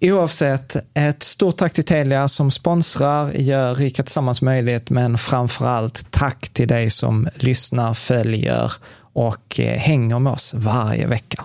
Oavsett, 0.00 0.76
ett 0.94 1.22
stort 1.22 1.56
tack 1.56 1.72
till 1.72 1.84
Telia 1.84 2.28
som 2.28 2.50
sponsrar, 2.50 3.32
gör 3.32 3.74
Rika 3.74 4.02
Tillsammans 4.02 4.42
möjligt, 4.42 4.90
men 4.90 5.18
framför 5.18 5.66
allt 5.66 6.10
tack 6.10 6.48
till 6.48 6.68
dig 6.68 6.90
som 6.90 7.28
lyssnar, 7.34 7.94
följer 7.94 8.72
och 9.12 9.60
eh, 9.60 9.78
hänger 9.78 10.18
med 10.18 10.32
oss 10.32 10.54
varje 10.54 11.06
vecka. 11.06 11.44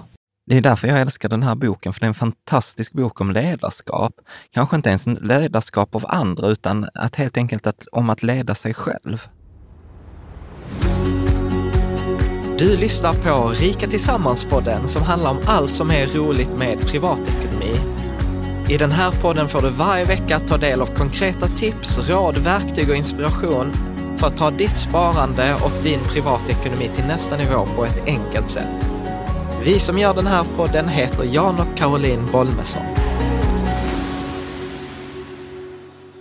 Det 0.49 0.57
är 0.57 0.61
därför 0.61 0.87
jag 0.87 1.01
älskar 1.01 1.29
den 1.29 1.43
här 1.43 1.55
boken, 1.55 1.93
för 1.93 1.99
det 1.99 2.05
är 2.05 2.07
en 2.07 2.13
fantastisk 2.13 2.93
bok 2.93 3.21
om 3.21 3.31
ledarskap. 3.31 4.13
Kanske 4.53 4.75
inte 4.75 4.89
ens 4.89 5.07
en 5.07 5.13
ledarskap 5.13 5.95
av 5.95 6.05
andra, 6.07 6.47
utan 6.47 6.89
att 6.93 7.15
helt 7.15 7.37
enkelt 7.37 7.67
att, 7.67 7.87
om 7.91 8.09
att 8.09 8.23
leda 8.23 8.55
sig 8.55 8.73
själv. 8.73 9.27
Du 12.57 12.77
lyssnar 12.77 13.13
på 13.13 13.49
Rika 13.49 13.87
Tillsammans-podden 13.87 14.87
som 14.87 15.01
handlar 15.03 15.31
om 15.31 15.39
allt 15.45 15.73
som 15.73 15.91
är 15.91 16.07
roligt 16.07 16.57
med 16.57 16.79
privatekonomi. 16.79 17.90
I 18.71 18.77
den 18.77 18.91
här 18.91 19.11
podden 19.11 19.49
får 19.49 19.61
du 19.61 19.69
varje 19.69 20.05
vecka 20.05 20.39
ta 20.39 20.57
del 20.57 20.81
av 20.81 20.85
konkreta 20.85 21.47
tips, 21.47 22.09
råd, 22.09 22.37
verktyg 22.37 22.89
och 22.89 22.95
inspiration 22.95 23.71
för 24.17 24.27
att 24.27 24.37
ta 24.37 24.51
ditt 24.51 24.77
sparande 24.77 25.55
och 25.55 25.83
din 25.83 25.99
privatekonomi 25.99 26.89
till 26.95 27.05
nästa 27.05 27.37
nivå 27.37 27.67
på 27.75 27.85
ett 27.85 28.05
enkelt 28.05 28.49
sätt. 28.49 28.89
Vi 29.63 29.79
som 29.79 29.97
gör 29.97 30.13
den 30.13 30.27
här 30.27 30.45
podden 30.57 30.87
heter 30.87 31.23
Jan 31.23 31.59
och 31.59 31.77
Caroline 31.77 32.31
Bolmesson. 32.31 32.83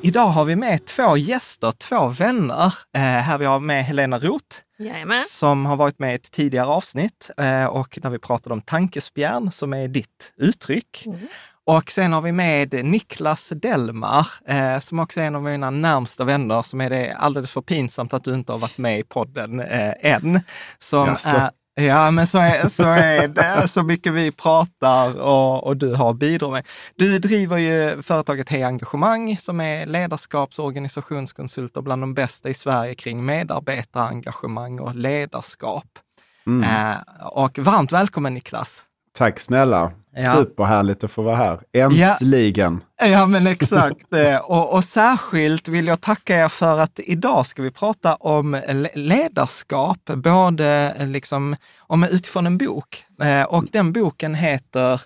Idag 0.03 0.27
har 0.27 0.45
vi 0.45 0.57
med 0.57 0.87
två 0.87 1.17
gäster, 1.17 1.73
två 1.73 2.09
vänner. 2.09 2.75
Eh, 2.95 3.01
här 3.01 3.39
vi 3.39 3.45
har 3.45 3.61
med 3.61 3.85
Helena 3.85 4.19
Roth 4.19 4.57
Jajamän. 4.79 5.23
som 5.29 5.67
har 5.67 5.77
varit 5.77 5.99
med 5.99 6.13
i 6.13 6.15
ett 6.15 6.31
tidigare 6.31 6.67
avsnitt 6.67 7.31
eh, 7.37 7.65
och 7.65 7.99
när 8.03 8.11
vi 8.11 8.19
pratade 8.19 8.53
om 8.53 8.61
tankespjärn 8.61 9.53
som 9.53 9.73
är 9.73 9.89
ditt 9.89 10.33
uttryck. 10.37 11.03
Mm. 11.07 11.19
Och 11.67 11.91
sen 11.91 12.13
har 12.13 12.21
vi 12.21 12.33
med 12.33 12.85
Niklas 12.85 13.53
Delmar 13.57 14.27
eh, 14.47 14.79
som 14.79 14.99
också 14.99 15.21
är 15.21 15.25
en 15.25 15.35
av 15.35 15.43
mina 15.43 15.71
närmsta 15.71 16.25
vänner 16.25 16.63
som 16.63 16.81
är 16.81 16.91
det 16.91 17.13
alldeles 17.13 17.53
för 17.53 17.63
pinsamt 17.63 18.15
att 18.15 18.25
du 18.25 18.35
inte 18.35 18.53
har 18.53 18.59
varit 18.59 18.79
med 18.79 18.99
i 18.99 19.03
podden 19.03 19.61
eh, 19.61 19.93
än. 20.01 20.41
Som 20.79 21.07
Jaså? 21.07 21.29
är, 21.29 21.51
ja, 21.87 22.11
men 22.11 22.27
så 22.27 22.39
är, 22.39 22.69
så 22.69 22.85
är 22.85 23.29
det. 23.29 23.69
Så 23.69 23.83
mycket 23.83 24.13
vi 24.13 24.33
pratar 24.33 25.21
och, 25.21 25.67
och 25.67 25.77
du 25.77 25.95
har 25.95 26.15
bidragit 26.15 26.53
med. 26.53 26.67
Du 26.97 27.19
driver 27.19 27.57
ju 27.57 28.03
företaget 28.03 28.49
Hej 28.49 28.63
Engagemang 28.63 29.37
som 29.37 29.61
är 29.61 29.87
ledarskaps 29.87 30.59
och 30.59 30.65
organisationskonsulter 30.65 31.83
bland 31.83 32.03
de 32.03 32.15
bästa 32.15 32.49
i 32.49 32.55
Sverige 32.55 32.95
kring 32.95 33.25
medarbetarengagemang 33.25 34.81
och 34.81 34.95
ledarskap. 34.95 35.99
Mm. 36.47 36.63
Eh, 36.63 36.97
och 37.27 37.59
varmt 37.59 37.93
välkommen 37.93 38.35
Niklas! 38.35 38.85
Tack 39.13 39.41
snälla. 39.41 39.93
Ja. 40.15 40.33
Superhärligt 40.33 41.05
att 41.05 41.11
få 41.11 41.23
vara 41.23 41.37
här. 41.37 41.61
Äntligen. 41.73 42.83
Ja, 43.03 43.27
men 43.27 43.47
exakt. 43.47 44.13
Eh, 44.13 44.37
och, 44.37 44.73
och 44.75 44.85
särskilt 44.85 45.69
vill 45.69 45.87
jag 45.87 46.01
tacka 46.01 46.37
er 46.45 46.49
för 46.49 46.79
att 46.79 47.01
idag 47.05 47.47
ska 47.47 47.63
vi 47.63 47.71
prata 47.71 48.15
om 48.15 48.61
le- 48.69 48.91
ledarskap, 48.95 49.99
både 50.17 50.95
eh, 50.99 51.07
liksom, 51.07 51.57
om, 51.79 52.05
utifrån 52.05 52.47
en 52.47 52.59
bok. 52.59 53.05
Eh, 53.23 53.43
Och 53.43 53.65
den 53.73 53.93
boken 53.93 54.35
heter 54.35 55.01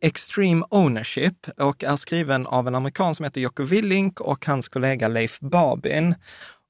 Extreme 0.00 0.64
Ownership 0.70 1.46
och 1.56 1.84
är 1.84 1.96
skriven 1.96 2.46
av 2.46 2.68
en 2.68 2.74
amerikan 2.74 3.14
som 3.14 3.24
heter 3.24 3.40
Jocko 3.40 3.62
Willink 3.62 4.20
och 4.20 4.46
hans 4.46 4.68
kollega 4.68 5.08
Leif 5.08 5.40
Babin. 5.40 6.14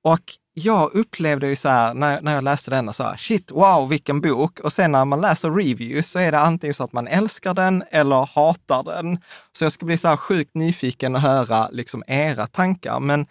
Och 0.04 0.38
jag 0.54 0.94
upplevde 0.94 1.48
ju 1.48 1.56
så 1.56 1.68
här, 1.68 1.94
när, 1.94 2.20
när 2.20 2.34
jag 2.34 2.44
läste 2.44 2.70
den, 2.70 2.92
så 2.92 3.02
här, 3.02 3.16
shit, 3.16 3.50
wow, 3.50 3.88
vilken 3.88 4.20
bok. 4.20 4.60
Och 4.60 4.72
sen 4.72 4.92
när 4.92 5.04
man 5.04 5.20
läser 5.20 5.50
reviews 5.50 6.10
så 6.10 6.18
är 6.18 6.32
det 6.32 6.38
antingen 6.38 6.74
så 6.74 6.84
att 6.84 6.92
man 6.92 7.06
älskar 7.08 7.54
den 7.54 7.84
eller 7.90 8.26
hatar 8.34 8.82
den. 8.82 9.18
Så 9.52 9.64
jag 9.64 9.72
ska 9.72 9.86
bli 9.86 9.98
så 9.98 10.08
här 10.08 10.16
sjukt 10.16 10.54
nyfiken 10.54 11.14
och 11.14 11.20
höra 11.20 11.68
liksom 11.68 12.04
era 12.06 12.46
tankar. 12.46 13.00
Men 13.00 13.26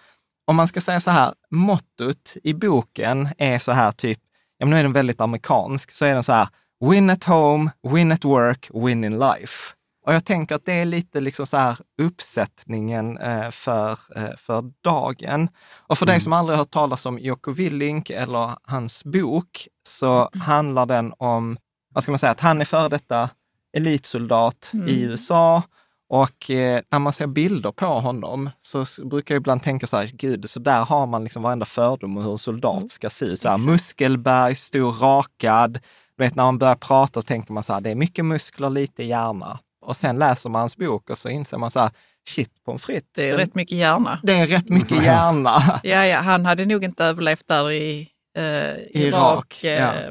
om 0.48 0.56
man 0.56 0.68
ska 0.68 0.82
säga 0.82 1.00
så 1.00 1.12
här, 1.12 1.34
mottot 1.50 2.36
i 2.44 2.54
boken 2.54 3.30
är 3.38 3.60
så 3.60 3.72
här 3.72 3.92
typ, 3.92 4.20
ja 4.58 4.66
men 4.66 4.70
nu 4.70 4.80
är 4.80 4.84
den 4.84 4.94
väldigt 4.94 5.22
amerikansk, 5.22 5.92
så 5.92 6.06
är 6.06 6.14
den 6.14 6.24
så 6.24 6.34
här, 6.34 6.48
win 6.90 7.10
at 7.10 7.24
home, 7.24 7.72
win 7.94 8.12
at 8.12 8.26
work, 8.26 8.70
win 8.74 9.04
in 9.04 9.20
life. 9.20 9.74
Och 10.08 10.14
jag 10.14 10.26
tänker 10.26 10.56
att 10.56 10.66
det 10.66 10.74
är 10.74 10.86
lite 10.86 11.22
liksom 11.22 11.48
så 11.48 11.58
här 11.58 11.78
uppsättningen 12.02 13.18
eh, 13.18 13.50
för, 13.52 13.92
eh, 13.92 14.36
för 14.38 14.64
dagen. 14.84 15.50
Och 15.88 15.98
för 15.98 16.06
dig 16.06 16.22
som 16.22 16.34
aldrig 16.34 16.58
hört 16.58 16.72
talas 16.72 17.06
om 17.06 17.20
Jocko 17.20 17.52
Willink 17.52 18.10
eller 18.10 18.52
hans 18.64 19.04
bok, 19.04 19.68
så 19.88 20.30
handlar 20.34 20.86
den 20.86 21.14
om, 21.18 21.58
vad 21.94 22.04
ska 22.04 22.12
man 22.12 22.20
säga, 22.20 22.32
att 22.32 22.40
han 22.40 22.62
är 22.62 22.66
före 22.66 22.90
detta 22.90 23.30
elitsoldat 23.78 24.72
i 24.88 25.02
USA 25.02 25.64
Och 26.10 26.52
eh, 26.52 26.82
när 26.92 27.00
man 27.00 27.14
ser 27.14 27.28
bilder 27.28 27.72
på 27.72 27.86
honom 27.86 28.50
så 28.62 28.86
brukar 29.04 29.36
jag 29.36 29.40
ibland 29.40 29.64
tänka 29.64 29.88
så 29.88 29.98
här, 29.98 30.12
gud, 30.14 30.50
så 30.50 30.60
där 30.60 30.86
har 30.86 31.08
man 31.08 31.24
liksom 31.24 31.44
varenda 31.44 31.66
fördom 31.66 32.18
om 32.18 32.24
hur 32.24 32.32
en 32.32 32.38
soldat 32.38 32.92
ska 32.92 33.10
se 33.10 33.26
ut. 33.26 33.42
Så 33.42 33.50
här, 33.50 33.58
muskelberg, 33.58 34.56
stor 34.56 34.92
rakad. 34.92 35.80
Du 36.18 36.24
vet, 36.24 36.36
när 36.36 36.44
man 36.44 36.58
börjar 36.58 36.76
prata 36.76 37.22
så 37.22 37.26
tänker 37.26 37.54
man 37.54 37.64
så 37.64 37.74
här, 37.74 37.82
det 37.82 37.92
är 37.92 37.96
mycket 37.96 38.26
muskler, 38.26 38.70
lite 38.70 39.04
hjärna. 39.04 39.60
Och 39.88 39.98
sen 39.98 40.20
läser 40.20 40.50
man 40.50 40.60
hans 40.60 40.78
bok 40.78 41.10
och 41.10 41.18
så 41.18 41.30
inser 41.30 41.58
man 41.58 41.72
så 41.72 41.80
här, 41.80 41.90
shit 42.30 42.64
pommes 42.66 42.84
frites. 42.86 43.10
Det 43.16 43.24
är 43.24 43.30
den- 43.30 43.38
rätt 43.40 43.56
mycket 43.56 43.78
hjärna. 43.78 44.20
det 44.24 44.34
är 44.34 44.48
rätt 44.48 44.70
mycket 44.70 45.04
hjärna. 45.04 45.62
Ja, 45.84 46.06
ja, 46.06 46.20
han 46.20 46.46
hade 46.46 46.66
nog 46.66 46.84
inte 46.84 47.06
överlevt 47.06 47.48
där 47.48 47.72
i 47.72 48.08
eh, 48.38 48.44
Irak, 48.44 48.94
Irak, 48.94 49.60
ja. 49.64 49.70
eh, 49.70 50.10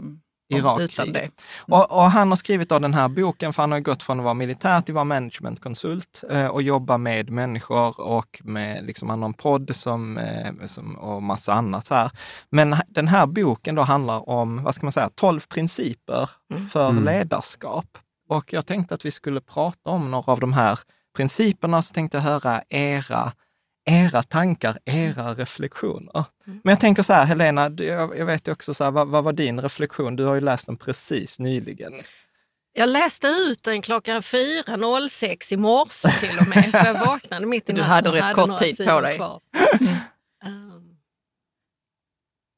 Irakkriget. 0.49 0.93
utan 0.95 1.13
det. 1.13 1.29
Och, 1.61 1.93
och 1.97 2.03
han 2.11 2.29
har 2.29 2.37
skrivit 2.37 2.69
då 2.69 2.79
den 2.79 2.95
här 2.95 3.09
boken, 3.09 3.53
för 3.53 3.63
han 3.63 3.73
har 3.73 3.81
gått 3.81 4.03
från 4.03 4.19
att 4.21 4.25
vara 4.25 4.35
militär 4.35 4.81
till 4.81 4.93
att 4.93 4.95
vara 4.95 5.05
managementkonsult 5.05 6.25
eh, 6.31 6.47
och 6.47 6.63
jobba 6.63 6.99
med 6.99 7.31
människor 7.31 8.01
och 8.01 8.41
med, 8.45 8.85
liksom, 8.87 9.09
han 9.11 9.23
har 9.23 9.29
en 9.29 9.35
podd 9.35 9.77
som, 9.77 10.19
eh, 10.19 10.67
som, 10.67 10.97
och 10.97 11.23
massa 11.23 11.53
annat 11.53 11.87
så 11.87 11.95
här. 11.95 12.11
Men 12.51 12.77
den 12.89 13.09
här 13.09 13.27
boken 13.27 13.75
då 13.75 13.83
handlar 13.83 14.29
om, 14.29 14.63
vad 14.63 14.75
ska 14.75 14.87
man 14.87 14.93
säga, 14.93 15.11
12 15.15 15.41
principer 15.41 16.31
för 16.73 16.89
Mm. 16.91 17.05
ledarskap. 17.05 17.99
Och 18.29 18.53
jag 18.53 18.67
tänkte 18.67 18.95
att 18.95 19.05
vi 19.05 19.11
skulle 19.11 19.41
prata 19.41 19.91
om 19.91 20.11
några 20.11 20.33
av 20.33 20.41
de 20.41 20.53
här 20.53 20.79
principerna, 21.17 21.83
så 21.83 21.95
tänkte 21.95 22.17
jag 22.17 22.23
höra 22.23 22.63
era 22.69 23.33
era 23.91 24.23
tankar, 24.23 24.79
era 24.85 25.35
reflektioner. 25.35 26.25
Men 26.45 26.61
jag 26.73 26.81
tänker 26.81 27.03
så 27.03 27.13
här, 27.13 27.25
Helena, 27.25 27.69
du- 27.69 27.85
jag, 27.85 28.19
jag 28.19 28.27
vet 28.27 28.49
ju 28.49 28.53
också 28.53 28.75
så 28.75 28.85
här, 28.85 28.91
vad, 28.91 29.09
vad 29.09 29.25
var 29.25 29.33
din 29.33 29.61
reflektion? 29.61 30.17
Du 30.17 30.25
har 30.25 30.35
ju 30.35 30.41
läst 30.41 30.67
den 30.67 30.77
precis 30.77 31.39
nyligen. 31.39 31.93
Jag 32.73 32.89
läste 32.89 33.27
ut 33.27 33.63
den 33.63 33.83
klockan 33.83 34.21
4.06 34.21 35.53
i 35.53 35.57
morse 35.57 36.09
till 36.09 36.39
och 36.39 36.49
med, 36.49 36.71
för 36.71 36.85
jag 36.87 37.07
vaknade 37.07 37.47
mitt 37.47 37.69
i 37.69 37.73
Du 37.73 37.81
natten 37.81 37.91
hade 37.95 38.09
och 38.09 38.15
rätt 38.15 38.35
kort 38.35 38.47
några 38.49 38.59
tid 38.59 38.77
på 38.89 39.01
dig. 39.01 39.17
kvar. 39.17 39.41
Um, 40.45 40.97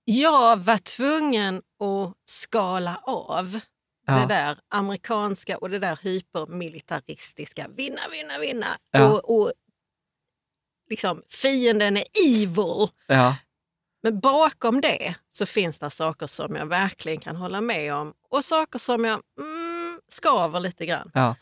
jag 0.05 0.56
var 0.56 0.79
tvungen 0.79 1.56
att 1.59 2.14
skala 2.25 3.00
av 3.05 3.61
Ja. 4.09 4.19
det 4.19 4.27
där 4.27 4.59
amerikanska 4.69 5.59
och 5.59 5.71
det 5.71 5.79
där 5.79 5.99
hypermilitaristiska. 6.03 7.69
Vinna, 7.69 8.01
vinna, 8.13 8.39
vinna. 8.39 8.67
Ja. 8.91 9.09
Och, 9.13 9.41
och 9.41 9.53
liksom, 10.91 11.23
fienden 11.43 11.97
är 11.97 12.05
evil. 12.25 12.89
Ja, 13.07 13.37
Men 14.03 14.21
bakom 14.21 14.81
det 14.81 15.15
så 15.31 15.47
finns 15.47 15.79
det 15.79 15.91
saker 15.91 16.27
som 16.27 16.57
jag 16.57 16.67
verkligen 16.67 17.21
kan 17.21 17.37
hålla 17.37 17.61
med 17.61 17.95
om 17.95 18.15
och 18.29 18.45
saker 18.45 18.79
som 18.79 19.05
jag 19.05 19.21
mm, 19.41 20.01
skaver 20.09 20.61
lite 20.61 20.87
grann. 20.87 21.11
ja. 21.15 21.37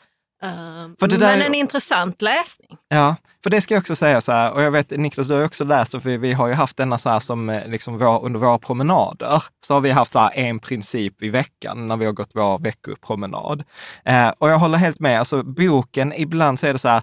Ehm, 0.46 0.96
För 1.00 1.08
det 1.08 1.18
men 1.18 1.40
är- 1.42 1.46
en 1.46 1.54
intressant 1.54 2.22
läsning. 2.22 2.68
Ja, 2.88 3.16
för 3.42 3.50
det 3.50 3.60
ska 3.60 3.74
jag 3.74 3.80
också 3.80 3.96
säga 3.96 4.20
så 4.20 4.32
här, 4.32 4.52
och 4.52 4.62
jag 4.62 4.70
vet 4.70 4.90
Niklas, 4.90 5.26
du 5.28 5.34
har 5.34 5.44
också 5.44 5.64
läst, 5.64 5.90
för 5.90 5.98
vi, 5.98 6.16
vi 6.16 6.32
har 6.32 6.48
ju 6.48 6.54
haft 6.54 6.76
denna 6.76 6.98
så 6.98 7.10
här 7.10 7.20
som 7.20 7.48
eh, 7.48 7.68
liksom 7.68 7.98
vår, 7.98 8.24
under 8.24 8.40
våra 8.40 8.58
promenader, 8.58 9.42
så 9.66 9.74
har 9.74 9.80
vi 9.80 9.90
haft 9.90 10.10
så 10.12 10.18
här 10.18 10.30
en 10.34 10.58
princip 10.58 11.22
i 11.22 11.28
veckan 11.28 11.88
när 11.88 11.96
vi 11.96 12.04
har 12.06 12.12
gått 12.12 12.30
vår 12.34 12.58
veckopromenad. 12.58 13.64
Eh, 14.04 14.28
och 14.38 14.50
jag 14.50 14.58
håller 14.58 14.78
helt 14.78 15.00
med, 15.00 15.18
alltså 15.18 15.42
boken, 15.42 16.12
ibland 16.16 16.60
så 16.60 16.66
är 16.66 16.72
det 16.72 16.78
så 16.78 16.88
här, 16.88 17.02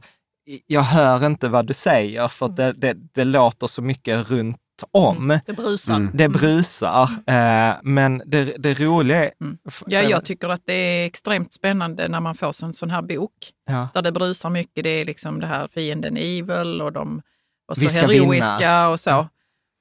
jag 0.68 0.82
hör 0.82 1.26
inte 1.26 1.48
vad 1.50 1.66
du 1.68 1.74
säger, 1.74 2.28
för 2.28 2.46
att 2.46 2.56
det, 2.56 2.72
det, 2.74 2.94
det 3.14 3.24
låter 3.24 3.68
så 3.68 3.82
mycket 3.82 4.30
runt 4.32 4.58
om. 4.92 5.40
Det 5.46 5.54
brusar. 5.54 5.96
Mm. 5.96 6.12
Det 6.14 6.30
brusar, 6.30 7.10
eh, 7.28 7.76
men 7.84 8.22
det, 8.26 8.44
det 8.44 8.80
roliga 8.80 9.26
är... 9.26 9.32
Mm. 9.42 9.58
Ja, 9.86 10.02
jag 10.02 10.26
tycker 10.26 10.50
att 10.50 10.62
det 10.66 10.74
är 10.74 11.06
extremt 11.06 11.54
spännande 11.54 12.08
när 12.08 12.20
man 12.20 12.36
får 12.36 12.64
en 12.64 12.74
sån 12.74 12.90
här 12.90 13.02
bok 13.02 13.34
ja. 13.70 13.88
där 13.94 14.02
det 14.02 14.12
brusar 14.12 14.50
mycket. 14.50 14.84
Det 14.84 14.90
är 14.90 15.06
liksom 15.06 15.40
det 15.40 15.48
här 15.48 15.68
fienden 15.68 16.18
evil 16.18 16.82
och 16.82 16.92
de 16.92 17.22
och 17.68 17.78
så 17.78 17.82
Vi 17.82 17.90
ska 17.90 18.00
heroiska 18.00 18.58
vinna. 18.58 18.90
och 18.90 19.00
så. 19.00 19.28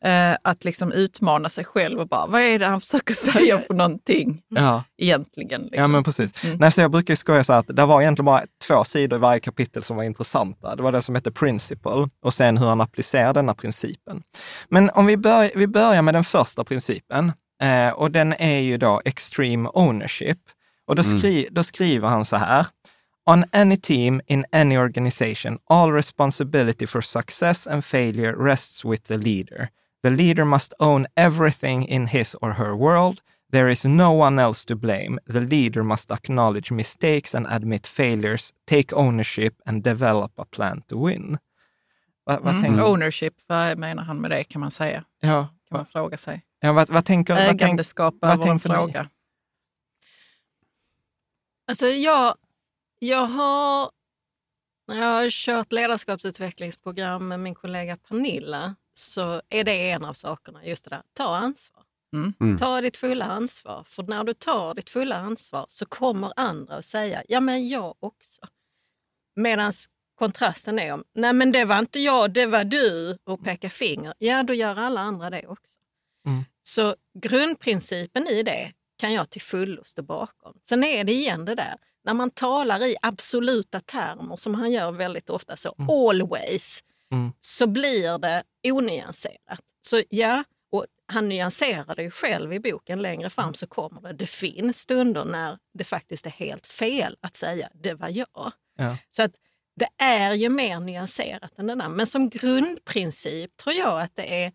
Eh, 0.04 0.37
att 0.43 0.64
liksom 0.64 0.93
utmana 0.93 1.49
sig 1.49 1.64
själv 1.64 2.00
och 2.00 2.08
bara, 2.08 2.26
vad 2.26 2.40
är 2.40 2.58
det 2.58 2.66
han 2.66 2.81
försöker 2.81 3.14
säga 3.14 3.58
för 3.58 3.75
någonting 3.75 4.43
ja. 4.49 4.84
egentligen? 4.99 5.62
Liksom. 5.62 5.81
Ja, 5.81 5.88
men 5.88 6.04
precis. 6.04 6.44
Mm. 6.44 6.56
Nej, 6.56 6.72
så 6.72 6.81
jag 6.81 6.90
brukar 6.90 7.14
skoja 7.14 7.44
så 7.44 7.52
att 7.52 7.66
det 7.69 7.87
var 7.87 8.00
egentligen 8.00 8.25
bara 8.26 8.43
två 8.66 8.84
sidor 8.84 9.16
i 9.16 9.20
varje 9.20 9.40
kapitel 9.40 9.82
som 9.84 9.96
var 9.96 10.04
intressanta. 10.04 10.76
Det 10.76 10.82
var 10.82 10.93
det 10.93 11.02
som 11.02 11.14
hette 11.14 11.31
Principle 11.31 12.08
och 12.22 12.34
sen 12.34 12.58
hur 12.58 12.66
han 12.66 12.81
applicerar 12.81 13.34
denna 13.34 13.54
principen. 13.54 14.22
Men 14.69 14.90
om 14.90 15.06
vi, 15.06 15.16
bör, 15.16 15.50
vi 15.54 15.66
börjar 15.66 16.02
med 16.02 16.14
den 16.14 16.25
första 16.25 16.64
principen 16.64 17.32
eh, 17.62 17.90
och 17.90 18.10
den 18.10 18.32
är 18.32 18.58
ju 18.58 18.78
då 18.78 19.02
extreme 19.05 19.69
ownership. 19.75 20.38
Och 20.87 20.96
då, 20.96 21.02
skri, 21.02 21.48
då 21.50 21.64
skriver 21.64 22.08
han 22.08 22.25
så 22.25 22.37
här. 22.37 22.66
On 23.26 23.44
any 23.52 23.76
team 23.76 24.20
in 24.26 24.44
any 24.52 24.76
organization, 24.76 25.58
all 25.70 25.93
responsibility 25.93 26.87
for 26.87 27.00
success 27.00 27.66
and 27.66 27.84
failure 27.84 28.32
rests 28.32 28.84
with 28.84 29.08
the 29.08 29.16
leader. 29.16 29.69
The 30.02 30.10
leader 30.10 30.44
must 30.44 30.75
own 30.78 31.06
everything 31.16 31.84
in 31.88 32.06
his 32.06 32.34
or 32.40 32.52
her 32.52 32.75
world. 32.76 33.20
There 33.52 33.69
is 33.72 33.84
no 33.84 34.10
one 34.12 34.43
else 34.43 34.64
to 34.66 34.76
blame. 34.76 35.19
The 35.32 35.40
leader 35.40 35.82
must 35.82 36.10
acknowledge 36.10 36.70
mistakes 36.75 37.34
and 37.34 37.46
admit 37.46 37.87
failures, 37.87 38.52
take 38.66 38.96
ownership 38.96 39.54
and 39.66 39.84
develop 39.84 40.32
a 40.38 40.44
plan 40.44 40.82
to 40.88 41.06
win. 41.06 41.38
Va, 42.26 42.38
vad, 42.43 42.54
Mm. 42.54 42.81
Ownership, 42.81 43.34
vad 43.46 43.78
menar 43.78 44.02
han 44.02 44.20
med 44.20 44.31
det 44.31 44.44
kan 44.44 44.60
man 44.60 44.70
säga? 44.70 45.04
ja, 45.20 45.49
Kan 45.69 45.78
man 45.78 45.87
fråga 45.87 46.16
sig. 46.16 46.43
ja, 46.60 46.72
vad, 46.72 46.90
vad 46.90 47.05
tänker 47.05 47.34
vad 47.34 47.43
tänk, 47.48 47.62
Ägandeskap 47.62 48.14
vad 48.20 48.31
över 48.31 48.43
en 48.43 48.48
tänker 48.60 48.69
ni? 48.69 48.75
fråga. 48.75 49.08
Alltså 51.69 51.87
jag, 51.87 52.34
jag 52.98 53.26
har, 53.26 53.90
jag 54.87 55.05
har 55.05 55.31
kört 55.31 55.72
ledarskapsutvecklingsprogram 55.72 57.28
med 57.28 57.40
min 57.40 57.55
kollega 57.55 57.96
Pernilla 57.96 58.75
så 58.92 59.42
är 59.48 59.64
det 59.64 59.90
en 59.90 60.04
av 60.04 60.14
sakerna, 60.14 60.66
just 60.66 60.84
det 60.84 60.90
där, 60.90 61.02
ta 61.12 61.36
ansvar. 61.36 61.84
Mm. 62.12 62.32
Mm. 62.40 62.58
Ta 62.58 62.80
ditt 62.80 62.96
fulla 62.96 63.24
ansvar. 63.24 63.84
För 63.86 64.02
när 64.02 64.24
du 64.24 64.34
tar 64.34 64.74
ditt 64.74 64.90
fulla 64.90 65.16
ansvar 65.16 65.66
så 65.68 65.86
kommer 65.86 66.32
andra 66.36 66.76
att 66.76 66.84
säga, 66.84 67.22
ja 67.28 67.40
men 67.40 67.68
jag 67.68 67.94
också. 68.00 68.42
Medan 69.36 69.72
kontrasten 70.14 70.78
är 70.78 70.92
om, 70.92 71.04
nej 71.14 71.32
men 71.32 71.52
det 71.52 71.64
var 71.64 71.78
inte 71.78 72.00
jag, 72.00 72.32
det 72.32 72.46
var 72.46 72.64
du 72.64 73.18
och 73.24 73.44
peka 73.44 73.70
finger. 73.70 74.14
Ja, 74.18 74.42
då 74.42 74.54
gör 74.54 74.76
alla 74.76 75.00
andra 75.00 75.30
det 75.30 75.46
också. 75.46 75.78
Mm. 76.26 76.44
Så 76.62 76.96
grundprincipen 77.14 78.26
i 78.26 78.42
det 78.42 78.72
kan 78.98 79.12
jag 79.12 79.30
till 79.30 79.42
fullo 79.42 79.84
stå 79.84 80.02
bakom. 80.02 80.58
Sen 80.68 80.84
är 80.84 81.04
det 81.04 81.12
igen 81.12 81.44
det 81.44 81.54
där, 81.54 81.76
när 82.04 82.14
man 82.14 82.30
talar 82.30 82.84
i 82.84 82.96
absoluta 83.02 83.80
termer 83.80 84.36
som 84.36 84.54
han 84.54 84.72
gör 84.72 84.93
väldigt 84.93 85.31
ofta 85.31 85.56
så, 85.56 85.74
always, 85.88 86.84
Mm. 87.12 87.32
så 87.40 87.66
blir 87.66 88.19
det 88.19 88.42
onyanserat. 88.64 89.60
Så 89.86 90.02
ja, 90.08 90.44
och 90.70 90.86
han 91.06 91.28
nyanserar 91.28 91.94
det 91.94 92.02
ju 92.02 92.10
själv 92.10 92.52
i 92.52 92.60
boken 92.60 93.02
längre 93.02 93.31
fram 93.31 93.54
så 93.54 93.66
kommer 93.66 94.00
det. 94.00 94.12
Det 94.12 94.26
finns 94.26 94.78
stunder 94.78 95.24
när 95.24 95.58
det 95.74 95.84
faktiskt 95.84 96.26
är 96.26 96.31
helt 96.31 96.66
fel 96.66 97.16
att 97.20 97.36
säga 97.36 97.69
det 97.74 97.94
var 97.94 98.08
jag. 98.08 98.52
Ja. 98.78 98.96
Så 99.10 99.22
att 99.22 99.32
det 99.76 99.88
är 99.98 100.34
ju 100.34 100.48
mer 100.48 100.81
nyanserat 100.81 101.58
än 101.58 101.66
det 101.66 101.74
där. 101.74 101.88
Men 101.88 102.06
som 102.06 102.28
grundprincip 102.28 103.56
tror 103.56 103.76
jag 103.76 104.00
att 104.00 104.16
det 104.16 104.44
är 104.44 104.52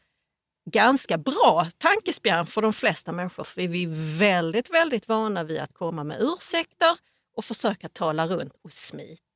ganska 0.71 1.17
bra 1.17 1.67
tankespjärn 1.77 2.45
för 2.45 2.61
de 2.61 2.73
flesta 2.73 3.11
människor. 3.11 3.43
För 3.43 3.67
vi 3.67 3.83
är 3.83 4.17
väldigt, 4.19 4.73
väldigt 4.73 5.07
vana 5.07 5.43
vid 5.43 5.59
att 5.59 5.73
komma 5.73 6.03
med 6.03 6.17
ursäkter 6.21 6.97
och 7.35 7.45
försöka 7.45 7.89
tala 7.89 8.27
runt 8.27 8.53
och 8.63 8.71
smita. 8.71 9.26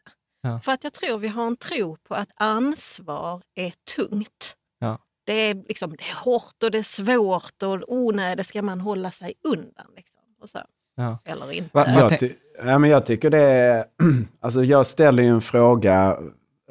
Ja. 0.41 0.59
För 0.59 0.71
att 0.71 0.83
jag 0.83 0.93
tror 0.93 1.17
vi 1.17 1.27
har 1.27 1.47
en 1.47 1.55
tro 1.57 1.97
på 2.07 2.15
att 2.15 2.29
ansvar 2.35 3.41
är 3.55 3.73
tungt. 3.95 4.55
Ja. 4.79 4.97
Det, 5.25 5.33
är 5.33 5.53
liksom, 5.55 5.89
det 5.89 6.03
är 6.03 6.15
hårt 6.25 6.63
och 6.63 6.71
det 6.71 6.77
är 6.77 6.83
svårt 6.83 7.63
och 7.63 7.93
oh, 7.93 8.15
nej, 8.15 8.35
det 8.35 8.43
ska 8.43 8.61
man 8.61 8.81
hålla 8.81 9.11
sig 9.11 9.33
undan. 9.43 9.85
Liksom, 9.95 10.19
och 10.41 10.49
så. 10.49 10.59
Ja. 10.95 11.17
Eller 11.25 11.51
inte. 11.51 11.69
Va- 11.73 11.85
Jag, 11.87 12.19
ty- 12.19 12.33
ja, 12.65 12.79
men 12.79 12.89
jag 12.89 13.05
tycker 13.05 13.29
det 13.29 13.39
är... 13.41 13.85
Alltså 14.39 14.63
jag 14.63 14.85
ställer 14.85 15.23
ju 15.23 15.29
en 15.29 15.41
fråga 15.41 16.17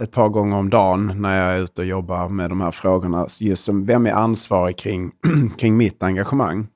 ett 0.00 0.12
par 0.12 0.28
gånger 0.28 0.56
om 0.56 0.70
dagen 0.70 1.12
när 1.22 1.38
jag 1.38 1.54
är 1.54 1.58
ute 1.58 1.80
och 1.80 1.86
jobbar 1.86 2.28
med 2.28 2.50
de 2.50 2.60
här 2.60 2.70
frågorna. 2.70 3.26
Just 3.40 3.64
som 3.64 3.86
vem 3.86 4.06
är 4.06 4.12
ansvarig 4.12 4.78
kring, 4.78 5.12
kring 5.58 5.76
mitt 5.76 6.02
engagemang? 6.02 6.68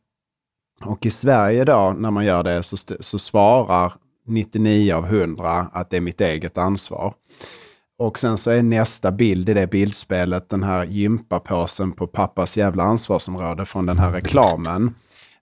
Och 0.84 1.06
i 1.06 1.10
Sverige 1.10 1.62
idag 1.62 2.00
när 2.00 2.10
man 2.10 2.24
gör 2.24 2.42
det 2.42 2.62
så, 2.62 2.76
så 3.00 3.18
svarar 3.18 3.92
99 4.26 4.94
av 4.94 5.04
100 5.06 5.68
att 5.72 5.90
det 5.90 5.96
är 5.96 6.00
mitt 6.00 6.20
eget 6.20 6.58
ansvar. 6.58 7.14
Och 7.98 8.18
sen 8.18 8.38
så 8.38 8.50
är 8.50 8.62
nästa 8.62 9.12
bild 9.12 9.48
i 9.48 9.54
det 9.54 9.66
bildspelet 9.66 10.48
den 10.48 10.62
här 10.62 10.84
gympapåsen 10.84 11.92
på 11.92 12.06
pappas 12.06 12.56
jävla 12.56 12.82
ansvarsområde 12.82 13.64
från 13.64 13.86
den 13.86 13.98
här 13.98 14.12
reklamen. 14.12 14.94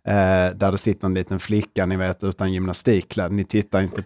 Eh, 0.06 0.56
där 0.56 0.72
det 0.72 0.78
sitter 0.78 1.06
en 1.06 1.14
liten 1.14 1.40
flicka, 1.40 1.86
ni 1.86 1.96
vet, 1.96 2.24
utan 2.24 2.52
gymnastikkläder. 2.52 3.30
Ni 3.30 3.44
tittar 3.44 3.82
inte 3.82 4.04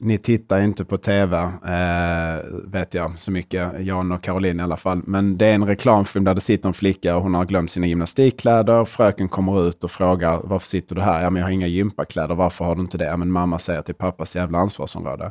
ni 0.00 0.18
tittar 0.18 0.60
inte 0.60 0.84
på 0.84 0.96
tv, 0.98 1.36
eh, 1.42 2.44
vet 2.64 2.94
jag 2.94 3.18
så 3.20 3.30
mycket, 3.30 3.72
Jan 3.80 4.12
och 4.12 4.22
Caroline 4.22 4.60
i 4.60 4.62
alla 4.62 4.76
fall. 4.76 5.02
Men 5.04 5.38
det 5.38 5.46
är 5.46 5.54
en 5.54 5.66
reklamfilm 5.66 6.24
där 6.24 6.34
det 6.34 6.40
sitter 6.40 6.68
en 6.68 6.74
flicka 6.74 7.16
och 7.16 7.22
hon 7.22 7.34
har 7.34 7.44
glömt 7.44 7.70
sina 7.70 7.86
gymnastikkläder. 7.86 8.84
Fröken 8.84 9.28
kommer 9.28 9.68
ut 9.68 9.84
och 9.84 9.90
frågar 9.90 10.40
varför 10.44 10.66
sitter 10.66 10.94
du 10.94 11.02
här? 11.02 11.22
Ja, 11.22 11.30
men 11.30 11.40
jag 11.40 11.46
har 11.46 11.52
inga 11.52 11.66
gympakläder. 11.66 12.34
Varför 12.34 12.64
har 12.64 12.74
du 12.74 12.80
inte 12.80 12.98
det? 12.98 13.04
Ja, 13.04 13.16
men 13.16 13.32
mamma 13.32 13.58
säger 13.58 13.82
till 13.82 13.94
pappas 13.94 14.36
jävla 14.36 14.58
ansvarsområde. 14.58 15.30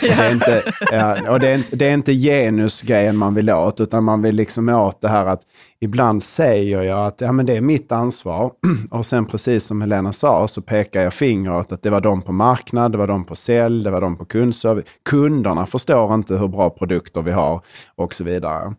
Det 0.00 0.08
är 0.08 0.32
inte, 0.32 0.62
ja, 0.92 1.30
och 1.30 1.40
det 1.40 1.48
är, 1.48 1.76
det 1.76 1.86
är 1.86 1.94
inte 1.94 2.12
genusgrejen 2.12 3.16
man 3.16 3.34
vill 3.34 3.50
åt, 3.50 3.80
utan 3.80 4.04
man 4.04 4.22
vill 4.22 4.36
liksom 4.36 4.68
åt 4.68 5.00
det 5.00 5.08
här 5.08 5.26
att 5.26 5.40
ibland 5.80 6.22
säger 6.22 6.82
jag 6.82 7.06
att 7.06 7.20
ja, 7.20 7.32
men 7.32 7.46
det 7.46 7.56
är 7.56 7.60
mitt 7.60 7.92
ansvar. 7.92 8.52
Och 8.90 9.06
sen 9.06 9.26
precis 9.26 9.64
som 9.64 9.80
Helena 9.80 10.12
sa 10.12 10.48
så 10.48 10.62
pekar 10.62 11.02
jag 11.02 11.14
finger 11.14 11.56
åt 11.56 11.72
att 11.72 11.82
det 11.82 11.90
var 11.90 12.00
de 12.00 12.22
på 12.22 12.32
marknad, 12.32 12.92
det 12.92 12.98
var 12.98 13.06
de 13.06 13.24
på 13.24 13.36
sälj, 13.36 13.84
det 13.84 13.90
var 13.90 14.00
de 14.00 14.16
på 14.16 14.24
kundservice. 14.24 14.84
Kunderna 15.04 15.66
förstår 15.66 16.14
inte 16.14 16.36
hur 16.36 16.48
bra 16.48 16.70
produkter 16.70 17.22
vi 17.22 17.30
har 17.30 17.62
och 17.94 18.14
så 18.14 18.24
vidare. 18.24 18.74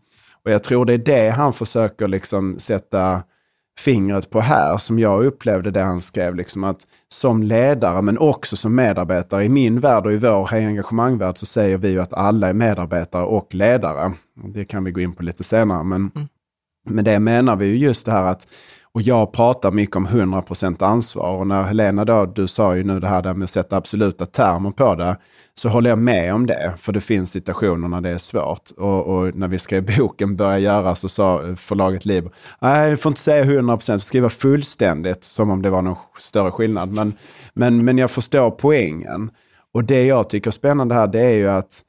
Och 0.46 0.52
jag 0.52 0.64
tror 0.64 0.86
det 0.86 0.94
är 0.94 0.98
det 0.98 1.30
han 1.30 1.54
försöker 1.54 2.08
liksom 2.08 2.60
sätta 2.60 3.24
fingret 3.80 4.30
på 4.30 4.40
här, 4.40 4.78
som 4.78 5.00
jag 5.00 5.26
upplevde 5.26 5.72
det 5.72 5.82
han 5.82 6.02
skrev, 6.02 6.36
liksom 6.36 6.64
att 6.64 6.88
som 7.10 7.44
ledare 7.44 8.02
men 8.02 8.18
också 8.18 8.56
som 8.56 8.76
medarbetare, 8.76 9.46
i 9.46 9.50
min 9.50 9.80
värld 9.80 10.06
och 10.06 10.14
i 10.14 10.18
vår 10.18 10.54
engagemangvärld 10.54 11.38
så 11.38 11.46
säger 11.46 11.78
vi 11.78 11.90
ju 11.90 12.02
att 12.02 12.14
alla 12.14 12.50
är 12.50 12.54
medarbetare 12.54 13.24
och 13.24 13.56
ledare. 13.56 14.14
Det 14.54 14.66
kan 14.66 14.84
vi 14.84 14.92
gå 14.92 15.02
in 15.02 15.14
på 15.14 15.24
lite 15.24 15.44
senare, 15.44 15.84
men 15.84 16.12
Mm 16.16 16.28
med 16.86 17.06
det 17.06 17.20
menar 17.20 17.56
vi 17.56 17.66
ju 17.66 17.78
just 17.78 18.06
det 18.06 18.12
här 18.12 18.24
att, 18.24 18.48
och 18.92 19.02
jag 19.02 19.34
pratar 19.34 19.72
mycket 19.72 19.96
om 19.96 20.08
100% 20.08 20.84
ansvar 20.84 21.38
och 21.38 21.48
när 21.48 21.64
Helena 21.64 22.06
då, 22.06 22.26
du 22.26 22.48
sa 22.48 22.76
ju 22.76 22.84
nu 22.84 23.00
det 23.00 23.08
här 23.08 23.22
där 23.22 23.34
med 23.34 23.44
att 23.44 23.50
sätta 23.50 23.78
absoluta 23.78 24.26
termer 24.26 24.72
på 24.72 24.96
det, 24.96 25.18
så 25.56 25.70
håller 25.70 25.90
jag 25.90 26.00
med 26.00 26.34
om 26.34 26.46
det, 26.46 26.74
för 26.78 26.94
det 26.94 27.02
finns 27.02 27.32
situationer 27.32 27.88
när 27.88 28.02
det 28.02 28.10
är 28.10 28.18
svårt. 28.18 28.72
Och, 28.78 29.08
och 29.08 29.36
när 29.36 29.48
vi 29.48 29.60
skrev 29.60 29.98
boken 29.98 30.36
Börja 30.36 30.60
göra 30.60 30.96
så 30.96 31.10
sa 31.10 31.56
förlaget 31.56 32.06
Liber, 32.06 32.32
nej, 32.62 32.92
du 32.92 32.98
får 32.98 33.10
inte 33.10 33.22
säga 33.22 33.44
100%, 33.44 34.00
skriva 34.00 34.30
fullständigt, 34.30 35.24
som 35.24 35.50
om 35.50 35.62
det 35.62 35.70
var 35.70 35.82
någon 35.82 35.98
större 36.20 36.52
skillnad. 36.52 36.94
Men, 36.94 37.14
men, 37.54 37.86
men 37.86 37.98
jag 37.98 38.12
förstår 38.12 38.52
poängen. 38.52 39.32
Och 39.74 39.84
det 39.84 40.06
jag 40.06 40.30
tycker 40.30 40.50
är 40.50 40.52
spännande 40.52 40.96
här, 40.96 41.08
det 41.08 41.22
är 41.22 41.34
ju 41.34 41.50
att 41.50 41.84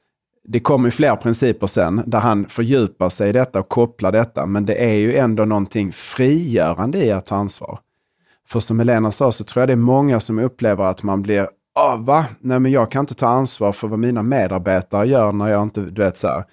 det 0.49 0.61
kommer 0.61 0.91
fler 0.91 1.17
principer 1.17 1.67
sen, 1.67 2.03
där 2.07 2.21
han 2.21 2.49
fördjupar 2.49 3.09
sig 3.09 3.29
i 3.29 3.33
detta 3.33 3.61
och 3.61 3.69
kopplar 3.69 4.13
detta, 4.13 4.47
men 4.47 4.67
det 4.67 4.75
är 4.75 4.95
ju 4.95 5.17
ändå 5.17 5.45
någonting 5.45 5.93
frigörande 5.93 7.05
i 7.05 7.13
att 7.13 7.27
ta 7.27 7.37
ansvar. 7.37 7.79
För 8.49 8.61
som 8.61 8.79
Helena 8.79 9.11
sa 9.11 9.33
så 9.33 9.45
tror 9.45 9.61
jag 9.61 9.69
det 9.69 9.73
är 9.73 9.77
många 9.77 10.21
som 10.21 10.39
upplever 10.39 10.85
att 10.85 11.03
man 11.03 11.23
blir, 11.23 11.49
ah, 11.75 11.97
va? 11.97 12.27
Nej 12.41 12.61
men 12.61 12.73
jag 12.73 12.91
kan 12.91 13.01
inte 13.01 13.15
ta 13.15 13.29
ansvar 13.29 13.73
för 13.73 13.89
vad 13.89 13.99
mina 13.99 14.23
medarbetare 14.23 15.07
gör 15.07 15.33
när 15.33 15.49
jag 15.49 15.63
inte, 15.63 15.81
du 15.81 16.03
vet 16.03 16.17
så 16.17 16.29
här. 16.29 16.45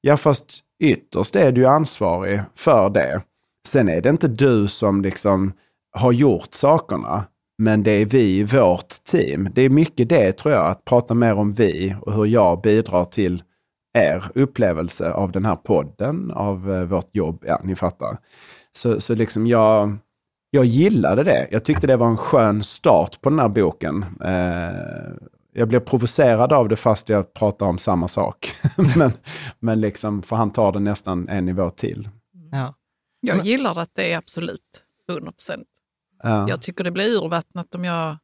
Ja 0.00 0.16
fast 0.16 0.60
ytterst 0.80 1.36
är 1.36 1.52
du 1.52 1.60
ju 1.60 1.66
ansvarig 1.66 2.40
för 2.54 2.90
det. 2.90 3.22
Sen 3.66 3.88
är 3.88 4.00
det 4.00 4.08
inte 4.08 4.28
du 4.28 4.68
som 4.68 5.02
liksom 5.02 5.52
har 5.92 6.12
gjort 6.12 6.54
sakerna, 6.54 7.24
men 7.58 7.82
det 7.82 7.90
är 7.90 8.06
vi 8.06 8.38
i 8.38 8.44
vårt 8.44 9.04
team. 9.04 9.48
Det 9.54 9.62
är 9.62 9.70
mycket 9.70 10.08
det 10.08 10.32
tror 10.32 10.54
jag, 10.54 10.66
att 10.66 10.84
prata 10.84 11.14
mer 11.14 11.34
om 11.34 11.52
vi 11.52 11.96
och 12.00 12.12
hur 12.12 12.26
jag 12.26 12.60
bidrar 12.60 13.04
till 13.04 13.42
er 13.98 14.24
upplevelse 14.34 15.12
av 15.12 15.32
den 15.32 15.44
här 15.44 15.56
podden, 15.56 16.30
av 16.30 16.74
eh, 16.74 16.82
vårt 16.82 17.16
jobb. 17.16 17.44
Ja, 17.46 17.60
ni 17.64 17.76
fattar. 17.76 18.18
Så, 18.72 19.00
så 19.00 19.14
liksom 19.14 19.46
jag, 19.46 19.96
jag 20.50 20.64
gillade 20.64 21.24
det. 21.24 21.48
Jag 21.50 21.64
tyckte 21.64 21.86
det 21.86 21.96
var 21.96 22.06
en 22.06 22.16
skön 22.16 22.62
start 22.62 23.20
på 23.20 23.30
den 23.30 23.38
här 23.38 23.48
boken. 23.48 24.04
Eh, 24.24 25.26
jag 25.52 25.68
blev 25.68 25.80
provocerad 25.80 26.52
av 26.52 26.68
det 26.68 26.76
fast 26.76 27.08
jag 27.08 27.34
pratar 27.34 27.66
om 27.66 27.78
samma 27.78 28.08
sak. 28.08 28.52
men, 28.96 29.12
men 29.58 29.80
liksom, 29.80 30.22
för 30.22 30.36
han 30.36 30.50
tar 30.50 30.72
det 30.72 30.80
nästan 30.80 31.28
en 31.28 31.46
nivå 31.46 31.70
till. 31.70 32.08
Ja. 32.52 32.74
Jag 33.20 33.46
gillar 33.46 33.78
att 33.78 33.94
det 33.94 34.12
är 34.12 34.18
absolut 34.18 34.82
100 35.08 35.32
procent. 35.32 35.68
Ja. 36.22 36.48
Jag 36.48 36.62
tycker 36.62 36.84
det 36.84 36.90
blir 36.90 37.22
urvattnat 37.22 37.74
om 37.74 37.84
jag 37.84 38.16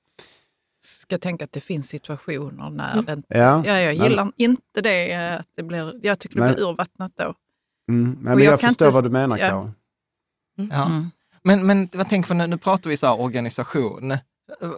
ska 0.84 1.18
tänka 1.18 1.44
att 1.44 1.52
det 1.52 1.60
finns 1.60 1.88
situationer 1.88 2.70
när 2.70 3.02
den... 3.02 3.22
Ja, 3.28 3.62
Ja, 3.66 3.78
jag 3.80 3.96
men- 3.98 4.06
gillar 4.08 4.32
inte 4.36 4.80
det. 4.80 5.12
eh, 5.12 5.34
Att 5.40 5.46
det 5.56 5.62
blir, 5.62 6.06
jag 6.06 6.18
tycker 6.18 6.36
det 6.36 6.44
Nej. 6.44 6.54
blir 6.54 6.64
urvattnat 6.64 7.12
då. 7.16 7.34
Mm. 7.88 8.10
Nej, 8.20 8.32
Och 8.32 8.36
men 8.36 8.44
jag 8.44 8.52
jag, 8.52 8.60
förstår 8.60 8.86
inte- 8.88 8.94
vad 8.94 9.04
du 9.04 9.10
menar, 9.10 9.38
ja. 9.38 9.48
Karo. 9.48 9.72
Ja. 10.56 10.86
Mm. 10.86 11.10
Men, 11.44 11.66
men 11.66 11.88
vad 11.92 12.08
tänker 12.08 12.26
för 12.28 12.34
nu, 12.34 12.46
nu 12.46 12.58
pratar 12.58 12.90
vi 12.90 12.96
så 12.96 13.06
här 13.06 13.20
organisation. 13.20 14.16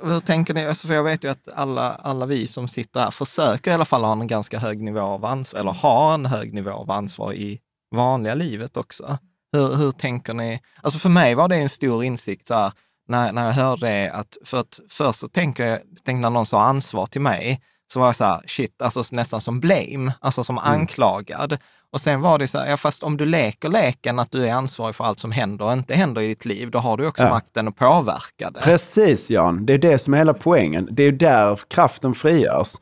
Hur 0.02 0.20
tänker 0.20 0.54
ni? 0.54 0.66
Alltså 0.66 0.86
för 0.86 0.94
jag 0.94 1.04
vet 1.04 1.24
ju 1.24 1.28
att 1.28 1.48
alla, 1.54 1.94
alla 1.94 2.26
vi 2.26 2.46
som 2.46 2.68
sitter 2.68 3.00
här 3.00 3.10
försöker 3.10 3.70
i 3.70 3.74
alla 3.74 3.84
fall 3.84 4.04
ha 4.04 4.12
en 4.12 4.26
ganska 4.26 4.58
hög 4.58 4.82
nivå 4.82 5.00
av 5.00 5.24
ansvar, 5.24 5.60
eller 5.60 5.70
ha 5.72 6.14
en 6.14 6.26
hög 6.26 6.54
nivå 6.54 6.70
av 6.70 6.90
ansvar 6.90 7.32
i 7.32 7.60
vanliga 7.90 8.34
livet 8.34 8.76
också. 8.76 9.18
Hur, 9.52 9.74
hur 9.76 9.90
tänker 9.92 10.34
ni? 10.34 10.60
Alltså 10.82 10.98
för 10.98 11.08
mig 11.08 11.34
var 11.34 11.48
det 11.48 11.56
en 11.56 11.68
stor 11.68 12.04
insikt 12.04 12.46
så 12.48 12.54
här, 12.54 12.72
när, 13.08 13.32
när 13.32 13.46
jag 13.46 13.52
hörde 13.52 13.86
det, 13.86 14.10
att, 14.10 14.36
för 14.44 14.60
att 14.60 14.80
först 14.90 15.18
så 15.18 15.28
tänker 15.28 15.66
jag, 15.66 15.78
tänkte 16.04 16.20
när 16.20 16.30
någon 16.30 16.46
sa 16.46 16.62
ansvar 16.62 17.06
till 17.06 17.20
mig, 17.20 17.60
så 17.92 18.00
var 18.00 18.06
jag 18.06 18.16
så 18.16 18.24
här, 18.24 18.40
shit, 18.46 18.82
alltså 18.82 19.02
nästan 19.10 19.40
som 19.40 19.60
blame, 19.60 20.12
alltså 20.20 20.44
som 20.44 20.58
anklagad. 20.58 21.58
Och 21.92 22.00
sen 22.00 22.20
var 22.20 22.38
det 22.38 22.48
så 22.48 22.58
här, 22.58 22.70
ja 22.70 22.76
fast 22.76 23.02
om 23.02 23.16
du 23.16 23.24
leker 23.24 23.68
leken 23.68 24.18
att 24.18 24.30
du 24.30 24.48
är 24.48 24.52
ansvarig 24.54 24.94
för 24.94 25.04
allt 25.04 25.18
som 25.18 25.32
händer 25.32 25.64
och 25.64 25.72
inte 25.72 25.94
händer 25.94 26.22
i 26.22 26.26
ditt 26.26 26.44
liv, 26.44 26.70
då 26.70 26.78
har 26.78 26.96
du 26.96 27.06
också 27.06 27.22
Ja. 27.22 27.30
makten 27.30 27.68
att 27.68 27.76
påverka 27.76 28.50
det. 28.50 28.60
Precis 28.60 29.30
Jan, 29.30 29.66
det 29.66 29.72
är 29.72 29.78
det 29.78 29.98
som 29.98 30.14
är 30.14 30.18
hela 30.18 30.34
poängen. 30.34 30.88
Det 30.90 31.02
är 31.02 31.12
där 31.12 31.60
kraften 31.68 32.14
frigörs. 32.14 32.72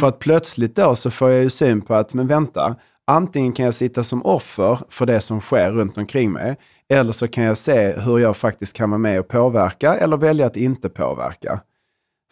För 0.00 0.08
att 0.08 0.18
plötsligt 0.18 0.76
då 0.76 0.96
så 0.96 1.10
får 1.10 1.30
jag 1.30 1.42
ju 1.42 1.50
syn 1.50 1.80
på 1.82 1.94
att, 1.94 2.14
men 2.14 2.26
vänta, 2.26 2.76
antingen 3.06 3.52
kan 3.52 3.64
jag 3.64 3.74
sitta 3.74 4.04
som 4.04 4.26
offer 4.26 4.78
för 4.90 5.06
det 5.06 5.20
som 5.20 5.40
sker 5.40 5.70
runt 5.72 5.98
omkring 5.98 6.32
mig, 6.32 6.56
eller 6.90 7.12
så 7.12 7.28
kan 7.28 7.44
jag 7.44 7.56
se 7.56 7.92
hur 7.92 8.18
jag 8.18 8.36
faktiskt 8.36 8.76
kan 8.76 8.90
vara 8.90 8.98
med 8.98 9.20
och 9.20 9.28
påverka, 9.28 9.94
eller 9.94 10.16
välja 10.16 10.46
att 10.46 10.56
inte 10.56 10.88
påverka. 10.88 11.60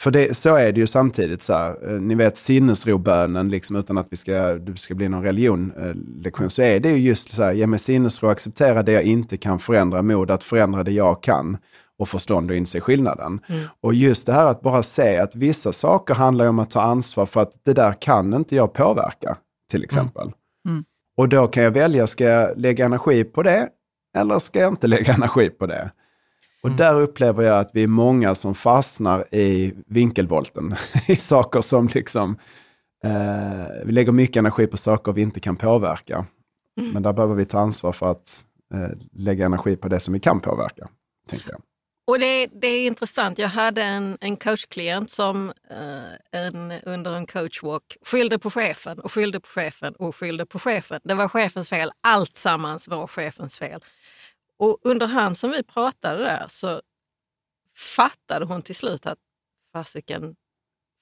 För 0.01 0.11
det, 0.11 0.37
så 0.37 0.55
är 0.55 0.73
det 0.73 0.81
ju 0.81 0.87
samtidigt 0.87 1.43
så 1.43 1.53
här, 1.53 1.91
eh, 1.91 2.01
ni 2.01 2.15
vet 2.15 2.39
sinnesrobönen, 2.39 3.49
liksom, 3.49 3.77
utan 3.77 3.99
att 3.99 4.07
vi 4.11 4.17
ska, 4.17 4.55
det 4.55 4.79
ska 4.79 4.95
bli 4.95 5.09
någon 5.09 5.23
religionlektion, 5.23 6.51
så 6.51 6.63
är 6.63 6.81
det 6.81 6.91
ju 6.91 6.97
just 6.97 7.31
så 7.31 7.43
här, 7.43 7.53
ge 7.53 7.67
mig 7.67 7.79
sinnesro, 7.79 8.29
acceptera 8.29 8.83
det 8.83 8.93
jag 8.93 9.03
inte 9.03 9.37
kan 9.37 9.59
förändra, 9.59 10.03
mod 10.03 10.31
att 10.31 10.45
förändra 10.45 10.83
det 10.83 10.93
jag 10.93 11.23
kan 11.23 11.57
och 11.99 12.09
förstånd 12.09 12.51
och 12.51 12.57
inse 12.57 12.81
skillnaden. 12.81 13.41
Och 13.81 13.95
just 13.95 14.27
det 14.27 14.33
här 14.33 14.47
att 14.47 14.61
bara 14.61 14.83
se 14.83 15.19
att 15.19 15.37
vissa 15.37 15.73
saker 15.73 16.15
handlar 16.15 16.47
om 16.47 16.59
att 16.59 16.71
ta 16.71 16.81
ansvar 16.81 17.27
för 17.27 17.43
att 17.43 17.53
det 17.63 17.73
där 17.73 17.93
kan 18.01 18.35
inte 18.35 18.57
jag 18.57 18.73
påverka, 18.73 19.37
till 19.71 19.85
exempel. 19.85 20.33
Mm. 20.69 20.85
Och 21.17 21.29
då 21.29 21.47
kan 21.47 21.63
jag 21.63 21.71
välja, 21.71 22.07
ska 22.07 22.25
jag 22.25 22.59
lägga 22.59 22.85
energi 22.85 23.25
på 23.25 23.43
det 23.43 23.69
eller 24.17 24.39
ska 24.39 24.61
jag 24.61 24.73
inte 24.73 24.87
lägga 24.87 25.13
energi 25.15 25.51
på 25.51 25.67
det? 25.67 25.91
Och 26.63 26.71
där 26.71 27.01
upplever 27.01 27.43
jag 27.43 27.59
att 27.59 27.71
vi 27.75 27.83
är 27.83 27.89
många 27.89 28.35
som 28.35 28.55
fastnar 28.55 29.35
i 29.35 29.75
vinkelvolten, 29.87 30.75
i 31.09 31.17
saker 31.17 31.61
som 31.61 31.89
liksom, 31.95 32.39
eh, 33.05 33.85
vi 33.85 33.93
lägger 33.93 34.13
mycket 34.13 34.37
energi 34.37 34.67
på 34.67 34.77
saker 34.77 35.13
vi 35.13 35.23
inte 35.23 35.41
kan 35.41 35.57
påverka. 35.57 36.27
Men 36.93 37.03
där 37.03 37.13
behöver 37.13 37.35
vi 37.35 37.45
ta 37.45 37.59
ansvar 37.59 37.93
för 37.93 38.11
att 38.11 38.45
eh, 38.75 38.99
lägga 39.13 39.47
energi 39.47 39.77
på 39.77 39.89
det 39.89 40.01
som 40.01 40.15
vi 40.15 40.21
kan 40.21 40.41
påverka, 40.41 40.89
tänker 41.29 41.51
jag. 41.51 41.61
Och 42.07 42.19
det, 42.19 42.47
det 42.47 42.67
är 42.67 42.87
intressant. 42.87 43.39
Jag 43.39 43.49
hade 43.49 43.83
en, 43.83 44.19
en 44.21 44.37
coachklient 44.37 45.11
som 45.11 45.53
eh, 45.71 46.41
en, 46.41 46.73
under 46.73 47.13
en 47.13 47.27
coachwalk 47.27 47.97
skyllde 48.03 48.39
på 48.39 48.51
chefen 48.51 49.01
och 49.01 49.13
skyllde 49.13 49.41
på 49.41 49.49
chefen 49.49 49.95
och 49.95 50.17
skyllde 50.17 50.47
på 50.47 50.59
chefen. 50.59 51.01
Det 51.05 51.15
var 51.15 51.29
chefens 51.29 51.69
fel. 51.69 51.91
Allt 52.01 52.37
sammans 52.37 52.89
var 52.89 53.07
chefens 53.07 53.59
fel. 53.59 53.81
Och 54.59 54.79
under 54.83 55.07
hand 55.07 55.39
som 55.39 55.51
vi 55.51 55.63
pratade 55.63 56.23
där 56.25 56.47
så 56.49 56.83
fattade 57.97 58.45
hon 58.45 58.63
till 58.63 58.75
slut 58.77 59.07
att 59.07 59.19
fasiken, 59.73 60.37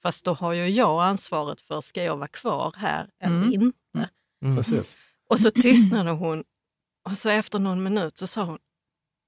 fast 0.03 0.25
då 0.25 0.33
har 0.33 0.53
ju 0.53 0.69
jag 0.69 1.03
ansvaret 1.03 1.61
för 1.61 1.81
ska 1.81 2.03
jag 2.03 2.17
vara 2.17 2.27
kvar 2.27 2.73
här 2.77 3.09
eller 3.21 3.35
Mm. 3.43 3.53
inte. 3.53 4.09
Precis. 4.55 4.97
Och 5.29 5.39
så 5.39 5.51
tystnade 5.51 6.11
hon 6.11 6.43
och 7.09 7.17
så 7.17 7.29
efter 7.29 7.59
någon 7.59 7.83
minut 7.83 8.17
så 8.17 8.27
sa 8.27 8.43
hon, 8.43 8.57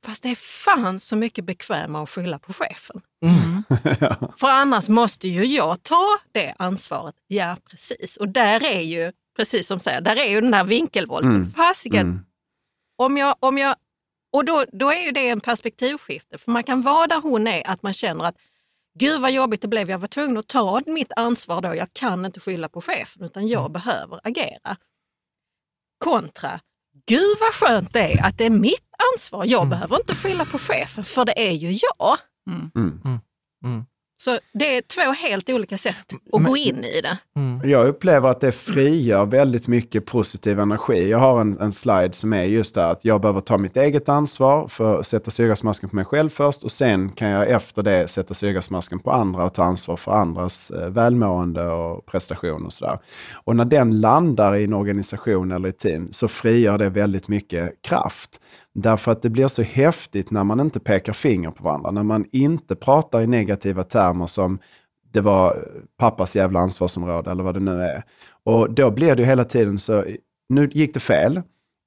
fast 0.05 0.23
det 0.23 0.29
är 0.29 0.35
fan 0.35 0.99
så 0.99 1.15
mycket 1.15 1.45
bekvämare 1.45 2.03
att 2.03 2.09
skylla 2.09 2.39
på 2.39 2.53
chefen. 2.53 3.01
För 4.37 4.47
annars 4.47 4.89
måste 4.89 5.27
ju 5.27 5.45
jag 5.45 5.83
ta 5.83 6.17
det 6.31 6.55
ansvaret. 6.59 7.15
Ja, 7.27 7.57
precis. 7.69 8.17
Och 8.17 8.29
där 8.29 8.63
är 8.65 8.81
ju, 8.81 9.11
precis 9.37 9.67
som 9.67 9.79
säger, 9.79 10.01
där 10.01 10.15
är 10.15 10.29
ju 10.29 10.41
den 10.41 10.51
där 10.51 10.63
vinkelvolten. 10.63 11.35
Mm. 11.35 11.51
Fasiken, 11.51 12.07
Mm. 12.07 12.25
om 12.97 13.17
jag, 13.17 13.35
om 13.39 13.57
jag, 13.57 13.75
och 14.31 14.45
då, 14.45 14.65
då 14.71 14.91
är 14.91 15.05
ju 15.05 15.11
det 15.11 15.29
en 15.29 15.41
perspektivskifte. 15.41 16.37
För 16.37 16.51
man 16.51 16.63
kan 16.63 16.81
vara 16.81 17.07
där 17.07 17.21
hon 17.21 17.47
är, 17.47 17.67
att 17.67 17.83
man 17.83 17.93
känner 17.93 18.23
att 18.25 18.35
gud 18.99 19.21
vad 19.21 19.31
jobbigt 19.31 19.61
det 19.61 19.67
blev, 19.67 19.89
jag 19.89 19.99
var 19.99 20.07
tvungen 20.07 20.37
att 20.37 20.47
ta 20.47 20.81
mitt 20.85 21.11
ansvar 21.15 21.61
då. 21.61 21.75
Jag 21.75 21.93
kan 21.93 22.25
inte 22.25 22.39
skylla 22.39 22.69
på 22.69 22.81
chefen 22.81 23.23
utan 23.23 23.47
jag 23.47 23.59
Mm. 23.61 23.73
behöver 23.73 24.19
agera. 24.23 24.77
Kontra, 25.97 26.59
gud 27.07 27.37
vad 27.39 27.53
skönt 27.53 27.93
det 27.93 27.99
är 28.13 28.25
att 28.25 28.37
det 28.37 28.45
är 28.45 28.49
mitt 28.49 28.89
ansvar. 29.15 29.45
Jag 29.45 29.69
behöver 29.69 29.95
inte 29.95 30.15
skylla 30.15 30.45
på 30.45 30.57
chefen 30.57 31.03
för 31.03 31.25
det 31.25 31.47
är 31.49 31.51
ju 31.51 31.79
jag. 31.97 32.17
Mm. 32.49 32.71
Så 34.21 34.39
det 34.53 34.77
är 34.77 34.81
två 34.81 35.11
helt 35.11 35.49
olika 35.49 35.77
sätt 35.77 36.13
att 36.33 36.43
gå 36.43 36.57
in 36.57 36.83
i 36.83 37.01
det. 37.01 37.17
Jag 37.67 37.87
upplever 37.87 38.29
att 38.29 38.41
det 38.41 38.51
frigör 38.51 39.25
väldigt 39.25 39.67
mycket 39.67 40.05
positiv 40.05 40.59
energi. 40.59 41.09
Jag 41.09 41.19
har 41.19 41.41
en, 41.41 41.59
en 41.59 41.71
slide 41.71 42.13
som 42.13 42.33
är 42.33 42.43
just 42.43 42.75
det 42.75 42.85
att 42.85 43.05
jag 43.05 43.21
behöver 43.21 43.39
ta 43.41 43.57
mitt 43.57 43.77
eget 43.77 44.09
ansvar 44.09 44.67
för 44.67 44.99
att 44.99 45.07
sätta 45.07 45.31
syrgasmasken 45.31 45.89
på 45.89 45.95
mig 45.95 46.05
själv 46.05 46.29
först 46.29 46.63
och 46.63 46.71
sen 46.71 47.09
kan 47.09 47.29
jag 47.29 47.49
efter 47.49 47.83
det 47.83 48.07
sätta 48.07 48.33
syrgasmasken 48.33 48.99
på 48.99 49.11
andra 49.11 49.45
och 49.45 49.53
ta 49.53 49.63
ansvar 49.63 49.97
för 49.97 50.11
andras 50.11 50.71
eh, 50.71 50.89
välmående 50.89 51.67
och 51.67 52.05
prestation 52.05 52.65
och 52.65 52.73
sådär. 52.73 52.99
Och 53.33 53.55
när 53.55 53.65
den 53.65 54.01
landar 54.01 54.55
i 54.55 54.63
en 54.63 54.73
organisation 54.73 55.51
eller 55.51 55.69
ett 55.69 55.79
team 55.79 56.11
så 56.11 56.27
frigör 56.27 56.77
det 56.77 56.89
väldigt 56.89 57.27
mycket 57.27 57.81
kraft. 57.81 58.39
Därför 58.73 59.11
att 59.11 59.21
det 59.21 59.29
blir 59.29 59.47
så 59.47 59.61
häftigt 59.61 60.31
när 60.31 60.43
man 60.43 60.59
inte 60.59 60.79
pekar 60.79 61.13
finger 61.13 61.51
på 61.51 61.63
varandra, 61.63 61.91
när 61.91 62.03
man 62.03 62.25
inte 62.31 62.75
pratar 62.75 63.21
i 63.21 63.27
negativa 63.27 63.83
termer 63.83 64.27
som 64.27 64.59
det 65.11 65.21
var 65.21 65.55
pappas 65.97 66.35
jävla 66.35 66.59
ansvarsområde 66.59 67.31
eller 67.31 67.43
vad 67.43 67.53
det 67.53 67.59
nu 67.59 67.81
är. 67.81 68.03
Och 68.43 68.73
då 68.73 68.91
blir 68.91 69.15
det 69.15 69.21
ju 69.21 69.25
hela 69.25 69.43
tiden 69.43 69.79
så, 69.79 70.05
nu 70.49 70.69
gick 70.73 70.93
det 70.93 70.99
fel. 70.99 71.41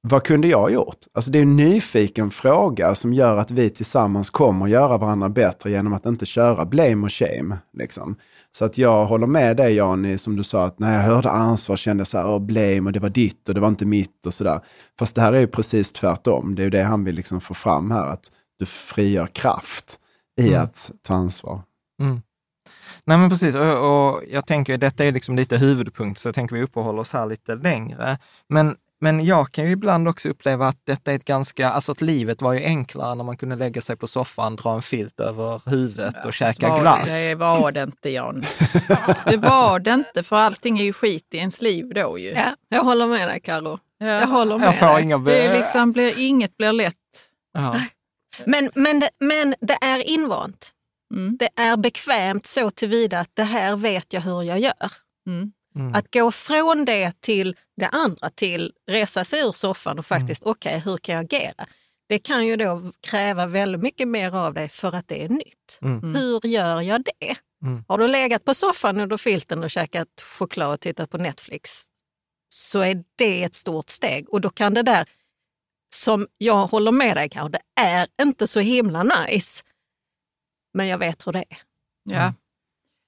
Vad 0.09 0.25
kunde 0.25 0.49
jag 0.49 0.59
ha 0.59 0.71
gjort? 0.71 0.99
Alltså 1.12 1.30
det 1.30 1.38
är 1.38 1.42
en 1.42 1.56
nyfiken 1.56 2.30
fråga 2.30 2.94
som 2.94 3.12
gör 3.12 3.37
att 3.37 3.50
vi 3.50 3.71
tillsammans 3.71 4.30
kommer 4.30 4.66
göra 4.66 4.99
varandra 4.99 5.28
bättre 5.28 5.71
genom 5.71 5.92
att 5.92 6.06
inte 6.06 6.26
köra 6.26 6.64
blame 6.64 7.06
och 7.06 7.12
shame. 7.12 7.59
Liksom. 7.73 8.16
Så 8.52 8.64
att 8.64 8.78
jag 8.78 9.06
håller 9.06 9.26
med 9.26 9.56
dig 9.56 9.75
Jani, 9.75 10.18
som 10.18 10.37
du 10.37 10.44
sa, 10.44 10.64
att 10.64 10.78
när 10.78 10.94
jag 10.94 11.02
hörde 11.02 11.30
ansvar 11.30 11.76
kände 11.76 12.00
jag 12.00 12.06
så 12.06 12.18
här, 12.18 12.25
oh, 12.25 12.38
blame 12.38 12.80
och 12.80 12.92
det 12.92 13.00
var 13.00 13.11
ditt 13.11 13.49
och 13.49 13.54
det 13.54 13.61
var 13.61 13.68
inte 13.68 13.85
mitt 13.87 14.26
och 14.26 14.35
sådär. 14.35 14.61
Fast 14.99 15.14
det 15.14 15.21
här 15.21 15.32
är 15.32 15.40
ju 15.40 15.47
precis 15.47 15.92
tvärtom. 15.92 16.54
Det 16.54 16.62
är 16.62 16.64
ju 16.64 16.71
det 16.71 16.82
han 16.82 17.04
vill 17.04 17.14
liksom 17.14 17.40
få 17.40 17.54
fram 17.54 17.90
här, 17.90 18.06
att 18.06 18.30
du 18.59 18.66
frigör 18.66 19.26
kraft 19.26 19.99
i 20.40 20.49
Mm. 20.49 20.62
att 20.62 20.90
ta 21.02 21.14
ansvar. 21.14 21.61
Mm. 22.00 22.23
Nej 23.04 23.18
men 23.18 23.30
precis, 23.30 23.54
och, 23.54 23.62
och 24.11 24.23
jag 24.30 24.47
tänker 24.47 24.78
detta 24.78 25.04
är 25.04 25.12
liksom 25.12 25.37
lite 25.37 25.56
huvudpunkt, 25.56 26.21
så 26.21 26.28
jag 26.28 26.35
tänker 26.35 26.56
vi 26.56 26.62
uppehåller 26.62 27.00
oss 27.00 27.12
här 27.12 27.26
lite 27.26 27.54
längre. 27.54 28.18
Men, 28.49 28.76
men 29.02 29.25
jag 29.25 29.52
kan 29.52 29.64
ju 29.64 29.71
ibland 29.71 30.09
också 30.09 30.28
uppleva 30.28 30.68
att 30.68 30.80
detta 30.87 31.12
är 31.12 31.16
ett 31.16 31.25
ganska, 31.25 31.68
alltså 31.71 31.92
att 31.92 32.00
livet 32.00 32.42
var 32.42 32.52
ju 32.52 32.64
enklare 32.64 33.14
när 33.14 33.25
man 33.25 33.37
kunde 33.37 33.56
lägga 33.56 33.80
sig 33.80 33.97
på 33.97 34.06
soffan, 34.06 34.56
dra 34.56 34.75
en 34.75 34.82
filt 34.82 35.21
över 35.21 35.62
huvudet 35.71 36.25
och 36.25 36.35
käka 36.35 36.68
Var- 36.68 36.80
glass. 36.80 37.09
Det 37.09 37.35
var 37.35 37.73
det 37.73 37.82
inte 37.82 38.11
Jan. 38.11 38.44
Det 39.26 39.37
var 39.37 39.78
det 39.78 39.90
inte, 39.90 40.23
för 40.23 40.37
allting 40.37 40.78
är 40.78 40.85
ju 40.85 40.92
skit 40.92 41.35
i 41.35 41.37
ens 41.37 41.62
liv 41.62 41.92
då 41.94 42.18
ju. 42.18 42.30
Ja, 42.30 42.56
jag 42.68 42.85
håller 42.85 43.06
med 43.06 43.28
dig 43.28 43.40
Karo. 43.40 43.78
Ja. 43.99 44.06
Jag 44.06 44.26
håller 44.26 44.59
med 44.59 44.66
Jag 44.68 44.78
får 44.78 44.87
dig. 44.94 45.02
inga 45.02 45.18
Det 45.18 45.44
är 45.47 45.59
liksom, 45.59 45.92
blir, 45.92 46.18
inget 46.18 46.56
blir 46.56 46.73
lätt. 46.73 46.94
Ja. 47.52 47.80
Men, 48.47 48.71
men, 48.75 49.00
det, 49.00 49.11
men 49.21 49.54
det 49.61 49.78
är 49.80 49.99
invant. 50.09 50.71
Mm. 51.14 51.37
Det 51.37 51.49
är 51.56 51.76
bekvämt 51.76 52.47
så 52.47 52.71
tillvida 52.71 53.21
att 53.21 53.30
det 53.35 53.44
här 53.44 53.76
vet 53.76 54.12
jag 54.12 54.21
hur 54.21 54.42
jag 54.42 54.61
gör. 54.61 54.92
Mm. 55.26 55.52
Mm. 55.75 55.95
Att 55.95 56.14
gå 56.14 56.31
från 56.31 56.85
det 56.85 57.21
till 57.21 57.57
det 57.76 57.88
andra, 57.88 58.31
till 58.31 58.73
resa 58.87 59.25
sig 59.25 59.41
ur 59.41 59.52
soffan 59.52 59.99
och 59.99 60.07
faktiskt, 60.07 60.43
okej, 60.45 60.79
hur 60.79 60.97
kan 60.97 61.14
jag 61.14 61.25
agera? 61.25 61.67
Det 62.09 62.19
kan 62.19 62.47
ju 62.47 62.57
då 62.57 62.83
kräva 63.00 63.47
väldigt 63.47 63.83
mycket 63.83 64.09
mer 64.09 64.37
av 64.37 64.55
dig 64.55 64.69
för 64.69 64.95
att 64.95 65.09
det 65.09 65.25
är 65.25 65.29
nytt. 65.29 65.79
Mm. 65.83 66.14
Hur 66.14 66.47
gör 66.47 66.81
jag 66.81 67.05
det? 67.05 67.37
Mm. 67.64 67.85
Har 67.88 67.99
du 67.99 68.09
legat 68.09 68.45
på 68.45 68.55
soffan 68.55 69.00
under 69.00 69.17
filten 69.17 69.62
och 69.62 69.71
käkat 69.71 70.09
choklad 70.38 70.73
och 70.73 70.81
tittat 70.81 71.11
på 71.11 71.19
Netflix 71.19 71.88
så 72.49 72.81
är 72.81 73.05
det 73.17 73.45
ett 73.45 73.55
stort 73.55 73.88
steg. 73.88 74.29
Och 74.29 74.41
då 74.41 74.50
kan 74.50 74.75
det 74.75 74.83
där, 74.83 75.09
som 75.95 76.26
jag 76.38 76.67
håller 76.67 76.93
med 76.93 77.17
dig 77.17 77.29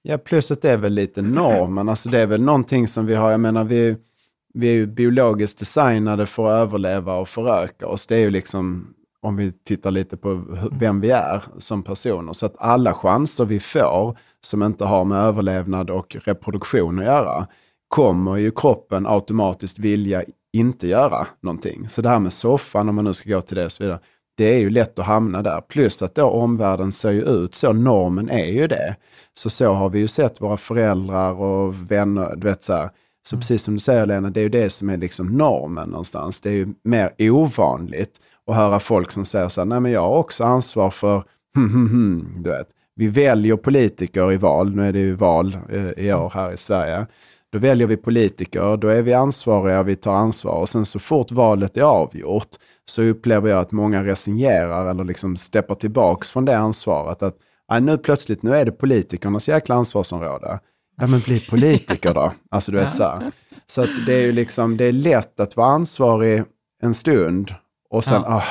Ja. 0.07 0.17
Plus 0.17 0.51
att 0.51 0.61
det 0.61 0.71
är 0.71 0.77
väl 0.77 0.93
lite 0.93 1.21
normen. 1.21 1.89
Alltså 1.89 2.09
det 2.09 2.19
är 2.19 2.25
väl 2.25 2.41
någonting 2.41 2.87
som 2.87 3.05
vi 3.05 3.15
har, 3.15 3.31
jag 3.31 3.39
menar 3.39 3.63
vi, 3.63 3.97
vi 4.53 4.67
är 4.67 4.73
ju 4.73 4.85
biologiskt 4.85 5.59
designade 5.59 6.27
för 6.27 6.47
att 6.47 6.67
överleva 6.67 7.15
och 7.15 7.29
föröka 7.29 7.87
oss. 7.87 8.07
Det 8.07 8.15
är 8.15 8.19
ju 8.19 8.29
liksom, 8.29 8.93
om 9.21 9.35
vi 9.35 9.51
tittar 9.51 9.91
lite 9.91 10.17
på 10.17 10.43
vem 10.71 11.01
vi 11.01 11.09
är 11.09 11.43
som 11.57 11.83
personer. 11.83 12.33
Så 12.33 12.45
att 12.45 12.55
alla 12.57 12.93
chanser 12.93 13.45
vi 13.45 13.59
får 13.59 14.17
som 14.41 14.63
inte 14.63 14.85
har 14.85 15.05
med 15.05 15.17
överlevnad 15.17 15.89
och 15.89 16.17
reproduktion 16.25 16.99
att 16.99 17.05
göra, 17.05 17.47
kommer 17.87 18.35
ju 18.35 18.51
kroppen 18.51 19.07
automatiskt 19.07 19.79
vilja 19.79 20.23
inte 20.53 20.87
göra 20.87 21.27
någonting. 21.41 21.89
Så 21.89 22.01
det 22.01 22.09
här 22.09 22.19
med 22.19 22.33
soffan, 22.33 22.89
om 22.89 22.95
man 22.95 23.05
nu 23.05 23.13
ska 23.13 23.29
gå 23.29 23.41
till 23.41 23.57
det 23.57 23.65
och 23.65 23.71
så 23.71 23.83
vidare, 23.83 23.99
det 24.37 24.53
är 24.55 24.59
ju 24.59 24.69
lätt 24.69 24.99
att 24.99 25.05
hamna 25.05 25.41
där. 25.41 25.61
Plus 25.61 26.01
att 26.01 26.15
då 26.15 26.25
omvärlden 26.25 26.91
ser 26.91 27.11
ju 27.11 27.21
ut 27.21 27.55
så, 27.55 27.73
normen 27.73 28.29
är 28.29 28.45
ju 28.45 28.67
det. 28.67 28.95
Så 29.37 29.49
så 29.49 29.73
har 29.73 29.89
vi 29.89 29.99
ju 29.99 30.07
sett 30.07 30.41
våra 30.41 30.57
föräldrar 30.57 31.33
och 31.33 31.91
vänner, 31.91 32.35
du 32.35 32.47
vet 32.47 32.63
så 32.63 32.73
här. 32.73 32.89
Så 33.27 33.37
precis 33.37 33.63
som 33.63 33.73
du 33.73 33.79
säger 33.79 34.05
Lena, 34.05 34.29
det 34.29 34.39
är 34.39 34.43
ju 34.43 34.49
det 34.49 34.69
som 34.69 34.89
är 34.89 34.97
liksom 34.97 35.27
normen 35.37 35.89
någonstans. 35.89 36.41
Det 36.41 36.49
är 36.49 36.53
ju 36.53 36.67
mer 36.83 37.11
ovanligt 37.19 38.21
att 38.47 38.55
höra 38.55 38.79
folk 38.79 39.11
som 39.11 39.25
säger 39.25 39.49
så 39.49 39.61
här, 39.61 39.65
nej 39.65 39.79
men 39.79 39.91
jag 39.91 40.01
har 40.01 40.17
också 40.17 40.43
ansvar 40.43 40.89
för, 40.89 41.23
hmm, 41.55 41.69
hmm, 41.69 41.89
hmm, 41.89 42.43
du 42.43 42.49
vet. 42.49 42.67
Vi 42.95 43.07
väljer 43.07 43.55
politiker 43.55 44.31
i 44.31 44.37
val, 44.37 44.75
nu 44.75 44.87
är 44.87 44.91
det 44.91 44.99
ju 44.99 45.15
val 45.15 45.57
eh, 45.69 46.05
i 46.05 46.13
år 46.13 46.31
här 46.33 46.51
i 46.51 46.57
Sverige. 46.57 47.05
Då 47.51 47.59
väljer 47.59 47.87
vi 47.87 47.97
politiker, 47.97 48.77
då 48.77 48.87
är 48.87 49.01
vi 49.01 49.13
ansvariga, 49.13 49.83
vi 49.83 49.95
tar 49.95 50.15
ansvar 50.15 50.53
och 50.53 50.69
sen 50.69 50.85
så 50.85 50.99
fort 50.99 51.31
valet 51.31 51.77
är 51.77 51.81
avgjort 51.81 52.49
så 52.85 53.01
upplever 53.01 53.49
jag 53.49 53.59
att 53.59 53.71
många 53.71 54.03
resignerar 54.03 54.89
eller 54.89 55.03
liksom 55.03 55.37
steppar 55.37 55.75
tillbaks 55.75 56.29
från 56.29 56.45
det 56.45 56.57
ansvaret. 56.57 57.23
Att 57.23 57.37
"Nej, 57.69 57.81
nu 57.81 57.97
plötsligt, 57.97 58.43
nu 58.43 58.55
är 58.55 58.65
det 58.65 58.71
politikernas 58.71 59.47
jäkla 59.47 59.75
ansvarsområde. 59.75 60.59
Ja 60.97 61.07
men 61.07 61.19
bli 61.19 61.39
politiker 61.39 62.13
då. 62.13 62.33
Alltså 62.51 62.71
du 62.71 62.77
vet 62.77 62.93
så 62.93 63.03
här. 63.03 63.31
Så 63.67 63.83
att 63.83 64.05
det 64.05 64.13
är 64.13 64.21
ju 64.21 64.31
liksom, 64.31 64.77
det 64.77 64.85
är 64.85 64.91
lätt 64.91 65.39
att 65.39 65.55
vara 65.55 65.67
ansvarig 65.67 66.43
en 66.83 66.93
stund 66.93 67.55
och 67.89 68.03
sen, 68.03 68.21
Ja. 68.25 68.35
ah, 68.35 68.43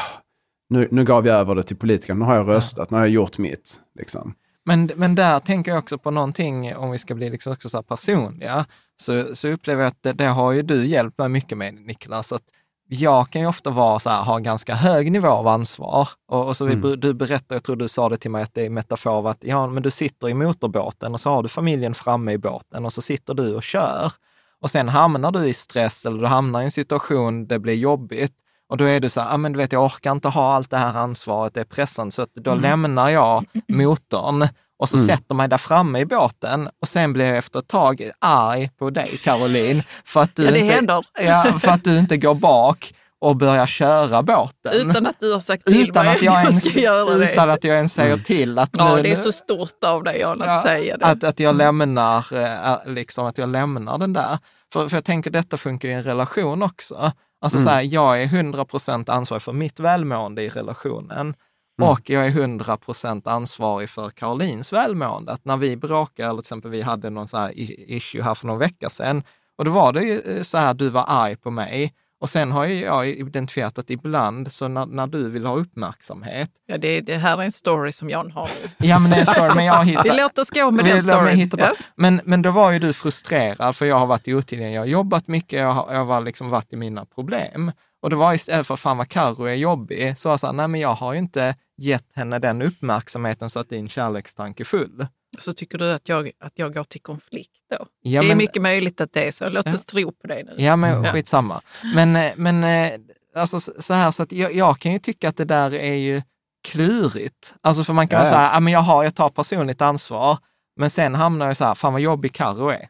nu, 0.68 0.88
nu 0.90 1.04
gav 1.04 1.26
jag 1.26 1.36
över 1.36 1.54
det 1.54 1.62
till 1.62 1.76
politikerna, 1.76 2.18
nu 2.18 2.24
har 2.24 2.36
jag 2.36 2.48
röstat, 2.48 2.90
nu 2.90 2.96
har 2.96 3.04
jag 3.04 3.10
gjort 3.12 3.38
mitt. 3.38 3.80
Liksom. 3.98 4.34
Men, 4.66 4.90
men 4.96 5.14
där 5.14 5.40
tänker 5.40 5.70
jag 5.70 5.78
också 5.78 5.98
på 5.98 6.10
någonting, 6.10 6.76
om 6.76 6.90
vi 6.90 6.98
ska 6.98 7.14
bli 7.14 7.30
liksom 7.30 7.52
också 7.52 7.68
så 7.68 7.82
personliga, 7.82 8.66
så, 9.02 9.36
så 9.36 9.48
upplever 9.48 9.82
jag 9.82 9.88
att 9.88 10.02
det, 10.02 10.12
det 10.12 10.24
har 10.24 10.52
ju 10.52 10.62
du 10.62 10.86
hjälpt 10.86 11.18
mig 11.18 11.28
mycket 11.28 11.58
med 11.58 11.74
Niklas. 11.74 12.32
Att 12.32 12.42
jag 12.88 13.30
kan 13.30 13.40
ju 13.42 13.48
ofta 13.48 13.70
vara 13.70 13.98
så 13.98 14.10
här, 14.10 14.22
ha 14.22 14.38
ganska 14.38 14.74
hög 14.74 15.12
nivå 15.12 15.28
av 15.28 15.48
ansvar. 15.48 16.08
Och, 16.28 16.48
och 16.48 16.56
så 16.56 16.64
vi, 16.64 16.74
Mm. 16.74 17.00
du 17.00 17.14
berättar, 17.14 17.56
jag 17.56 17.64
tror 17.64 17.76
du 17.76 17.88
sa 17.88 18.08
det 18.08 18.16
till 18.16 18.30
mig, 18.30 18.42
att 18.42 18.54
det 18.54 18.66
är 18.66 18.70
metafor 18.70 19.10
av 19.10 19.26
att 19.26 19.44
ja, 19.44 19.66
men 19.66 19.82
du 19.82 19.90
sitter 19.90 20.28
i 20.28 20.34
motorbåten 20.34 21.12
och 21.14 21.20
så 21.20 21.30
har 21.30 21.42
du 21.42 21.48
familjen 21.48 21.94
framme 21.94 22.32
i 22.32 22.38
båten 22.38 22.84
och 22.84 22.92
så 22.92 23.02
sitter 23.02 23.34
du 23.34 23.54
och 23.54 23.62
kör. 23.62 24.12
Och 24.60 24.70
sen 24.70 24.88
hamnar 24.88 25.30
du 25.32 25.46
i 25.48 25.54
stress 25.54 26.06
eller 26.06 26.20
du 26.20 26.26
hamnar 26.26 26.60
i 26.60 26.64
en 26.64 26.70
situation 26.70 27.46
det 27.46 27.58
blir 27.58 27.74
jobbigt. 27.74 28.34
Och 28.68 28.76
då 28.76 28.84
är 28.84 29.00
du 29.00 29.08
så 29.08 29.20
här, 29.20 29.34
ah, 29.34 29.36
men 29.36 29.52
du 29.52 29.58
vet, 29.58 29.72
jag 29.72 29.84
orkar 29.84 30.12
inte 30.12 30.28
ha 30.28 30.54
allt 30.54 30.70
det 30.70 30.76
här 30.76 30.94
ansvaret, 30.96 31.54
det 31.54 31.60
är 31.60 31.64
pressande, 31.64 32.12
så 32.12 32.22
att 32.22 32.34
då 32.34 32.54
lämnar 32.54 33.08
jag 33.08 33.44
motorn 33.68 34.48
och 34.84 34.88
så 34.88 34.96
Mm. 34.96 35.06
sätter 35.08 35.34
mig 35.34 35.48
där 35.48 35.58
framme 35.58 35.98
i 35.98 36.04
båten 36.06 36.68
och 36.82 36.88
sen 36.88 37.12
blir 37.12 37.24
jag 37.26 37.36
efter 37.38 37.58
ett 37.58 37.68
tag 37.68 38.10
arg 38.18 38.70
på 38.78 38.90
dig, 38.90 39.18
Caroline, 39.24 39.82
för 40.04 40.20
att 40.22 40.36
du, 40.36 40.44
Ja, 40.44 40.50
det 40.50 40.58
inte, 40.78 41.02
ja, 41.22 41.42
för 41.58 41.70
att 41.70 41.84
du 41.84 41.98
inte 41.98 42.16
går 42.16 42.34
bak 42.34 42.94
och 43.20 43.36
börjar 43.36 43.66
köra 43.66 44.22
båten. 44.22 44.72
Utan 44.72 45.06
att 45.06 45.20
du 45.20 45.32
har 45.32 45.40
sagt 45.40 45.66
till 45.66 45.82
utan 45.88 46.06
mig 46.06 46.16
att 46.16 46.22
jag 46.22 46.40
ens, 46.42 46.70
ska 46.70 46.80
göra 46.80 47.14
det. 47.18 47.32
utan 47.32 47.50
att 47.50 47.64
jag 47.64 47.76
ens 47.76 47.94
säger 47.94 48.16
till 48.16 48.58
att 48.58 48.70
Ja, 48.78 48.96
nu, 48.96 49.02
det 49.02 49.10
är 49.10 49.16
så 49.16 49.32
stort 49.32 49.84
av 49.84 50.02
dig 50.04 50.20
Jan 50.20 50.42
att 50.42 50.46
Ja, 50.48 50.62
säga 50.62 50.96
det. 50.96 51.04
Att, 51.06 51.24
att 51.24 51.40
jag 51.40 51.56
lämnar, 51.56 52.24
eh, 52.42 52.78
liksom 52.92 53.26
att 53.26 53.38
jag 53.38 53.48
lämnar 53.48 53.98
den 53.98 54.12
där. 54.12 54.38
För, 54.72 54.88
för 54.88 54.96
jag 54.96 55.04
tänker 55.04 55.30
detta 55.30 55.56
funkar 55.56 55.88
i 55.88 55.92
en 55.92 56.02
relation 56.02 56.62
också. 56.62 57.12
Alltså 57.40 57.58
Mm. 57.58 57.66
så 57.68 57.72
här, 57.74 57.82
jag 57.82 58.22
är 58.22 58.26
100% 58.26 59.10
ansvarig 59.10 59.42
för 59.42 59.52
mitt 59.52 59.80
välmående 59.80 60.42
i 60.42 60.48
relationen. 60.48 61.34
Mm. 61.78 61.90
Och 61.90 62.10
jag 62.10 62.26
är 62.26 62.30
100% 62.30 63.28
ansvarig 63.30 63.90
för 63.90 64.10
Karolins 64.10 64.72
välmående. 64.72 65.32
Att 65.32 65.44
när 65.44 65.56
vi 65.56 65.76
bråkar, 65.76 66.24
eller 66.24 66.34
till 66.34 66.40
exempel 66.40 66.70
vi 66.70 66.82
hade 66.82 67.10
någon 67.10 67.28
så 67.28 67.36
här 67.38 67.50
i- 67.58 67.96
issue 67.96 68.22
här 68.22 68.34
för 68.34 68.46
någon 68.46 68.58
vecka 68.58 68.88
sedan, 68.90 69.22
och 69.58 69.64
då 69.64 69.70
var 69.70 69.92
det 69.92 70.02
ju 70.02 70.20
eh, 70.20 70.42
så 70.42 70.58
här, 70.58 70.74
du 70.74 70.88
var 70.88 71.04
arg 71.08 71.36
på 71.36 71.50
mig. 71.50 71.94
Och 72.20 72.30
sen 72.30 72.52
har 72.52 72.66
ju 72.66 72.80
jag 72.80 73.08
identifierat 73.08 73.78
att 73.78 73.90
ibland, 73.90 74.52
så 74.52 74.68
när, 74.68 74.86
när 74.86 75.06
du 75.06 75.28
vill 75.30 75.46
ha 75.46 75.56
uppmärksamhet, 75.56 76.50
Ja, 76.66 76.78
det, 76.78 77.00
det 77.00 77.16
här 77.16 77.38
är 77.38 77.42
en 77.42 77.52
story 77.52 77.92
som 77.92 78.10
Jan 78.10 78.30
har 78.30 78.48
ja 78.78 78.98
men 78.98 79.10
det 79.10 79.16
är 79.16 79.24
sorry, 79.24 79.54
men 79.54 79.64
jag 79.64 79.74
har 79.74 79.84
hittat... 79.84 80.06
Vi 80.06 80.12
låter 80.12 80.42
oss 80.42 80.50
gå 80.50 80.70
med 80.70 80.84
den 80.84 81.02
storyn. 81.02 81.50
Ja. 81.58 81.72
Men, 81.96 82.20
men 82.24 82.42
då 82.42 82.50
var 82.50 82.70
ju 82.70 82.78
du 82.78 82.92
frustrerad, 82.92 83.76
för 83.76 83.86
jag 83.86 83.96
har 83.98 84.06
varit 84.06 84.28
otillgänglig. 84.28 84.76
Jag 84.76 84.80
har 84.82 84.86
jobbat 84.86 85.28
mycket, 85.28 85.60
jag 85.60 85.70
har, 85.72 85.94
jag 85.94 86.04
har 86.04 86.20
liksom 86.20 86.50
varit 86.50 86.72
i 86.72 86.76
mina 86.76 87.04
problem. 87.04 87.72
Och 88.04 88.10
det 88.10 88.16
var 88.16 88.34
istället 88.34 88.66
för 88.66 88.76
fan 88.76 88.96
vad 88.96 89.08
Carro 89.08 89.44
är 89.44 89.54
jobbig, 89.54 90.18
så 90.18 90.28
var 90.28 90.32
jag 90.32 90.40
så 90.40 90.46
här, 90.46 90.52
nej 90.52 90.68
men 90.68 90.80
jag 90.80 90.94
har 90.94 91.12
ju 91.12 91.18
inte 91.18 91.56
gett 91.78 92.06
henne 92.14 92.38
den 92.38 92.62
uppmärksamheten 92.62 93.50
så 93.50 93.58
att 93.60 93.68
din 93.68 93.88
kärlekstanke 93.88 94.62
är 94.62 94.64
full. 94.64 95.06
Så 95.38 95.52
tycker 95.52 95.78
du 95.78 95.92
att 95.92 96.08
jag, 96.08 96.30
att 96.40 96.52
jag 96.54 96.74
går 96.74 96.84
till 96.84 97.00
konflikt 97.02 97.50
då? 97.70 97.86
Ja, 98.02 98.20
det 98.20 98.26
är 98.26 98.28
men- 98.28 98.38
mycket 98.38 98.62
möjligt 98.62 99.00
att 99.00 99.12
det 99.12 99.28
är 99.28 99.32
så. 99.32 99.48
Låt 99.48 99.66
Ja. 99.66 99.74
oss 99.74 99.84
tro 99.84 100.12
på 100.12 100.26
det 100.26 100.42
nu. 100.44 100.54
Ja, 100.64 100.76
men 100.76 101.04
Ja. 101.04 101.10
skitsamma. 101.12 101.60
Men, 101.94 102.16
eh, 102.16 102.32
men 102.36 102.64
eh, 102.64 102.92
alltså 103.36 103.60
så 103.60 103.94
här, 103.94 104.10
så 104.10 104.22
att 104.22 104.32
jag, 104.32 104.54
jag 104.54 104.78
kan 104.78 104.92
ju 104.92 104.98
tycka 104.98 105.28
att 105.28 105.36
det 105.36 105.44
där 105.44 105.74
är 105.74 105.94
ju 105.94 106.22
klurigt. 106.68 107.54
Alltså 107.60 107.84
för 107.84 107.92
man 107.92 108.08
kan 108.08 108.24
Ja, 108.24 108.30
vara 108.30 108.42
ja. 108.42 108.50
ja, 108.54 108.60
men 108.60 108.72
jag, 108.72 108.80
har, 108.80 109.04
jag 109.04 109.14
tar 109.14 109.28
personligt 109.28 109.82
ansvar, 109.82 110.38
Men 110.76 110.90
sen 110.90 111.14
hamnar 111.14 111.46
jag 111.46 111.56
så 111.56 111.64
här, 111.64 111.74
fan 111.74 111.92
vad 111.92 112.02
jobbig 112.02 112.32
Carro 112.32 112.68
är. 112.68 112.88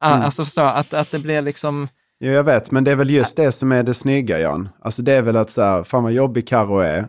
Ah, 0.00 0.10
Mm. 0.14 0.22
Alltså 0.26 0.44
förstår 0.44 0.64
jag, 0.64 0.76
att, 0.76 0.94
att 0.94 1.10
det 1.10 1.18
blir 1.18 1.42
liksom, 1.42 1.88
Jo, 2.20 2.32
jag 2.32 2.44
vet, 2.44 2.70
men 2.70 2.84
det 2.84 2.90
är 2.90 2.96
väl 2.96 3.10
just 3.10 3.36
det 3.36 3.52
som 3.52 3.72
är 3.72 3.82
det 3.82 3.94
snygga, 3.94 4.38
Jan. 4.40 4.68
Alltså 4.80 5.02
det 5.02 5.12
är 5.12 5.22
väl 5.22 5.36
att 5.36 5.50
så 5.50 5.62
här, 5.62 5.84
fan 5.84 6.02
vad 6.02 6.12
jobbig 6.12 6.48
Karo 6.48 6.78
är. 6.78 7.08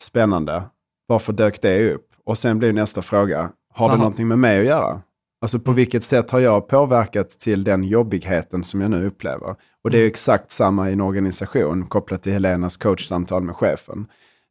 Spännande. 0.00 0.62
Varför 1.06 1.32
dök 1.32 1.62
det 1.62 1.92
upp? 1.92 2.08
Och 2.24 2.38
sen 2.38 2.58
blir 2.58 2.72
nästa 2.72 3.02
fråga, 3.02 3.50
har 3.74 3.88
det 3.88 3.92
Aha. 3.92 3.96
någonting 4.02 4.28
med 4.28 4.38
mig 4.38 4.58
att 4.60 4.64
göra? 4.66 5.02
Alltså 5.40 5.58
på 5.58 5.72
vilket 5.72 6.04
sätt 6.04 6.30
har 6.30 6.40
jag 6.40 6.68
påverkat 6.68 7.30
till 7.30 7.64
den 7.64 7.84
jobbigheten 7.84 8.64
som 8.64 8.80
jag 8.80 8.90
nu 8.90 9.06
upplever? 9.06 9.56
Och 9.84 9.90
det 9.90 9.96
är 9.96 10.00
ju 10.00 10.06
exakt 10.06 10.50
samma 10.52 10.90
i 10.90 10.92
en 10.92 11.00
organisation 11.00 11.86
kopplat 11.86 12.22
till 12.22 12.32
Helenas 12.32 12.76
coachsamtal 12.76 13.42
med 13.42 13.56
chefen. 13.56 14.06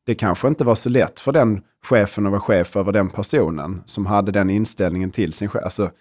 Det 0.06 0.16
kanske 0.16 0.48
inte 0.48 0.64
var 0.64 0.76
så 0.76 0.90
lätt 0.90 1.20
för 1.20 1.32
den 1.32 1.62
chefen 1.86 2.26
att 2.26 2.32
vara 2.32 2.42
chef 2.42 2.76
över 2.78 2.92
den 2.92 3.10
personen 3.10 3.82
som 3.86 4.06
hade 4.06 4.32
den 4.32 4.50
inställningen 4.50 5.12
till 5.12 5.34
sin 5.34 5.50
chef. 5.50 5.64
Alltså, 5.64 5.92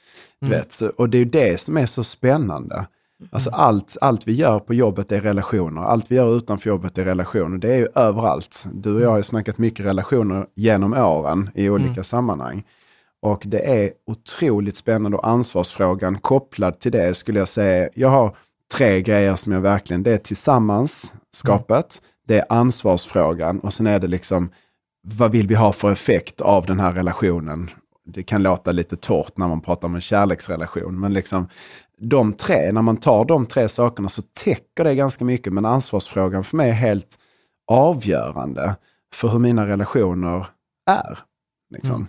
Mm. 0.42 0.50
vet, 0.58 0.80
och 0.80 1.08
det 1.08 1.16
är 1.16 1.18
ju 1.18 1.24
det 1.24 1.60
som 1.60 1.76
är 1.76 1.86
så 1.86 2.04
spännande. 2.04 2.86
Alltså 3.30 3.50
allt, 3.50 3.96
allt 4.00 4.28
vi 4.28 4.32
gör 4.32 4.58
på 4.58 4.74
jobbet 4.74 5.12
är 5.12 5.20
relationer. 5.20 5.82
Allt 5.82 6.10
vi 6.10 6.16
gör 6.16 6.36
utanför 6.36 6.70
jobbet 6.70 6.98
är 6.98 7.04
relationer. 7.04 7.58
Det 7.58 7.68
är 7.72 7.76
ju 7.78 7.88
överallt. 7.94 8.66
Du 8.72 8.94
och 8.94 9.00
jag 9.00 9.10
har 9.10 9.16
ju 9.16 9.22
snackat 9.22 9.58
mycket 9.58 9.86
relationer 9.86 10.46
genom 10.54 10.92
åren 10.94 11.50
i 11.54 11.70
olika 11.70 11.90
Mm. 11.90 12.04
sammanhang. 12.04 12.64
Och 13.22 13.42
det 13.46 13.82
är 13.82 13.90
otroligt 14.06 14.76
spännande 14.76 15.16
och 15.16 15.28
ansvarsfrågan 15.28 16.18
kopplad 16.18 16.78
till 16.80 16.92
det 16.92 17.14
skulle 17.14 17.38
jag 17.38 17.48
säga. 17.48 17.88
Jag 17.94 18.08
har 18.08 18.36
tre 18.74 19.02
grejer 19.02 19.36
som 19.36 19.52
jag 19.52 19.60
verkligen, 19.60 20.02
det 20.02 20.12
är 20.12 20.18
tillsammanskapet, 20.18 22.02
det 22.26 22.38
är 22.38 22.44
ansvarsfrågan 22.48 23.60
och 23.60 23.72
sen 23.72 23.86
är 23.86 23.98
det 23.98 24.06
liksom 24.08 24.50
vad 25.02 25.32
vill 25.32 25.46
vi 25.46 25.54
ha 25.54 25.72
för 25.72 25.92
effekt 25.92 26.40
av 26.40 26.66
den 26.66 26.80
här 26.80 26.92
relationen? 26.92 27.70
Det 28.04 28.22
kan 28.22 28.42
låta 28.42 28.72
lite 28.72 28.96
torrt 28.96 29.36
när 29.36 29.48
man 29.48 29.60
pratar 29.60 29.88
om 29.88 29.94
en 29.94 30.00
kärleksrelation, 30.00 31.00
men 31.00 31.12
liksom 31.12 31.48
de 32.00 32.32
tre, 32.32 32.72
när 32.72 32.82
man 32.82 32.96
tar 32.96 33.24
de 33.24 33.46
tre 33.46 33.68
sakerna 33.68 34.08
så 34.08 34.22
täcker 34.22 34.84
det 34.84 34.94
ganska 34.94 35.24
mycket, 35.24 35.52
men 35.52 35.64
ansvarsfrågan 35.64 36.44
för 36.44 36.56
mig 36.56 36.70
är 36.70 36.74
helt 36.74 37.18
avgörande 37.66 38.76
för 39.14 39.28
hur 39.28 39.38
mina 39.38 39.66
relationer 39.66 40.46
är. 40.90 41.18
Liksom. 41.70 42.08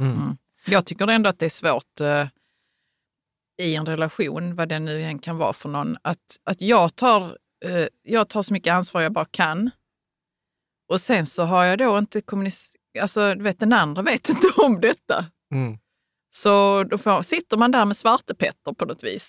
mm. 0.00 0.16
Mm. 0.16 0.36
Jag 0.66 0.86
tycker 0.86 1.08
ändå 1.08 1.30
att 1.30 1.38
det 1.38 1.46
är 1.46 1.50
svårt 1.50 2.00
eh, 2.00 2.26
i 3.62 3.74
en 3.74 3.86
relation, 3.86 4.54
vad 4.54 4.68
det 4.68 4.78
nu 4.78 5.02
än 5.02 5.18
kan 5.18 5.36
vara 5.36 5.52
för 5.52 5.68
någon, 5.68 5.96
att, 6.02 6.36
att 6.44 6.60
jag, 6.60 6.96
tar, 6.96 7.38
eh, 7.64 7.86
jag 8.02 8.28
tar 8.28 8.42
så 8.42 8.52
mycket 8.52 8.72
ansvar 8.72 9.00
jag 9.00 9.12
bara 9.12 9.24
kan. 9.24 9.70
Och 10.88 11.00
sen 11.00 11.26
så 11.26 11.42
har 11.42 11.64
jag 11.64 11.78
då 11.78 11.98
inte 11.98 12.20
kommunicerat, 12.20 12.76
alltså 13.00 13.34
du 13.34 13.42
vet 13.42 13.60
den 13.60 13.72
andra 13.72 14.02
vet 14.02 14.28
inte 14.28 14.46
om 14.56 14.80
detta. 14.80 15.24
Mm. 15.54 15.78
Så 16.30 16.84
då 16.84 16.98
får, 16.98 17.22
sitter 17.22 17.56
man 17.56 17.70
där 17.70 17.84
med 17.84 17.96
svartepetter 17.96 18.72
på 18.72 18.84
något 18.84 19.04
vis. 19.04 19.28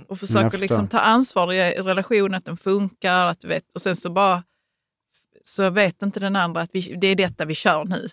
Och 0.00 0.06
Jag 0.08 0.18
försöker 0.18 0.58
liksom 0.58 0.86
ta 0.86 0.98
ansvar 0.98 1.52
i 1.52 1.70
relationen, 1.72 2.34
att 2.34 2.44
den 2.44 2.56
funkar. 2.56 3.26
Att 3.26 3.44
vet, 3.44 3.74
och 3.74 3.80
sen 3.80 3.96
så 3.96 4.10
bara 4.10 4.42
så 5.44 5.70
vet 5.70 6.02
inte 6.02 6.20
den 6.20 6.36
andra 6.36 6.60
att 6.60 6.70
vi, 6.72 6.80
det 7.00 7.06
är 7.06 7.14
detta 7.16 7.44
vi 7.44 7.54
kör 7.54 7.84
nu. 7.84 8.08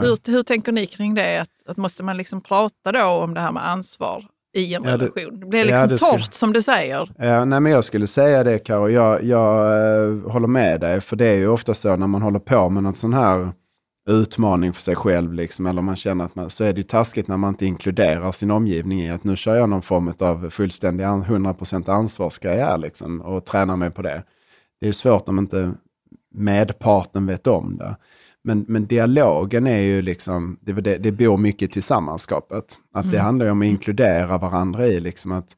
Hur, 0.00 0.30
hur 0.32 0.42
tänker 0.42 0.72
ni 0.72 0.86
kring 0.86 1.14
det? 1.14 1.38
Att, 1.40 1.50
att 1.66 1.76
måste 1.76 2.02
man 2.02 2.16
liksom 2.16 2.40
prata 2.40 2.92
då 2.92 3.04
om 3.04 3.34
det 3.34 3.40
här 3.40 3.52
med 3.52 3.68
ansvar 3.68 4.26
i 4.56 4.74
en 4.74 4.84
Ja, 4.84 4.96
det- 4.96 5.04
relation? 5.06 5.40
Det 5.40 5.46
blir 5.46 5.60
ja, 5.60 5.66
liksom 5.66 5.88
det 5.88 5.98
skulle- 5.98 6.10
torrt 6.18 6.34
som 6.34 6.52
du 6.52 6.62
säger. 6.62 7.14
Ja, 7.18 7.44
nej, 7.44 7.60
men 7.60 7.72
jag 7.72 7.84
skulle 7.84 8.06
säga 8.06 8.44
det 8.44 8.58
Karo. 8.58 8.88
Jag, 8.88 9.24
jag 9.24 9.66
eh, 10.02 10.30
håller 10.32 10.46
med 10.48 10.80
dig, 10.80 11.00
för 11.00 11.16
det 11.16 11.26
är 11.26 11.34
ju 11.36 11.48
ofta 11.48 11.74
så 11.74 11.96
när 11.96 12.06
man 12.06 12.22
håller 12.22 12.38
på 12.38 12.68
med 12.70 12.82
något 12.82 12.98
sån 12.98 13.14
här 13.14 13.52
utmaning 14.06 14.72
för 14.72 14.82
sig 14.82 14.96
själv, 14.96 15.32
liksom, 15.32 15.66
eller 15.66 15.82
man 15.82 15.96
känner 15.96 16.24
att 16.24 16.34
man, 16.34 16.50
så 16.50 16.64
är 16.64 16.72
det 16.72 16.76
ju 16.80 16.82
taskigt 16.82 17.28
när 17.28 17.36
man 17.36 17.48
inte 17.50 17.66
inkluderar 17.66 18.32
sin 18.32 18.50
omgivning 18.50 19.00
i 19.00 19.10
att 19.10 19.24
nu 19.24 19.36
kör 19.36 19.54
jag 19.56 19.68
någon 19.68 19.82
form 19.82 20.12
av 20.18 20.50
fullständig 20.50 21.04
an- 21.04 21.24
100% 21.24 21.90
ansvarsgrej 21.90 22.78
liksom, 22.78 23.20
och 23.20 23.44
tränar 23.44 23.76
mig 23.76 23.90
på 23.90 24.02
det. 24.02 24.22
Det 24.80 24.86
är 24.86 24.88
ju 24.88 24.92
svårt 24.92 25.28
om 25.28 25.38
inte 25.38 25.72
medparten 26.34 27.26
vet 27.26 27.46
om 27.46 27.76
det. 27.76 27.96
Men, 28.42 28.64
men 28.68 28.86
dialogen 28.86 29.66
är 29.66 29.80
ju 29.80 30.02
liksom, 30.02 30.58
det, 30.60 30.72
det, 30.72 30.98
det 30.98 31.12
bor 31.12 31.36
mycket 31.36 31.62
i 31.62 31.72
tillsammanskapet. 31.72 32.78
Att 32.94 33.04
det 33.10 33.16
Mm. 33.18 33.24
handlar 33.24 33.46
ju 33.46 33.52
om 33.52 33.62
att 33.62 33.66
inkludera 33.66 34.38
varandra 34.38 34.86
i 34.86 35.00
liksom 35.00 35.32
att 35.32 35.56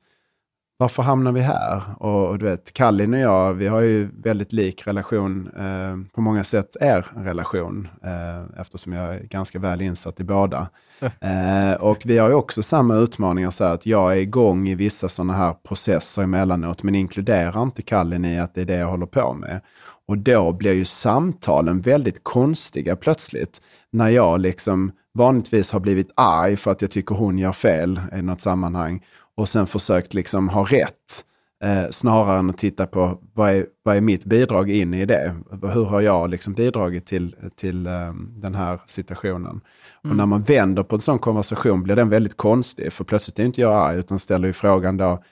varför 0.78 1.02
hamnar 1.02 1.32
vi 1.32 1.40
här? 1.40 1.82
Och, 1.98 2.28
och 2.28 2.38
du 2.38 2.44
vet, 2.46 2.72
Kallin 2.72 3.14
och 3.14 3.20
jag, 3.20 3.54
vi 3.54 3.66
har 3.66 3.80
ju 3.80 4.08
väldigt 4.22 4.52
lik 4.52 4.86
relation, 4.86 5.50
eh, 5.56 6.14
på 6.14 6.20
många 6.20 6.44
sätt 6.44 6.76
är 6.80 7.06
relation, 7.16 7.88
eh, 8.02 8.60
eftersom 8.60 8.92
jag 8.92 9.14
är 9.14 9.20
ganska 9.20 9.58
väl 9.58 9.82
insatt 9.82 10.20
i 10.20 10.24
båda. 10.24 10.68
Eh, 11.20 11.72
och 11.72 12.02
vi 12.04 12.18
har 12.18 12.28
ju 12.28 12.34
också 12.34 12.62
samma 12.62 12.94
utmaningar, 12.94 13.50
så 13.50 13.64
att 13.64 13.86
jag 13.86 14.12
är 14.12 14.16
igång 14.16 14.68
i 14.68 14.74
vissa 14.74 15.08
sådana 15.08 15.32
här 15.32 15.52
processer 15.52 16.22
emellanåt, 16.22 16.82
men 16.82 16.94
inkluderar 16.94 17.62
inte 17.62 17.82
Kallin 17.82 18.24
i 18.24 18.38
att 18.38 18.54
det 18.54 18.60
är 18.60 18.64
det 18.64 18.76
jag 18.76 18.88
håller 18.88 19.06
på 19.06 19.32
med. 19.32 19.60
Och 20.08 20.18
då 20.18 20.52
blir 20.52 20.72
ju 20.72 20.84
samtalen 20.84 21.80
väldigt 21.80 22.24
konstiga 22.24 22.96
plötsligt. 22.96 23.60
När 23.90 24.08
jag 24.08 24.40
liksom 24.40 24.92
vanligtvis 25.14 25.72
har 25.72 25.80
blivit 25.80 26.10
arg 26.14 26.56
för 26.56 26.70
att 26.70 26.82
jag 26.82 26.90
tycker 26.90 27.14
hon 27.14 27.38
gör 27.38 27.52
fel 27.52 28.00
i 28.16 28.22
något 28.22 28.40
sammanhang 28.40 29.02
och 29.36 29.48
sen 29.48 29.66
försökt 29.66 30.14
liksom 30.14 30.48
ha 30.48 30.64
rätt. 30.64 31.24
Eh, 31.64 31.90
snarare 31.90 32.38
än 32.38 32.50
att 32.50 32.58
titta 32.58 32.86
på 32.86 33.18
vad 33.34 33.50
är, 33.50 33.66
vad 33.82 33.96
är 33.96 34.00
mitt 34.00 34.24
bidrag 34.24 34.70
in 34.70 34.94
i 34.94 35.06
det? 35.06 35.34
Hur 35.62 35.84
har 35.84 36.00
jag 36.00 36.30
liksom 36.30 36.52
bidragit 36.52 37.06
till, 37.06 37.36
till 37.56 37.86
eh, 37.86 38.12
den 38.28 38.54
här 38.54 38.80
situationen? 38.86 39.60
Och 40.02 40.16
när 40.16 40.26
man 40.26 40.42
vänder 40.42 40.82
på 40.82 40.94
en 40.94 41.00
sån 41.00 41.18
konversation 41.18 41.82
blir 41.82 41.96
den 41.96 42.08
väldigt 42.08 42.36
konstig, 42.36 42.92
för 42.92 43.04
plötsligt 43.04 43.38
är 43.38 43.44
inte 43.44 43.60
jag 43.60 43.74
arg, 43.74 43.98
utan 43.98 44.18
ställer 44.18 44.46
ju 44.46 44.52
frågan 44.52 44.96
då, 44.96 45.22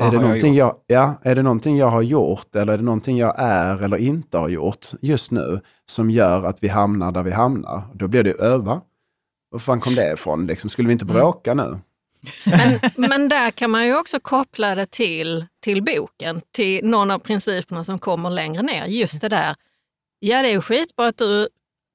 är 0.00 0.10
det, 0.10 0.16
jag 0.16 0.22
någonting 0.22 0.54
gjort? 0.54 0.84
jag, 0.86 0.98
ja, 0.98 1.14
är 1.22 1.34
det 1.34 1.42
någonting 1.42 1.76
jag 1.76 1.86
har 1.86 2.02
gjort 2.02 2.56
eller 2.56 2.72
är 2.72 2.76
det 2.76 2.84
någonting 2.84 3.16
jag 3.16 3.34
är 3.38 3.82
eller 3.82 3.96
inte 3.96 4.38
har 4.38 4.48
gjort 4.48 4.86
just 5.00 5.30
nu 5.30 5.60
som 5.86 6.10
gör 6.10 6.44
att 6.44 6.62
vi 6.62 6.68
hamnar 6.68 7.12
där 7.12 7.22
vi 7.22 7.30
hamnar? 7.30 7.82
Då 7.94 8.08
blir 8.08 8.24
det 8.24 8.32
öva. 8.32 8.80
Var 9.50 9.58
fan 9.58 9.80
kom 9.80 9.94
det 9.94 10.12
ifrån? 10.12 10.46
Liksom, 10.46 10.70
skulle 10.70 10.88
vi 10.88 10.92
inte 10.92 11.04
bråka 11.04 11.54
nu? 11.54 11.78
Men, 12.44 12.80
men 12.96 13.28
där 13.28 13.50
kan 13.50 13.70
man 13.70 13.86
ju 13.86 13.96
också 13.98 14.20
koppla 14.20 14.74
det 14.74 14.86
till, 14.90 15.46
till 15.62 15.82
boken, 15.82 16.40
till 16.52 16.84
någon 16.84 17.10
av 17.10 17.18
principerna 17.18 17.84
som 17.84 17.98
kommer 17.98 18.30
längre 18.30 18.62
ner. 18.62 18.86
Just 18.86 19.20
det 19.20 19.28
där, 19.28 19.54
ja 20.18 20.42
det 20.42 20.48
är 20.48 20.52
ju 20.52 20.60
skitbra 20.60 21.06
att 21.06 21.18
du, 21.18 21.48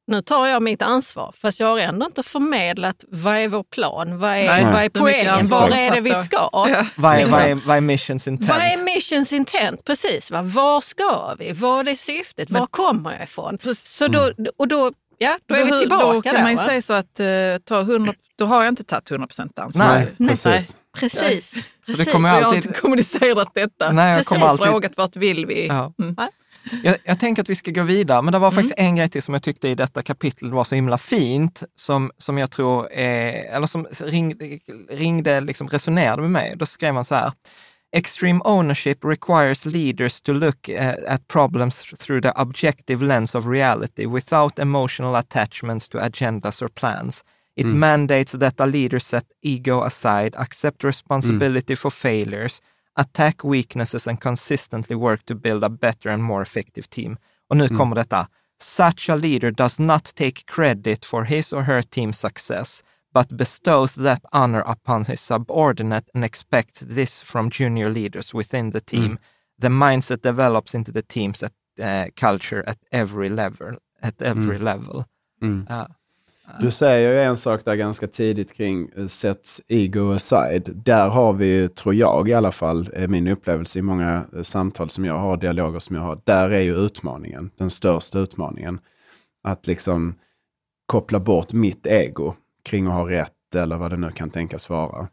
nu 0.08 0.22
tar 0.22 0.48
jag 0.48 0.64
mitt 0.64 0.82
ansvar, 0.82 1.34
fast 1.38 1.60
jag 1.60 1.68
har 1.68 1.80
ändå 1.80 2.06
inte 2.06 2.24
förmedlat 2.24 3.04
vad 3.08 3.36
är 3.36 3.48
vår 3.48 3.64
plan, 3.64 4.20
vad 4.20 4.30
är, 4.30 4.48
Nej. 4.48 4.66
vad 4.66 4.84
är 4.84 4.90
poängen, 4.90 5.48
var 5.48 5.70
är 5.70 5.92
det 5.92 6.02
vi 6.02 6.16
ska? 6.16 6.50
Ja. 6.52 6.86
Vad 6.96 7.14
är, 7.14 7.18
Liksom. 7.18 7.40
vad, 7.40 7.50
är, 7.50 7.56
vad 7.56 7.78
är 7.78 7.82
missions 7.82 8.28
intent? 8.28 8.50
Vad 8.50 8.58
är 8.62 8.84
missions 8.84 9.34
intent? 9.34 9.86
Precis, 9.86 10.32
va? 10.32 10.42
var 10.42 10.82
ska 10.82 11.36
vi? 11.40 11.52
Vad 11.52 11.88
är 11.88 11.96
syftet? 11.96 12.50
Var 12.50 12.68
kommer 12.68 13.12
jag 13.12 13.24
ifrån? 13.24 13.58
Så 13.76 14.08
då, 14.08 14.34
och 14.58 14.68
då, 14.68 14.92
ja, 15.22 15.38
då 15.46 15.56
är 15.56 15.66
vi 15.66 15.72
hur- 15.72 15.80
tillbaka 15.80 16.14
Då 16.14 16.22
kan 16.22 16.34
där. 16.36 16.42
man 16.42 16.52
ju 16.52 16.58
va? 16.58 16.66
säga 16.66 16.82
så 16.82 16.94
att 16.94 17.20
eh, 17.20 17.28
ta 17.66 17.80
100, 17.82 18.14
då 18.36 18.46
har 18.46 18.64
jag 18.64 18.72
inte 18.72 18.84
tagit 18.84 19.12
100 19.12 19.28
ansvar. 19.56 19.70
Nej, 19.88 20.08
Nej. 20.18 20.30
precis. 20.30 20.78
Precis. 20.98 21.50
Så 21.54 21.62
precis. 21.86 22.06
det 22.06 22.12
kommer 22.12 22.30
Jag 22.30 22.36
har 22.36 22.44
alltid... 22.44 22.66
inte 22.66 22.80
kommunicerat 22.80 23.52
detta. 23.54 23.92
Nej, 23.92 24.10
jag 24.10 24.18
Precis. 24.20 24.28
kommer 24.30 24.46
alltid... 24.48 24.68
Frågat 24.68 24.92
vart 24.98 25.16
vill 25.16 25.46
vi? 25.46 25.68
Ja. 25.68 25.94
Mm. 26.02 26.16
Jag, 26.84 26.96
jag 27.04 27.20
tänker 27.20 27.42
att 27.42 27.50
vi 27.50 27.56
ska 27.56 27.72
gå 27.72 27.84
vidare, 27.84 28.22
men 28.22 28.32
det 28.32 28.40
var 28.40 28.52
faktiskt 28.52 28.74
en 28.78 28.96
grej 28.96 29.10
till 29.10 29.24
som 29.24 29.34
jag 29.34 29.44
tyckte 29.44 29.70
i 29.70 29.76
detta 29.76 30.02
kapitel 30.02 30.52
var 30.52 30.64
så 30.64 30.76
himla 30.76 30.98
fint, 30.98 31.64
som, 31.76 32.12
som 32.18 32.38
jag 32.38 32.52
tror, 32.52 32.92
är, 32.92 33.56
eller 33.56 33.68
som 33.68 33.88
ringde, 34.06 34.46
ringde 34.90 35.42
liksom 35.42 35.68
resonerade 35.68 36.22
med 36.22 36.32
mig. 36.32 36.54
Då 36.58 36.66
skrev 36.66 36.96
han 36.96 37.06
så 37.06 37.16
här, 37.16 37.32
Extreme 37.94 38.42
ownership 38.46 39.04
requires 39.04 39.66
leaders 39.66 40.22
to 40.22 40.34
look 40.34 40.70
uh, 40.70 40.96
at 41.08 41.28
problems 41.28 41.82
through 41.82 42.22
the 42.22 42.42
objective 42.42 43.02
lens 43.02 43.36
of 43.36 43.48
reality 43.48 44.06
without 44.06 44.60
emotional 44.60 45.16
attachments 45.16 45.90
to 45.90 45.98
agendas 45.98 46.62
or 46.62 46.70
plans. 46.70 47.24
It 47.56 47.66
mm. 47.66 47.74
mandates 47.74 48.32
that 48.32 48.60
a 48.60 48.66
leader 48.66 49.00
set 49.00 49.26
ego 49.42 49.84
aside, 49.84 50.36
accept 50.38 50.84
responsibility 50.84 51.74
mm. 51.74 51.78
for 51.78 51.92
failures, 51.92 52.62
attack 52.96 53.44
weaknesses 53.44 54.08
and 54.08 54.22
consistently 54.22 54.96
work 54.96 55.26
to 55.26 55.36
build 55.36 55.64
a 55.64 55.70
better 55.70 56.10
and 56.10 56.24
more 56.24 56.42
effective 56.42 56.90
team. 56.90 57.18
Och 57.50 57.58
nu 57.58 57.68
mm. 57.68 57.78
kommer 57.78 57.96
detta. 57.96 58.28
Such 58.62 59.10
a 59.10 59.16
leader 59.16 59.52
does 59.52 59.80
not 59.80 60.16
take 60.16 60.46
credit 60.46 61.06
for 61.06 61.24
his 61.24 61.54
or 61.54 61.64
her 61.64 61.82
team's 61.82 62.20
success, 62.20 62.84
but 63.14 63.38
bestows 63.38 63.96
that 63.96 64.26
honor 64.32 64.64
upon 64.66 65.06
his 65.06 65.22
subordinate 65.22 66.06
and 66.14 66.24
expects 66.24 66.80
this 66.80 67.22
from 67.22 67.50
junior 67.50 67.90
leaders 67.90 68.34
within 68.34 68.72
the 68.72 68.82
team. 68.82 69.20
The 69.62 69.70
mindset 69.70 70.22
develops 70.22 70.76
into 70.76 70.92
the 70.92 71.02
team's 71.02 71.44
at, 71.44 71.54
uh, 71.80 72.10
culture 72.16 72.64
at 72.68 72.78
every 72.92 73.30
level. 73.30 73.78
At 74.02 74.22
every 74.22 74.58
level. 74.58 75.06
Mm. 75.42 75.66
Ja. 75.70 75.88
Du 76.60 76.72
säger 76.72 77.12
ju 77.12 77.22
en 77.22 77.38
sak 77.38 77.66
där 77.66 77.76
ganska 77.76 78.08
tidigt 78.08 78.54
kring 78.54 78.90
eh, 78.98 79.08
set 79.08 79.60
ego 79.68 80.12
aside. 80.12 80.70
Där 80.76 81.10
har 81.10 81.34
vi, 81.34 81.46
ju, 81.46 81.68
tror 81.68 81.96
jag 81.96 82.30
i 82.30 82.34
alla 82.34 82.52
fall, 82.52 82.90
min 83.08 83.28
upplevelse 83.28 83.80
i 83.80 83.82
många 83.82 84.26
eh, 84.36 84.44
samtal 84.44 84.90
som 84.90 85.06
jag 85.06 85.18
har, 85.18 85.38
dialoger 85.38 85.80
som 85.80 85.96
jag 85.96 86.04
har. 86.04 86.22
Där 86.24 86.50
är 86.50 86.62
ju 86.62 86.76
utmaningen, 86.76 87.52
den 87.58 87.70
största 87.70 88.20
utmaningen. 88.20 88.80
Att 89.44 89.68
liksom 89.68 90.16
koppla 90.86 91.20
bort 91.20 91.54
mitt 91.54 91.88
ego 91.88 92.36
kring 92.64 92.88
att 92.88 92.94
ha 92.94 93.10
rätt 93.10 93.56
eller 93.56 93.78
vad 93.78 93.92
det 93.92 93.98
nu 93.98 94.12
kan 94.12 94.30
tänkas 94.30 94.70
vara. 94.70 95.08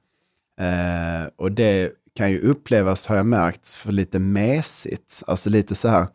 Eh, 0.60 1.28
och 1.36 1.52
det 1.52 1.92
kan 2.14 2.30
ju 2.30 2.40
upplevas, 2.40 3.06
har 3.06 3.16
jag 3.16 3.26
märkt, 3.26 3.68
för 3.68 3.92
lite 3.92 4.18
mesigt. 4.18 5.22
Alltså 5.26 5.50
lite 5.50 5.74
så 5.74 5.88
här, 5.88 6.06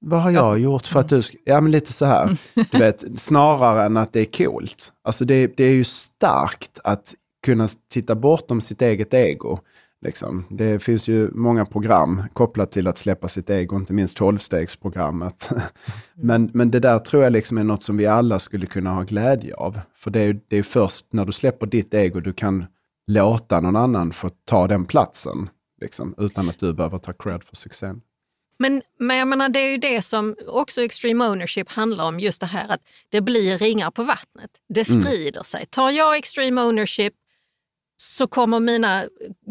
vad 0.00 0.22
har 0.22 0.30
jag 0.30 0.58
gjort 0.58 0.86
för 0.86 1.00
att 1.00 1.08
du 1.08 1.22
ska... 1.22 1.38
Ja, 1.44 1.60
men 1.60 1.72
lite 1.72 1.92
så 1.92 2.04
här. 2.04 2.38
Du 2.70 2.78
vet, 2.78 3.04
snarare 3.16 3.84
än 3.84 3.96
att 3.96 4.12
det 4.12 4.20
är 4.20 4.44
coolt. 4.44 4.92
Alltså 5.02 5.24
det, 5.24 5.56
det 5.56 5.64
är 5.64 5.72
ju 5.72 5.84
starkt 5.84 6.80
att 6.84 7.14
kunna 7.42 7.68
titta 7.90 8.14
bortom 8.14 8.60
sitt 8.60 8.82
eget 8.82 9.14
ego. 9.14 9.58
Liksom. 10.02 10.46
Det 10.50 10.82
finns 10.82 11.08
ju 11.08 11.30
många 11.32 11.64
program 11.64 12.22
kopplat 12.32 12.72
till 12.72 12.86
att 12.86 12.98
släppa 12.98 13.28
sitt 13.28 13.50
ego, 13.50 13.76
inte 13.76 13.92
minst 13.92 14.16
tolvstegsprogrammet. 14.16 15.50
men, 16.14 16.50
men 16.54 16.70
det 16.70 16.80
där 16.80 16.98
tror 16.98 17.22
jag 17.22 17.32
liksom 17.32 17.58
är 17.58 17.64
något 17.64 17.82
som 17.82 17.96
vi 17.96 18.06
alla 18.06 18.38
skulle 18.38 18.66
kunna 18.66 18.90
ha 18.90 19.02
glädje 19.02 19.54
av. 19.54 19.80
För 19.96 20.10
det 20.10 20.20
är, 20.20 20.40
det 20.48 20.56
är 20.56 20.62
först 20.62 21.06
när 21.10 21.24
du 21.24 21.32
släpper 21.32 21.66
ditt 21.66 21.94
ego 21.94 22.20
du 22.20 22.32
kan 22.32 22.64
låta 23.06 23.60
någon 23.60 23.76
annan 23.76 24.12
få 24.12 24.30
ta 24.44 24.66
den 24.66 24.84
platsen. 24.84 25.48
Liksom, 25.80 26.14
utan 26.18 26.48
att 26.48 26.58
du 26.60 26.72
behöver 26.74 26.98
ta 26.98 27.12
cred 27.12 27.42
för 27.44 27.56
succén. 27.56 28.00
Men, 28.58 28.82
men 28.98 29.16
jag 29.16 29.28
menar, 29.28 29.48
det 29.48 29.58
är 29.60 29.70
ju 29.70 29.78
det 29.78 30.02
som 30.02 30.36
också 30.46 30.82
extreme 30.82 31.28
ownership 31.28 31.70
handlar 31.70 32.04
om, 32.04 32.20
just 32.20 32.40
det 32.40 32.46
här 32.46 32.68
att 32.68 32.80
det 33.08 33.20
blir 33.20 33.58
ringar 33.58 33.90
på 33.90 34.04
vattnet. 34.04 34.50
Det 34.68 34.88
Mm. 34.88 35.02
sprider 35.02 35.42
sig. 35.42 35.66
Tar 35.66 35.90
jag 35.90 36.16
extreme 36.16 36.62
ownership 36.62 37.14
så 38.02 38.26
kommer 38.26 38.60
mina 38.60 39.04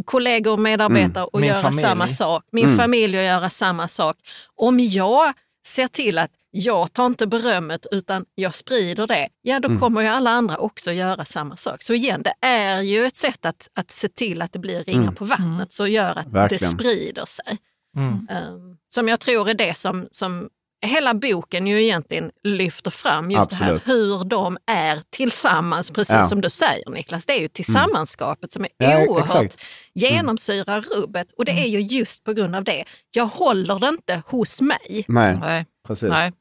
kollegor 0.06 0.52
och 0.54 0.60
medarbetare 0.60 1.24
att 1.34 1.40
Min 1.40 1.50
göra 1.50 1.62
familj. 1.62 1.82
samma 1.82 2.08
sak. 2.08 2.46
Min 2.52 2.66
Mm. 2.66 2.78
familj 2.78 3.18
att 3.18 3.24
göra 3.24 3.50
samma 3.50 3.88
sak. 3.88 4.18
Om 4.56 4.80
jag 4.80 5.34
ser 5.68 5.88
till 5.88 6.18
att 6.18 6.32
jag 6.52 6.94
tar 6.94 7.06
inte 7.06 7.28
berömmet 7.28 7.86
utan 7.92 8.26
jag 8.36 8.56
sprider 8.56 9.08
det, 9.08 9.30
ja 9.42 9.60
då 9.60 9.68
Mm. 9.68 9.80
kommer 9.80 10.02
ju 10.02 10.08
alla 10.08 10.30
andra 10.32 10.58
också 10.58 10.92
göra 10.92 11.26
samma 11.26 11.58
sak. 11.58 11.84
Så 11.84 11.94
igen, 11.94 12.24
det 12.24 12.34
är 12.48 12.82
ju 12.82 13.06
ett 13.06 13.16
sätt 13.16 13.46
att, 13.46 13.70
att 13.74 13.92
se 13.92 14.08
till 14.10 14.42
att 14.42 14.54
det 14.54 14.60
blir 14.60 14.84
ringar 14.84 15.02
Mm. 15.02 15.16
på 15.16 15.26
vattnet 15.26 15.74
som 15.74 15.92
gör 15.92 16.16
att 16.20 16.28
Verkligen. 16.28 16.72
det 16.72 16.78
sprider 16.78 17.26
sig. 17.26 17.58
Mm. 17.98 18.14
Um, 18.14 18.78
som 18.94 19.08
jag 19.08 19.20
tror 19.20 19.50
är 19.50 19.54
det 19.54 19.78
som, 19.78 20.08
som 20.12 20.50
hela 20.82 21.14
boken 21.14 21.68
ju 21.68 21.84
egentligen 21.84 22.32
lyfter 22.44 22.92
fram. 22.92 23.32
Just 23.32 23.52
Absolut. 23.52 23.86
det 23.86 23.92
här 23.92 23.98
hur 23.98 24.24
de 24.24 24.58
är 24.72 25.02
tillsammans, 25.10 25.92
precis 25.92 26.14
Ja. 26.16 26.24
som 26.24 26.42
du 26.42 26.50
säger 26.50 26.90
Niklas. 26.90 27.26
Det 27.26 27.34
är 27.34 27.42
ju 27.42 27.48
tillsammanskapet 27.48 28.52
som 28.52 28.64
är 28.64 28.70
Ja, 28.78 29.06
oerhört 29.08 29.44
exakt. 29.46 29.66
genomsyrar 29.94 30.82
rubbet 30.82 31.28
och 31.38 31.46
det 31.46 31.52
är 31.52 31.68
ju 31.68 31.82
just 31.82 32.24
på 32.24 32.34
grund 32.34 32.56
av 32.56 32.64
det. 32.64 32.84
Jag 33.12 33.26
håller 33.26 33.80
det 33.80 33.88
inte 33.88 34.22
hos 34.28 34.62
mig. 34.62 35.06
Nej, 35.08 35.38
Nej. 35.40 35.66
precis. 35.88 36.10
Nej. 36.10 36.32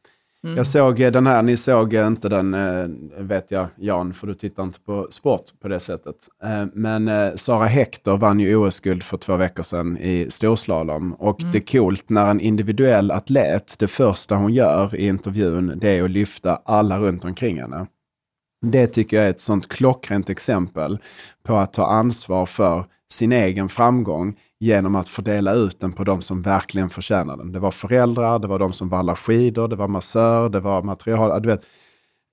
Jag 0.56 0.66
såg 0.66 1.00
eh, 1.00 1.12
den 1.12 1.26
här, 1.26 1.42
ni 1.42 1.56
såg 1.56 1.94
eh, 1.94 2.06
inte 2.06 2.28
den, 2.28 2.54
eh, 2.54 2.88
vet 3.18 3.50
jag 3.50 3.66
Jan, 3.76 4.12
för 4.14 4.26
du 4.26 4.34
tittar 4.34 4.62
inte 4.62 4.80
på 4.80 5.06
sport 5.10 5.42
på 5.60 5.68
det 5.68 5.80
sättet. 5.80 6.16
Men 6.72 7.10
Sara 7.38 7.66
Hector 7.66 8.16
vann 8.16 8.40
ju 8.40 8.56
OS-guld 8.56 9.02
för 9.02 9.16
två 9.16 9.36
veckor 9.36 9.62
sedan 9.62 9.98
i 9.98 10.26
storslalom. 10.30 11.12
Och 11.12 11.40
det 11.52 11.58
är 11.58 11.78
coolt 11.78 12.10
när 12.10 12.26
en 12.26 12.40
individuell 12.40 13.10
atlet, 13.10 13.74
det 13.78 13.88
första 13.88 14.34
hon 14.34 14.54
gör 14.54 14.96
i 14.96 15.06
intervjun, 15.06 15.72
det 15.76 15.88
är 15.88 16.02
att 16.02 16.10
lyfta 16.10 16.62
alla 16.64 16.98
runt 16.98 17.24
omkring 17.24 17.60
henne. 17.60 17.86
Det 18.66 18.86
tycker 18.86 19.16
jag 19.16 19.26
är 19.26 19.30
ett 19.30 19.40
sånt 19.40 19.68
klockrent 19.68 20.30
exempel 20.30 20.98
på 21.42 21.56
att 21.56 21.72
ta 21.72 21.86
ansvar 21.86 22.46
för 22.46 22.84
sin 23.10 23.32
egen 23.32 23.68
framgång 23.68 24.36
genom 24.60 24.94
att 24.94 25.08
fördela 25.08 25.52
ut 25.52 25.80
den 25.80 25.92
på 25.92 26.04
de 26.04 26.22
som 26.22 26.42
verkligen 26.42 26.90
förtjänar 26.90 27.36
den. 27.36 27.52
Det 27.52 27.58
var 27.58 27.70
föräldrar, 27.70 28.38
det 28.38 28.46
var 28.46 28.58
de 28.58 28.72
som 28.72 28.88
vallar 28.88 29.14
skidor, 29.14 29.68
det 29.68 29.76
var 29.76 29.88
massör, 29.88 30.48
det 30.48 30.60
var 30.60 30.82
material. 30.82 31.42
Du 31.42 31.48
vet, 31.48 31.66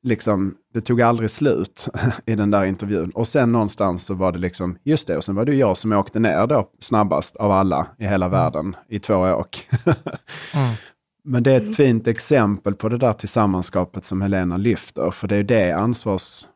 liksom, 0.03 0.55
det 0.73 0.81
tog 0.81 1.01
aldrig 1.01 1.31
slut 1.31 1.87
i 2.25 2.35
den 2.35 2.51
där 2.51 2.63
intervjun. 2.63 3.11
Och 3.11 3.27
sen 3.27 3.51
någonstans 3.51 4.05
så 4.05 4.13
var 4.13 4.31
det 4.31 4.39
liksom, 4.39 4.77
just 4.83 5.07
det, 5.07 5.17
och 5.17 5.23
sen 5.23 5.35
var 5.35 5.45
det 5.45 5.55
jag 5.55 5.77
som 5.77 5.91
åkte 5.91 6.19
ner 6.19 6.47
då 6.47 6.69
snabbast 6.79 7.35
av 7.35 7.51
alla 7.51 7.87
i 7.97 8.05
hela 8.05 8.27
världen 8.27 8.75
i 8.87 8.99
två 8.99 9.15
åk. 9.15 9.67
Men 11.23 11.43
det 11.43 11.51
är 11.51 11.61
ett 11.61 11.75
fint 11.75 12.07
exempel 12.07 12.75
på 12.75 12.89
det 12.89 12.97
där 12.97 13.13
tillsammanskapet 13.13 14.05
som 14.05 14.21
Helena 14.21 14.57
lyfter, 14.57 15.11
för 15.11 15.27
det 15.27 15.35
är 15.35 15.43
det 15.43 15.71
ansvarsring 15.71 16.47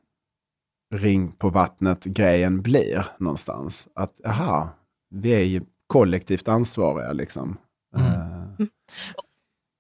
på 1.38 1.50
vattnet-grejen 1.50 2.62
blir 2.62 3.06
någonstans. 3.20 3.90
Att, 3.96 4.26
aha, 4.26 4.70
vi 5.10 5.34
är 5.34 5.44
ju 5.44 5.62
kollektivt 5.88 6.48
ansvariga 6.48 7.14
liksom. 7.14 7.58
Eh, 7.98 8.66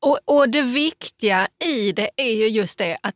Och, 0.01 0.19
och 0.25 0.49
det 0.49 0.61
viktiga 0.61 1.47
i 1.65 1.91
det 1.91 2.09
är 2.15 2.33
ju 2.33 2.47
just 2.47 2.77
det 2.79 2.97
att, 3.03 3.15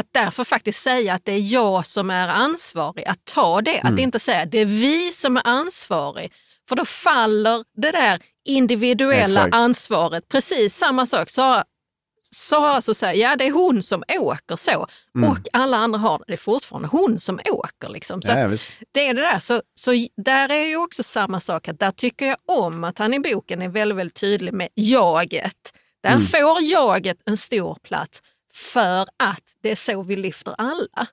att 0.00 0.06
därför 0.12 0.44
faktiskt 0.44 0.82
säga 0.82 1.14
att 1.14 1.24
det 1.24 1.32
är 1.32 1.52
jag 1.52 1.86
som 1.86 2.10
är 2.10 2.28
ansvarig. 2.28 3.04
Att 3.06 3.24
ta 3.24 3.60
det, 3.60 3.80
att 3.80 3.98
inte 3.98 4.18
säga 4.18 4.44
det 4.46 4.58
är 4.58 4.66
vi 4.66 5.12
som 5.12 5.36
är 5.36 5.46
ansvarig. 5.46 6.32
För 6.68 6.76
då 6.76 6.84
faller 6.84 7.64
det 7.76 7.90
där 7.90 8.22
individuella 8.44 9.24
Exakt. 9.24 9.54
ansvaret. 9.54 10.28
Precis 10.28 10.76
samma 10.76 11.06
sak. 11.06 11.30
Sara, 11.30 11.64
Sara 12.36 12.80
så 12.82 12.94
säger 12.94 13.28
ja 13.30 13.36
det 13.36 13.46
är 13.46 13.52
hon 13.52 13.82
som 13.82 14.02
åker 14.08 14.56
så. 14.56 14.86
Och 15.30 15.38
alla 15.52 15.76
andra 15.76 15.98
har 15.98 16.22
det. 16.26 16.32
Är 16.32 16.36
fortfarande 16.36 16.88
hon 16.88 17.20
som 17.20 17.40
åker. 17.50 17.88
Liksom. 17.88 18.22
Så 18.22 18.28
ja, 18.32 18.48
det 18.94 19.06
är 19.06 19.14
det 19.14 19.20
där. 19.22 19.38
Så, 19.38 19.62
så 19.74 19.90
där 20.16 20.48
är 20.48 20.64
ju 20.64 20.76
också 20.76 21.02
samma 21.02 21.40
sak. 21.40 21.68
Att 21.68 21.78
där 21.78 21.90
tycker 21.90 22.26
jag 22.26 22.36
om 22.48 22.84
att 22.84 22.98
han 22.98 23.14
i 23.14 23.20
boken 23.20 23.62
är 23.62 23.68
väldigt, 23.68 23.98
väldigt 23.98 24.20
tydlig 24.20 24.52
med 24.54 24.68
jaget. 24.74 25.72
Där 26.02 26.10
Mm. 26.10 26.22
får 26.22 26.62
jaget 26.62 27.16
en 27.26 27.36
stor 27.36 27.76
plats 27.82 28.22
för 28.54 29.02
att 29.02 29.42
det 29.62 29.70
är 29.70 29.76
så 29.76 30.02
vi 30.02 30.16
lyfter 30.16 30.54
alla. 30.58 31.06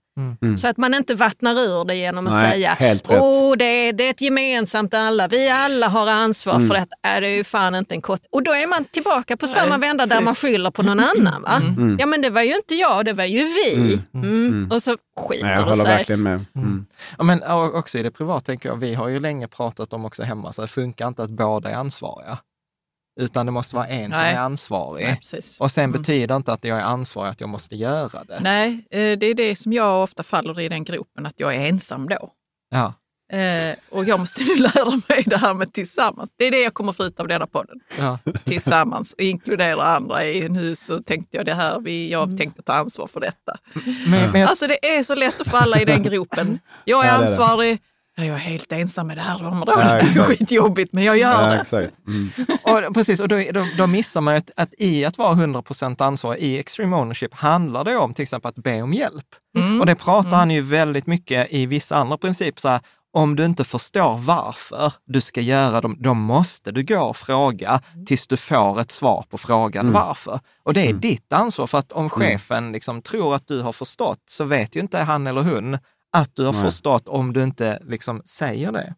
Så 0.57 0.67
att 0.67 0.77
man 0.77 0.93
inte 0.93 1.15
vattnar 1.15 1.59
ur 1.59 1.85
det 1.85 1.95
genom 1.95 2.27
att 2.27 2.33
Mm. 2.33 2.43
Nej, 2.49 2.51
säga. 2.77 2.99
Åh, 3.09 3.57
det, 3.57 3.65
är, 3.65 3.93
det 3.93 4.03
är 4.03 4.09
ett 4.11 4.21
gemensamt 4.21 4.93
alla, 4.93 5.27
vi 5.27 5.49
alla 5.49 5.87
har 5.87 6.07
ansvar 6.07 6.55
Mm. 6.55 6.67
för 6.67 6.75
detta. 6.75 6.95
Är 7.03 7.21
det 7.21 7.27
är 7.27 7.35
ju 7.35 7.43
fan 7.43 7.75
inte 7.75 7.95
en 7.95 8.01
kott. 8.01 8.21
Och 8.31 8.43
då 8.43 8.51
är 8.51 8.67
man 8.67 8.85
tillbaka 8.85 9.37
på 9.37 9.47
samma 9.47 9.77
vända 9.77 10.05
där 10.05 10.21
man 10.21 10.35
skyller 10.35 10.71
på 10.71 10.83
någon 10.83 10.99
annan. 10.99 11.41
Va? 11.41 11.55
Mm. 11.77 11.97
Ja 11.99 12.05
men 12.05 12.21
det 12.21 12.29
var 12.29 12.41
ju 12.41 12.55
inte 12.55 12.75
jag, 12.75 13.05
det 13.05 13.13
var 13.13 13.23
ju 13.23 13.43
vi. 13.43 13.99
Mm. 14.13 14.69
Och 14.71 14.83
så 14.83 14.97
skiter 15.19 15.45
Nej, 15.45 15.55
jag 15.55 15.67
det 15.67 15.75
sig. 15.75 15.85
verkligen 15.85 16.23
med. 16.23 16.45
Mm. 16.55 16.85
Ja, 17.17 17.23
men 17.23 17.43
också 17.73 17.97
i 17.97 18.03
det 18.03 18.11
privata 18.11 18.45
tänker 18.45 18.69
jag, 18.69 18.75
vi 18.75 18.93
har 18.93 19.07
ju 19.07 19.19
länge 19.19 19.47
pratat 19.47 19.93
om 19.93 20.05
också 20.05 20.23
hemma, 20.23 20.53
så 20.53 20.61
det 20.61 20.67
funkar 20.67 21.07
inte 21.07 21.23
att 21.23 21.29
båda 21.29 21.69
är 21.69 21.75
ansvariga. 21.75 22.37
Utan 23.19 23.45
det 23.45 23.51
måste 23.51 23.75
vara 23.75 23.87
en 23.87 24.11
som 24.11 24.19
Nej. 24.21 24.33
är 24.33 24.39
ansvarig. 24.39 25.05
Nej. 25.05 25.41
Och 25.59 25.71
sen 25.71 25.83
Mm. 25.83 26.01
betyder 26.01 26.35
inte 26.35 26.53
att 26.53 26.63
jag 26.63 26.77
är 26.77 26.83
ansvarig 26.83 27.29
att 27.31 27.39
jag 27.41 27.49
måste 27.49 27.75
göra 27.75 28.23
det. 28.23 28.39
Nej, 28.41 28.85
eh, 28.91 29.17
det 29.19 29.25
är 29.25 29.33
det 29.33 29.55
som 29.55 29.73
jag 29.73 30.03
ofta 30.03 30.23
faller 30.23 30.59
i 30.59 30.69
den 30.69 30.83
gropen, 30.83 31.25
att 31.25 31.33
jag 31.39 31.55
är 31.55 31.59
ensam 31.67 32.09
då. 32.09 32.31
Ja. 32.71 32.93
Eh, 33.37 33.75
och 33.89 34.05
jag 34.05 34.19
måste 34.19 34.43
nu 34.47 34.55
lära 34.55 34.91
mig 35.07 35.23
det 35.25 35.37
här 35.37 35.53
med 35.53 35.73
tillsammans. 35.73 36.29
Det 36.37 36.45
är 36.45 36.51
det 36.51 36.59
jag 36.61 36.73
kommer 36.73 36.93
få 36.93 37.03
ut 37.03 37.19
av 37.19 37.27
denna 37.27 37.47
podden. 37.47 37.79
Ja. 37.99 38.19
Tillsammans 38.43 39.13
och 39.13 39.19
inkludera 39.21 39.83
andra 39.83 40.25
i. 40.25 40.49
Nu 40.49 40.75
så 40.75 40.99
tänkte 40.99 41.37
jag 41.37 41.45
det 41.45 41.53
här, 41.53 41.79
vi, 41.79 42.11
jag 42.11 42.37
tänkte 42.37 42.61
ta 42.61 42.73
ansvar 42.73 43.07
för 43.07 43.19
detta. 43.19 43.57
Men, 44.07 44.31
men 44.31 44.47
Alltså 44.47 44.67
det 44.67 44.85
är 44.97 45.03
så 45.03 45.15
lätt 45.15 45.41
att 45.41 45.47
falla 45.47 45.81
i 45.81 45.85
den 45.85 46.03
gropen. 46.09 46.59
Jag 46.85 47.05
är 47.05 47.07
Ja, 47.07 47.17
det 47.17 47.23
är 47.23 47.25
det. 47.25 47.27
ansvarig, 47.29 47.81
jag 48.25 48.35
är 48.35 48.39
helt 48.39 48.71
ensam 48.71 49.07
med 49.07 49.17
det 49.17 49.21
här 49.21 49.47
området. 49.47 49.75
Ja, 49.77 49.93
det 50.13 50.19
är 50.19 50.23
skitjobbigt 50.23 50.93
men 50.93 51.03
jag 51.03 51.17
gör 51.17 51.41
Ja, 51.41 51.47
det. 51.47 51.59
exakt. 51.59 51.97
Mm. 52.07 52.29
och, 52.63 52.93
precis, 52.93 53.19
och 53.19 53.27
då, 53.27 53.43
då, 53.53 53.67
då 53.77 53.87
missar 53.87 54.21
man 54.21 54.33
ju 54.33 54.37
att, 54.37 54.51
att 54.55 54.73
i 54.77 55.05
att 55.05 55.17
vara 55.17 55.33
100% 55.33 56.03
ansvarig 56.03 56.41
i 56.41 56.59
extreme 56.59 56.95
ownership 56.95 57.33
handlar 57.33 57.83
det 57.83 57.97
om 57.97 58.13
till 58.13 58.23
exempel 58.23 58.49
att 58.49 58.63
be 58.63 58.81
om 58.81 58.93
hjälp. 58.93 59.25
Mm. 59.57 59.79
Och 59.79 59.85
det 59.85 59.95
pratar 59.95 60.37
han 60.37 60.51
ju 60.51 60.61
väldigt 60.61 61.07
mycket 61.07 61.47
i 61.53 61.65
vissa 61.65 61.95
andra 61.95 62.17
principer. 62.17 62.61
Så 62.61 62.69
här, 62.69 62.79
om 63.13 63.35
du 63.35 63.45
inte 63.45 63.63
förstår 63.63 64.17
varför 64.17 64.93
du 65.05 65.21
ska 65.21 65.41
göra 65.41 65.81
dem, 65.81 65.95
då 65.99 66.13
måste 66.13 66.71
du 66.71 66.83
gå 66.83 66.99
och 67.01 67.17
fråga 67.17 67.81
tills 68.05 68.27
du 68.27 68.37
får 68.37 68.81
ett 68.81 68.91
svar 68.91 69.25
på 69.29 69.37
frågan 69.37 69.91
varför. 69.91 70.39
Och 70.63 70.73
det 70.73 70.87
är 70.87 70.93
ditt 70.93 71.33
ansvar, 71.33 71.67
för 71.67 71.77
att 71.77 71.91
om 71.91 72.09
chefen 72.09 72.71
liksom 72.71 73.01
tror 73.01 73.35
att 73.35 73.47
du 73.47 73.61
har 73.61 73.71
förstått, 73.73 74.19
så 74.29 74.43
vet 74.43 74.75
ju 74.75 74.79
inte 74.79 74.97
han 74.97 75.27
eller 75.27 75.41
hon 75.41 75.77
att 76.11 76.35
du 76.35 76.45
har 76.45 76.53
Nej. 76.53 76.61
förstått 76.61 77.07
om 77.07 77.33
du 77.33 77.43
inte 77.43 77.79
liksom 77.85 78.21
säger 78.25 78.71
det. 78.71 78.93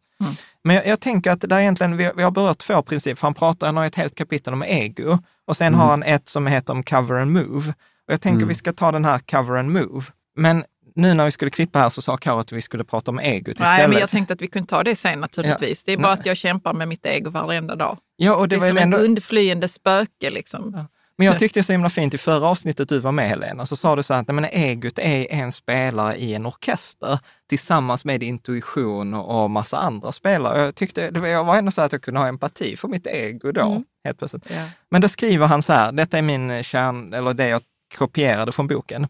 Men 0.64 0.76
jag, 0.76 0.88
jag 0.88 1.00
tänker 1.00 1.32
att 1.32 1.42
där 1.42 1.60
egentligen, 1.60 1.98
vi, 1.98 2.12
vi 2.16 2.24
har 2.24 2.32
berört 2.32 2.58
två 2.58 2.82
principer, 2.82 3.22
han 3.22 3.34
pratar, 3.34 3.68
han 3.68 3.78
har 3.78 3.86
ett 3.86 3.96
helt 3.96 4.16
kapitel 4.16 4.54
om 4.54 4.64
ego 4.64 5.18
och 5.48 5.58
sen 5.58 5.74
har 5.74 5.86
han 5.86 6.04
ett 6.04 6.28
som 6.28 6.48
heter 6.48 6.74
om 6.74 6.84
cover 6.84 7.16
and 7.16 7.32
move. 7.32 7.70
Och 8.08 8.14
jag 8.14 8.22
tänker 8.22 8.46
vi 8.46 8.54
ska 8.56 8.72
ta 8.72 8.92
den 8.92 9.06
här 9.06 9.20
cover 9.20 9.58
and 9.58 9.70
move. 9.70 10.06
Men 10.36 10.64
nu 10.96 11.14
när 11.14 11.26
vi 11.26 11.32
skulle 11.32 11.52
klippa 11.52 11.80
här 11.80 11.90
så 11.90 12.02
sa 12.02 12.18
Karo 12.18 12.40
att 12.40 12.52
vi 12.52 12.62
skulle 12.62 12.84
prata 12.84 13.12
om 13.12 13.20
egot 13.20 13.48
istället. 13.48 13.78
Nej, 13.78 13.88
men 13.88 13.98
jag 14.00 14.10
tänkte 14.10 14.34
att 14.34 14.42
vi 14.42 14.48
kunde 14.48 14.68
ta 14.68 14.84
det 14.84 14.96
sen 14.96 15.20
naturligtvis. 15.20 15.84
Det 15.84 15.92
är 15.92 15.98
bara 15.98 16.08
Nej. 16.08 16.20
att 16.20 16.26
jag 16.26 16.38
kämpar 16.38 16.74
med 16.74 16.88
mitt 16.88 17.06
ego 17.06 17.30
varenda 17.30 17.76
dag. 17.76 17.98
ja, 18.16 18.36
och 18.36 18.48
Det 18.48 18.56
det 18.56 18.58
är 18.58 18.60
var 18.60 18.68
som 18.68 18.78
ändå, 18.78 18.98
ett 18.98 19.04
undflyende 19.04 19.68
spöke 19.68 20.30
liksom. 20.30 20.88
Men 21.22 21.32
jag 21.32 21.40
tyckte 21.40 21.60
det 21.60 21.62
var 21.62 21.66
så 21.66 21.72
himla 21.72 21.90
fint 21.90 22.14
i 22.14 22.18
förra 22.18 22.48
avsnittet 22.48 22.90
du 22.90 23.00
var 23.00 23.12
med 23.12 23.30
Helena, 23.30 23.66
så 23.66 23.76
sa 23.76 23.96
du 23.96 24.04
så 24.04 24.14
att 24.14 24.28
nej, 24.28 24.36
men 24.36 24.46
egot 24.46 25.00
är 25.00 25.32
en 25.34 25.52
spelare 25.52 26.16
i 26.16 26.34
en 26.34 26.46
orkester 26.46 27.20
tillsammans 27.50 28.06
med 28.06 28.24
intuition 28.24 29.14
och, 29.14 29.52
massa 29.52 29.78
andra 29.78 30.12
spelare. 30.12 30.60
Jag, 30.60 30.76
tyckte, 30.76 31.12
det 31.12 31.20
var, 31.20 31.28
jag 31.28 31.44
var 31.44 31.58
ändå 31.58 31.72
så 31.72 31.82
att 31.82 31.92
jag 31.92 32.02
kunde 32.02 32.20
ha 32.20 32.28
empati 32.28 32.78
för 32.78 32.88
mitt 32.88 33.08
ego 33.08 33.52
då, 33.52 33.84
helt 34.04 34.18
plötsligt. 34.18 34.46
Ja. 34.50 34.66
Men 34.90 35.02
då 35.02 35.10
skriver 35.10 35.48
han 35.48 35.62
så 35.62 35.74
här, 35.74 35.92
detta 35.92 36.18
är 36.18 36.22
min 36.22 36.64
kärn, 36.64 37.14
eller 37.14 37.34
det 37.34 37.48
jag 37.48 37.62
kopierade 37.98 38.52
från 38.52 38.68
boken. 38.68 39.08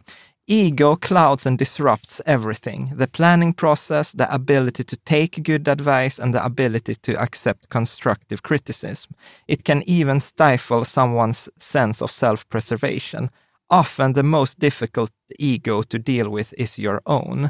Ego 0.47 0.95
clouds 0.95 1.45
and 1.45 1.57
disrupts 1.57 2.21
everything 2.25 2.93
the 2.97 3.07
planning 3.07 3.53
process, 3.53 4.11
the 4.11 4.33
ability 4.33 4.83
to 4.83 4.97
take 4.97 5.43
good 5.43 5.67
advice, 5.67 6.19
and 6.19 6.33
the 6.33 6.43
ability 6.45 6.95
to 6.95 7.21
accept 7.21 7.69
constructive 7.69 8.41
criticism. 8.41 9.13
It 9.47 9.63
can 9.63 9.83
even 9.85 10.19
stifle 10.19 10.85
someone's 10.85 11.49
sense 11.57 12.01
of 12.03 12.11
self 12.11 12.49
preservation. 12.49 13.29
Often 13.69 14.13
the 14.13 14.23
most 14.23 14.59
difficult 14.59 15.11
ego 15.39 15.83
to 15.83 15.97
deal 15.99 16.29
with 16.29 16.53
is 16.57 16.79
your 16.79 17.01
own. 17.05 17.49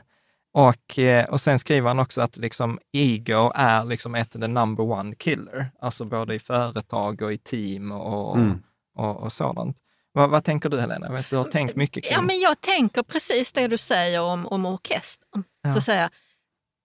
Och, 0.54 1.00
eh, 1.00 1.26
och 1.30 1.42
sen 1.42 1.60
skriver 1.60 1.88
han 1.88 2.00
också 2.00 2.22
att 2.22 2.38
liksom 2.38 2.80
ego 2.92 3.52
är 3.56 3.86
liksom 3.86 4.16
ett 4.16 4.32
the 4.32 4.48
number 4.48 4.84
one 4.84 5.16
killer, 5.16 5.72
alltså 5.82 6.06
både 6.06 6.36
i 6.36 6.40
företag 6.40 7.22
och 7.22 7.34
i 7.34 7.38
team 7.38 7.92
och, 7.92 8.38
Mm. 8.38 8.64
och, 8.96 9.18
och 9.24 9.32
sådant. 9.32 9.78
Vad, 10.14 10.30
vad 10.30 10.44
tänker 10.44 10.70
du 10.70 10.80
Helena? 10.80 11.24
Du 11.30 11.36
har 11.36 11.44
tänkt 11.44 11.76
mycket 11.76 12.04
kring 12.04 12.14
Ja, 12.14 12.22
men 12.22 12.40
jag 12.40 12.62
tänker 12.62 13.04
precis 13.04 13.52
det 13.54 13.68
du 13.68 13.78
säger 13.78 14.22
om, 14.22 14.48
om 14.48 14.66
orkestern. 14.66 15.44
Ja. 15.64 15.72
Så 15.72 15.78
att 15.78 15.84
säga, 15.84 16.10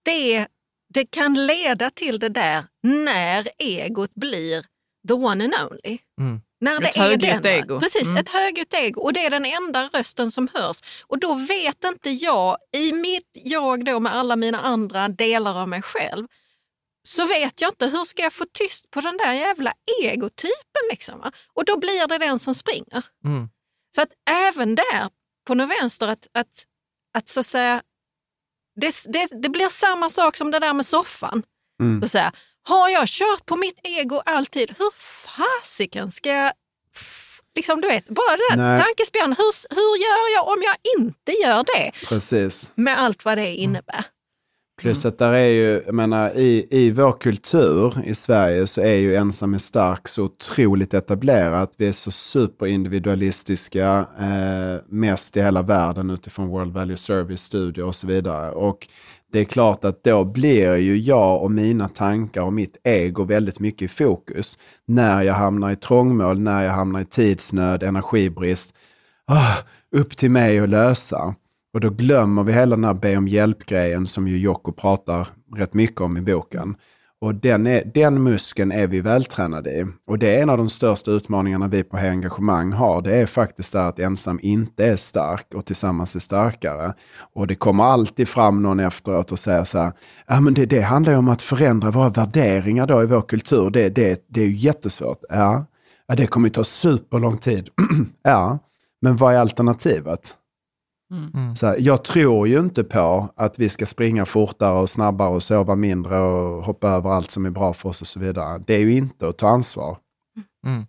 det, 0.05 0.47
det 0.93 1.05
kan 1.05 1.33
leda 1.45 1.89
till 1.89 2.19
det 2.19 2.29
där 2.29 2.65
när 2.83 3.47
egot 3.57 4.13
blir 4.15 4.65
the 5.07 5.13
one 5.13 5.43
and 5.43 5.53
only. 5.71 5.97
Mm. 6.21 6.41
När 6.61 6.79
det 6.81 6.87
Ett 6.87 6.95
är 6.95 6.99
högljutt 6.99 7.45
ego. 7.45 7.79
Precis, 7.79 8.03
Mm. 8.03 8.17
ett 8.17 8.29
högljutt 8.29 8.73
ego. 8.73 9.01
Och 9.01 9.13
det 9.13 9.25
är 9.25 9.29
den 9.29 9.45
enda 9.45 9.89
rösten 9.93 10.31
som 10.31 10.49
hörs. 10.53 10.81
Och 11.07 11.19
då 11.19 11.33
vet 11.33 11.83
inte 11.83 12.09
jag, 12.09 12.57
i 12.77 12.93
mitt 12.93 13.31
jag 13.33 13.85
då 13.85 13.99
med 13.99 14.15
alla 14.15 14.35
mina 14.35 14.59
andra 14.59 15.07
delar 15.07 15.61
av 15.61 15.69
mig 15.69 15.81
själv, 15.81 16.27
så 17.07 17.25
vet 17.25 17.61
jag 17.61 17.71
inte 17.71 17.87
hur 17.87 18.05
ska 18.05 18.23
jag 18.23 18.33
få 18.33 18.45
tyst 18.53 18.91
på 18.91 19.01
den 19.01 19.17
där 19.17 19.33
jävla 19.33 19.73
egotypen. 20.03 20.83
Liksom, 20.91 21.19
va? 21.19 21.31
Och 21.53 21.65
då 21.65 21.79
blir 21.79 22.07
det 22.07 22.17
den 22.17 22.39
som 22.39 22.55
springer. 22.55 23.05
Mm. 23.25 23.49
Så 23.95 24.01
att 24.01 24.09
även 24.29 24.75
där 24.75 25.09
på 25.47 25.55
något 25.55 25.69
vänster, 25.81 26.07
att, 26.07 26.27
att, 26.33 26.65
att 27.17 27.29
så 27.29 27.39
att 27.39 27.45
säga, 27.45 27.81
det, 28.75 28.95
det, 29.07 29.27
det 29.41 29.49
blir 29.49 29.69
samma 29.69 30.09
sak 30.09 30.35
som 30.35 30.51
det 30.51 30.59
där 30.59 30.73
med 30.73 30.85
soffan. 30.85 31.43
Mm. 31.81 32.01
Så 32.01 32.05
att 32.05 32.11
säga, 32.11 32.31
har 32.63 32.89
jag 32.89 33.07
kört 33.07 33.45
på 33.45 33.55
mitt 33.55 33.79
ego 33.83 34.21
alltid, 34.25 34.75
hur 34.77 34.91
fasiken 35.27 36.11
ska 36.11 36.29
jag... 36.29 36.51
Liksom, 37.55 37.81
du 37.81 37.87
vet, 37.87 38.09
bara 38.09 38.37
den 38.49 38.79
tankespjärnan, 38.81 39.35
hur, 39.37 39.75
hur 39.75 39.97
gör 39.97 40.35
jag 40.35 40.47
om 40.47 40.63
jag 40.63 40.75
inte 40.97 41.31
gör 41.31 41.63
det? 41.63 41.91
Precis. 42.07 42.71
Med 42.75 42.99
allt 42.99 43.25
vad 43.25 43.37
det 43.37 43.55
innebär. 43.55 44.05
Plus 44.81 45.05
att 45.05 45.17
där 45.17 45.31
är 45.31 45.47
ju, 45.47 45.83
jag 45.85 45.95
menar, 45.95 46.37
i, 46.37 46.67
i 46.69 46.91
vår 46.91 47.11
kultur 47.19 47.93
i 48.05 48.15
Sverige 48.15 48.67
så 48.67 48.81
är 48.81 48.95
ju 48.95 49.15
ensam 49.15 49.53
är 49.53 49.57
stark 49.57 50.07
så 50.07 50.23
otroligt 50.23 50.93
etablerat. 50.93 51.73
Vi 51.77 51.87
är 51.87 51.91
så 51.91 52.11
superindividualistiska, 52.11 54.05
eh, 54.19 54.81
mest 54.87 55.37
i 55.37 55.41
hela 55.41 55.61
världen 55.61 56.09
utifrån 56.09 56.47
World 56.47 56.73
Value 56.73 56.97
Service 56.97 57.41
studier 57.41 57.85
och 57.85 57.95
så 57.95 58.07
vidare. 58.07 58.51
Och 58.51 58.87
det 59.31 59.39
är 59.39 59.45
klart 59.45 59.85
att 59.85 60.03
då 60.03 60.25
blir 60.25 60.75
ju 60.75 60.97
jag 60.97 61.43
och 61.43 61.51
mina 61.51 61.89
tankar 61.89 62.41
och 62.41 62.53
mitt 62.53 62.77
ego 62.83 63.23
väldigt 63.23 63.59
mycket 63.59 63.81
i 63.81 63.87
fokus. 63.87 64.57
När 64.85 65.21
jag 65.21 65.33
hamnar 65.33 65.71
i 65.71 65.75
trångmål, 65.75 66.39
när 66.39 66.63
jag 66.63 66.71
hamnar 66.71 66.99
i 66.99 67.05
tidsnöd, 67.05 67.83
energibrist. 67.83 68.73
Oh, 69.27 69.57
upp 69.91 70.17
till 70.17 70.31
mig 70.31 70.59
att 70.59 70.69
lösa. 70.69 71.35
Och 71.77 71.81
då 71.81 71.89
glömmer 71.89 72.43
vi 72.43 72.53
hela 72.53 72.75
den 72.75 72.85
här 72.85 72.93
be 72.93 73.17
om 73.17 73.27
hjälp-grejen 73.27 74.07
som 74.07 74.27
ju 74.27 74.37
Jocko 74.37 74.71
pratar 74.71 75.27
rätt 75.55 75.73
mycket 75.73 76.01
om 76.01 76.17
i 76.17 76.21
boken. 76.21 76.75
Och 77.21 77.35
den, 77.35 77.67
är, 77.67 77.91
den 77.93 78.23
muskeln 78.23 78.71
är 78.71 78.87
vi 78.87 79.01
vältränade 79.01 79.69
i. 79.69 79.85
Och 80.07 80.19
det 80.19 80.35
är 80.35 80.41
en 80.41 80.49
av 80.49 80.57
de 80.57 80.69
största 80.69 81.11
utmaningarna 81.11 81.67
vi 81.67 81.83
på 81.83 81.97
Hej 81.97 82.09
Engagemang 82.09 82.71
har. 82.71 83.01
Det 83.01 83.15
är 83.15 83.25
faktiskt 83.25 83.73
det 83.73 83.87
att 83.87 83.99
ensam 83.99 84.39
inte 84.43 84.85
är 84.85 84.95
stark 84.95 85.53
och 85.53 85.65
tillsammans 85.65 86.15
är 86.15 86.19
starkare. 86.19 86.93
Och 87.33 87.47
det 87.47 87.55
kommer 87.55 87.83
alltid 87.83 88.27
fram 88.27 88.61
någon 88.61 88.79
efteråt 88.79 89.31
och 89.31 89.39
säger 89.39 89.63
så 89.63 89.79
här, 89.79 89.91
ja 90.27 90.39
men 90.39 90.53
det, 90.53 90.65
det 90.65 90.81
handlar 90.81 91.13
ju 91.13 91.19
om 91.19 91.29
att 91.29 91.41
förändra 91.41 91.91
våra 91.91 92.09
värderingar 92.09 92.87
då 92.87 93.03
i 93.03 93.05
vår 93.05 93.21
kultur. 93.21 93.69
Det, 93.69 93.89
det, 93.89 94.25
det 94.27 94.41
är 94.41 94.45
ju 94.45 94.55
jättesvårt. 94.55 95.23
Ja, 95.29 95.65
ja 96.07 96.15
det 96.15 96.27
kommer 96.27 96.47
ju 96.47 96.53
ta 96.53 96.63
superlång 96.63 97.37
tid. 97.37 97.69
ja, 98.23 98.59
men 99.01 99.15
vad 99.15 99.33
är 99.33 99.39
alternativet? 99.39 100.33
Så 101.55 101.67
här, 101.67 101.77
jag 101.79 102.03
tror 102.03 102.47
ju 102.47 102.59
inte 102.59 102.83
på 102.83 103.29
att 103.35 103.59
vi 103.59 103.69
ska 103.69 103.85
springa 103.85 104.25
fortare 104.25 104.79
och 104.79 104.89
snabbare 104.89 105.29
och 105.29 105.43
sova 105.43 105.75
mindre 105.75 106.19
och 106.19 106.63
hoppa 106.63 106.89
över 106.89 107.09
allt 107.09 107.31
som 107.31 107.45
är 107.45 107.49
bra 107.49 107.73
för 107.73 107.89
oss 107.89 108.01
och 108.01 108.07
så 108.07 108.19
vidare. 108.19 108.63
Det 108.67 108.73
är 108.75 108.79
ju 108.79 108.93
inte 108.93 109.27
att 109.27 109.37
ta 109.37 109.49
ansvar. 109.49 109.97
Mm. 110.65 110.85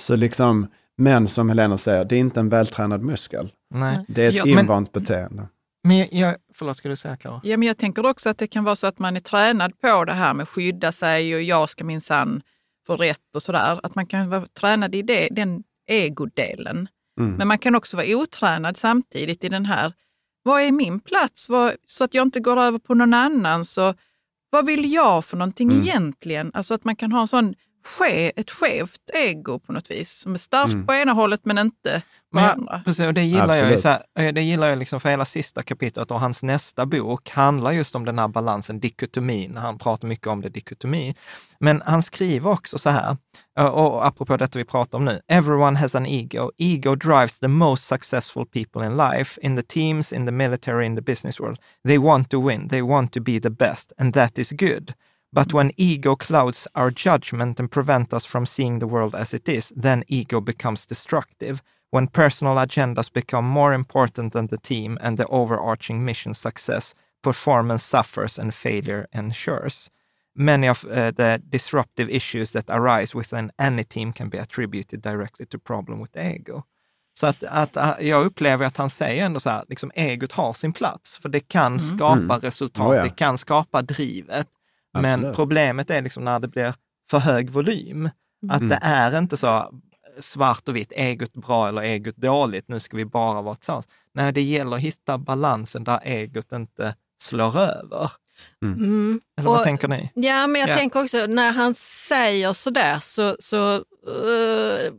Så 0.00 0.16
liksom, 0.16 0.66
men 0.96 1.28
som 1.28 1.48
Helena 1.48 1.78
säger, 1.78 2.04
det 2.04 2.16
är 2.16 2.20
inte 2.20 2.40
en 2.40 2.48
vältränad 2.48 3.02
muskel. 3.02 3.52
Nej. 3.74 4.04
Det 4.08 4.24
är 4.24 4.28
ett 4.28 4.34
Ja, 4.34 4.44
men- 4.46 4.58
invant 4.58 4.92
beteende. 4.92 5.48
Men 5.84 6.06
jag, 6.10 6.34
förlåt, 6.54 6.76
ska 6.76 6.88
du 6.88 6.96
säga 6.96 7.16
Karo? 7.16 7.40
Ja, 7.44 7.56
men 7.56 7.68
jag 7.68 7.78
tänker 7.78 8.06
också 8.06 8.30
att 8.30 8.38
det 8.38 8.46
kan 8.46 8.64
vara 8.64 8.76
så 8.76 8.86
att 8.86 8.98
man 8.98 9.16
är 9.16 9.20
tränad 9.20 9.80
på 9.80 10.04
det 10.04 10.12
här 10.12 10.34
med 10.34 10.48
skydda 10.48 10.92
sig 10.92 11.34
och 11.34 11.42
jag 11.42 11.68
ska 11.68 11.84
minsann 11.84 12.42
få 12.86 12.96
rätt 12.96 13.34
och 13.34 13.42
sådär. 13.42 13.80
Att 13.82 13.94
man 13.94 14.06
kan 14.06 14.30
vara 14.30 14.46
tränad 14.46 14.94
i 14.94 15.02
det, 15.02 15.28
den 15.30 15.62
egodelen. 15.86 16.88
Mm. 17.18 17.34
Men 17.34 17.48
man 17.48 17.58
kan 17.58 17.74
också 17.74 17.96
vara 17.96 18.06
otränad 18.16 18.76
samtidigt 18.76 19.44
i 19.44 19.48
den 19.48 19.64
här, 19.66 19.92
vad 20.42 20.62
är 20.62 20.72
min 20.72 21.00
plats? 21.00 21.48
Vad, 21.48 21.72
så 21.86 22.04
att 22.04 22.14
jag 22.14 22.26
inte 22.26 22.40
går 22.40 22.56
över 22.56 22.78
på 22.78 22.94
någon 22.94 23.14
annan. 23.14 23.64
Så 23.64 23.94
vad 24.50 24.66
vill 24.66 24.92
jag 24.92 25.24
för 25.24 25.36
någonting 25.36 25.68
Mm. 25.70 25.82
egentligen? 25.82 26.50
Alltså 26.54 26.74
att 26.74 26.84
man 26.84 26.96
kan 26.96 27.12
ha 27.12 27.20
en 27.20 27.28
sån 27.28 27.54
ske, 27.88 28.32
ett 28.36 28.50
skevt 28.50 29.10
ego 29.14 29.58
på 29.58 29.72
något 29.72 29.90
vis. 29.90 30.10
Som 30.12 30.34
är 30.34 30.38
starkt 30.38 30.72
Mm. 30.72 30.86
på 30.86 30.94
ena 30.94 31.12
hållet 31.12 31.40
men 31.44 31.58
inte 31.58 32.02
på 32.32 32.36
Men, 32.36 32.44
andra. 32.50 32.82
precis, 32.84 33.06
och 33.06 33.14
det 33.14 33.22
gillar 33.24 33.54
jag. 33.54 33.58
Absolut. 33.58 33.80
Så 33.80 33.88
här, 33.88 34.02
eh, 34.18 34.32
det 34.32 34.42
gillar 34.42 34.68
jag 34.68 34.78
liksom 34.78 35.00
för 35.00 35.08
hela 35.10 35.24
sista 35.24 35.62
kapitlet 35.62 36.10
och 36.10 36.20
hans 36.20 36.42
nästa 36.42 36.86
bok 36.86 37.30
handlar 37.30 37.72
just 37.72 37.94
om 37.94 38.04
den 38.04 38.18
här 38.18 38.28
balansen, 38.28 38.80
dikotomin. 38.80 39.56
Han 39.56 39.78
pratar 39.78 40.08
mycket 40.08 40.26
om 40.26 40.40
det, 40.40 40.48
dikotomi. 40.48 41.14
Men 41.60 41.82
han 41.86 42.02
skriver 42.02 42.50
också 42.50 42.78
så 42.78 42.90
här, 42.90 43.16
eh, 43.58 43.66
och 43.66 44.06
apropå 44.06 44.36
detta 44.36 44.58
vi 44.58 44.64
pratar 44.64 44.98
om 44.98 45.04
nu. 45.04 45.20
Everyone 45.28 45.78
has 45.78 45.94
an 45.94 46.06
ego. 46.06 46.50
Ego 46.58 46.94
drives 46.94 47.38
the 47.40 47.48
most 47.48 47.84
successful 47.86 48.46
people 48.46 48.86
in 48.86 48.96
life, 48.96 49.40
in 49.42 49.56
the 49.56 49.62
teams, 49.62 50.12
in 50.12 50.26
the 50.26 50.32
military, 50.32 50.86
in 50.86 50.96
the 50.96 51.02
business 51.02 51.40
world. 51.40 51.58
They 51.86 51.98
want 51.98 52.30
to 52.30 52.46
win. 52.48 52.68
They 52.68 52.82
want 52.82 53.12
to 53.12 53.20
be 53.20 53.40
the 53.40 53.50
best 53.50 53.92
and 53.98 54.14
that 54.14 54.38
is 54.38 54.50
good. 54.52 54.94
But 55.32 55.52
when 55.52 55.72
ego 55.76 56.16
clouds 56.16 56.66
our 56.74 56.90
judgment 56.90 57.60
and 57.60 57.70
prevent 57.70 58.14
us 58.14 58.24
from 58.24 58.46
seeing 58.46 58.78
the 58.78 58.86
world 58.86 59.14
as 59.14 59.34
it 59.34 59.48
is, 59.48 59.72
then 59.82 60.04
ego 60.08 60.40
becomes 60.40 60.86
destructive. 60.86 61.62
When 61.90 62.08
personal 62.08 62.56
agendas 62.56 63.12
become 63.12 63.46
more 63.46 63.74
important 63.74 64.32
than 64.32 64.46
the 64.46 64.58
team 64.58 64.98
and 65.00 65.16
the 65.16 65.26
overarching 65.26 66.04
mission 66.04 66.34
success, 66.34 66.94
performance 67.22 67.84
suffers 67.84 68.38
and 68.38 68.54
failure 68.54 69.06
ensures. 69.12 69.90
Many 70.34 70.68
of 70.68 70.84
uh, 70.84 71.10
the 71.10 71.40
disruptive 71.48 72.08
issues 72.10 72.52
that 72.52 72.64
arise 72.68 73.14
within 73.18 73.50
any 73.58 73.84
team 73.84 74.12
can 74.12 74.28
be 74.28 74.38
attributed 74.38 75.02
directly 75.02 75.46
to 75.46 75.58
problem 75.58 76.00
with 76.00 76.16
ego. 76.16 76.62
Så 77.20 77.26
att, 77.26 77.42
att, 77.42 77.76
att 77.76 78.02
jag 78.02 78.24
upplever 78.24 78.66
att 78.66 78.76
han 78.76 78.90
säger 78.90 79.26
ändå 79.26 79.40
så 79.40 79.50
här, 79.50 79.64
liksom 79.68 79.90
egot 79.94 80.32
har 80.32 80.52
sin 80.54 80.72
plats, 80.72 81.18
för 81.18 81.28
det 81.28 81.40
kan 81.40 81.80
skapa 81.80 82.34
Mm. 82.34 82.40
resultat, 82.40 82.86
Oh 82.86 82.96
ja. 82.96 83.02
det 83.02 83.10
kan 83.10 83.38
skapa 83.38 83.82
drivet. 83.82 84.48
Men 84.94 85.14
Absolut. 85.14 85.36
problemet 85.36 85.90
är 85.90 86.02
liksom 86.02 86.24
när 86.24 86.40
det 86.40 86.48
blir 86.48 86.74
för 87.10 87.18
hög 87.18 87.50
volym. 87.50 88.10
Att 88.50 88.60
Mm. 88.60 88.68
det 88.68 88.78
är 88.82 89.18
inte 89.18 89.36
så 89.36 89.70
svart 90.18 90.68
och 90.68 90.76
vitt, 90.76 90.92
egot 90.96 91.32
bra 91.32 91.68
eller 91.68 91.82
egot 91.82 92.16
dåligt, 92.16 92.68
nu 92.68 92.80
ska 92.80 92.96
vi 92.96 93.04
bara 93.04 93.42
vara 93.42 93.54
tillsammans. 93.54 93.88
Nej, 94.14 94.32
det 94.32 94.42
gäller 94.42 94.76
att 94.76 94.82
hitta 94.82 95.18
balansen 95.18 95.84
där 95.84 96.00
egot 96.04 96.52
inte 96.52 96.94
slår 97.22 97.58
över. 97.60 98.10
Mm. 98.62 99.20
Eller 99.38 99.48
vad 99.48 99.58
Och- 99.58 99.64
tänker 99.64 99.88
ni? 99.88 100.10
Ja, 100.14 100.46
men 100.46 100.60
jag 100.60 100.70
Ja. 100.70 100.76
tänker 100.76 101.02
också 101.02 101.26
när 101.26 101.52
han 101.52 101.74
säger 101.74 102.52
sådär 102.52 102.98
så, 102.98 103.36
så 103.38 103.74
uh, 103.74 104.90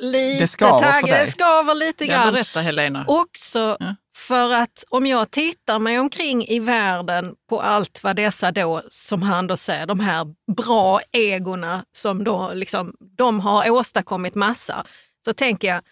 lite 0.00 0.40
Det 0.40 0.48
skaver 0.48 0.78
tagg-. 0.92 1.06
Det 1.10 1.26
skaver 1.30 1.74
lite 1.74 2.04
Ja, 2.04 2.12
grann. 2.14 2.32
berätta 2.32 2.60
Helena. 2.60 3.04
Också 3.08 3.76
Ja 3.80 3.94
för 4.20 4.52
att 4.52 4.84
om 4.88 5.06
jag 5.06 5.30
tittar 5.30 5.78
mig 5.78 5.98
omkring 5.98 6.44
i 6.44 6.60
världen 6.60 7.34
på 7.48 7.60
allt 7.60 8.02
vad 8.02 8.16
dessa 8.16 8.52
då, 8.52 8.82
som 8.88 9.22
han 9.22 9.46
då 9.46 9.56
säger, 9.56 9.86
de 9.86 10.00
här 10.00 10.26
bra 10.56 11.00
egorna 11.12 11.84
som 11.92 12.24
då 12.24 12.50
liksom, 12.54 12.96
de 13.00 13.40
har 13.40 13.70
åstadkommit 13.70 14.34
massa, 14.34 14.86
så 15.24 15.32
tänker 15.32 15.68
jag, 15.68 15.82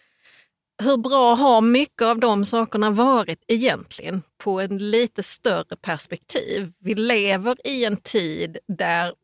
hur 0.82 0.96
bra 0.96 1.34
har 1.34 1.60
mycket 1.60 2.02
av 2.02 2.20
de 2.20 2.46
sakerna 2.46 2.90
varit 2.90 3.44
egentligen 3.48 4.22
på 4.44 4.60
en 4.60 4.78
lite 4.78 5.22
större 5.22 5.76
perspektiv? 5.76 6.72
Vi 6.78 6.94
lever 6.94 7.56
i 7.66 7.84
en 7.84 7.96
tid 7.96 8.58
där 8.68 9.14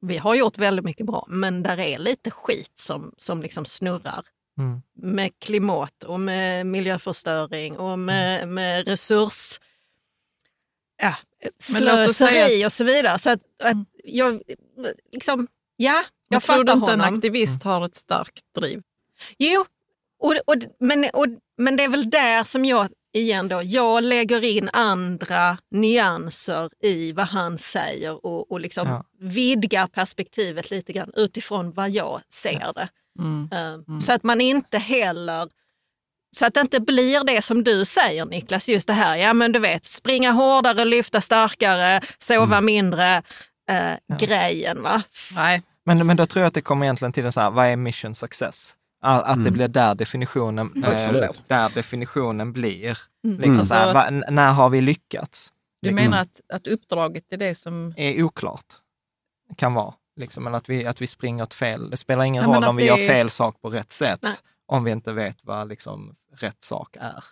vi 0.00 0.18
har 0.18 0.34
gjort 0.34 0.58
väldigt 0.58 0.84
mycket 0.84 1.06
bra, 1.06 1.26
men 1.28 1.62
där 1.62 1.78
är 1.80 1.98
lite 1.98 2.30
skit 2.30 2.72
som, 2.78 3.12
som 3.16 3.42
liksom 3.42 3.64
snurrar 3.64 4.24
Mm. 4.60 4.82
med 4.94 5.30
klimat 5.38 6.04
och 6.04 6.20
med 6.20 6.66
miljöförstöring 6.66 7.78
och 7.78 7.98
med, 7.98 8.48
med 8.48 8.88
resurs... 8.88 9.60
Ja, 11.02 11.14
slöseri 11.58 12.66
och 12.66 12.72
så 12.72 12.84
vidare. 12.84 13.18
Så 13.18 13.30
att, 13.30 13.40
att 13.62 13.76
jag, 14.04 14.42
liksom, 15.12 15.48
ja, 15.76 15.92
jag 15.94 16.04
Jag 16.28 16.42
tror 16.42 16.64
du 16.64 16.72
fattar 16.72 16.72
inte 16.80 16.92
en 16.92 17.00
honom. 17.00 17.14
aktivist 17.14 17.62
har 17.64 17.84
ett 17.84 17.94
starkt 17.94 18.44
driv? 18.58 18.82
Jo, 19.38 19.64
Och, 20.18 20.34
och, 20.46 20.54
men, 20.80 21.04
och, 21.12 21.26
men 21.58 21.76
det 21.76 21.82
är 21.84 21.88
väl 21.88 22.10
där 22.10 22.42
som 22.44 22.64
jag 22.64 22.88
igen 23.12 23.48
då, 23.48 23.62
jag 23.64 24.02
lägger 24.04 24.44
in 24.44 24.70
andra 24.72 25.58
nyanser 25.70 26.70
i 26.82 27.12
vad 27.12 27.26
han 27.26 27.58
säger 27.58 28.26
och, 28.26 28.52
och 28.52 28.60
liksom 28.60 28.88
Ja. 28.88 29.04
vidgar 29.18 29.86
perspektivet 29.86 30.70
lite 30.70 30.92
grann 30.92 31.12
utifrån 31.16 31.72
vad 31.72 31.90
jag 31.90 32.20
ser 32.32 32.72
det. 32.74 32.88
Mm. 33.18 33.48
Eh, 33.52 33.98
Så 34.00 34.12
att 34.12 34.22
man 34.24 34.40
inte 34.40 34.78
heller 34.78 35.48
så 36.36 36.46
att 36.46 36.54
det 36.54 36.60
inte 36.60 36.80
blir 36.80 37.24
det 37.24 37.42
som 37.42 37.64
du 37.64 37.84
säger 37.84 38.24
Niklas, 38.26 38.68
just 38.68 38.86
det 38.86 38.92
här, 38.92 39.16
ja 39.16 39.32
men 39.32 39.52
du 39.52 39.58
vet, 39.58 39.84
springa 39.84 40.30
hårdare, 40.32 40.84
lyfta 40.84 41.20
starkare, 41.20 42.00
sova 42.18 42.60
mindre, 42.60 43.22
eh, 43.70 44.16
grejen 44.18 44.82
va. 44.82 45.02
Nej, 45.36 45.62
Men, 45.84 46.06
men 46.06 46.16
då 46.16 46.26
tror 46.26 46.40
jag 46.40 46.48
att 46.48 46.54
det 46.54 46.60
kommer 46.60 46.86
egentligen 46.86 47.12
till 47.12 47.24
en 47.24 47.32
så 47.32 47.40
här, 47.40 47.50
vad 47.50 47.66
är 47.66 47.76
mission 47.76 48.14
success? 48.14 48.74
Att, 49.02 49.24
att 49.24 49.44
det 49.44 49.50
blir 49.50 49.68
där 49.68 49.94
definitionen, 49.94 50.84
eh, 50.84 51.30
där 51.46 51.74
definitionen 51.74 52.52
blir. 52.52 52.98
Mm. 53.24 53.40
Liksom 53.40 53.64
så 53.64 53.74
här, 53.74 53.94
va, 53.94 54.10
när 54.10 54.52
har 54.52 54.70
vi 54.70 54.80
lyckats? 54.80 55.52
du 55.82 55.88
Liksom. 55.90 56.10
menar 56.10 56.22
att, 56.22 56.40
att 56.52 56.66
uppdraget 56.66 57.24
är 57.30 57.36
det 57.36 57.54
som... 57.54 57.94
är 57.96 58.22
oklart. 58.22 58.66
Kan 59.56 59.74
vara. 59.74 59.94
Liksom, 60.16 60.46
eller 60.46 60.56
att 60.56 60.68
vi, 60.68 60.86
att 60.86 61.02
vi 61.02 61.06
springer 61.06 61.42
åt 61.42 61.54
fel. 61.54 61.90
Det 61.90 61.96
spelar 61.96 62.24
ingen 62.24 62.42
Ja, 62.50 62.56
roll 62.56 62.64
om 62.64 62.76
vi 62.76 62.84
gör 62.84 62.98
är- 62.98 63.08
fel 63.08 63.30
sak 63.30 63.60
på 63.62 63.68
rätt 63.70 63.92
sätt, 63.92 64.18
Nej. 64.22 64.32
om 64.66 64.84
vi 64.84 64.90
inte 64.90 65.12
vet 65.12 65.36
vad 65.42 65.68
liksom, 65.68 66.14
rätt 66.36 66.62
sak 66.64 66.96
är. 67.00 67.24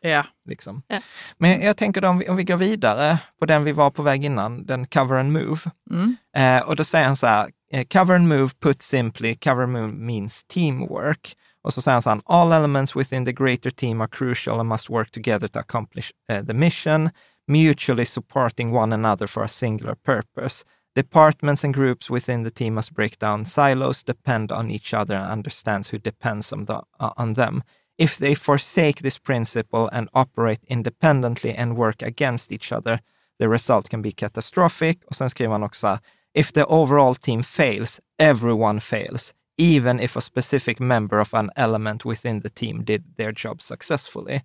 Ja. 0.00 0.24
Liksom. 0.48 0.82
Ja. 0.86 1.00
Men 1.38 1.60
jag 1.60 1.76
tänker 1.76 2.04
om 2.04 2.18
vi, 2.18 2.28
om 2.28 2.36
vi 2.36 2.44
går 2.44 2.56
vidare 2.56 3.18
på 3.38 3.46
den 3.46 3.64
vi 3.64 3.72
var 3.72 3.90
på 3.90 4.02
väg 4.02 4.24
innan, 4.24 4.66
den 4.66 4.86
cover 4.86 5.16
and 5.16 5.32
move. 5.32 5.60
Mm. 5.90 6.16
Eh, 6.36 6.68
och 6.68 6.76
då 6.76 6.84
säger 6.84 7.06
han 7.06 7.16
så 7.16 7.26
här, 7.26 7.48
eh, 7.72 7.84
cover 7.84 8.14
and 8.14 8.28
move, 8.28 8.48
put 8.60 8.82
simply, 8.82 9.34
cover 9.34 9.62
and 9.62 9.72
move 9.72 9.92
means 9.92 10.44
teamwork. 10.44 11.36
Och 11.64 11.74
så 11.74 11.82
säger 11.82 11.94
han 11.94 12.02
så 12.02 12.10
här, 12.10 12.20
all 12.24 12.52
elements 12.52 12.96
within 12.96 13.24
the 13.24 13.32
greater 13.32 13.70
team 13.70 14.00
are 14.00 14.08
crucial 14.08 14.60
and 14.60 14.68
must 14.68 14.90
work 14.90 15.10
together 15.10 15.48
to 15.48 15.58
accomplish 15.58 16.10
eh, 16.30 16.44
the 16.44 16.54
mission, 16.54 17.10
mutually 17.48 18.04
supporting 18.04 18.72
one 18.76 18.94
another 18.94 19.26
for 19.26 19.44
a 19.44 19.48
singular 19.48 19.94
purpose. 19.94 20.64
Departments 20.94 21.64
and 21.64 21.74
groups 21.74 22.10
within 22.10 22.42
the 22.42 22.50
team 22.50 22.74
must 22.74 22.94
break 22.94 23.18
down 23.18 23.44
silos, 23.44 24.02
depend 24.02 24.52
on 24.52 24.70
each 24.70 24.92
other, 24.92 25.14
and 25.16 25.32
understands 25.32 25.88
who 25.88 25.98
depends 25.98 26.52
on, 26.52 26.66
the, 26.66 26.82
uh, 27.00 27.12
on 27.16 27.34
them. 27.34 27.62
If 27.98 28.18
they 28.18 28.34
forsake 28.34 29.00
this 29.00 29.18
principle 29.18 29.88
and 29.92 30.08
operate 30.12 30.60
independently 30.68 31.54
and 31.54 31.76
work 31.76 32.02
against 32.02 32.52
each 32.52 32.72
other, 32.72 33.00
the 33.38 33.48
result 33.48 33.88
can 33.88 34.02
be 34.02 34.12
catastrophic. 34.12 35.04
Och 35.06 35.16
sen 35.16 35.30
skriver 35.30 35.52
han 35.52 35.62
också, 35.62 35.98
if 36.34 36.52
the 36.52 36.64
overall 36.64 37.14
team 37.14 37.42
fails, 37.42 38.00
everyone 38.18 38.80
fails, 38.80 39.34
even 39.58 40.00
if 40.00 40.16
a 40.16 40.20
specific 40.20 40.80
member 40.80 41.20
of 41.20 41.34
an 41.34 41.50
element 41.56 42.04
within 42.04 42.40
the 42.40 42.48
team 42.48 42.84
did 42.84 43.16
their 43.16 43.32
job 43.36 43.62
successfully. 43.62 44.40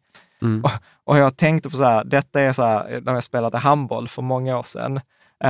Och, 0.64 0.72
och 1.04 1.18
jag 1.18 1.38
tänkte 1.38 1.70
på 1.70 1.78
så 1.78 1.84
här, 1.84 2.04
detta 2.04 2.42
är 2.42 2.54
så 2.54 2.64
här, 2.64 3.02
när 3.02 3.14
jag 3.14 3.24
spelade 3.24 3.58
handboll 3.58 4.08
för 4.08 4.22
många 4.22 4.58
år 4.58 4.64
sedan, 4.64 5.00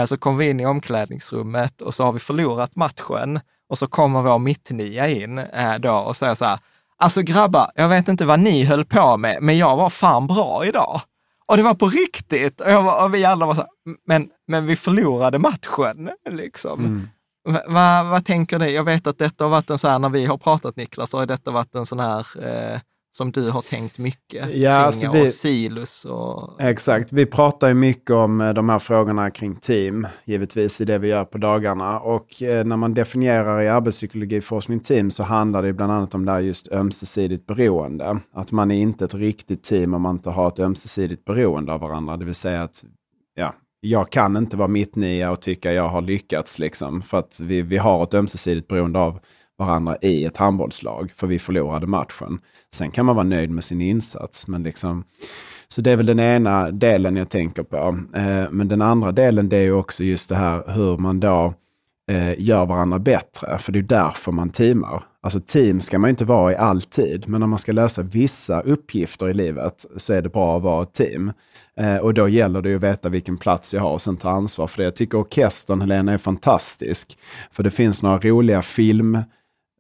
så 0.06 0.18
kom 0.18 0.38
vi 0.38 0.50
in 0.50 0.60
i 0.60 0.66
omklädningsrummet 0.66 1.82
och 1.82 1.94
så 1.94 2.04
har 2.04 2.14
vi 2.14 2.20
förlorat 2.20 2.76
matchen 2.76 3.40
och 3.70 3.78
så 3.78 3.88
kommer 3.88 4.22
vår 4.22 4.40
mittnia 4.40 5.08
in 5.08 5.38
eh, 5.38 5.76
då 5.80 5.94
och 5.94 6.18
säger 6.18 6.36
så 6.36 6.46
här, 6.46 6.60
alltså 6.98 7.22
grabbar, 7.22 7.72
jag 7.76 7.90
vet 7.90 8.08
inte 8.08 8.26
vad 8.26 8.40
ni 8.40 8.64
höll 8.64 8.86
på 8.86 9.18
med, 9.18 9.38
men 9.42 9.58
jag 9.58 9.78
var 9.78 9.90
fan 9.90 10.28
bra 10.28 10.66
idag. 10.66 11.02
Och 11.48 11.58
det 11.58 11.64
var 11.64 11.74
på 11.74 11.88
riktigt. 11.88 12.62
Och, 12.62 12.72
var, 12.72 13.06
och 13.06 13.14
vi 13.14 13.26
alla 13.26 13.46
var 13.46 13.56
så 13.56 13.62
här, 13.62 13.70
men, 14.08 14.30
men 14.48 14.66
vi 14.66 14.76
förlorade 14.76 15.40
matchen. 15.40 16.10
Liksom. 16.30 17.10
Va, 17.48 17.62
va, 17.68 18.04
vad 18.04 18.26
tänker 18.26 18.60
du? 18.60 18.70
Jag 18.70 18.84
vet 18.84 19.08
att 19.08 19.18
detta 19.18 19.44
har 19.44 19.50
varit 19.50 19.70
en 19.70 19.78
så 19.78 19.88
här, 19.88 20.00
när 20.00 20.10
vi 20.10 20.26
har 20.26 20.38
pratat 20.38 20.76
Niklas, 20.76 21.10
så 21.10 21.20
har 21.20 21.26
detta 21.26 21.52
varit 21.52 21.76
en 21.76 21.86
sån 21.86 22.00
här 22.00 22.46
eh, 22.46 22.80
som 23.18 23.32
du 23.32 23.50
har 23.50 23.62
tänkt 23.62 24.00
mycket 24.00 24.46
Ja, 24.46 24.50
kring 24.52 24.66
alltså 24.66 25.12
vi- 25.12 25.24
och 25.24 25.30
silus 25.30 26.06
och... 26.06 26.62
Exakt, 26.62 27.14
vi 27.14 27.26
pratar 27.26 27.68
ju 27.68 27.74
mycket 27.74 28.12
om 28.12 28.42
eh, 28.42 28.54
de 28.54 28.70
här 28.70 28.80
frågorna 28.80 29.32
kring 29.32 29.56
team, 29.56 30.08
givetvis 30.26 30.82
i 30.82 30.86
det 30.86 30.98
vi 30.98 31.08
gör 31.08 31.26
på 31.26 31.38
dagarna. 31.38 32.00
Och 32.00 32.44
eh, 32.44 32.66
när 32.66 32.78
man 32.78 32.94
definierar 32.94 33.62
i 33.62 33.68
arbetspsykologiforskning 33.68 34.80
team 34.80 35.12
så 35.12 35.24
handlar 35.24 35.64
det 35.64 35.74
bland 35.74 35.92
annat 35.92 36.14
om 36.14 36.26
det 36.26 36.32
här 36.32 36.40
just 36.40 36.72
ömsesidigt 36.72 37.46
beroende. 37.46 38.20
Att 38.34 38.52
man 38.52 38.72
är 38.72 38.80
inte 38.82 39.06
ett 39.06 39.14
riktigt 39.14 39.64
team 39.64 39.94
om 39.94 40.02
man 40.02 40.16
inte 40.16 40.30
har 40.30 40.48
ett 40.48 40.60
ömsesidigt 40.60 41.26
beroende 41.26 41.74
av 41.74 41.80
varandra. 41.80 42.18
Det 42.18 42.26
vill 42.26 42.36
säga 42.36 42.64
att 42.64 42.84
ja, 43.36 43.54
jag 43.80 44.10
kan 44.12 44.38
inte 44.38 44.58
vara 44.58 44.68
mittnia 44.68 45.32
och 45.32 45.42
tycka 45.42 45.74
jag 45.74 45.90
har 45.90 46.02
lyckats 46.02 46.60
liksom. 46.60 47.02
För 47.02 47.20
att 47.20 47.40
vi, 47.40 47.62
vi 47.62 47.78
har 47.78 48.04
ett 48.04 48.14
ömsesidigt 48.14 48.68
beroende 48.68 49.00
av 49.00 49.20
varandra 49.58 49.98
i 50.02 50.26
ett 50.26 50.38
handbollslag, 50.38 51.12
för 51.16 51.28
vi 51.28 51.40
förlorade 51.40 51.88
matchen. 51.88 52.40
Sen 52.74 52.92
kan 52.92 53.06
man 53.06 53.16
vara 53.16 53.28
nöjd 53.28 53.52
med 53.52 53.64
sin 53.64 53.82
insats, 53.82 54.48
men 54.48 54.64
liksom 54.64 55.04
så 55.70 55.82
det 55.82 55.92
är 55.92 55.96
väl 55.96 56.06
den 56.06 56.20
ena 56.20 56.72
delen 56.72 57.16
jag 57.16 57.30
tänker 57.30 57.64
på. 57.64 58.00
Eh, 58.16 58.52
men 58.52 58.68
den 58.68 58.82
andra 58.82 59.12
delen 59.12 59.50
det 59.50 59.58
är 59.58 59.62
ju 59.62 59.74
också 59.74 60.04
just 60.04 60.30
det 60.30 60.36
här 60.36 60.64
hur 60.68 60.98
man 60.98 61.20
då 61.20 61.54
eh, 62.12 62.42
gör 62.42 62.66
varandra 62.66 63.00
bättre. 63.00 63.58
För 63.60 63.72
det 63.72 63.80
är 63.80 63.84
därför 63.84 64.32
man 64.32 64.50
teamar. 64.50 65.04
Alltså 65.22 65.40
team 65.40 65.82
ska 65.82 66.00
man 66.00 66.08
ju 66.08 66.10
inte 66.10 66.26
vara 66.26 66.52
i 66.52 66.56
alltid, 66.56 67.28
men 67.28 67.44
om 67.44 67.50
man 67.50 67.60
ska 67.60 67.72
lösa 67.72 68.02
vissa 68.02 68.62
uppgifter 68.62 69.30
i 69.30 69.34
livet 69.34 69.86
så 69.98 70.14
är 70.14 70.22
det 70.22 70.30
bra 70.30 70.58
att 70.58 70.64
vara 70.64 70.84
ett 70.84 70.94
team. 70.94 71.32
Eh, 71.80 71.98
och 71.98 72.14
då 72.14 72.30
gäller 72.30 72.62
det 72.62 72.70
ju 72.70 72.76
att 72.76 72.84
veta 72.84 73.10
vilken 73.10 73.38
plats 73.38 73.74
jag 73.74 73.82
har 73.82 73.92
och 73.92 74.02
sen 74.02 74.18
ta 74.18 74.30
ansvar 74.30 74.68
för 74.68 74.78
det. 74.78 74.84
Jag 74.84 74.96
tycker 74.96 75.18
orkestern, 75.18 75.82
Helena, 75.82 76.14
är 76.14 76.18
fantastisk. 76.18 77.18
För 77.52 77.64
det 77.64 77.72
finns 77.72 78.04
några 78.04 78.18
roliga 78.18 78.62
film 78.62 79.18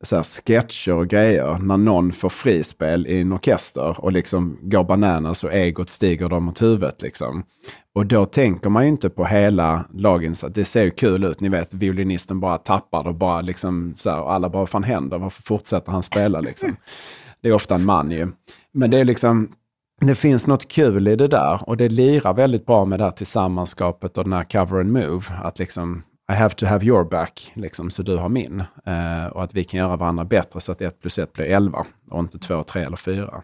så 0.03 0.15
här 0.15 0.23
sketcher 0.23 0.93
och 0.93 1.07
grejer 1.07 1.57
när 1.57 1.77
någon 1.77 2.11
får 2.11 2.29
frispel 2.29 3.07
i 3.07 3.21
en 3.21 3.33
orkester 3.33 3.95
och 3.99 4.11
liksom 4.11 4.59
går 4.61 4.83
bananas 4.83 5.43
och 5.43 5.53
egot 5.53 5.89
stiger 5.89 6.29
dem 6.29 6.43
mot 6.43 6.61
huvudet. 6.61 7.01
Liksom. 7.01 7.43
Och 7.95 8.05
då 8.05 8.25
tänker 8.25 8.69
man 8.69 8.83
ju 8.83 8.89
inte 8.89 9.09
på 9.09 9.25
hela 9.25 9.85
laginsats. 9.93 10.53
Det 10.53 10.65
ser 10.65 10.83
ju 10.83 10.91
kul 10.91 11.23
ut, 11.23 11.39
ni 11.39 11.49
vet, 11.49 11.73
violinisten 11.73 12.39
bara 12.39 12.57
tappar 12.57 13.07
och 13.07 13.15
bara 13.15 13.41
liksom 13.41 13.93
så 13.95 14.09
här, 14.09 14.21
och 14.21 14.33
alla 14.33 14.49
bara, 14.49 14.59
vad 14.59 14.69
fan 14.69 14.83
händer? 14.83 15.17
Varför 15.17 15.43
fortsätter 15.43 15.91
han 15.91 16.03
spela 16.03 16.41
liksom? 16.41 16.75
Det 17.41 17.49
är 17.49 17.53
ofta 17.53 17.75
en 17.75 17.85
man 17.85 18.11
ju. 18.11 18.27
Men 18.73 18.91
det 18.91 18.97
är 18.97 19.05
liksom, 19.05 19.49
det 20.01 20.15
finns 20.15 20.47
något 20.47 20.67
kul 20.67 21.07
i 21.07 21.15
det 21.15 21.27
där 21.27 21.69
och 21.69 21.77
det 21.77 21.89
lirar 21.89 22.33
väldigt 22.33 22.65
bra 22.65 22.85
med 22.85 22.99
det 22.99 23.03
här 23.03 23.11
tillsammanskapet 23.11 24.17
och 24.17 24.23
den 24.23 24.33
här 24.33 24.43
cover 24.43 24.79
and 24.79 24.91
move. 24.91 25.25
Att 25.43 25.59
liksom, 25.59 26.03
I 26.31 26.35
have 26.35 26.55
to 26.55 26.65
have 26.65 26.85
your 26.85 27.03
back, 27.03 27.51
liksom, 27.53 27.89
så 27.89 28.03
du 28.03 28.17
har 28.17 28.29
min. 28.29 28.63
Eh, 28.85 29.25
och 29.31 29.43
att 29.43 29.53
vi 29.53 29.63
kan 29.63 29.77
göra 29.77 29.95
varandra 29.95 30.25
bättre 30.25 30.61
så 30.61 30.71
att 30.71 30.81
1 30.81 31.01
plus 31.01 31.19
1 31.19 31.33
blir 31.33 31.45
11 31.45 31.85
och 32.09 32.19
inte 32.19 32.39
2, 32.39 32.63
3 32.63 32.81
eller 32.81 32.97
4. 32.97 33.43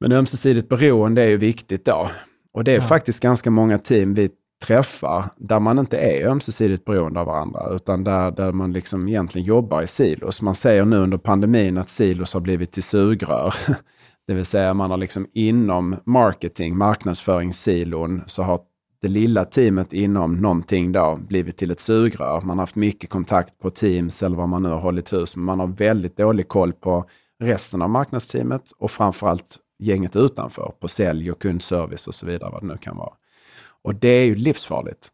Men 0.00 0.12
ömsesidigt 0.12 0.68
beroende 0.68 1.22
är 1.22 1.28
ju 1.28 1.36
viktigt 1.36 1.84
då. 1.84 2.10
Och 2.52 2.64
det 2.64 2.72
är 2.72 2.80
faktiskt 2.80 3.20
ganska 3.20 3.50
många 3.50 3.78
team 3.78 4.14
vi 4.14 4.30
träffar 4.62 5.30
där 5.36 5.60
man 5.60 5.78
inte 5.78 5.98
är 5.98 6.28
ömsesidigt 6.28 6.84
beroende 6.84 7.20
av 7.20 7.26
varandra, 7.26 7.68
utan 7.70 8.04
där, 8.04 8.30
där 8.30 8.52
man 8.52 8.72
liksom 8.72 9.08
egentligen 9.08 9.46
jobbar 9.46 9.82
i 9.82 9.86
silos. 9.86 10.42
Man 10.42 10.54
säger 10.54 10.84
nu 10.84 10.96
under 10.96 11.18
pandemin 11.18 11.78
att 11.78 11.90
silos 11.90 12.34
har 12.34 12.40
blivit 12.40 12.72
till 12.72 12.82
sugrör. 12.82 13.54
Det 14.26 14.34
vill 14.34 14.46
säga 14.46 14.74
man 14.74 14.90
har 14.90 14.96
liksom 14.96 15.26
inom 15.34 15.96
marketing, 16.06 16.76
marknadsföringssilon, 16.76 18.22
så 18.26 18.42
har 18.42 18.60
det 19.02 19.08
lilla 19.08 19.44
teamet 19.44 19.92
inom 19.92 20.34
någonting 20.34 20.92
då 20.92 21.18
blivit 21.28 21.56
till 21.56 21.70
ett 21.70 21.80
sugrör. 21.80 22.40
Man 22.40 22.58
har 22.58 22.62
haft 22.62 22.74
mycket 22.74 23.10
kontakt 23.10 23.58
på 23.58 23.70
Teams 23.70 24.22
eller 24.22 24.36
vad 24.36 24.48
man 24.48 24.62
nu 24.62 24.68
har 24.68 24.80
hållit 24.80 25.12
hus, 25.12 25.36
men 25.36 25.44
man 25.44 25.60
har 25.60 25.66
väldigt 25.66 26.16
dålig 26.16 26.48
koll 26.48 26.72
på 26.72 27.04
resten 27.40 27.82
av 27.82 27.90
marknadsteamet 27.90 28.72
och 28.78 28.90
framförallt 28.90 29.58
gänget 29.78 30.16
utanför 30.16 30.72
på 30.80 30.88
sälj 30.88 31.32
och 31.32 31.40
kundservice 31.40 32.08
och 32.08 32.14
så 32.14 32.26
vidare, 32.26 32.50
vad 32.50 32.62
det 32.62 32.66
nu 32.66 32.76
kan 32.76 32.96
vara. 32.96 33.12
Och 33.82 33.94
det 33.94 34.08
är 34.08 34.24
ju 34.24 34.34
livsfarligt. 34.34 35.08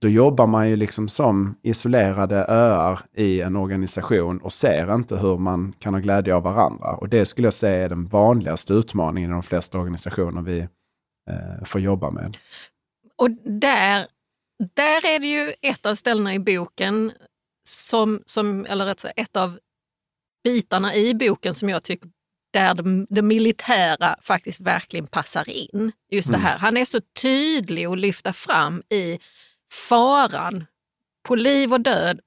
Då 0.00 0.08
jobbar 0.08 0.46
man 0.46 0.70
ju 0.70 0.76
liksom 0.76 1.08
som 1.08 1.54
isolerade 1.62 2.44
öar 2.48 3.00
i 3.14 3.40
en 3.40 3.56
organisation 3.56 4.38
och 4.38 4.52
ser 4.52 4.94
inte 4.94 5.16
hur 5.16 5.38
man 5.38 5.72
kan 5.78 5.94
ha 5.94 6.00
glädje 6.00 6.34
av 6.34 6.42
varandra. 6.42 6.96
Och 6.96 7.08
det 7.08 7.26
skulle 7.26 7.46
jag 7.46 7.54
säga 7.54 7.84
är 7.84 7.88
den 7.88 8.06
vanligaste 8.06 8.72
utmaningen 8.72 9.30
i 9.30 9.32
de 9.32 9.42
flesta 9.42 9.78
organisationer 9.78 10.42
vi 10.42 10.58
eh, 11.30 11.64
får 11.64 11.80
jobba 11.80 12.10
med. 12.10 12.36
Och 13.18 13.30
där, 13.44 14.06
där 14.74 15.06
är 15.06 15.18
det 15.18 15.26
ju 15.26 15.54
ett 15.62 15.86
av 15.86 15.94
ställena 15.94 16.34
i 16.34 16.38
boken, 16.38 17.12
som, 17.68 18.22
som, 18.26 18.66
eller 18.66 18.86
rätt 18.86 19.00
sagt, 19.00 19.18
ett 19.18 19.36
av 19.36 19.58
bitarna 20.44 20.94
i 20.94 21.14
boken 21.14 21.54
som 21.54 21.68
jag 21.68 21.82
tycker 21.82 22.10
där 22.52 22.74
det, 22.74 23.06
det 23.10 23.22
militära 23.22 24.16
faktiskt 24.22 24.60
verkligen 24.60 25.06
passar 25.06 25.48
in. 25.48 25.92
Just 26.10 26.32
det 26.32 26.38
här, 26.38 26.58
han 26.58 26.76
är 26.76 26.84
så 26.84 27.00
tydlig 27.00 27.84
att 27.84 27.98
lyfta 27.98 28.32
fram 28.32 28.82
i 28.88 29.18
faran 29.72 30.66
på 31.28 31.34
liv 31.34 31.72
och 31.72 31.80
död 31.80 32.20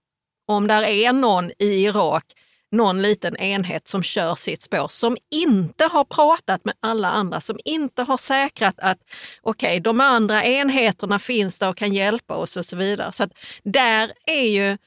om 0.47 0.67
där 0.67 0.83
är 0.83 1.13
någon 1.13 1.51
i 1.59 1.83
Irak, 1.83 2.25
någon 2.71 3.01
liten 3.01 3.37
enhet 3.37 3.87
som 3.87 4.03
kör 4.03 4.35
sitt 4.35 4.61
spår, 4.61 4.87
som 4.87 5.17
inte 5.31 5.83
har 5.83 6.03
pratat 6.03 6.65
med 6.65 6.75
alla 6.79 7.09
andra, 7.09 7.41
som 7.41 7.59
inte 7.65 8.03
har 8.03 8.17
säkrat 8.17 8.75
att 8.79 8.97
okej, 9.41 9.67
okay, 9.69 9.79
de 9.79 10.01
andra 10.01 10.45
enheterna 10.45 11.19
finns 11.19 11.59
där 11.59 11.69
och 11.69 11.77
kan 11.77 11.93
hjälpa 11.93 12.35
oss 12.35 12.57
och 12.57 12.65
så 12.65 12.75
vidare. 12.75 13.11
Så 13.11 13.23
att 13.23 13.31
där 13.63 14.11
är 14.25 14.47
ju 14.47 14.77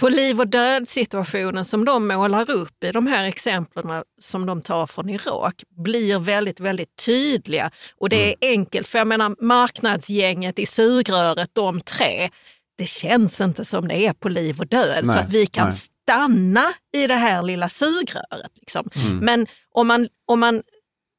på 0.00 0.08
liv 0.08 0.40
och 0.40 0.48
död 0.48 0.88
situationen 0.88 1.64
som 1.64 1.84
de 1.84 2.08
målar 2.08 2.50
upp 2.50 2.84
i 2.84 2.92
de 2.92 3.06
här 3.06 3.24
exemplen 3.24 4.02
som 4.20 4.46
de 4.46 4.62
tar 4.62 4.86
från 4.86 5.10
Irak 5.10 5.62
blir 5.84 6.18
väldigt, 6.18 6.60
väldigt 6.60 6.96
tydliga. 6.96 7.70
Och 7.96 8.08
det 8.08 8.16
är 8.16 8.34
Mm. 8.48 8.60
enkelt, 8.60 8.88
för 8.88 8.98
jag 8.98 9.06
menar 9.06 9.36
marknadsgänget 9.44 10.58
i 10.58 10.66
sugröret, 10.66 11.50
de 11.52 11.80
tre, 11.80 12.30
det 12.78 12.86
känns 12.86 13.40
inte 13.40 13.64
som 13.64 13.88
det 13.88 13.96
är 14.06 14.12
på 14.12 14.28
liv 14.28 14.60
och 14.60 14.66
död 14.66 15.06
så 15.06 15.12
Nej, 15.12 15.20
att 15.20 15.30
vi 15.30 15.46
kan 15.46 15.68
nej. 15.68 15.76
Stanna 16.08 16.74
i 16.94 17.06
det 17.06 17.14
här 17.14 17.42
lilla 17.42 17.68
sugröret. 17.68 18.52
Liksom. 18.54 18.90
Mm. 18.94 19.18
Men 19.18 19.46
om 19.74 19.86
man, 19.88 20.08
om 20.26 20.40
man 20.40 20.62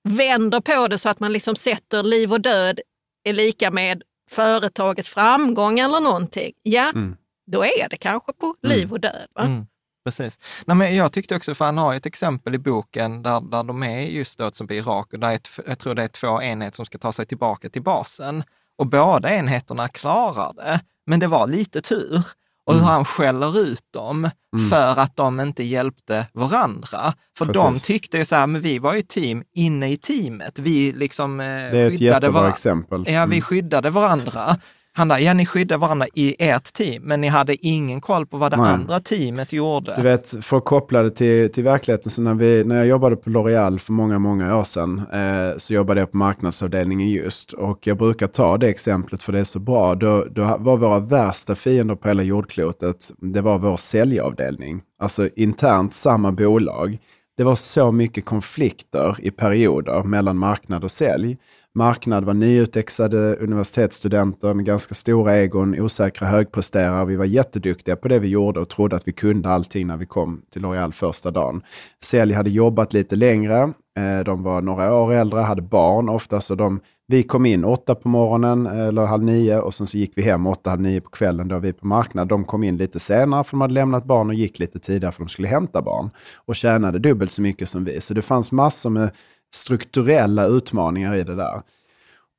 vänder 0.09 0.59
på 0.61 0.87
det 0.87 0.97
så 0.97 1.09
att 1.09 1.19
man 1.19 1.33
liksom 1.33 1.55
sätter 1.55 2.03
liv 2.03 2.33
och 2.33 2.41
död 2.41 2.79
är 3.23 3.33
lika 3.33 3.71
med 3.71 4.03
företagets 4.29 5.09
framgång 5.09 5.79
eller 5.79 5.99
någonting, 5.99 6.53
ja, 6.63 6.89
Mm. 6.89 7.15
då 7.51 7.65
är 7.65 7.89
det 7.89 7.97
kanske 7.97 8.33
på 8.33 8.55
liv 8.61 8.91
och 8.93 8.99
död. 8.99 9.27
Va? 9.35 9.41
Mm, 9.41 9.65
precis. 10.05 10.39
Nej, 10.65 10.77
men 10.77 10.95
jag 10.95 11.13
tyckte 11.13 11.35
också, 11.35 11.55
för 11.55 11.65
han 11.65 11.77
har 11.77 11.93
ett 11.95 12.05
exempel 12.05 12.55
i 12.55 12.57
boken 12.57 13.23
där, 13.23 13.41
där 13.51 13.63
de 13.63 13.83
är 13.83 14.01
just 14.01 14.37
då 14.39 14.47
exempel 14.47 14.77
i 14.77 14.79
Irak 14.79 15.13
och 15.13 15.19
där 15.19 15.29
är 15.29 15.35
ett, 15.35 15.49
jag 15.67 15.79
tror 15.79 15.95
det 15.95 16.03
är 16.03 16.07
två 16.07 16.41
enheter 16.41 16.75
som 16.75 16.85
ska 16.85 16.97
ta 16.97 17.11
sig 17.11 17.25
tillbaka 17.25 17.69
till 17.69 17.83
basen. 17.83 18.43
Och 18.77 18.87
båda 18.87 19.35
enheterna 19.35 19.87
klarar 19.87 20.53
det, 20.53 20.79
men 21.05 21.19
det 21.19 21.27
var 21.27 21.47
lite 21.47 21.81
tur. 21.81 22.21
Och 22.69 22.75
hur 22.75 22.81
han 22.81 23.05
skäller 23.05 23.59
ut 23.59 23.83
dem 23.93 24.29
för 24.69 24.99
att 24.99 25.15
de 25.15 25.39
inte 25.39 25.63
hjälpte 25.63 26.27
varandra. 26.33 27.13
För 27.37 27.45
de 27.45 27.53
Precis. 27.73 27.87
tyckte 27.87 28.17
ju 28.17 28.25
så 28.25 28.35
här, 28.35 28.47
men 28.47 28.61
vi 28.61 28.79
var 28.79 28.93
ju 28.93 29.01
team 29.01 29.43
inne 29.55 29.91
i 29.91 29.97
teamet. 29.97 30.59
Vi 30.59 30.91
liksom 30.91 31.39
eh, 31.39 31.45
Det 31.45 31.51
är 31.51 31.65
ett 31.65 31.71
skyddade 31.91 31.95
jättebra 32.05 32.31
varandra. 32.31 32.49
exempel. 32.53 33.03
Ja, 33.07 33.25
vi 33.25 33.35
Mm. 33.35 33.41
skyddade 33.41 33.89
varandra. 33.89 34.57
Han 34.93 35.07
där, 35.07 35.19
ja 35.19 35.33
ni 35.33 35.45
skyddade 35.45 35.81
varandra 35.81 36.07
i 36.13 36.35
ert 36.39 36.73
team, 36.73 37.03
men 37.03 37.21
ni 37.21 37.27
hade 37.27 37.67
ingen 37.67 38.01
koll 38.01 38.25
på 38.25 38.37
vad 38.37 38.51
det 38.51 38.57
Nej. 38.57 38.71
andra 38.71 38.99
teamet 38.99 39.53
gjorde. 39.53 39.93
Du 39.95 40.01
vet, 40.01 40.45
för 40.45 40.57
att 40.57 40.65
koppla 40.65 41.03
det 41.03 41.11
till, 41.11 41.51
till 41.51 41.63
verkligheten, 41.63 42.11
så 42.11 42.21
när, 42.21 42.33
vi, 42.33 42.63
när 42.63 42.75
jag 42.75 42.87
jobbade 42.87 43.15
på 43.15 43.29
L'Oreal 43.29 43.79
för 43.79 43.93
många, 43.93 44.19
många 44.19 44.57
år 44.57 44.63
sedan, 44.63 45.01
eh, 45.13 45.57
så 45.57 45.73
jobbade 45.73 45.99
jag 45.99 46.11
på 46.11 46.17
marknadsavdelningen 46.17 47.09
just. 47.09 47.53
Och 47.53 47.87
jag 47.87 47.97
brukar 47.97 48.27
ta 48.27 48.57
det 48.57 48.67
exemplet 48.67 49.23
för 49.23 49.33
det 49.33 49.39
är 49.39 49.43
så 49.43 49.59
bra. 49.59 49.95
Då, 49.95 50.25
då 50.31 50.57
var 50.59 50.77
våra 50.77 50.99
värsta 50.99 51.55
fiender 51.55 51.95
på 51.95 52.07
hela 52.07 52.23
jordklotet, 52.23 53.11
det 53.17 53.41
var 53.41 53.57
vår 53.57 53.77
säljavdelning. 53.77 54.81
Alltså 54.99 55.29
internt 55.35 55.93
samma 55.93 56.31
bolag. 56.31 56.97
Det 57.37 57.43
var 57.43 57.55
så 57.55 57.91
mycket 57.91 58.25
konflikter 58.25 59.17
i 59.19 59.31
perioder 59.31 60.03
mellan 60.03 60.37
marknad 60.37 60.83
och 60.83 60.91
sälj. 60.91 61.37
Marknad 61.75 62.23
var 62.23 62.33
nyutexade 62.33 63.35
universitetsstudenter 63.35 64.53
med 64.53 64.65
ganska 64.65 64.95
stora 64.95 65.35
egon, 65.35 65.79
osäkra 65.79 66.27
högpresterare. 66.27 67.05
Vi 67.05 67.15
var 67.15 67.25
jätteduktiga 67.25 67.95
på 67.95 68.07
det 68.07 68.19
vi 68.19 68.27
gjorde 68.27 68.59
och 68.59 68.69
trodde 68.69 68.95
att 68.95 69.07
vi 69.07 69.11
kunde 69.11 69.49
allting 69.49 69.87
när 69.87 69.97
vi 69.97 70.05
kom 70.05 70.41
till 70.53 70.61
L'Oreal 70.61 70.91
första 70.91 71.31
dagen. 71.31 71.61
Sälj 72.03 72.33
hade 72.33 72.49
jobbat 72.49 72.93
lite 72.93 73.15
längre. 73.15 73.73
Eh, 73.99 74.23
de 74.25 74.43
var 74.43 74.61
några 74.61 74.95
år 74.95 75.13
äldre, 75.13 75.39
hade 75.39 75.61
barn 75.61 76.09
ofta, 76.09 76.41
så 76.41 76.55
de, 76.55 76.79
vi 77.07 77.23
kom 77.23 77.45
in 77.45 77.65
åtta 77.65 77.95
på 77.95 78.09
morgonen 78.09 78.65
eh, 78.65 78.87
eller 78.87 79.05
halv 79.05 79.23
nio 79.23 79.59
och 79.59 79.73
sen 79.73 79.87
så 79.87 79.97
gick 79.97 80.11
vi 80.15 80.21
hem 80.21 80.47
åtta, 80.47 80.69
halv 80.69 80.81
nio 80.81 81.01
på 81.01 81.09
kvällen. 81.09 81.47
Då 81.47 81.55
var 81.55 81.61
vi 81.61 81.73
på 81.73 81.87
marknad. 81.87 82.27
De 82.27 82.43
kom 82.43 82.63
in 82.63 82.77
lite 82.77 82.99
senare 82.99 83.43
för 83.43 83.51
de 83.51 83.61
hade 83.61 83.73
lämnat 83.73 84.05
barn 84.05 84.29
och 84.29 84.35
gick 84.35 84.59
lite 84.59 84.79
tidigare 84.79 85.11
för 85.11 85.23
de 85.23 85.29
skulle 85.29 85.47
hämta 85.47 85.81
barn 85.81 86.09
och 86.35 86.55
tjänade 86.55 86.99
dubbelt 86.99 87.31
så 87.31 87.41
mycket 87.41 87.69
som 87.69 87.85
vi. 87.85 88.01
Så 88.01 88.13
det 88.13 88.21
fanns 88.21 88.51
massor 88.51 88.89
med 88.89 89.09
strukturella 89.55 90.45
utmaningar 90.45 91.15
i 91.15 91.23
det 91.23 91.35
där. 91.35 91.61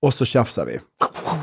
Och 0.03 0.15
så 0.15 0.25
tjafsar 0.25 0.67
vi. 0.67 0.81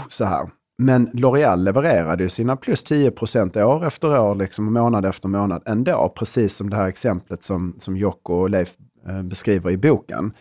Så 0.10 0.26
här. 0.26 0.50
Men 0.78 1.10
L'Oreal 1.12 1.64
levererade 1.64 2.24
ju 2.24 2.30
sina 2.30 2.56
plus 2.56 2.84
10 2.84 3.12
procent 3.12 3.58
år 3.58 3.86
efter 3.86 4.20
år, 4.20 4.36
liksom 4.36 4.74
månad 4.74 5.06
efter 5.06 5.28
månad 5.28 5.64
ändå, 5.66 6.14
precis 6.16 6.56
som 6.56 6.70
det 6.70 6.76
här 6.76 6.88
exemplet 6.88 7.44
som, 7.44 7.76
som 7.80 7.98
Jocko 7.98 8.34
och 8.34 8.50
Leif 8.50 8.74
eh, 9.08 9.22
beskriver 9.22 9.72
i 9.72 9.78
boken. 9.78 10.34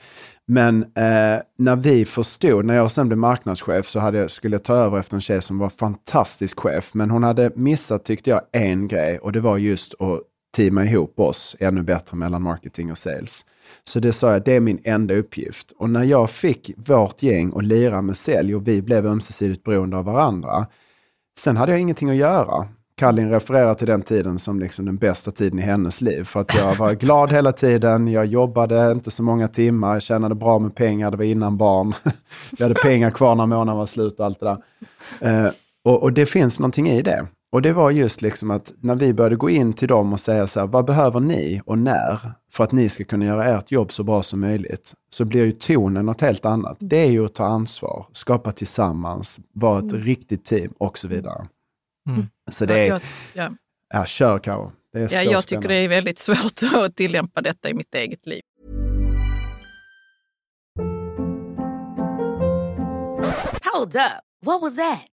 Men 0.47 0.83
eh, 0.83 1.41
när 1.59 1.77
vi 1.77 2.05
förstod, 2.05 2.65
när 2.65 2.75
jag 2.75 2.91
sen 2.91 3.09
blev 3.09 3.19
marknadschef 3.19 3.89
så 3.89 4.01
hade 4.01 4.29
skulle 4.29 4.55
jag 4.55 4.65
ta 4.65 4.75
över 4.75 4.99
efter 4.99 5.15
en 5.15 5.21
tjej 5.21 5.43
som 5.43 5.59
var 5.59 5.69
fantastisk 5.69 6.61
chef, 6.61 6.95
men 6.95 7.11
hon 7.11 7.23
hade 7.23 7.51
missat, 7.55 8.05
tyckte 8.05 8.31
jag, 8.31 8.41
en 8.53 8.89
grej 8.89 9.19
och 9.19 9.33
det 9.33 9.41
var 9.41 9.59
just 9.59 10.01
att 10.01 10.21
teama 10.57 10.85
ihop 10.85 11.21
oss 11.21 11.57
ännu 11.61 11.83
bättre 11.83 12.17
mellan 12.17 12.43
marketing 12.43 12.91
och 12.91 12.99
sales. 12.99 13.45
Så 13.85 14.01
det 14.01 14.13
sa 14.13 14.33
jag, 14.33 14.45
det 14.45 14.53
är 14.53 14.61
min 14.61 14.81
enda 14.85 15.15
uppgift. 15.15 15.73
Och 15.79 15.91
när 15.91 16.05
jag 16.05 16.31
fick 16.31 16.71
vårt 16.77 17.23
gäng 17.23 17.53
att 17.57 17.65
lira 17.65 18.03
med 18.03 18.17
sälj 18.17 18.55
och 18.55 18.69
vi 18.69 18.83
blev 18.83 19.07
ömsesidigt 19.07 19.65
beroende 19.65 19.97
av 19.97 20.05
varandra, 20.05 20.67
sen 21.39 21.57
hade 21.57 21.73
jag 21.73 21.81
ingenting 21.81 22.11
att 22.11 22.17
göra. 22.17 22.69
Kallin 22.97 23.31
refererar 23.31 23.75
till 23.75 23.87
den 23.87 24.03
tiden 24.03 24.39
som 24.39 24.61
liksom 24.61 24.85
den 24.85 24.97
bästa 24.97 25.31
tiden 25.31 25.59
i 25.59 25.63
hennes 25.63 26.01
liv. 26.01 26.25
För 26.25 26.41
att 26.41 26.55
jag 26.55 26.75
var 26.75 26.93
glad 26.93 27.33
hela 27.33 27.53
tiden, 27.53 28.09
jag 28.09 28.27
jobbade 28.27 28.93
inte 28.93 29.11
så 29.11 29.23
många 29.23 29.49
timmar, 29.49 29.93
jag 29.93 30.03
tjänade 30.03 30.35
bra 30.35 30.59
med 30.59 30.75
pengar, 30.75 31.11
det 31.11 31.17
var 31.17 31.25
innan 31.25 31.57
barn. 31.57 31.95
jag 32.59 32.65
hade 32.65 32.75
pengar 32.75 33.11
kvar 33.11 33.35
när 33.35 33.47
månaden 33.47 33.79
var 33.79 33.87
slut 33.87 34.21
och 34.21 34.27
allt 34.27 34.41
det 34.41 34.47
där. 34.47 34.59
Eh, 35.21 35.51
och, 35.85 36.03
och 36.03 36.13
det 36.13 36.27
finns 36.27 36.59
någonting 36.59 36.89
i 36.89 37.03
det. 37.03 37.27
Och 37.57 37.63
det 37.63 37.73
var 37.73 37.91
just 37.91 38.23
liksom 38.23 38.51
att 38.51 38.73
när 38.81 38.95
vi 38.95 39.15
började 39.15 39.37
gå 39.37 39.51
in 39.51 39.73
till 39.73 39.89
dem 39.89 40.13
och 40.13 40.21
säga 40.21 40.47
så 40.47 40.61
här, 40.61 40.67
vad 40.67 40.85
behöver 40.85 41.21
ni 41.21 41.61
och 41.67 41.79
när 41.79 42.33
för 42.53 42.65
att 42.65 42.73
ni 42.73 42.89
ska 42.89 43.05
kunna 43.05 43.25
göra 43.25 43.45
ert 43.45 43.71
jobb 43.71 43.93
så 43.93 44.03
bra 44.03 44.23
som 44.23 44.41
möjligt? 44.41 44.95
Så 45.11 45.25
blir 45.25 45.45
ju 45.45 45.53
tonen 45.53 46.07
något 46.07 46.21
helt 46.21 46.45
annat. 46.45 46.77
Det 46.81 46.97
är 46.97 47.11
ju 47.11 47.25
att 47.25 47.35
ta 47.35 47.45
ansvar, 47.47 48.07
skapa 48.13 48.53
tillsammans, 48.53 49.41
vara 49.53 49.79
ett 49.79 49.93
riktigt 49.93 50.45
team 50.45 50.73
och 50.79 50.99
så 50.99 51.09
vidare. 51.09 51.49
Mm. 52.09 52.27
Så 52.51 52.67
det 52.67 52.79
är, 52.79 52.87
Jag, 52.87 53.01
ja. 53.35 53.51
ja 53.93 54.05
kör 54.05 54.39
Karo. 54.39 54.73
Det 54.93 54.99
är 54.99 55.03
Ja, 55.03 55.09
så 55.09 55.15
jag 55.15 55.23
spännande. 55.25 55.43
tycker 55.43 55.69
det 55.69 55.75
är 55.75 55.89
väldigt 55.89 56.19
svårt 56.19 56.63
att 56.75 56.97
tillämpa 56.97 57.41
detta 57.41 57.71
i 57.71 57.75
mitt 57.75 57.95
eget 57.95 58.27
liv. 58.27 58.43
Hold 63.75 63.97
up. 63.97 64.23
What 64.47 64.63
was 64.63 64.77
that? 64.77 65.16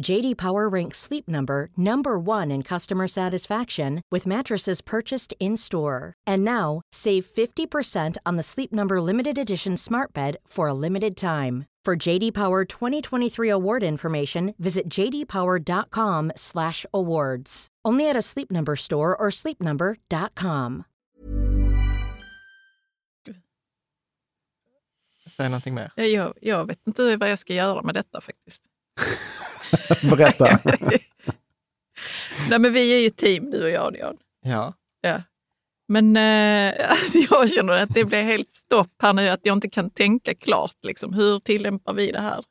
JD 0.00 0.36
Power 0.36 0.68
ranks 0.68 0.98
Sleep 0.98 1.28
Number 1.28 1.68
number 1.76 2.18
1 2.18 2.50
in 2.50 2.62
customer 2.62 3.06
satisfaction 3.06 4.02
with 4.10 4.26
mattresses 4.26 4.80
purchased 4.80 5.32
in-store. 5.40 6.14
And 6.26 6.44
now, 6.44 6.80
save 6.92 7.24
50% 7.26 8.16
on 8.26 8.36
the 8.36 8.42
Sleep 8.42 8.72
Number 8.72 9.00
limited 9.00 9.38
edition 9.38 9.76
Smart 9.76 10.12
Bed 10.12 10.36
for 10.46 10.66
a 10.68 10.74
limited 10.74 11.16
time. 11.16 11.66
For 11.84 11.96
JD 11.96 12.32
Power 12.34 12.64
2023 12.64 13.48
award 13.50 13.82
information, 13.82 14.54
visit 14.58 14.88
jdpower.com/awards. 14.88 17.66
Only 17.88 18.08
at 18.10 18.16
a 18.16 18.22
Sleep 18.22 18.50
Number 18.50 18.76
store 18.76 19.16
or 19.16 19.30
sleepnumber.com. 19.30 20.84
Säg 25.36 25.48
någonting 25.48 25.74
mer. 25.74 25.90
Ja, 25.96 26.04
Jag, 26.04 26.34
jag 26.40 26.66
vet 26.66 26.86
inte 26.86 27.16
vad 27.16 27.30
jag 27.30 27.38
ska 27.38 27.54
göra 27.54 27.82
med 27.82 27.94
detta 27.94 28.20
faktiskt. 28.20 28.62
Berätta. 30.10 30.58
Nej, 32.48 32.58
men 32.58 32.72
vi 32.72 32.94
är 32.94 32.98
ju 32.98 33.10
team, 33.10 33.50
du 33.50 33.62
och 33.62 33.70
jag, 33.70 33.96
Jan. 33.96 34.16
Ja. 34.42 34.74
Ja. 35.00 35.22
Men 35.88 36.16
eh, 36.16 36.90
alltså 36.90 37.18
jag 37.18 37.50
känner 37.50 37.72
att 37.72 37.94
det 37.94 38.04
blir 38.04 38.22
helt 38.22 38.52
stopp 38.52 38.94
här 39.02 39.12
nu, 39.12 39.28
att 39.28 39.40
jag 39.42 39.56
inte 39.56 39.68
kan 39.68 39.90
tänka 39.90 40.34
klart. 40.34 40.76
Liksom. 40.82 41.12
Hur 41.12 41.38
tillämpar 41.38 41.94
vi 41.94 42.12
det 42.12 42.20
här 42.20 42.44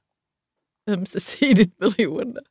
ömsesidigt 0.89 1.77
beroende? 1.77 2.41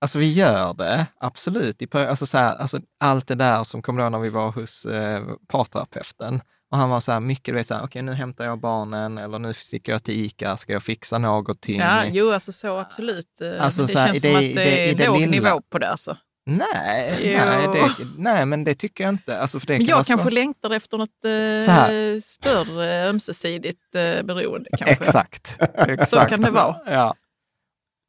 Alltså 0.00 0.18
vi 0.18 0.32
gör 0.32 0.74
det, 0.74 1.06
absolut. 1.18 1.94
Alltså, 1.94 2.26
så 2.26 2.38
här, 2.38 2.56
alltså, 2.56 2.80
allt 3.00 3.28
det 3.28 3.34
där 3.34 3.64
som 3.64 3.82
kom 3.82 3.96
då 3.96 4.08
när 4.08 4.18
vi 4.18 4.28
var 4.28 4.52
hos 4.52 4.86
eh, 4.86 5.24
parterapeuten. 5.46 6.40
Och 6.70 6.78
han 6.78 6.90
var 6.90 7.00
så 7.00 7.12
här, 7.12 7.20
mycket, 7.20 7.44
du 7.44 7.52
vet, 7.52 7.70
okej 7.70 8.02
nu 8.02 8.12
hämtar 8.12 8.44
jag 8.44 8.60
barnen 8.60 9.18
eller 9.18 9.38
nu 9.38 9.54
sticker 9.54 9.92
jag 9.92 10.04
till 10.04 10.24
ICA, 10.24 10.56
ska 10.56 10.72
jag 10.72 10.82
fixa 10.82 11.18
någonting? 11.18 11.80
Ja, 11.80 12.04
jo, 12.06 12.32
alltså 12.32 12.52
så 12.52 12.78
absolut. 12.78 13.40
Eh, 13.40 13.64
Alltså, 13.64 13.82
det 13.82 13.92
så 13.92 13.98
här, 13.98 14.06
känns 14.06 14.16
i 14.16 14.20
som 14.20 14.30
det- 14.30 14.36
att 14.36 14.42
det 14.54 14.54
det- 14.54 14.90
är 14.90 14.94
det 14.94 15.06
låg 15.06 15.28
nivå 15.28 15.60
på 15.70 15.78
det. 15.78 15.88
Alltså. 15.88 16.16
Nej, 16.50 17.18
Jo. 17.22 17.38
nej, 17.46 17.66
det, 17.72 17.90
nej, 18.18 18.46
men 18.46 18.64
det 18.64 18.74
tycker 18.74 19.04
jag 19.04 19.08
inte. 19.14 19.38
Alltså, 19.40 19.60
för 19.60 19.66
det 19.66 19.72
Men 19.78 19.86
kan 19.86 19.96
jag 19.96 20.06
kanske 20.06 20.24
så- 20.24 20.30
längtar 20.30 20.70
efter 20.70 20.98
något 20.98 21.24
eh, 21.24 22.20
större 22.22 23.08
ömsesidigt 23.08 23.94
eh, 23.94 24.22
beroende. 24.22 24.68
Kanske. 24.70 24.90
Exakt. 24.90 25.56
Exakt. 25.74 26.10
Så 26.10 26.16
kan 26.16 26.40
det 26.42 26.50
vara. 26.50 26.76
Ja, 26.86 27.14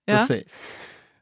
Ja. 0.05 0.15
precis. 0.15 0.53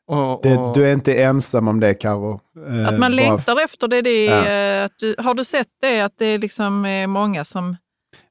Och, 0.07 0.39
Det, 0.43 0.57
och, 0.57 0.75
du 0.75 0.87
är 0.87 0.93
inte 0.93 1.23
ensam 1.23 1.67
om 1.67 1.79
det, 1.79 1.93
Karo. 1.93 2.39
Eh, 2.67 2.87
Att 2.87 2.91
man 2.91 2.99
bara- 2.99 3.07
längtar 3.09 3.63
efter 3.63 3.87
det. 3.87 4.01
det 4.01 4.25
Ja. 4.25 4.33
är, 4.33 4.79
eh, 4.81 4.85
att 4.85 4.99
du, 4.99 5.15
har 5.17 5.33
du 5.33 5.43
sett 5.43 5.67
det, 5.81 6.01
att 6.01 6.13
det 6.17 6.25
är 6.25 6.37
liksom 6.39 6.85
är 6.85 7.07
många 7.07 7.45
som, 7.45 7.63
som 7.63 7.75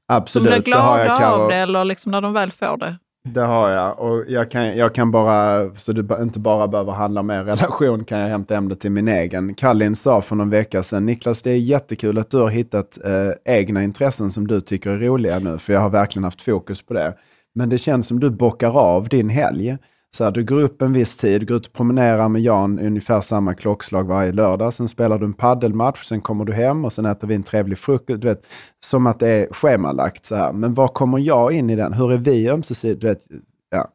Absolut, 0.09 0.65
blir 0.65 0.75
det 0.75 0.81
har 0.81 0.99
jag, 0.99 1.07
glada 1.07 1.21
Karo. 1.21 1.43
av 1.43 1.49
det 1.49 1.57
eller 1.57 1.85
liksom 1.85 2.13
när 2.13 2.21
de 2.21 2.33
väl 2.33 2.51
får 2.53 2.77
det? 2.77 2.97
Det 3.29 3.41
har 3.41 3.69
jag. 3.71 3.99
Och 4.01 4.25
jag 4.29 4.51
kan, 4.51 4.77
jag 4.77 4.95
kan 4.95 5.11
bara, 5.11 5.71
så 5.75 5.93
ba- 6.03 6.23
inte 6.23 6.39
bara 6.41 6.69
behöver 6.69 6.93
handla 6.93 7.21
om 7.21 7.31
er 7.31 7.45
relation, 7.45 8.05
kan 8.05 8.19
jag 8.19 8.29
hämta 8.29 8.55
hem 8.55 8.69
det 8.69 8.77
till 8.77 8.91
min 8.91 9.09
egen. 9.09 9.55
Kallin 9.55 9.97
sa 9.97 10.21
för 10.21 10.37
någon 10.37 10.51
vecka 10.51 10.83
sedan, 10.83 11.07
Niklas 11.07 11.43
det 11.43 11.51
är 11.51 11.57
jättekul 11.57 12.19
att 12.19 12.31
du 12.31 12.37
har 12.37 12.49
hittat 12.49 12.99
eh, 13.05 13.55
egna 13.55 13.83
intressen 13.83 14.31
som 14.31 14.47
du 14.47 14.61
tycker 14.61 14.91
är 14.91 14.99
roliga 14.99 15.39
nu, 15.39 15.59
för 15.59 15.73
jag 15.73 15.81
har 15.81 15.91
verkligen 15.91 16.25
haft 16.25 16.43
fokus 16.43 16.83
på 16.83 16.95
det. 16.95 17.15
Men 17.55 17.69
det 17.69 17.79
känns 17.79 18.07
som 18.07 18.21
du 18.21 18.31
bockar 18.31 18.79
av 18.79 19.09
din 19.09 19.29
helg. 19.29 19.77
Så 20.15 20.25
här, 20.25 20.31
du 20.31 20.45
går 20.45 20.61
upp 20.61 20.83
en 20.83 20.93
viss 20.93 21.17
tid, 21.17 21.49
går 21.49 21.57
ut 21.57 21.67
och 21.67 21.73
promenerar 21.73 22.29
med 22.29 22.43
Jan 22.43 22.79
ungefär 22.79 23.21
samma 23.21 23.55
klockslag 23.55 24.05
varje 24.05 24.33
lördag. 24.33 24.75
Sen 24.75 24.89
spelar 24.89 25.19
du 25.19 25.25
en 25.25 25.33
paddelmatch, 25.33 26.05
sen 26.05 26.21
kommer 26.21 26.45
du 26.45 26.53
hem 26.53 26.85
och 26.85 26.93
sen 26.93 27.07
äter 27.07 27.29
vi 27.29 27.35
en 27.35 27.43
trevlig 27.43 27.79
frukost. 27.79 28.21
Du 28.21 28.29
vet, 28.29 28.47
som 28.85 29.07
att 29.07 29.19
det 29.19 29.29
är 29.29 29.49
schemalagt 29.53 30.27
så 30.27 30.37
här. 30.37 30.53
Men 30.53 30.75
var 30.75 30.89
kommer 30.89 31.19
jag 31.19 31.53
in 31.53 31.71
i 31.71 31.77
den? 31.77 31.93
Hur 31.93 32.13
är 32.13 32.17
vi 32.17 32.49
ömsesidigt? 32.49 33.01
Du 33.01 33.07
vet, 33.07 33.27
ja. 33.71 33.89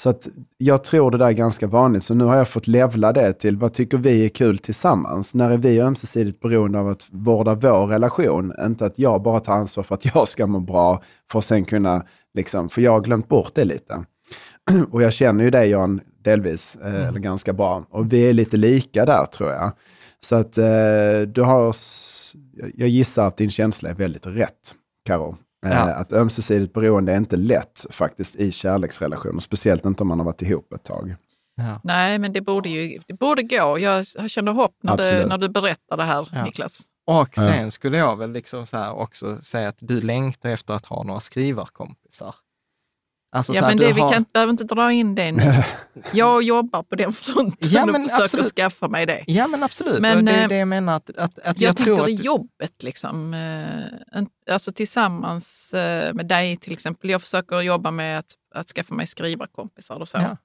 Så 0.00 0.10
att 0.10 0.28
jag 0.58 0.84
tror 0.84 1.10
det 1.10 1.18
där 1.18 1.26
är 1.26 1.32
ganska 1.32 1.66
vanligt. 1.66 2.04
Så 2.04 2.14
nu 2.14 2.24
har 2.24 2.36
jag 2.36 2.48
fått 2.48 2.66
levla 2.66 3.12
det 3.12 3.32
till 3.32 3.56
vad 3.56 3.72
tycker 3.72 3.98
vi 3.98 4.24
är 4.24 4.28
kul 4.28 4.58
tillsammans? 4.58 5.34
När 5.34 5.50
är 5.50 5.58
vi 5.58 5.80
ömsesidigt 5.80 6.40
beroende 6.40 6.78
av 6.80 6.88
att 6.88 7.06
vårda 7.10 7.54
vår 7.54 7.86
relation? 7.86 8.52
Inte 8.66 8.86
att 8.86 8.98
jag 8.98 9.22
bara 9.22 9.40
tar 9.40 9.52
ansvar 9.52 9.84
för 9.84 9.94
att 9.94 10.14
jag 10.14 10.28
ska 10.28 10.46
må 10.46 10.60
bra 10.60 11.02
för 11.32 11.38
att 11.38 11.44
sen 11.44 11.64
kunna, 11.64 12.04
liksom, 12.34 12.68
för 12.68 12.82
jag 12.82 12.92
har 12.92 13.00
glömt 13.00 13.28
bort 13.28 13.54
det 13.54 13.64
lite. 13.64 14.04
Och 14.90 15.02
jag 15.02 15.12
känner 15.12 15.44
ju 15.44 15.50
dig 15.50 15.68
Jan, 15.70 16.00
delvis, 16.22 16.76
eh, 16.76 17.08
eller 17.08 17.20
ganska 17.20 17.52
bra. 17.52 17.84
Och 17.90 18.12
vi 18.12 18.28
är 18.28 18.32
lite 18.32 18.56
lika 18.56 19.04
där 19.06 19.26
tror 19.26 19.50
jag. 19.50 19.72
Så 20.20 20.36
att 20.36 20.58
eh, 20.58 21.20
du 21.26 21.42
har, 21.42 21.76
jag 22.74 22.88
gissar 22.88 23.26
att 23.26 23.36
din 23.36 23.50
känsla 23.50 23.90
är 23.90 23.94
väldigt 23.94 24.26
rätt, 24.26 24.74
Karo. 25.04 25.36
Eh, 25.66 25.72
Ja. 25.72 25.94
Att 25.94 26.12
ömsesidigt 26.12 26.72
beroende 26.72 27.12
är 27.12 27.16
inte 27.16 27.36
lätt 27.36 27.86
faktiskt 27.90 28.36
i 28.36 28.52
kärleksrelationer, 28.52 29.40
speciellt 29.40 29.84
inte 29.84 30.02
om 30.02 30.08
man 30.08 30.18
har 30.18 30.24
varit 30.26 30.42
ihop 30.42 30.72
ett 30.72 30.84
tag. 30.84 31.14
ja. 31.56 31.80
Nej, 31.84 32.18
men 32.18 32.32
det 32.32 32.40
borde 32.40 32.68
ju 32.68 32.98
det 33.06 33.14
borde 33.14 33.42
gå. 33.42 33.78
Jag 33.78 34.06
känner 34.30 34.52
hopp 34.52 34.74
när, 34.82 34.92
Absolut. 34.92 35.28
när 35.28 35.38
du 35.38 35.48
berättar 35.48 35.96
det 35.96 36.04
här, 36.04 36.28
Ja. 36.32 36.44
Niklas. 36.44 36.80
Och 37.06 37.28
Ja. 37.36 37.42
sen 37.42 37.70
skulle 37.70 37.98
jag 37.98 38.16
väl 38.16 38.32
liksom 38.32 38.66
så 38.66 38.76
här 38.76 38.92
också 38.92 39.36
säga 39.36 39.68
att 39.68 39.78
du 39.80 40.00
längtar 40.00 40.48
efter 40.48 40.74
att 40.74 40.86
ha 40.86 41.02
några 41.02 41.20
skrivarkompisar. 41.20 42.34
Alltså 43.36 43.52
så 43.52 43.56
Ja, 43.56 43.60
här, 43.62 43.68
men 43.68 43.76
det, 43.78 43.92
vi 43.92 44.00
har- 44.00 44.08
kan, 44.08 44.24
behöver 44.32 44.50
inte 44.50 44.64
dra 44.64 44.92
in 44.92 45.14
det 45.14 45.32
nu. 45.32 45.42
Jag 46.12 46.42
jobbar 46.42 46.82
på 46.82 46.94
den 46.96 47.12
fronten 47.12 47.68
Ja, 47.70 47.86
men 47.86 47.94
och 47.94 48.10
försöker 48.10 48.24
absolut. 48.24 48.46
skaffa 48.52 48.88
mig 48.88 49.06
det. 49.06 49.24
Ja 49.26 49.46
men 49.48 49.62
absolut, 49.62 50.00
Men, 50.00 50.18
och 50.18 50.24
det 50.24 50.32
är 50.32 50.42
eh, 50.42 50.48
det 50.48 50.56
jag 50.56 50.68
menar. 50.68 50.96
Att, 50.96 51.10
att, 51.10 51.38
att 51.38 51.60
Jag, 51.60 51.68
jag, 51.68 51.76
tror 51.76 51.96
tänker 51.96 52.12
att... 52.12 52.18
det 52.18 52.24
jobbet, 52.24 52.82
liksom. 52.82 53.34
eh, 53.34 54.22
alltså 54.54 54.72
tillsammans 54.72 55.74
eh, 55.74 56.14
med 56.14 56.26
dig 56.26 56.56
till 56.56 56.72
exempel. 56.72 57.10
Jag 57.10 57.22
försöker 57.22 57.60
jobba 57.60 57.90
med 57.90 58.18
att, 58.18 58.34
att 58.54 58.68
skaffa 58.68 58.94
mig 58.94 59.06
skrivarkompisar 59.06 59.96
och 60.00 60.08
så. 60.08 60.18
Ja. 60.18 60.36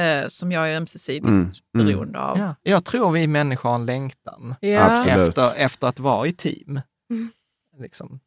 Eh, 0.00 0.28
som 0.28 0.52
jag 0.52 0.72
är 0.72 0.76
ömsesidigt 0.76 1.24
Mm, 1.26 1.50
mm. 1.74 1.86
beroende 1.86 2.20
av. 2.20 2.38
Ja. 2.38 2.54
Jag 2.62 2.84
tror 2.84 3.10
vi 3.12 3.26
människor 3.26 3.68
har 3.68 3.76
en 3.76 3.86
längtan 3.86 4.54
Ja. 4.60 5.06
Efter, 5.06 5.54
efter 5.56 5.86
att 5.88 5.98
vara 6.00 6.26
i 6.26 6.32
team. 6.32 6.80
Mm. 7.10 7.30
Liksom. 7.80 8.20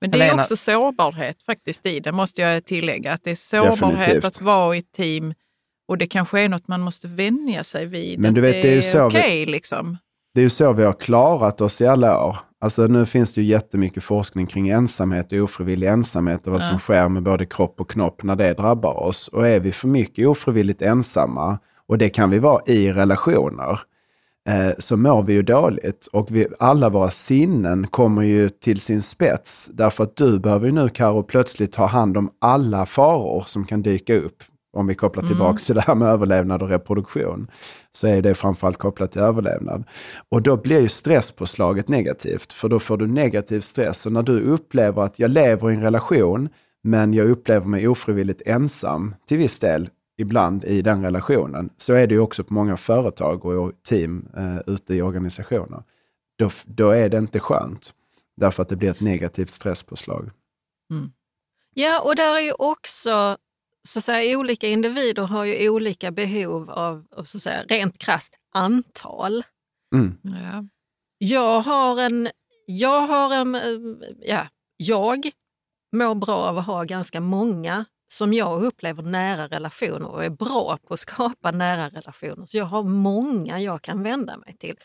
Men 0.00 0.10
det 0.10 0.18
är 0.18 0.22
Helena- 0.22 0.42
också 0.42 0.56
sårbarhet 0.56 1.42
faktiskt 1.42 1.86
i 1.86 2.00
det, 2.00 2.12
måste 2.12 2.42
jag 2.42 2.64
tillägga. 2.64 3.12
Att 3.12 3.24
det 3.24 3.30
är 3.30 3.34
sårbarhet 3.34 3.80
Definitivt. 3.98 4.24
att 4.24 4.40
vara 4.40 4.76
i 4.76 4.78
ett 4.78 4.92
team 4.92 5.34
och 5.88 5.98
det 5.98 6.06
kanske 6.06 6.40
är 6.40 6.48
något 6.48 6.68
man 6.68 6.80
måste 6.80 7.08
vänja 7.08 7.64
sig 7.64 7.86
vid. 7.86 8.18
Men 8.18 8.34
du 8.34 8.40
vet, 8.40 8.52
det 8.62 8.68
är 8.86 8.92
vi- 8.92 9.00
okej 9.18 9.46
liksom. 9.46 9.98
Det 10.34 10.40
är 10.40 10.42
ju 10.42 10.50
så 10.50 10.72
vi 10.72 10.84
har 10.84 10.92
klarat 10.92 11.60
oss 11.60 11.80
i 11.80 11.86
alla 11.86 12.24
år. 12.26 12.36
Alltså 12.60 12.86
nu 12.86 13.06
finns 13.06 13.34
det 13.34 13.40
ju 13.40 13.46
jättemycket 13.46 14.04
forskning 14.04 14.46
kring 14.46 14.68
ensamhet 14.68 15.32
och 15.32 15.38
ofrivillig 15.38 15.86
ensamhet 15.88 16.46
och 16.46 16.52
vad 16.52 16.62
som 16.62 16.72
Ja. 16.72 16.78
sker 16.78 17.08
med 17.08 17.22
både 17.22 17.46
kropp 17.46 17.80
och 17.80 17.90
knopp 17.90 18.22
när 18.22 18.36
det 18.36 18.54
drabbar 18.54 18.94
oss. 19.02 19.28
Och 19.28 19.48
är 19.48 19.60
vi 19.60 19.72
för 19.72 19.88
mycket 19.88 20.26
ofrivilligt 20.28 20.82
ensamma, 20.82 21.58
och 21.88 21.98
det 21.98 22.08
kan 22.08 22.30
vi 22.30 22.38
vara 22.38 22.62
i 22.66 22.92
relationer, 22.92 23.80
så 24.78 24.96
mår 24.96 25.22
vi 25.22 25.32
ju 25.32 25.42
dåligt. 25.42 26.06
Och 26.06 26.30
vi, 26.30 26.46
alla 26.58 26.88
våra 26.88 27.10
sinnen 27.10 27.86
kommer 27.86 28.22
ju 28.22 28.48
till 28.48 28.80
sin 28.80 29.02
spets. 29.02 29.70
Därför 29.72 30.04
att 30.04 30.16
du 30.16 30.38
behöver 30.38 30.66
ju 30.66 30.72
nu, 30.72 30.88
Karo, 30.88 31.22
plötsligt 31.22 31.72
ta 31.72 31.86
hand 31.86 32.16
om 32.16 32.30
alla 32.40 32.86
faror 32.86 33.44
som 33.46 33.64
kan 33.64 33.82
dyka 33.82 34.14
upp. 34.14 34.42
Om 34.76 34.86
vi 34.86 34.94
kopplar 34.94 35.26
tillbaka 35.26 35.58
till 35.58 35.74
det 35.74 35.80
här 35.80 35.94
med 35.94 36.08
överlevnad 36.08 36.62
och 36.62 36.68
reproduktion, 36.68 37.50
så 37.92 38.06
är 38.06 38.22
det 38.22 38.34
framförallt 38.34 38.78
kopplat 38.78 39.12
till 39.12 39.20
överlevnad. 39.20 39.84
Och 40.28 40.42
då 40.42 40.56
blir 40.56 40.80
ju 40.80 40.88
stresspåslaget 40.88 41.88
negativt, 41.88 42.52
för 42.52 42.68
då 42.68 42.78
får 42.78 42.96
du 42.96 43.06
negativ 43.06 43.60
stress. 43.60 44.06
Och 44.06 44.12
när 44.12 44.22
du 44.22 44.40
upplever 44.40 45.02
att 45.02 45.18
jag 45.18 45.30
lever 45.30 45.70
i 45.70 45.74
en 45.74 45.82
relation, 45.82 46.48
men 46.82 47.14
jag 47.14 47.30
upplever 47.30 47.66
mig 47.66 47.88
ofrivilligt 47.88 48.42
ensam 48.46 49.14
till 49.28 49.38
viss 49.38 49.58
del, 49.58 49.88
ibland 50.16 50.64
i 50.64 50.82
den 50.82 51.02
relationen, 51.02 51.70
så 51.76 51.92
är 51.92 52.06
det 52.06 52.14
ju 52.14 52.20
också 52.20 52.44
på 52.44 52.54
många 52.54 52.76
företag 52.76 53.44
och 53.44 53.72
team 53.82 54.28
eh, 54.36 54.74
ute 54.74 54.94
i 54.94 55.02
organisationer. 55.02 55.82
Då, 56.38 56.50
då 56.64 56.90
är 56.90 57.08
det 57.08 57.18
inte 57.18 57.40
skönt, 57.40 57.94
därför 58.36 58.62
att 58.62 58.68
det 58.68 58.76
blir 58.76 58.90
ett 58.90 59.00
negativt 59.00 59.50
stresspåslag. 59.50 60.30
Ja, 61.74 62.02
och 62.04 62.16
där 62.16 62.36
är 62.36 62.40
ju 62.40 62.52
också, 62.52 63.36
så 63.88 63.98
att 63.98 64.04
säga, 64.04 64.38
olika 64.38 64.68
individer 64.68 65.22
har 65.22 65.44
ju 65.44 65.70
olika 65.70 66.10
behov 66.10 66.70
av, 66.70 67.06
av 67.10 67.24
så 67.24 67.38
att 67.38 67.42
säga, 67.42 67.62
rent 67.68 67.98
krasst 67.98 68.38
antal. 68.54 69.42
Mm. 69.94 70.18
Ja. 70.22 70.64
Jag 71.18 71.60
har 71.60 72.00
en, 72.00 72.28
jag 72.66 73.00
har 73.00 73.34
en, 73.34 73.54
eh, 73.54 74.08
ja, 74.20 74.48
jag 74.76 75.30
mår 75.92 76.14
bra 76.14 76.36
av 76.36 76.58
att 76.58 76.66
ha 76.66 76.84
ganska 76.84 77.20
många 77.20 77.84
som 78.14 78.32
jag 78.32 78.62
upplever 78.64 79.02
nära 79.02 79.46
relationer 79.48 80.08
och 80.08 80.24
är 80.24 80.30
bra 80.30 80.78
på 80.88 80.94
att 80.94 81.00
skapa 81.00 81.50
nära 81.50 81.88
relationer. 81.88 82.46
Så 82.46 82.56
jag 82.56 82.64
har 82.64 82.82
många 82.82 83.60
jag 83.60 83.82
kan 83.82 84.02
vända 84.02 84.36
mig 84.36 84.56
till. 84.58 84.76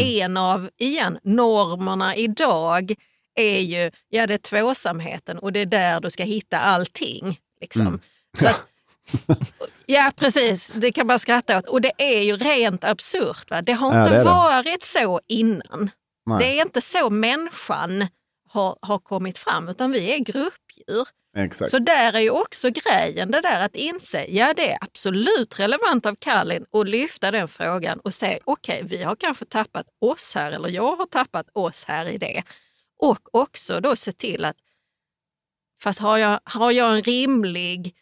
En 0.00 0.36
av, 0.36 0.70
igen, 0.78 1.18
normerna 1.22 2.16
idag 2.16 2.94
är 3.34 3.60
ju, 3.60 3.90
ja 4.08 4.26
det 4.26 4.34
är 4.34 4.38
tvåsamheten 4.38 5.38
och 5.38 5.52
det 5.52 5.60
är 5.60 5.66
där 5.66 6.00
du 6.00 6.10
ska 6.10 6.22
hitta 6.22 6.58
allting. 6.58 7.38
Liksom. 7.60 7.86
Mm. 7.86 8.00
Så 8.40 8.48
att, 8.48 8.60
ja 9.86 10.12
precis, 10.16 10.72
det 10.74 10.92
kan 10.92 11.06
man 11.06 11.18
skratta 11.18 11.58
åt. 11.58 11.66
Och 11.66 11.80
det 11.80 11.92
är 11.98 12.22
ju 12.22 12.36
rent 12.36 12.84
absurt. 12.84 13.50
Va? 13.50 13.62
Det 13.62 13.72
har 13.72 13.94
Ja, 13.94 14.00
inte 14.00 14.12
det 14.12 14.18
det. 14.18 14.24
varit 14.24 14.82
så 14.82 15.20
innan. 15.28 15.90
Nej. 16.26 16.38
Det 16.38 16.58
är 16.58 16.62
inte 16.62 16.80
så 16.80 17.10
människan 17.10 18.06
har, 18.48 18.76
har 18.82 18.98
kommit 18.98 19.38
fram, 19.38 19.68
utan 19.68 19.92
vi 19.92 20.14
är 20.14 20.18
gruppdjur. 20.18 21.08
Exakt. 21.36 21.70
Så 21.70 21.78
där 21.78 22.12
är 22.12 22.20
ju 22.20 22.30
också 22.30 22.70
grejen, 22.70 23.30
det 23.30 23.40
där 23.40 23.60
att 23.60 23.74
inse, 23.74 24.24
ja 24.28 24.54
det 24.56 24.72
är 24.72 24.78
absolut 24.80 25.60
relevant 25.60 26.06
av 26.06 26.14
Kalin 26.14 26.66
att 26.72 26.88
lyfta 26.88 27.30
den 27.30 27.48
frågan 27.48 28.00
och 28.00 28.14
säga, 28.14 28.38
okej 28.44 28.82
vi 28.84 29.02
har 29.02 29.16
kanske 29.16 29.44
tappat 29.44 29.86
oss 30.00 30.34
här, 30.34 30.52
eller 30.52 30.68
jag 30.68 30.96
har 30.96 31.06
tappat 31.06 31.46
oss 31.52 31.84
här 31.84 32.06
i 32.08 32.18
det. 32.18 32.42
Och 32.98 33.20
också 33.32 33.80
då 33.80 33.96
se 33.96 34.12
till 34.12 34.44
att, 34.44 34.56
fast 35.82 36.00
har 36.00 36.18
jag, 36.18 36.40
har 36.44 36.72
jag 36.72 36.96
en 36.96 37.02
rimlig 37.02 37.94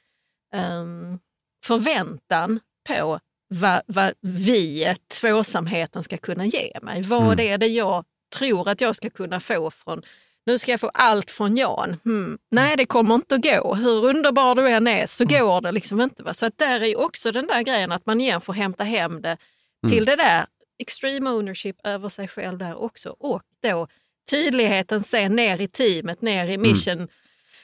ehm, 0.54 1.18
förväntan 1.66 2.60
på 2.88 3.20
vad, 3.48 3.82
vad 3.86 4.12
vi, 4.20 4.94
tvåsamheten, 5.20 6.04
ska 6.04 6.16
kunna 6.16 6.46
ge 6.46 6.78
mig. 6.82 7.02
Vad 7.02 7.32
Mm. 7.40 7.52
är 7.52 7.58
det 7.58 7.66
jag 7.66 8.04
tror 8.38 8.68
att 8.68 8.80
jag 8.80 8.96
ska 8.96 9.10
kunna 9.10 9.40
få 9.40 9.70
från 9.70 10.02
nu 10.46 10.58
ska 10.58 10.70
jag 10.70 10.80
få 10.80 10.88
allt 10.94 11.30
från 11.30 11.56
Jan. 11.56 11.96
Hmm. 12.04 12.38
Nej, 12.50 12.76
det 12.76 12.86
kommer 12.86 13.14
inte 13.14 13.34
att 13.34 13.42
gå. 13.42 13.74
Hur 13.74 14.04
underbar 14.04 14.54
du 14.54 14.68
än 14.68 14.86
är 14.86 15.06
så 15.06 15.24
går 15.24 15.60
det 15.60 15.72
liksom 15.72 16.00
inte. 16.00 16.22
Va? 16.22 16.34
Så 16.34 16.46
att 16.46 16.58
där 16.58 16.80
är 16.80 16.86
ju 16.86 16.96
också 16.96 17.32
den 17.32 17.46
där 17.46 17.62
grejen 17.62 17.92
att 17.92 18.06
man 18.06 18.20
igen 18.20 18.40
får 18.40 18.52
hämta 18.52 18.84
hem 18.84 19.22
det 19.22 19.36
till 19.88 20.04
det 20.04 20.16
där 20.16 20.46
extreme 20.78 21.30
ownership 21.30 21.76
över 21.84 22.08
sig 22.08 22.28
själv 22.28 22.58
där 22.58 22.74
också. 22.82 23.16
Och 23.18 23.42
då 23.62 23.88
tydligheten 24.30 25.02
sen 25.04 25.36
ner 25.36 25.60
i 25.60 25.68
teamet, 25.68 26.22
ner 26.22 26.48
i 26.48 26.58
mission. 26.58 27.08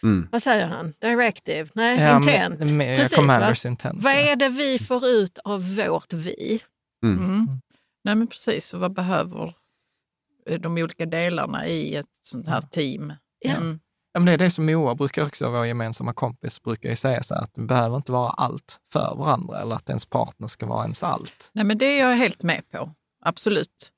Mm. 0.02 0.28
Vad 0.32 0.42
säger 0.42 0.66
han? 0.66 0.94
Directive? 1.00 1.68
Nej, 1.74 2.00
Ja, 2.00 2.16
intent. 2.16 2.58
med- 2.58 2.68
med 2.72 2.98
Precis, 3.00 3.16
commanders 3.16 3.64
va? 3.64 3.70
intent, 3.70 4.02
Vad 4.02 4.12
ja. 4.12 4.16
är 4.18 4.36
det 4.36 4.48
vi 4.48 4.78
får 4.78 5.06
ut 5.06 5.38
av 5.44 5.74
vårt 5.76 6.12
vi? 6.12 6.62
Mm. 7.04 7.46
Nej 8.04 8.14
men 8.14 8.26
precis, 8.26 8.74
och 8.74 8.80
vad 8.80 8.92
behöver 8.92 9.42
eh, 9.44 9.52
de 10.58 10.78
olika 10.78 11.06
delarna 11.06 11.66
i 11.66 11.96
ett 11.96 12.06
sånt 12.22 12.48
här 12.48 12.60
team? 12.60 13.12
Ja. 13.38 13.50
Mm. 13.50 13.80
Ja, 14.12 14.20
men 14.20 14.26
det 14.26 14.32
är 14.32 14.38
det 14.38 14.50
som 14.50 14.66
Moa 14.66 14.94
brukar 14.94 15.26
också, 15.26 15.50
vår 15.50 15.66
gemensamma 15.66 16.12
kompis, 16.12 16.62
brukar 16.62 16.88
ju 16.88 16.96
säga 16.96 17.22
så 17.22 17.34
här, 17.34 17.42
att 17.42 17.54
det 17.54 17.62
behöver 17.62 17.96
inte 17.96 18.12
vara 18.12 18.30
allt 18.30 18.78
för 18.92 19.14
varandra 19.16 19.60
eller 19.60 19.74
att 19.74 19.88
ens 19.88 20.06
partner 20.06 20.46
ska 20.48 20.66
vara 20.66 20.82
ens 20.82 21.02
allt. 21.02 21.50
Nej 21.52 21.64
men 21.64 21.78
det 21.78 21.84
är 21.84 22.08
jag 22.08 22.16
helt 22.16 22.42
med 22.42 22.70
på, 22.70 22.94
absolut. 23.24 23.92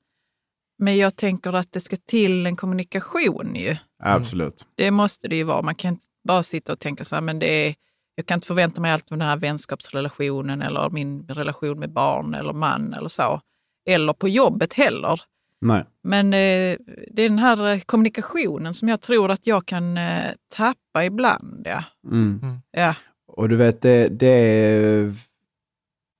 Men 0.77 0.97
jag 0.97 1.15
tänker 1.15 1.53
att 1.53 1.71
det 1.71 1.79
ska 1.79 1.95
till 1.95 2.45
en 2.45 2.55
kommunikation 2.55 3.55
ju. 3.55 3.77
Absolut. 4.03 4.67
Det 4.75 4.91
måste 4.91 5.27
det 5.27 5.35
ju 5.35 5.43
vara. 5.43 5.61
Man 5.61 5.75
kan 5.75 5.93
inte 5.93 6.05
bara 6.27 6.43
sitta 6.43 6.73
och 6.73 6.79
tänka 6.79 7.05
så 7.05 7.15
här, 7.15 7.21
men 7.21 7.39
det 7.39 7.67
är, 7.67 7.75
jag 8.15 8.25
kan 8.25 8.37
inte 8.37 8.47
förvänta 8.47 8.81
mig 8.81 8.91
allt 8.91 9.11
av 9.11 9.17
den 9.17 9.27
här 9.27 9.37
vänskapsrelationen 9.37 10.61
eller 10.61 10.89
min 10.89 11.27
relation 11.27 11.79
med 11.79 11.93
barn 11.93 12.33
eller 12.33 12.53
man 12.53 12.93
eller 12.93 13.09
så. 13.09 13.41
Eller 13.89 14.13
på 14.13 14.27
jobbet 14.27 14.73
heller. 14.73 15.21
Nej. 15.63 15.83
Men 16.03 16.25
eh, 16.25 16.77
det 17.11 17.23
är 17.23 17.29
den 17.29 17.39
här 17.39 17.73
eh, 17.73 17.79
kommunikationen 17.79 18.73
som 18.73 18.87
jag 18.87 19.01
tror 19.01 19.31
att 19.31 19.47
jag 19.47 19.65
kan 19.65 19.97
eh, 19.97 20.23
tappa 20.55 21.05
ibland. 21.05 21.67
Ja. 21.69 21.83
Mm. 22.11 22.59
Ja. 22.71 22.95
Och 23.27 23.49
du 23.49 23.55
vet, 23.55 23.81
det, 23.81 24.07
det 24.07 24.27
är... 24.27 25.13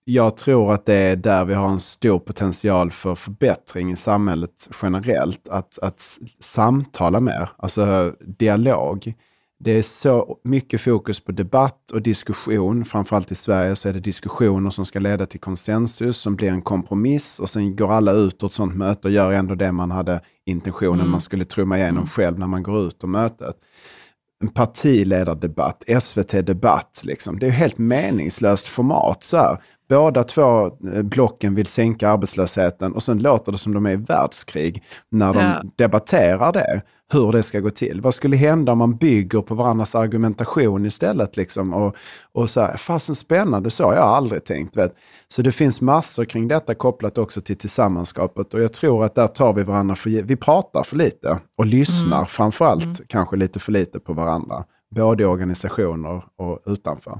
Jag 0.06 0.38
tror 0.38 0.74
att 0.74 0.86
det 0.86 0.96
är 0.96 1.16
där 1.16 1.46
vi 1.46 1.54
har 1.54 1.70
en 1.70 1.80
stor 1.80 2.20
potential 2.20 2.92
för 2.92 3.16
förbättring 3.16 3.92
i 3.92 3.96
samhället 3.96 4.70
generellt. 4.82 5.50
Att, 5.50 5.80
att 5.80 6.20
samtala 6.40 7.20
mer, 7.20 7.50
alltså 7.58 8.16
dialog. 8.20 9.14
Det 9.64 9.72
är 9.72 9.82
så 9.82 10.38
mycket 10.44 10.82
fokus 10.82 11.20
på 11.20 11.32
debatt 11.32 11.92
och 11.92 12.02
diskussion. 12.02 12.86
Framförallt 12.86 13.32
i 13.32 13.36
Sverige 13.36 13.76
så 13.76 13.90
är 13.90 13.94
det 13.94 14.00
diskussioner 14.00 14.70
som 14.70 14.86
ska 14.86 15.00
leda 15.00 15.26
till 15.26 15.40
konsensus, 15.40 16.18
som 16.18 16.36
blir 16.36 16.50
en 16.50 16.62
kompromiss 16.62 17.40
och 17.40 17.50
sen 17.50 17.76
går 17.76 17.92
alla 17.94 18.12
ut 18.12 18.44
ur 18.44 18.48
ett 18.48 18.54
sånt 18.54 18.76
möte 18.76 19.08
och 19.08 19.14
gör 19.14 19.32
ändå 19.32 19.56
det 19.56 19.72
man 19.72 19.92
hade 19.92 20.22
intentionen 20.46 21.00
Mm. 21.00 21.12
man 21.12 21.22
skulle 21.22 21.46
trumma 21.46 21.78
igenom 21.78 22.06
själv 22.06 22.40
när 22.40 22.48
man 22.48 22.64
går 22.64 22.88
ut 22.88 23.04
ur 23.04 23.08
mötet 23.08 23.56
en 24.42 24.50
partiledardebatt, 24.50 25.84
SVT-debatt. 26.02 27.02
Liksom. 27.04 27.40
Det 27.40 27.46
är 27.46 27.50
helt 27.52 27.78
meningslöst 27.78 28.68
format. 28.68 29.24
Så 29.24 29.38
här. 29.38 29.58
Båda 29.90 30.24
två 30.24 30.66
eh, 30.66 31.02
blocken 31.04 31.56
vill 31.56 31.66
sänka 31.66 32.10
arbetslösheten 32.10 32.94
och 32.94 33.04
sen 33.04 33.20
låter 33.20 33.52
det 33.52 33.58
som 33.58 33.74
de 33.74 33.86
är 33.86 33.92
i 33.92 33.96
världskrig 33.96 34.84
när 35.10 35.34
de 35.34 35.40
Ja. 35.40 35.62
debatterar 35.76 36.54
det, 36.54 36.82
hur 37.14 37.32
det 37.32 37.44
ska 37.44 37.60
gå 37.60 37.70
till. 37.70 38.02
Vad 38.02 38.14
skulle 38.14 38.36
hända 38.36 38.72
om 38.72 38.78
man 38.78 38.96
bygger 38.96 39.42
på 39.42 39.56
varandras 39.56 39.96
argumentation 39.96 40.86
istället? 40.86 41.38
Liksom, 41.38 41.74
och, 41.74 41.96
och 42.32 42.50
så 42.50 42.62
här, 42.62 42.78
fasen 42.78 43.16
spännande, 43.16 43.72
så 43.72 43.84
har 43.84 43.94
jag 43.94 44.04
aldrig 44.04 44.44
tänkt. 44.44 44.78
Vet. 44.78 44.96
Så 45.28 45.42
det 45.42 45.52
finns 45.52 45.82
massor 45.82 46.26
kring 46.26 46.48
detta 46.48 46.76
kopplat 46.76 47.18
också 47.18 47.42
till 47.42 47.58
tillsammanskapet 47.58 48.54
och 48.54 48.62
jag 48.62 48.74
tror 48.74 49.06
att 49.06 49.16
där 49.16 49.28
tar 49.28 49.54
vi 49.54 49.64
varandra 49.64 49.96
för 49.96 50.10
Vi 50.10 50.36
pratar 50.36 50.84
för 50.84 50.96
lite 50.96 51.40
och 51.58 51.66
lyssnar 51.66 52.26
framförallt 52.26 53.08
kanske 53.08 53.36
lite 53.36 53.60
för 53.60 53.72
lite 53.72 54.00
på 54.00 54.14
varandra. 54.14 54.66
Både 54.96 55.24
i 55.24 55.26
organisationer 55.26 56.24
och 56.38 56.60
utanför. 56.66 57.20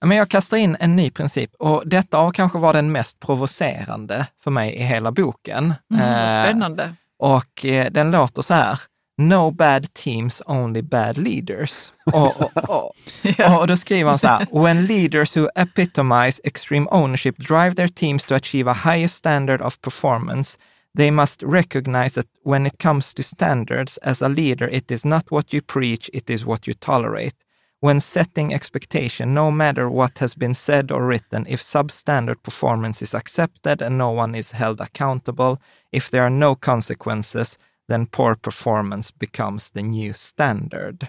Ja, 0.00 0.06
Men 0.06 0.16
jag 0.16 0.28
kastar 0.28 0.56
in 0.56 0.76
en 0.80 0.96
ny 0.96 1.10
princip 1.10 1.50
och 1.58 1.82
detta 1.86 2.18
har 2.18 2.30
kanske 2.30 2.58
varit 2.58 2.74
den 2.74 2.92
mest 2.92 3.20
provocerande 3.20 4.26
för 4.44 4.50
mig 4.50 4.74
i 4.74 4.82
hela 4.82 5.12
boken. 5.12 5.74
Mm, 5.94 6.02
Eh, 6.02 6.44
spännande. 6.44 6.94
Och 7.24 7.64
eh, 7.64 7.90
den 7.90 8.10
låter 8.10 8.42
så 8.42 8.54
här. 8.54 8.78
No 9.18 9.50
bad 9.50 9.94
teams, 9.94 10.42
only 10.46 10.82
bad 10.82 11.18
leaders. 11.18 11.92
Och, 12.12 12.40
och, 12.40 12.56
och, 12.68 13.60
och 13.60 13.66
då 13.66 13.76
skriver 13.76 14.10
han 14.10 14.18
så 14.18 14.26
här. 14.26 14.46
When 14.62 14.86
leaders 14.86 15.36
who 15.36 15.48
epitomize 15.54 16.40
extreme 16.44 16.86
ownership 16.90 17.36
drive 17.38 17.74
their 17.74 17.88
teams 17.88 18.24
to 18.24 18.34
achieve 18.34 18.70
a 18.70 18.76
higher 18.84 19.08
standard 19.08 19.60
of 19.60 19.80
performance, 19.80 20.58
they 20.98 21.10
must 21.10 21.42
recognize 21.42 22.10
that 22.10 22.26
when 22.44 22.66
it 22.66 22.78
comes 22.78 23.14
to 23.14 23.22
standards, 23.22 23.98
as 23.98 24.22
a 24.22 24.28
leader, 24.28 24.68
it 24.68 24.90
is 24.90 25.04
not 25.04 25.30
what 25.30 25.52
you 25.52 25.62
preach, 25.62 26.10
it 26.12 26.30
is 26.30 26.44
what 26.44 26.66
you 26.66 26.74
tolerate. 26.74 27.43
When 27.84 28.00
setting 28.00 28.54
expectation, 28.54 29.34
no 29.34 29.50
matter 29.50 29.90
what 29.90 30.18
has 30.18 30.34
been 30.34 30.54
said 30.54 30.90
or 30.90 31.06
written, 31.06 31.46
if 31.46 31.60
substandard 31.60 32.42
performance 32.42 33.04
is 33.04 33.14
accepted 33.14 33.82
and 33.82 33.98
no 33.98 34.10
one 34.10 34.38
is 34.38 34.52
held 34.52 34.80
accountable, 34.80 35.58
if 35.92 36.10
there 36.10 36.22
are 36.22 36.30
no 36.30 36.54
consequences, 36.54 37.58
then 37.88 38.06
poor 38.06 38.36
performance 38.36 39.10
becomes 39.18 39.70
the 39.70 39.82
new 39.82 40.14
standard. 40.14 41.06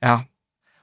Ja, 0.00 0.24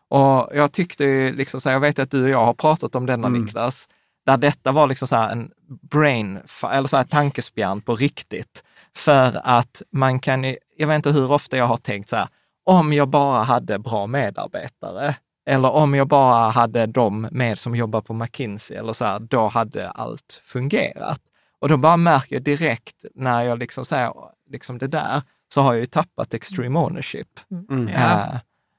och 0.09 0.49
jag 0.55 0.71
tyckte 0.71 1.31
liksom 1.31 1.61
så 1.61 1.69
här, 1.69 1.75
jag 1.75 1.81
vet 1.81 1.99
att 1.99 2.11
du 2.11 2.23
och 2.23 2.29
jag 2.29 2.45
har 2.45 2.53
pratat 2.53 2.95
om 2.95 3.05
denna 3.05 3.27
Niklas, 3.29 3.89
där 4.25 4.37
detta 4.37 4.71
var 4.71 4.87
liksom 4.87 5.07
så 5.07 5.15
här 5.15 5.31
en 5.31 5.51
brain, 5.91 6.39
eller 6.71 6.87
så 6.87 6.97
här 6.97 7.03
tankespjärn 7.03 7.81
på 7.81 7.95
riktigt. 7.95 8.63
För 8.95 9.41
att 9.43 9.81
man 9.91 10.19
kan, 10.19 10.43
jag 10.77 10.87
vet 10.87 10.95
inte 10.95 11.11
hur 11.11 11.31
ofta 11.31 11.57
jag 11.57 11.65
har 11.65 11.77
tänkt 11.77 12.09
så 12.09 12.15
här, 12.15 12.27
om 12.63 12.93
jag 12.93 13.09
bara 13.09 13.43
hade 13.43 13.79
bra 13.79 14.07
medarbetare, 14.07 15.15
eller 15.45 15.71
om 15.71 15.93
jag 15.93 16.07
bara 16.07 16.49
hade 16.49 16.85
de 16.85 17.27
med 17.31 17.59
som 17.59 17.75
jobbar 17.75 18.01
på 18.01 18.13
McKinsey, 18.13 18.77
eller 18.77 18.93
så 18.93 19.05
här, 19.05 19.19
då 19.19 19.47
hade 19.47 19.89
allt 19.89 20.41
fungerat. 20.45 21.21
Och 21.59 21.69
då 21.69 21.77
bara 21.77 21.97
märker 21.97 22.35
jag 22.35 22.43
direkt 22.43 23.05
när 23.15 23.43
jag 23.43 23.59
liksom 23.59 23.85
säger 23.85 24.13
liksom 24.49 24.77
det 24.77 24.87
där, 24.87 25.21
så 25.53 25.61
har 25.61 25.73
jag 25.73 25.79
ju 25.79 25.85
tappat 25.85 26.33
extreme 26.33 26.79
ownership. 26.79 27.39
Mm. 27.69 27.87
Eh, 27.87 28.35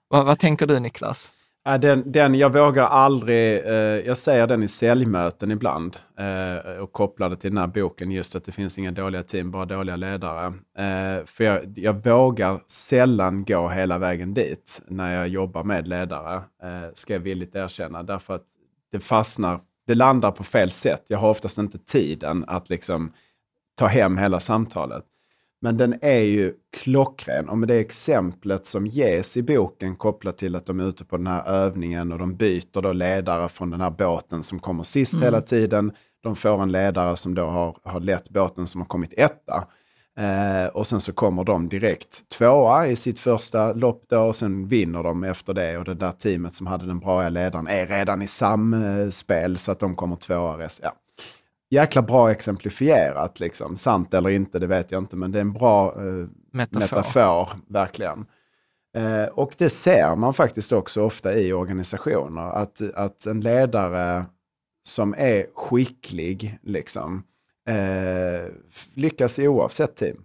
vad, 0.09 0.27
vad 0.27 0.39
tänker 0.39 0.67
du 0.67 0.81
Niklas? 0.81 1.33
Ja, 1.67 1.79
den, 1.79 2.13
den, 2.13 2.35
jag 2.35 2.53
vågar 2.53 2.87
aldrig, 2.87 3.67
eh, 3.67 3.73
jag 4.07 4.19
säger 4.19 4.47
den 4.47 4.63
i 4.63 4.69
säljmöten 4.69 5.51
ibland 5.51 5.97
eh, 6.19 6.83
och 6.83 6.93
kopplar 6.93 7.29
det 7.31 7.37
till 7.37 7.51
den 7.51 7.59
här 7.59 7.67
boken, 7.67 8.11
just 8.11 8.37
att 8.37 8.45
det 8.45 8.53
finns 8.53 8.79
inga 8.79 8.93
dåliga 8.93 9.23
team, 9.23 9.51
bara 9.51 9.65
dåliga 9.65 9.97
ledare. 9.97 10.47
Eh, 10.79 11.25
för 11.27 11.45
jag, 11.45 11.79
jag 11.79 12.05
vågar 12.05 12.61
sällan 12.69 13.45
gå 13.45 13.69
hela 13.69 13.99
vägen 13.99 14.35
dit 14.35 14.83
när 14.89 15.15
jag 15.15 15.29
jobbar 15.29 15.65
med 15.65 15.89
ledare, 15.89 16.35
eh, 16.37 16.93
ska 16.95 17.13
jag 17.13 17.21
villigt 17.21 17.55
erkänna, 17.55 18.03
därför 18.03 18.35
att 18.35 18.45
det 18.93 19.01
fastnar, 19.01 19.61
det 19.87 19.95
landar 19.95 20.31
på 20.31 20.45
fel 20.45 20.71
sätt. 20.71 21.05
Jag 21.09 21.19
har 21.19 21.31
oftast 21.31 21.59
inte 21.59 21.79
tiden 21.79 22.45
att 22.49 22.71
liksom 22.71 23.13
ta 23.79 23.87
hem 23.87 24.19
hela 24.19 24.41
samtalet. 24.41 25.05
Men 25.65 25.77
den 25.77 25.95
är 26.01 26.21
ju 26.21 26.55
klockren. 26.73 27.49
Och 27.49 27.59
med 27.59 27.69
det 27.69 27.77
exemplet 27.77 28.67
som 28.67 28.87
ges 28.87 29.37
i 29.37 29.43
boken 29.43 29.97
kopplat 29.97 30.39
till 30.39 30.57
att 30.57 30.67
de 30.67 30.81
är 30.81 30.85
ute 30.85 31.05
på 31.05 31.17
den 31.17 31.27
här 31.27 31.49
övningen 31.49 32.13
och 32.13 32.19
de 32.19 32.37
byter 32.37 32.83
då 32.83 32.93
ledare 32.93 33.49
från 33.49 33.71
den 33.71 33.81
här 33.81 33.91
båten 33.91 34.43
som 34.43 34.59
kommer 34.59 34.83
sist 34.83 35.13
Mm. 35.13 35.25
hela 35.25 35.41
tiden. 35.41 35.93
De 36.23 36.37
får 36.37 36.63
en 36.63 36.73
ledare 36.73 37.17
som 37.17 37.35
då 37.35 37.45
har, 37.47 37.77
har 37.83 38.01
lett 38.01 38.31
båten 38.31 38.67
som 38.67 38.81
har 38.81 38.89
kommit 38.89 39.15
etta. 39.17 39.69
Eh, 40.19 40.67
och 40.67 40.87
sen 40.87 41.01
så 41.01 41.13
kommer 41.13 41.45
de 41.45 41.69
direkt 41.69 42.29
tvåa 42.29 42.87
i 42.87 42.97
sitt 42.97 43.19
första 43.19 43.73
lopp 43.73 44.03
då 44.09 44.21
och 44.21 44.37
sen 44.37 44.69
vinner 44.69 45.03
de 45.03 45.25
efter 45.25 45.55
det. 45.55 45.79
Och 45.79 45.85
det 45.85 45.95
där 45.95 46.13
teamet 46.13 46.55
som 46.55 46.67
hade 46.67 46.87
den 46.87 46.99
bra 46.99 47.29
ledaren 47.29 47.67
är 47.67 47.87
redan 47.87 48.23
i 48.23 48.27
samspel 48.27 49.59
så 49.59 49.73
att 49.73 49.81
de 49.81 49.97
kommer 49.97 50.17
tvåa. 50.17 50.69
Ja 50.83 50.93
jäkla 51.75 52.03
bra 52.03 52.31
exemplifierat. 52.31 53.41
Liksom. 53.41 53.77
Sant 53.77 54.15
eller 54.15 54.31
inte, 54.31 54.59
det 54.59 54.67
vet 54.67 54.91
jag 54.91 55.03
inte, 55.03 55.17
men 55.17 55.33
det 55.33 55.39
är 55.39 55.41
en 55.41 55.53
bra 55.53 55.95
eh, 55.97 56.29
Metafor. 56.51 56.81
metafor. 56.81 57.49
verkligen. 57.69 58.27
Eh, 58.97 59.25
och 59.25 59.55
det 59.59 59.71
ser 59.71 60.17
man 60.17 60.35
faktiskt 60.35 60.73
också 60.73 61.03
ofta 61.03 61.35
i 61.35 61.53
organisationer, 61.53 62.43
att, 62.43 62.81
att 62.95 63.27
en 63.27 63.41
ledare 63.41 64.25
som 64.89 65.15
är 65.19 65.47
skicklig, 65.55 66.59
liksom, 66.63 67.23
eh, 67.69 68.53
lyckas 68.95 69.39
i 69.39 69.49
oavsett 69.49 69.97
team. 69.97 70.25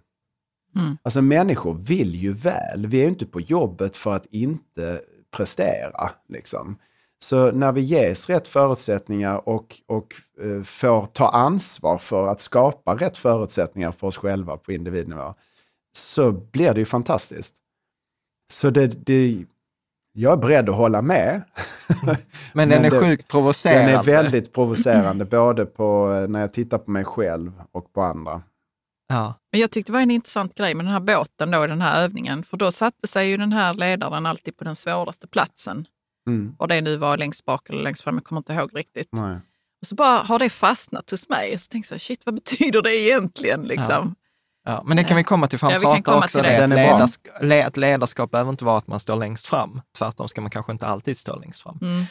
Mm. 0.76 0.98
Alltså 1.02 1.22
människor 1.22 1.74
vill 1.74 2.14
ju 2.14 2.32
väl. 2.32 2.86
Vi 2.86 2.98
är 2.98 3.02
ju 3.02 3.08
inte 3.08 3.26
på 3.26 3.40
jobbet 3.40 3.96
för 3.96 4.12
att 4.14 4.26
inte 4.26 5.00
prestera. 5.30 6.10
Liksom. 6.28 6.76
Så 7.22 7.52
när 7.52 7.72
vi 7.72 7.80
ges 7.80 8.28
rätt 8.28 8.48
förutsättningar 8.48 9.48
och, 9.48 9.76
och 9.86 10.14
eh, 10.42 10.62
får 10.62 11.06
ta 11.06 11.28
ansvar 11.28 11.98
för 11.98 12.26
att 12.26 12.40
skapa 12.40 12.94
rätt 12.94 13.16
förutsättningar 13.16 13.92
för 13.92 14.06
oss 14.06 14.16
själva 14.16 14.56
på 14.56 14.72
individnivå, 14.72 15.34
så 15.96 16.32
blir 16.32 16.74
det 16.74 16.80
ju 16.80 16.86
fantastiskt. 16.86 17.54
Så 18.52 18.70
det, 18.70 18.86
det, 18.86 19.44
jag 20.12 20.32
är 20.32 20.36
beredd 20.36 20.68
att 20.68 20.76
hålla 20.76 21.02
med. 21.02 21.42
Men 22.52 22.68
den 22.68 22.84
är 22.84 22.90
det- 22.90 23.00
sjukt 23.00 23.28
provocerande. 23.28 23.90
Den 23.92 23.98
är 24.00 24.04
väldigt 24.04 24.52
provocerande, 24.52 25.24
både 25.24 25.66
på 25.66 26.12
eh, 26.12 26.28
när 26.28 26.40
jag 26.40 26.52
tittar 26.52 26.78
på 26.78 26.90
mig 26.90 27.04
själv 27.04 27.52
och 27.72 27.92
på 27.92 28.02
andra. 28.02 28.42
Ja. 29.08 29.34
Men 29.52 29.60
jag 29.60 29.70
tyckte 29.70 29.92
det 29.92 29.94
var 29.94 30.02
en 30.02 30.10
intressant 30.10 30.54
grej 30.54 30.74
med 30.74 30.84
den 30.86 30.92
här 30.92 31.00
båten 31.00 31.50
då, 31.50 31.66
den 31.66 31.80
här 31.80 32.02
övningen. 32.04 32.42
För 32.44 32.56
då 32.56 32.72
satte 32.72 33.06
sig 33.06 33.28
ju 33.28 33.36
den 33.36 33.52
här 33.52 33.74
ledaren 33.74 34.26
alltid 34.26 34.56
på 34.56 34.64
den 34.64 34.76
svåraste 34.76 35.26
platsen. 35.26 35.86
Mm. 36.28 36.54
Och 36.58 36.68
det 36.68 36.80
nu 36.80 36.96
var 36.96 37.16
längst 37.16 37.44
bak 37.44 37.68
eller 37.70 37.82
längst 37.82 38.02
fram, 38.02 38.14
jag 38.14 38.24
kommer 38.24 38.40
inte 38.40 38.52
ihåg 38.52 38.70
riktigt. 38.76 39.08
Nej. 39.12 39.36
Och 39.80 39.86
så 39.86 39.94
bara 39.94 40.18
har 40.18 40.38
det 40.38 40.50
fastnat 40.50 41.10
hos 41.10 41.28
mig. 41.28 41.58
Så 41.58 41.68
tänkte 41.68 41.94
jag, 41.94 42.00
shit 42.00 42.20
vad 42.26 42.34
betyder 42.34 42.82
det 42.82 42.96
egentligen? 42.96 43.62
Liksom? 43.62 44.14
Ja, 44.64 44.82
men 44.86 44.96
det 44.96 45.04
kan 45.04 45.16
vi 45.16 45.24
komma 45.24 45.46
till, 45.46 45.58
för 45.58 45.66
han 45.66 45.72
Ja, 45.72 45.78
vi 45.78 45.84
kan 45.84 45.92
pratar 45.94 46.12
komma 46.12 46.24
också 46.24 46.38
till 46.38 46.50
det, 46.50 46.64
att 46.64 46.70
ledarsk 46.70 47.20
le- 47.40 47.62
att 47.62 47.76
ledarskap 47.76 48.30
behöver 48.30 48.50
inte 48.50 48.64
vara 48.64 48.78
att 48.78 48.86
man 48.86 49.00
står 49.00 49.16
längst 49.16 49.46
fram. 49.48 49.80
Tvärtom 49.98 50.28
ska 50.28 50.40
man 50.40 50.50
kanske 50.50 50.72
inte 50.72 50.86
alltid 50.86 51.18
stå 51.18 51.36
längst 51.36 51.62
fram. 51.62 51.78
Mm. 51.82 52.04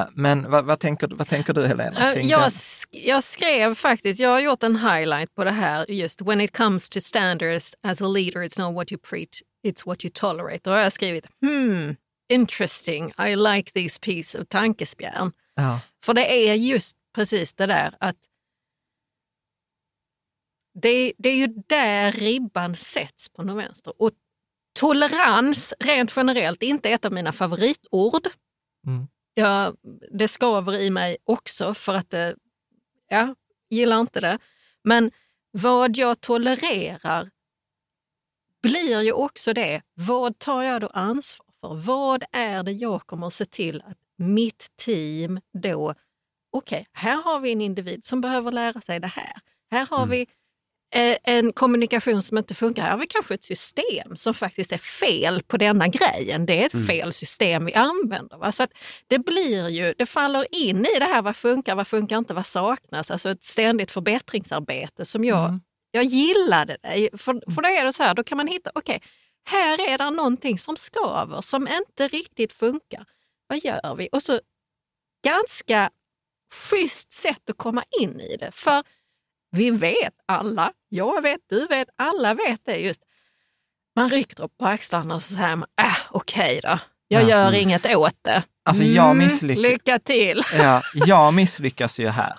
Eh, 0.00 0.06
men 0.12 0.50
vad, 0.50 0.64
vad, 0.64 0.78
tänker, 0.80 1.08
vad 1.08 1.28
tänker 1.28 1.52
du 1.54 1.66
Helena? 1.66 2.12
Kring 2.14 2.28
Jag, 2.28 2.40
sk- 2.48 2.84
jag 2.90 3.22
skrev 3.22 3.74
faktiskt, 3.74 4.20
jag 4.20 4.30
har 4.30 4.40
gjort 4.40 4.62
en 4.62 4.76
highlight 4.76 5.34
på 5.34 5.44
det 5.44 5.50
här 5.50 5.90
just 5.90 6.22
when 6.22 6.40
it 6.40 6.56
comes 6.56 6.90
to 6.90 7.00
standards 7.00 7.74
as 7.82 8.02
a 8.02 8.06
leader 8.08 8.40
it's 8.40 8.58
not 8.60 8.74
what 8.74 8.92
you 8.92 9.00
preach, 9.10 9.42
it's 9.66 9.86
what 9.86 10.04
you 10.04 10.10
tolerate. 10.14 10.60
Då 10.62 10.70
har 10.70 10.78
jag 10.78 10.92
skrivit 10.92 11.26
hmm, 11.40 11.96
interesting, 12.28 13.12
I 13.18 13.36
like 13.36 13.72
this 13.72 13.98
piece 13.98 14.38
of 14.38 14.48
tankespjärn. 14.48 15.32
Ja. 15.54 15.80
För 16.04 16.14
det 16.14 16.48
är 16.48 16.54
just 16.54 16.96
precis 17.14 17.54
det 17.54 17.66
där 17.66 17.94
att 18.00 18.16
det, 20.82 21.12
det 21.18 21.28
är 21.28 21.36
ju 21.36 21.46
där 21.46 22.12
ribban 22.12 22.76
sätts 22.76 23.28
på 23.28 23.42
något 23.42 23.64
vänster. 23.64 24.02
Och 24.02 24.10
tolerans 24.74 25.74
rent 25.80 26.12
generellt 26.16 26.62
är 26.62 26.66
inte 26.66 26.90
ett 26.90 27.04
av 27.04 27.12
mina 27.12 27.32
favoritord. 27.32 28.28
Mm. 28.86 29.06
Jag, 29.34 29.76
det 30.10 30.28
skaver 30.28 30.74
i 30.74 30.90
mig 30.90 31.16
också 31.24 31.74
för 31.74 31.94
att 31.94 32.10
det, 32.10 32.36
ja, 33.08 33.34
gillar 33.70 34.00
inte 34.00 34.20
det. 34.20 34.38
Men 34.84 35.10
vad 35.50 35.96
jag 35.96 36.20
tolererar 36.20 37.30
blir 38.62 39.02
ju 39.02 39.12
också 39.12 39.52
det. 39.52 39.82
Vad 39.94 40.38
tar 40.38 40.62
jag 40.62 40.80
då 40.80 40.86
ansvar 40.86 41.45
för? 41.68 41.74
Vad 41.74 42.24
är 42.32 42.62
det 42.62 42.72
jag 42.72 43.06
kommer 43.06 43.26
att 43.26 43.34
se 43.34 43.44
till 43.44 43.82
att 43.86 43.98
mitt 44.18 44.66
team 44.76 45.40
då, 45.62 45.94
okej, 46.52 46.86
här 46.92 47.22
har 47.22 47.40
vi 47.40 47.52
en 47.52 47.60
individ 47.60 48.04
som 48.04 48.20
behöver 48.20 48.52
lära 48.52 48.80
sig 48.80 49.00
det 49.00 49.06
här. 49.06 49.32
Här 49.70 49.86
har 49.90 50.06
vi 50.06 50.26
eh, 50.94 51.16
en 51.24 51.52
kommunikation 51.52 52.22
som 52.22 52.38
inte 52.38 52.54
funkar. 52.54 52.82
Här 52.82 52.90
har 52.90 52.98
vi 52.98 53.06
kanske 53.06 53.34
ett 53.34 53.44
system 53.44 54.16
som 54.16 54.34
faktiskt 54.34 54.72
är 54.72 54.78
fel 54.78 55.42
på 55.42 55.56
denna 55.56 55.88
grejen. 55.88 56.46
Det 56.46 56.62
är 56.62 56.66
ett 56.66 56.86
fel 56.86 57.12
system 57.12 57.64
vi 57.64 57.74
använder. 57.74 58.36
Va? 58.36 58.52
Så 58.52 58.62
att 58.62 58.70
det 59.06 59.18
blir 59.18 59.68
ju, 59.68 59.94
det 59.98 60.06
faller 60.06 60.46
in 60.54 60.86
i 60.96 60.98
det 60.98 61.04
här, 61.04 61.22
vad 61.22 61.36
funkar, 61.36 61.74
vad 61.74 61.86
funkar 61.86 62.18
inte, 62.18 62.34
vad 62.34 62.46
saknas? 62.46 63.10
Alltså 63.10 63.30
ett 63.30 63.44
ständigt 63.44 63.90
förbättringsarbete 63.92 65.04
som 65.04 65.24
jag, 65.24 65.60
jag 65.90 66.04
gillade 66.04 66.76
det. 66.82 67.08
För, 67.12 67.54
för 67.54 67.62
då 67.62 67.68
är 67.68 67.84
det 67.84 67.92
så 67.92 68.02
här, 68.02 68.14
då 68.14 68.24
kan 68.24 68.36
man 68.36 68.46
hitta, 68.46 68.70
okej, 68.74 69.02
här 69.46 69.88
är 69.88 69.98
det 69.98 70.10
någonting 70.10 70.58
som 70.58 70.76
skaver, 70.76 71.40
som 71.40 71.68
inte 71.68 72.08
riktigt 72.08 72.52
funkar. 72.52 73.04
Vad 73.46 73.58
gör 73.64 73.94
vi? 73.94 74.08
Och 74.12 74.22
så 74.22 74.40
ganska 75.24 75.90
schysst 76.70 77.12
sätt 77.12 77.50
att 77.50 77.56
komma 77.58 77.82
in 78.00 78.20
i 78.20 78.36
det. 78.36 78.50
För 78.52 78.82
vi 79.50 79.70
vet 79.70 80.14
alla, 80.26 80.72
jag 80.88 81.22
vet, 81.22 81.40
du 81.48 81.66
vet, 81.66 81.88
alla 81.96 82.34
vet 82.34 82.60
det 82.64 82.76
just. 82.76 83.00
Man 83.96 84.08
rycker 84.10 84.42
upp 84.42 84.58
på 84.58 84.66
axlarna 84.66 85.14
och 85.14 85.22
så 85.22 85.34
säger 85.34 85.56
man, 85.56 85.68
äh, 85.80 85.96
okej 86.10 86.60
då, 86.62 86.78
jag 87.08 87.22
Ja. 87.22 87.28
gör 87.28 87.48
Mm. 87.48 87.60
inget 87.60 87.96
åt 87.96 88.16
det. 88.22 88.42
Alltså, 88.64 88.82
jag 88.82 89.04
Mm, 89.10 89.18
misslyckas. 89.18 89.62
Lycka 89.62 89.98
till! 89.98 90.42
Ja, 90.54 90.82
jag 90.94 91.34
misslyckas 91.34 91.98
ju 91.98 92.08
här 92.08 92.32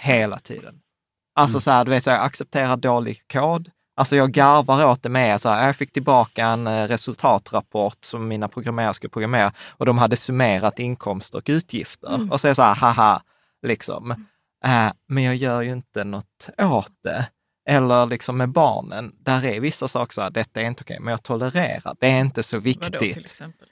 hela 0.00 0.38
tiden. 0.38 0.80
Alltså 1.34 1.60
så 1.60 1.70
här, 1.70 1.84
du 1.84 1.90
vet, 1.90 2.04
så 2.04 2.10
jag 2.10 2.22
accepterar 2.22 2.76
dålig 2.76 3.28
kod. 3.28 3.70
Alltså 3.98 4.16
jag 4.16 4.32
garvar 4.32 4.84
åt 4.84 5.02
det 5.02 5.08
med, 5.08 5.40
så 5.40 5.48
här, 5.48 5.66
jag 5.66 5.76
fick 5.76 5.92
tillbaka 5.92 6.46
en 6.46 6.66
eh, 6.66 6.88
resultatrapport 6.88 8.04
som 8.04 8.28
mina 8.28 8.48
programmerare 8.48 8.94
skulle 8.94 9.10
programmera 9.10 9.52
och 9.70 9.86
de 9.86 9.98
hade 9.98 10.16
summerat 10.16 10.78
inkomster 10.78 11.38
och 11.38 11.44
utgifter. 11.46 12.14
Mm. 12.14 12.32
Och 12.32 12.40
så 12.40 12.46
är 12.46 12.48
jag 12.48 12.56
så 12.56 12.62
här, 12.62 12.74
haha, 12.74 13.22
liksom. 13.62 14.10
Eh, 14.64 14.92
men 15.08 15.22
jag 15.22 15.36
gör 15.36 15.62
ju 15.62 15.72
inte 15.72 16.04
något 16.04 16.48
åt 16.58 16.92
det. 17.02 17.28
Eller 17.68 18.06
liksom 18.06 18.36
med 18.36 18.48
barnen, 18.48 19.12
där 19.18 19.44
är 19.44 19.60
vissa 19.60 19.88
saker 19.88 20.12
så 20.12 20.20
här, 20.20 20.30
detta 20.30 20.60
är 20.60 20.64
inte 20.64 20.82
okej, 20.82 20.98
men 21.00 21.10
jag 21.10 21.22
tolererar, 21.22 21.96
det 22.00 22.06
är 22.06 22.20
inte 22.20 22.42
så 22.42 22.58
viktigt. 22.58 22.92
Vadå 22.92 22.98
till 22.98 23.24
exempel? 23.24 23.68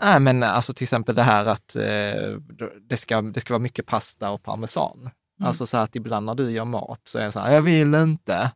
Nej, 0.00 0.20
men 0.20 0.42
alltså 0.42 0.74
till 0.74 0.84
exempel 0.84 1.14
det 1.14 1.22
här 1.22 1.46
att 1.46 1.76
eh, 1.76 2.38
det, 2.88 2.96
ska, 2.96 3.22
det 3.22 3.40
ska 3.40 3.54
vara 3.54 3.62
mycket 3.62 3.86
pasta 3.86 4.30
och 4.30 4.42
parmesan. 4.42 5.00
Mm. 5.00 5.48
Alltså 5.48 5.66
så 5.66 5.76
att 5.76 5.96
ibland 5.96 6.26
när 6.26 6.34
du 6.34 6.50
gör 6.50 6.64
mat 6.64 7.00
så 7.04 7.18
är 7.18 7.24
det 7.24 7.32
så 7.32 7.40
här, 7.40 7.54
jag 7.54 7.62
vill 7.62 7.94
inte, 7.94 8.50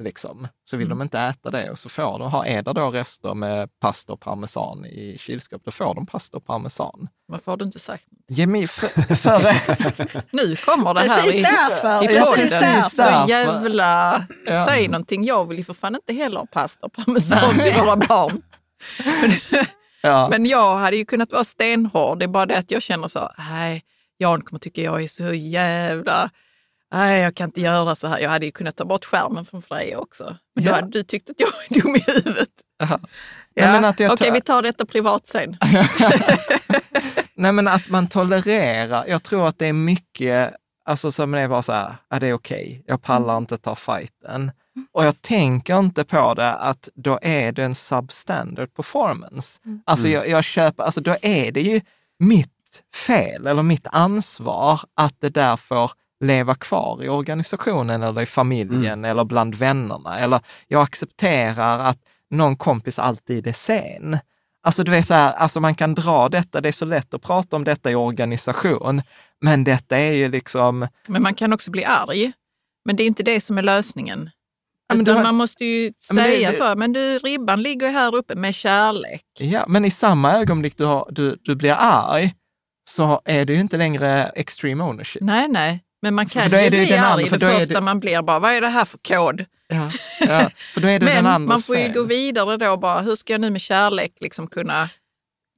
liksom. 0.00 0.48
Så 0.64 0.76
vill 0.76 0.86
Mm. 0.86 0.98
de 0.98 1.02
inte 1.04 1.18
äta 1.20 1.50
det 1.50 1.70
och 1.70 1.78
så 1.78 1.88
får 1.88 2.18
de, 2.18 2.30
ha, 2.30 2.46
är 2.46 2.62
det 2.62 2.72
då 2.72 2.90
rester 2.90 3.34
med 3.34 3.68
pasta 3.80 4.12
och 4.12 4.20
parmesan 4.20 4.86
i 4.86 5.16
kylskåpet, 5.20 5.64
då 5.64 5.70
får 5.70 5.94
de 5.94 6.06
pasta 6.06 6.36
och 6.36 6.46
parmesan. 6.46 7.08
Varför 7.28 7.52
har 7.52 7.56
du 7.56 7.64
inte 7.64 7.78
sagt 7.78 8.04
något? 8.10 8.38
Ge 8.38 8.46
mig 8.46 8.66
för, 8.66 8.88
för, 9.14 10.22
Nu 10.36 10.56
kommer 10.56 10.94
det 10.94 11.00
här 11.00 11.22
Precis 11.22 11.40
i, 11.40 11.42
därför, 11.42 12.04
i 12.04 12.08
precis 12.08 12.58
podden. 12.58 12.72
därför. 12.74 13.24
Så 13.24 13.30
jävla... 13.30 14.26
Ja. 14.46 14.64
Säg 14.66 14.88
någonting. 14.88 15.24
Jag 15.24 15.48
vill 15.48 15.58
ju 15.58 15.64
för 15.64 15.74
fan 15.74 15.94
inte 15.94 16.12
heller 16.12 16.38
ha 16.40 16.46
pasta 16.46 16.86
och 16.86 16.92
parmesan 16.92 17.54
till 17.58 17.72
våra 17.72 17.96
barn. 17.96 18.42
ja. 20.02 20.28
Men 20.30 20.46
jag 20.46 20.76
hade 20.76 20.96
ju 20.96 21.04
kunnat 21.04 21.32
vara 21.32 21.44
stenhård. 21.44 22.18
Det 22.18 22.24
är 22.24 22.28
bara 22.28 22.46
det 22.46 22.58
att 22.58 22.70
jag 22.70 22.82
känner 22.82 23.08
så, 23.08 23.30
nej, 23.38 23.82
Jan 24.18 24.42
kommer 24.42 24.60
tycka 24.60 24.82
jag 24.82 25.02
är 25.02 25.08
så 25.08 25.32
jävla... 25.34 26.30
Nej, 26.92 27.20
jag 27.20 27.34
kan 27.34 27.48
inte 27.48 27.60
göra 27.60 27.94
så 27.94 28.08
här. 28.08 28.18
Jag 28.18 28.30
hade 28.30 28.46
ju 28.46 28.52
kunnat 28.52 28.76
ta 28.76 28.84
bort 28.84 29.04
skärmen 29.04 29.44
från 29.44 29.62
Freja 29.62 29.98
också. 29.98 30.36
Men 30.54 30.64
då 30.64 30.70
Ja. 30.70 30.74
hade 30.74 30.88
du 30.90 31.02
tyckt 31.02 31.30
att 31.30 31.36
jag 31.40 31.48
är 31.48 31.80
dum 31.82 31.96
i 31.96 32.04
huvudet. 32.06 32.48
Ja. 32.78 33.00
Nej, 33.56 33.90
Okej, 33.90 34.08
tar- 34.16 34.30
vi 34.32 34.40
tar 34.40 34.62
detta 34.62 34.86
privat 34.86 35.26
sen. 35.26 35.56
Nej, 37.34 37.52
men 37.52 37.68
att 37.68 37.88
man 37.88 38.08
tolererar. 38.08 39.04
Jag 39.06 39.22
tror 39.22 39.48
att 39.48 39.58
det 39.58 39.66
är 39.66 39.72
mycket, 39.72 40.54
alltså 40.84 41.12
som 41.12 41.30
det 41.32 41.40
är 41.40 41.48
bara 41.48 41.62
så 41.62 41.72
här, 41.72 41.96
ja, 42.10 42.18
det 42.18 42.26
är 42.26 42.32
okej, 42.32 42.84
jag 42.86 43.02
pallar 43.02 43.36
inte 43.38 43.56
ta 43.58 43.76
fighten. 43.76 44.52
Och 44.92 45.04
jag 45.04 45.22
tänker 45.22 45.78
inte 45.78 46.04
på 46.04 46.34
det 46.34 46.52
att 46.52 46.88
då 46.94 47.18
är 47.22 47.52
det 47.52 47.64
en 47.64 47.74
substandard 47.74 48.74
performance. 48.74 49.60
Alltså 49.86 50.08
jag, 50.08 50.28
jag 50.28 50.44
köper, 50.44 50.82
alltså 50.82 51.00
då 51.00 51.16
är 51.22 51.52
det 51.52 51.60
ju 51.62 51.80
mitt 52.18 52.50
fel 53.06 53.46
eller 53.46 53.62
mitt 53.62 53.86
ansvar 53.90 54.80
att 54.94 55.14
det 55.20 55.28
där 55.28 55.56
får 55.56 55.90
leva 56.24 56.54
kvar 56.54 57.02
i 57.04 57.08
organisationen 57.08 58.02
eller 58.02 58.22
i 58.22 58.26
familjen 58.26 59.04
eller 59.04 59.24
bland 59.24 59.54
vännerna. 59.54 60.18
Eller 60.18 60.40
jag 60.68 60.82
accepterar 60.82 61.78
att 61.78 61.98
någon 62.30 62.56
kompis 62.56 62.98
alltid 62.98 63.46
är 63.46 63.52
sen. 63.52 64.18
Alltså 64.62 64.84
du 64.84 64.90
vet 64.90 65.06
så 65.06 65.14
här, 65.14 65.32
alltså 65.32 65.60
man 65.60 65.74
kan 65.74 65.94
dra 65.94 66.28
detta, 66.28 66.60
det 66.60 66.68
är 66.68 66.72
så 66.72 66.84
lätt 66.84 67.14
att 67.14 67.22
prata 67.22 67.56
om 67.56 67.64
detta 67.64 67.90
i 67.90 67.94
organisation, 67.94 69.02
men 69.40 69.64
detta 69.64 69.96
är 69.98 70.12
ju 70.12 70.28
liksom... 70.28 70.88
Men 71.08 71.22
man 71.22 71.34
kan 71.34 71.52
också 71.52 71.70
bli 71.70 71.84
arg. 71.84 72.32
Men 72.84 72.96
det 72.96 73.02
är 73.02 73.06
inte 73.06 73.22
det 73.22 73.40
som 73.40 73.58
är 73.58 73.62
lösningen. 73.62 74.30
Ja, 75.06 75.14
har- 75.14 75.22
man 75.22 75.34
måste 75.34 75.64
ju 75.64 75.84
Ja, 76.08 76.14
men 76.14 76.24
det- 76.24 76.30
säga 76.30 76.50
det- 76.50 76.56
så, 76.56 76.74
men 76.76 76.92
du, 76.92 77.18
ribban 77.18 77.62
ligger 77.62 77.86
ju 77.86 77.92
här 77.92 78.14
uppe 78.14 78.34
med 78.34 78.54
kärlek. 78.54 79.22
Ja, 79.38 79.64
men 79.68 79.84
i 79.84 79.90
samma 79.90 80.32
ögonblick 80.38 80.76
du, 80.76 80.84
har, 80.84 81.08
du, 81.10 81.36
du 81.42 81.54
blir 81.54 81.76
arg 81.78 82.34
så 82.90 83.20
är 83.24 83.44
det 83.44 83.52
ju 83.54 83.60
inte 83.60 83.76
längre 83.76 84.24
extreme 84.34 84.84
ownership. 84.84 85.22
Nej, 85.22 85.48
nej. 85.48 85.80
Men 86.04 86.14
man 86.14 86.26
kan 86.26 86.42
ju 86.42 86.70
bli 86.70 86.94
arg 86.96 87.26
för 87.28 87.38
det 87.38 87.50
första 87.58 87.74
det- 87.74 87.80
man 87.80 88.00
blir. 88.00 88.22
Bara, 88.22 88.38
vad 88.38 88.52
är 88.52 88.60
det 88.60 88.68
här 88.68 88.84
för 88.84 88.98
kod? 88.98 89.44
Ja, 89.68 89.90
ja, 90.20 90.50
för 90.74 90.80
då 90.80 90.88
är 90.88 90.98
det 90.98 91.06
den 91.14 91.24
Men 91.24 91.44
man 91.46 91.60
får 91.62 91.76
ju 91.76 91.82
fel. 91.82 91.92
gå 91.92 92.02
vidare 92.02 92.56
då 92.56 92.76
bara, 92.76 93.00
hur 93.00 93.16
ska 93.16 93.32
jag 93.32 93.40
nu 93.40 93.50
med 93.50 93.60
kärlek 93.60 94.12
liksom 94.20 94.46
kunna 94.46 94.88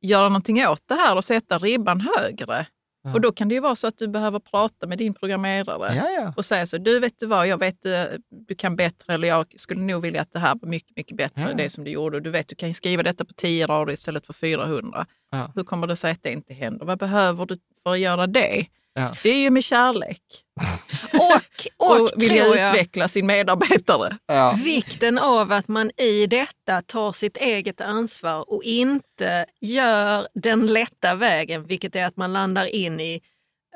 göra 0.03 0.28
någonting 0.28 0.66
åt 0.66 0.82
det 0.88 0.94
här 0.94 1.16
och 1.16 1.24
sätta 1.24 1.59
ribban 1.59 2.01
högre? 2.01 2.66
Ja. 3.05 3.12
Och 3.12 3.20
då 3.20 3.32
kan 3.32 3.49
det 3.49 3.55
ju 3.55 3.61
vara 3.61 3.76
så 3.76 3.86
att 3.86 3.99
du 3.99 4.09
behöver 4.09 4.38
prata 4.38 4.86
med 4.86 4.99
din 4.99 5.14
programmerare 5.14 5.94
Ja, 5.97 6.32
och 6.36 6.44
säga 6.44 6.66
så, 6.66 6.78
du 6.78 6.99
vet 7.01 7.12
du 7.20 7.26
vad, 7.26 7.47
jag 7.49 7.59
vet 7.59 7.86
eh, 7.86 8.03
du 8.49 8.55
kan 8.55 8.76
bättre 8.76 9.14
eller 9.14 9.28
jag 9.28 9.47
skulle 9.57 9.80
nog 9.80 10.03
vilja 10.03 10.20
att 10.22 10.32
det 10.32 10.38
här 10.38 10.55
var 10.62 10.68
mycket, 10.68 10.97
mycket 10.97 11.16
bättre 11.16 11.42
än 11.51 11.57
det 11.57 11.70
som 11.70 11.84
du 11.84 11.90
gjorde. 11.90 12.16
Och 12.16 12.22
du 12.22 12.30
vet, 12.30 12.49
du 12.49 12.55
kan 12.55 12.74
skriva 12.74 13.03
detta 13.03 13.24
på 13.24 13.32
10 13.36 13.66
rader 13.66 13.92
istället 13.92 14.26
för 14.26 14.32
400. 14.32 15.07
Ja. 15.30 15.53
Hur 15.55 15.64
kommer 15.64 15.86
det 15.86 15.97
sig 15.97 16.12
att 16.12 16.22
det 16.22 16.32
inte 16.32 16.55
händer? 16.55 16.86
Vad 16.86 16.99
behöver 16.99 17.47
du 17.47 17.59
för 17.82 17.90
att 17.92 17.99
göra 17.99 18.26
det? 18.26 18.66
Ja. 18.99 19.14
Det 19.22 19.30
är 19.30 19.38
ju 19.38 19.51
med 19.51 19.64
kärlek 19.64 20.22
Och, 21.12 21.66
och, 21.76 22.01
och 22.01 22.11
vilja 22.16 22.44
tror 22.44 22.57
jag, 22.57 22.70
utveckla 22.70 23.09
sin 23.09 23.26
medarbetare. 23.26 24.18
Ja. 24.26 24.57
vikten 24.64 25.18
av 25.18 25.53
att 25.53 25.68
man 25.68 25.90
i 25.97 26.26
detta 26.26 26.82
tar 26.82 27.12
sitt 27.12 27.36
eget 27.36 27.80
ansvar 27.80 28.51
och 28.51 28.62
inte 28.62 29.47
gör 29.61 30.28
den 30.34 30.66
lätta 30.66 31.14
vägen, 31.14 31.66
vilket 31.66 31.97
är 31.97 32.05
att 32.05 32.16
man 32.16 32.32
landar 32.32 32.66
in 32.66 33.01
i, 33.01 33.20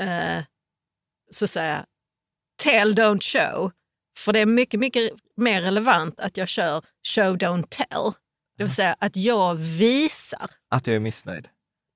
eh, 0.01 0.43
så 1.31 1.45
att 1.45 1.51
säga, 1.51 1.85
tell 2.63 2.95
don't 2.95 3.21
show. 3.23 3.71
För 4.19 4.33
det 4.33 4.39
är 4.41 4.47
mycket, 4.47 4.81
mycket 4.81 5.13
mer 5.37 5.63
relevant 5.63 6.21
att 6.21 6.37
jag 6.37 6.49
kör 6.49 6.83
show 7.15 7.37
don't 7.37 7.67
tell. 7.69 8.13
Det 8.57 8.65
vill 8.65 8.75
säga 8.75 8.97
att 8.99 9.17
jag 9.17 9.55
visar. 9.55 10.51
Att 10.71 10.87
jag 10.87 10.97
är 10.97 11.01
missnöjd. 11.01 11.49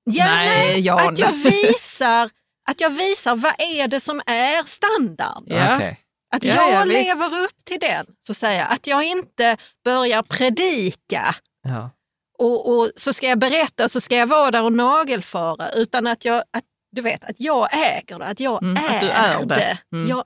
Ja, 0.03 0.25
Nej, 0.25 0.79
Jan. 0.79 1.13
Att 1.13 1.19
jag 1.19 1.31
visar 1.31 2.29
att 2.69 2.81
jag 2.81 2.89
visar 2.89 3.35
vad 3.35 3.53
är 3.57 3.87
det 3.87 3.99
som 3.99 4.21
är 4.25 4.63
standard. 4.63 5.43
Ja. 5.47 5.75
Okej. 5.75 5.99
Att 6.35 6.43
Ja, 6.43 6.55
jag 6.55 6.71
ja, 6.73 6.83
visst. 6.83 7.07
lever 7.07 7.43
upp 7.43 7.65
till 7.65 7.79
den. 7.79 8.05
Så 8.27 8.33
säger 8.33 8.59
jag. 8.59 8.71
Att 8.71 8.87
jag 8.87 9.03
inte 9.03 9.57
börjar 9.83 10.23
predika 10.23 11.35
Ja. 11.63 11.89
och, 12.37 12.77
och 12.77 12.91
så 12.95 13.13
ska 13.13 13.27
jag 13.27 13.39
berätta 13.39 13.89
så 13.89 14.01
ska 14.01 14.15
jag 14.15 14.27
vara 14.27 14.51
där 14.51 14.63
och 14.63 14.73
nagelfara. 14.73 15.71
Utan 15.71 16.07
att 16.07 16.25
jag, 16.25 16.37
att, 16.37 16.63
du 16.91 17.01
vet, 17.01 17.23
att 17.23 17.39
jag 17.39 17.69
äger 17.73 18.19
det, 18.19 18.25
att 18.25 18.39
jag 18.39 18.63
Mm, 18.63 18.83
är, 18.85 18.95
att 18.95 19.01
du 19.01 19.09
är 19.09 19.45
det. 19.45 19.55
det. 19.55 19.77
Mm. 19.97 20.09
Jag 20.09 20.23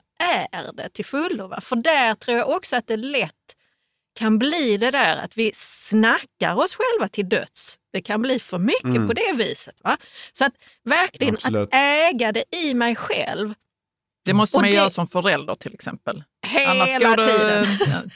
är 0.53 0.73
det 0.73 0.89
till 0.89 1.05
fullo. 1.05 1.47
Va? 1.47 1.61
För 1.61 1.75
där 1.75 2.13
tror 2.15 2.37
jag 2.37 2.49
också 2.49 2.75
att 2.75 2.87
det 2.87 2.97
lätt 2.97 3.33
kan 4.19 4.39
bli 4.39 4.77
det 4.77 4.91
där 4.91 5.17
att 5.17 5.37
vi 5.37 5.51
snackar 5.55 6.55
oss 6.55 6.75
själva 6.75 7.07
till 7.07 7.29
döds. 7.29 7.75
Det 7.93 8.01
kan 8.01 8.21
bli 8.21 8.39
för 8.39 8.57
mycket 8.59 8.83
Mm. 8.85 9.07
på 9.07 9.13
det 9.13 9.33
viset. 9.35 9.75
Va? 9.83 9.97
Så 10.31 10.45
att 10.45 10.53
verkligen 10.83 11.35
Absolut. 11.35 11.69
att 11.71 11.75
äga 11.79 12.31
det 12.31 12.43
i 12.55 12.73
mig 12.73 12.95
själv. 12.95 13.53
Det 14.25 14.33
måste 14.33 14.57
Och 14.57 14.61
man 14.61 14.69
det- 14.71 14.75
göra 14.75 14.89
som 14.89 15.07
förälder 15.07 15.55
till 15.55 15.73
exempel. 15.73 16.23
Hela 16.47 16.71
Annars 16.71 16.93
går 16.99 17.15
tiden. 17.27 17.65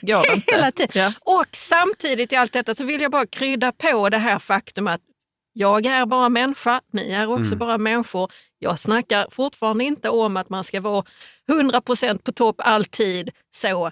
går 0.02 0.26
det 0.26 0.34
inte. 0.34 0.54
Hela 0.54 0.72
tiden. 0.72 0.90
Ja. 0.94 1.12
Och 1.20 1.46
samtidigt 1.52 2.32
i 2.32 2.36
allt 2.36 2.52
detta 2.52 2.74
så 2.74 2.84
vill 2.84 3.00
jag 3.00 3.10
bara 3.10 3.26
krydda 3.26 3.72
på 3.72 4.08
det 4.08 4.18
här 4.18 4.38
faktum 4.38 4.88
att 4.88 5.00
jag 5.52 5.86
är 5.86 6.06
bara 6.06 6.28
människa, 6.28 6.80
ni 6.92 7.10
är 7.12 7.26
också 7.26 7.46
Mm. 7.54 7.58
bara 7.58 7.78
människor. 7.78 8.32
Jag 8.58 8.78
snackar 8.78 9.26
fortfarande 9.30 9.84
inte 9.84 10.08
om 10.08 10.36
att 10.36 10.48
man 10.48 10.64
ska 10.64 10.80
vara 10.80 11.04
100% 11.48 12.24
på 12.24 12.32
topp 12.32 12.56
alltid 12.58 13.30
så 13.56 13.90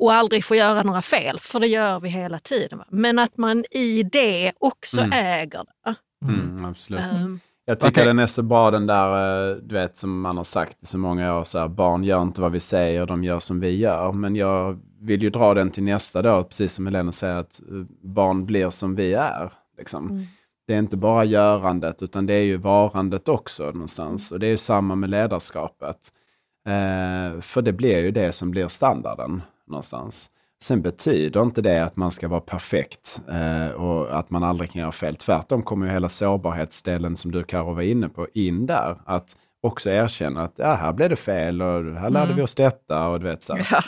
och 0.00 0.12
aldrig 0.12 0.44
få 0.44 0.54
göra 0.54 0.82
några 0.82 1.02
fel, 1.02 1.38
för 1.40 1.60
det 1.60 1.66
gör 1.66 2.00
vi 2.00 2.08
hela 2.08 2.38
tiden. 2.38 2.78
Va? 2.78 2.84
Men 2.88 3.18
att 3.18 3.36
man 3.36 3.64
i 3.70 4.02
det 4.02 4.52
också 4.60 5.00
Mm. 5.00 5.12
äger 5.12 5.60
det. 5.84 5.94
Mm, 6.26 6.64
absolut. 6.64 7.00
Ehm, 7.00 7.40
Jag 7.64 7.80
tycker 7.80 7.94
tänk- 7.94 8.06
den 8.06 8.18
är 8.18 8.26
så 8.26 8.42
bra 8.42 8.70
den 8.70 8.86
där, 8.86 9.50
eh, 9.50 9.56
du 9.56 9.74
vet 9.74 9.96
som 9.96 10.20
man 10.20 10.36
har 10.36 10.44
sagt 10.44 10.76
i 10.82 10.86
så 10.86 10.98
många 10.98 11.38
år, 11.38 11.44
så 11.44 11.58
här, 11.58 11.68
barn 11.68 12.04
gör 12.04 12.22
inte 12.22 12.40
vad 12.40 12.52
vi 12.52 12.60
säger, 12.60 13.06
de 13.06 13.24
gör 13.24 13.40
som 13.40 13.60
vi 13.60 13.76
gör. 13.76 14.12
Men 14.12 14.36
jag 14.36 14.80
vill 15.00 15.22
ju 15.22 15.30
dra 15.30 15.54
den 15.54 15.70
till 15.70 15.82
nästa 15.82 16.22
då, 16.22 16.44
precis 16.44 16.72
som 16.74 16.86
Helena 16.86 17.12
säger, 17.12 17.36
att 17.36 17.60
eh, 17.70 17.74
barn 18.02 18.46
blir 18.46 18.70
som 18.70 18.94
vi 18.94 19.14
är. 19.14 19.52
Liksom. 19.78 20.10
Mm. 20.10 20.24
Det 20.66 20.74
är 20.74 20.78
inte 20.78 20.96
bara 20.96 21.24
görandet, 21.24 22.02
utan 22.02 22.26
det 22.26 22.34
är 22.34 22.42
ju 22.42 22.56
varandet 22.56 23.28
också 23.28 23.62
någonstans. 23.64 24.32
Och 24.32 24.40
det 24.40 24.46
är 24.46 24.50
ju 24.50 24.56
samma 24.56 24.94
med 24.94 25.10
ledarskapet. 25.10 25.96
Eh, 26.66 27.40
för 27.40 27.62
det 27.62 27.72
blir 27.72 27.98
ju 27.98 28.10
det 28.10 28.32
som 28.32 28.50
blir 28.50 28.68
standarden 28.68 29.42
någonstans. 29.72 30.30
Sen 30.62 30.82
betyder 30.82 31.42
inte 31.42 31.60
det 31.62 31.84
att 31.84 31.96
man 31.96 32.10
ska 32.10 32.28
vara 32.28 32.40
perfekt 32.40 33.20
eh, 33.28 33.74
och 33.74 34.18
att 34.18 34.30
man 34.30 34.42
aldrig 34.44 34.70
kan 34.72 34.80
göra 34.80 34.92
fel. 34.92 35.16
Tvärtom 35.16 35.62
kommer 35.62 35.86
ju 35.86 35.92
hela 35.92 36.08
sårbarhetsdelen 36.08 37.16
som 37.16 37.30
du 37.32 37.44
Karo 37.44 37.74
var 37.74 37.82
inne 37.82 38.08
på 38.08 38.26
in 38.34 38.66
där. 38.66 38.96
Att 39.04 39.36
också 39.62 39.90
erkänna 39.90 40.42
att 40.42 40.54
ja, 40.56 40.74
här 40.74 40.92
blev 40.92 41.10
det 41.10 41.16
fel 41.16 41.62
och 41.62 41.68
här 41.94 42.10
lärde 42.10 42.24
Mm. 42.24 42.36
vi 42.36 42.42
oss 42.42 42.54
detta 42.54 43.08
och 43.08 43.20
du 43.20 43.26
vet 43.26 43.42
så. 43.44 43.58
Ja. 43.70 43.80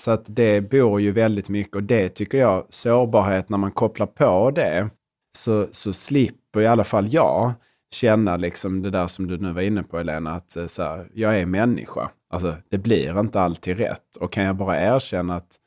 Så 0.00 0.10
att 0.10 0.24
det 0.26 0.60
bor 0.60 1.00
ju 1.00 1.12
väldigt 1.12 1.48
mycket 1.48 1.76
och 1.76 1.82
det 1.82 2.08
tycker 2.08 2.38
jag, 2.38 2.66
sårbarhet 2.70 3.48
när 3.48 3.58
man 3.58 3.70
kopplar 3.70 4.06
på 4.06 4.50
det 4.50 4.90
så, 5.36 5.66
så 5.72 5.92
slipper 5.92 6.60
i 6.60 6.66
alla 6.66 6.84
fall 6.84 7.12
jag 7.12 7.52
känna 7.94 8.36
liksom 8.36 8.82
det 8.82 8.90
där 8.90 9.06
som 9.06 9.26
du 9.26 9.38
nu 9.38 9.52
var 9.52 9.62
inne 9.62 9.82
på 9.82 9.98
Elena, 9.98 10.34
att 10.34 10.56
eh, 10.56 10.66
så 10.66 10.82
här, 10.82 11.08
jag 11.14 11.38
är 11.38 11.46
människa. 11.46 12.10
Alltså 12.34 12.56
det 12.68 12.78
blir 12.78 13.20
inte 13.20 13.40
alltid 13.40 13.76
rätt 13.76 14.16
och 14.16 14.32
kan 14.32 14.44
jag 14.44 14.56
bara 14.56 14.80
erkänna 14.80 15.36
att 15.36 15.58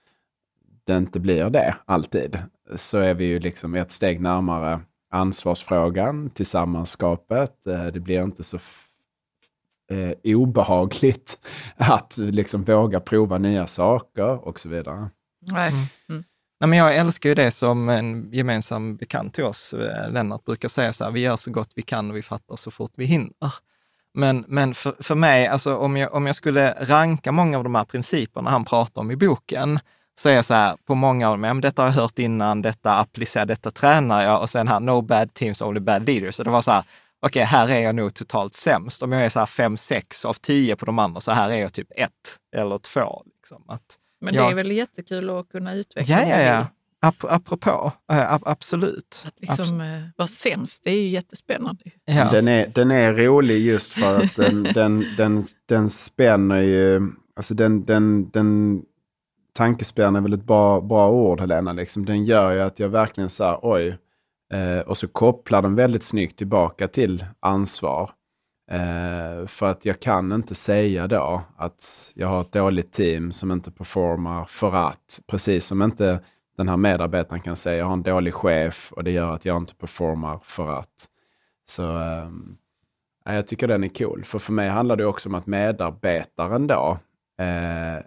det 0.83 0.97
inte 0.97 1.19
blir 1.19 1.49
det 1.49 1.75
alltid 1.85 2.39
så 2.75 2.97
är 2.97 3.13
vi 3.13 3.25
ju 3.25 3.39
liksom 3.39 3.75
ett 3.75 3.91
steg 3.91 4.21
närmare 4.21 4.79
ansvarsfrågan, 5.11 6.29
tillsammanskapet. 6.29 7.67
Eh, 7.67 7.85
Det 7.85 7.99
blir 7.99 8.23
inte 8.23 8.43
så 8.43 8.59
eh, 9.91 10.35
obehagligt 10.35 11.39
att 11.77 12.17
liksom 12.17 12.63
våga 12.63 12.99
prova 12.99 13.37
nya 13.37 13.67
saker 13.67 14.47
och 14.47 14.59
så 14.59 14.69
vidare. 14.69 15.09
Nej. 15.41 15.73
Nej, 16.59 16.69
men 16.69 16.79
jag 16.79 16.95
älskar 16.95 17.29
ju 17.29 17.35
det 17.35 17.51
som 17.51 17.89
en 17.89 18.29
gemensam 18.31 18.95
bekant 18.95 19.33
till 19.33 19.43
oss, 19.43 19.73
eh, 19.73 20.11
Lennart, 20.11 20.45
brukar 20.45 20.69
säga 20.69 20.93
så 20.93 21.03
här, 21.03 21.11
vi 21.11 21.19
gör 21.19 21.37
så 21.37 21.51
gott 21.51 21.71
vi 21.75 21.81
kan 21.81 22.09
och 22.11 22.17
vi 22.17 22.21
fattar 22.21 22.55
så 22.55 22.71
fort 22.71 22.91
vi 22.95 23.05
hinner. 23.05 23.53
Men, 24.17 24.45
men 24.47 24.73
för, 24.73 24.95
för 24.99 25.15
mig, 25.15 25.47
alltså, 25.47 25.75
om, 25.77 25.97
jag, 25.97 26.13
om 26.13 26.25
jag 26.25 26.35
skulle 26.35 26.71
ranka 26.79 27.31
många 27.31 27.57
av 27.57 27.63
de 27.63 27.75
här 27.75 27.83
principerna 27.85 28.49
han 28.49 28.65
pratar 28.65 29.01
om 29.01 29.11
i 29.11 29.15
boken, 29.15 29.79
så 30.19 30.29
är 30.29 30.33
jag 30.33 30.45
så 30.45 30.53
här, 30.53 30.77
på 30.85 30.95
många 30.95 31.29
av 31.29 31.39
dem, 31.39 31.61
detta 31.61 31.81
har 31.81 31.89
jag 31.89 31.93
hört 31.95 32.19
innan, 32.19 32.61
detta 32.61 32.97
applicerar, 32.99 33.45
detta 33.45 33.71
tränar 33.71 34.23
jag 34.23 34.41
och 34.41 34.49
sen 34.49 34.67
här, 34.67 34.79
no 34.79 35.01
bad 35.01 35.33
teams, 35.33 35.61
only 35.61 35.79
bad 35.79 36.07
leaders. 36.07 36.35
Så 36.35 36.43
det 36.43 36.49
var 36.49 36.61
så 36.61 36.71
här, 36.71 36.83
okej, 37.19 37.43
här 37.43 37.69
är 37.69 37.79
jag 37.79 37.95
nog 37.95 38.13
totalt 38.13 38.53
sämst. 38.53 39.03
Om 39.03 39.11
jag 39.11 39.25
är 39.25 39.29
så 39.29 39.39
här 39.39 39.45
fem, 39.45 39.77
sex 39.77 40.25
av 40.25 40.33
tio 40.33 40.75
på 40.75 40.85
de 40.85 40.99
andra, 40.99 41.21
så 41.21 41.31
här 41.31 41.49
är 41.49 41.57
jag 41.57 41.73
typ 41.73 41.87
ett 41.95 42.11
eller 42.55 42.77
två. 42.77 43.23
Liksom. 43.35 43.63
Att, 43.67 43.81
Men 44.21 44.33
jag- 44.35 44.47
det 44.47 44.51
är 44.51 44.55
väl 44.55 44.71
jättekul 44.71 45.29
att 45.29 45.49
kunna 45.49 45.73
utveckla 45.73 46.15
Ja, 46.15 46.27
ja, 46.27 46.41
ja. 46.41 46.65
Ap 47.01 47.15
apropå, 47.23 47.91
äh, 48.11 48.37
absolut. 48.41 49.23
Att 49.25 49.39
liksom 49.39 49.81
eh, 49.81 50.01
vara 50.17 50.27
sämst, 50.27 50.83
det 50.83 50.91
är 50.91 51.01
ju 51.01 51.07
jättespännande. 51.07 51.83
Ja. 52.05 52.31
Den, 52.31 52.47
är, 52.47 52.67
den 52.67 52.91
är 52.91 53.13
rolig 53.13 53.59
just 53.59 53.93
för 53.93 54.17
att 54.17 54.35
den, 54.35 54.63
den, 54.73 55.05
den, 55.17 55.43
den 55.65 55.89
spänner 55.89 56.61
ju, 56.61 57.01
alltså 57.35 57.53
den, 57.53 57.85
den, 57.85 58.29
den 58.29 58.81
tankespänn 59.53 60.15
är 60.15 60.21
väl 60.21 60.33
ett 60.33 60.43
bra, 60.43 60.81
bra 60.81 61.09
ord 61.09 61.39
Helena, 61.39 61.73
liksom. 61.73 62.05
den 62.05 62.25
gör 62.25 62.51
ju 62.51 62.61
att 62.61 62.79
jag 62.79 62.89
verkligen 62.89 63.29
så 63.29 63.43
här, 63.43 63.59
oj, 63.61 63.97
eh, 64.53 64.79
och 64.79 64.97
så 64.97 65.07
kopplar 65.07 65.61
den 65.61 65.75
väldigt 65.75 66.03
snyggt 66.03 66.37
tillbaka 66.37 66.87
till 66.87 67.25
ansvar. 67.39 68.09
Eh, 68.71 69.47
för 69.47 69.65
att 69.65 69.85
jag 69.85 69.99
kan 69.99 70.31
inte 70.31 70.55
säga 70.55 71.07
då 71.07 71.41
att 71.57 72.11
jag 72.15 72.27
har 72.27 72.41
ett 72.41 72.51
dåligt 72.51 72.91
team 72.91 73.31
som 73.31 73.51
inte 73.51 73.71
performar 73.71 74.45
för 74.45 74.75
att, 74.75 75.21
precis 75.27 75.65
som 75.65 75.81
inte 75.81 76.19
den 76.57 76.69
här 76.69 76.77
medarbetaren 76.77 77.41
kan 77.41 77.55
säga 77.55 77.77
jag 77.77 77.85
har 77.85 77.93
en 77.93 78.03
dålig 78.03 78.33
chef 78.33 78.91
och 78.91 79.03
det 79.03 79.11
gör 79.11 79.35
att 79.35 79.45
jag 79.45 79.57
inte 79.57 79.75
performar 79.75 80.39
för 80.43 80.79
att. 80.79 81.07
Så 81.69 81.81
ja, 83.25 83.33
jag 83.33 83.47
tycker 83.47 83.67
den 83.67 83.83
är 83.83 83.89
cool. 83.89 84.25
För 84.25 84.39
för 84.39 84.53
mig 84.53 84.69
handlar 84.69 84.95
det 84.95 85.05
också 85.05 85.29
om 85.29 85.35
att 85.35 85.47
medarbetaren 85.47 86.67
då 86.67 86.97
eh, 87.39 88.03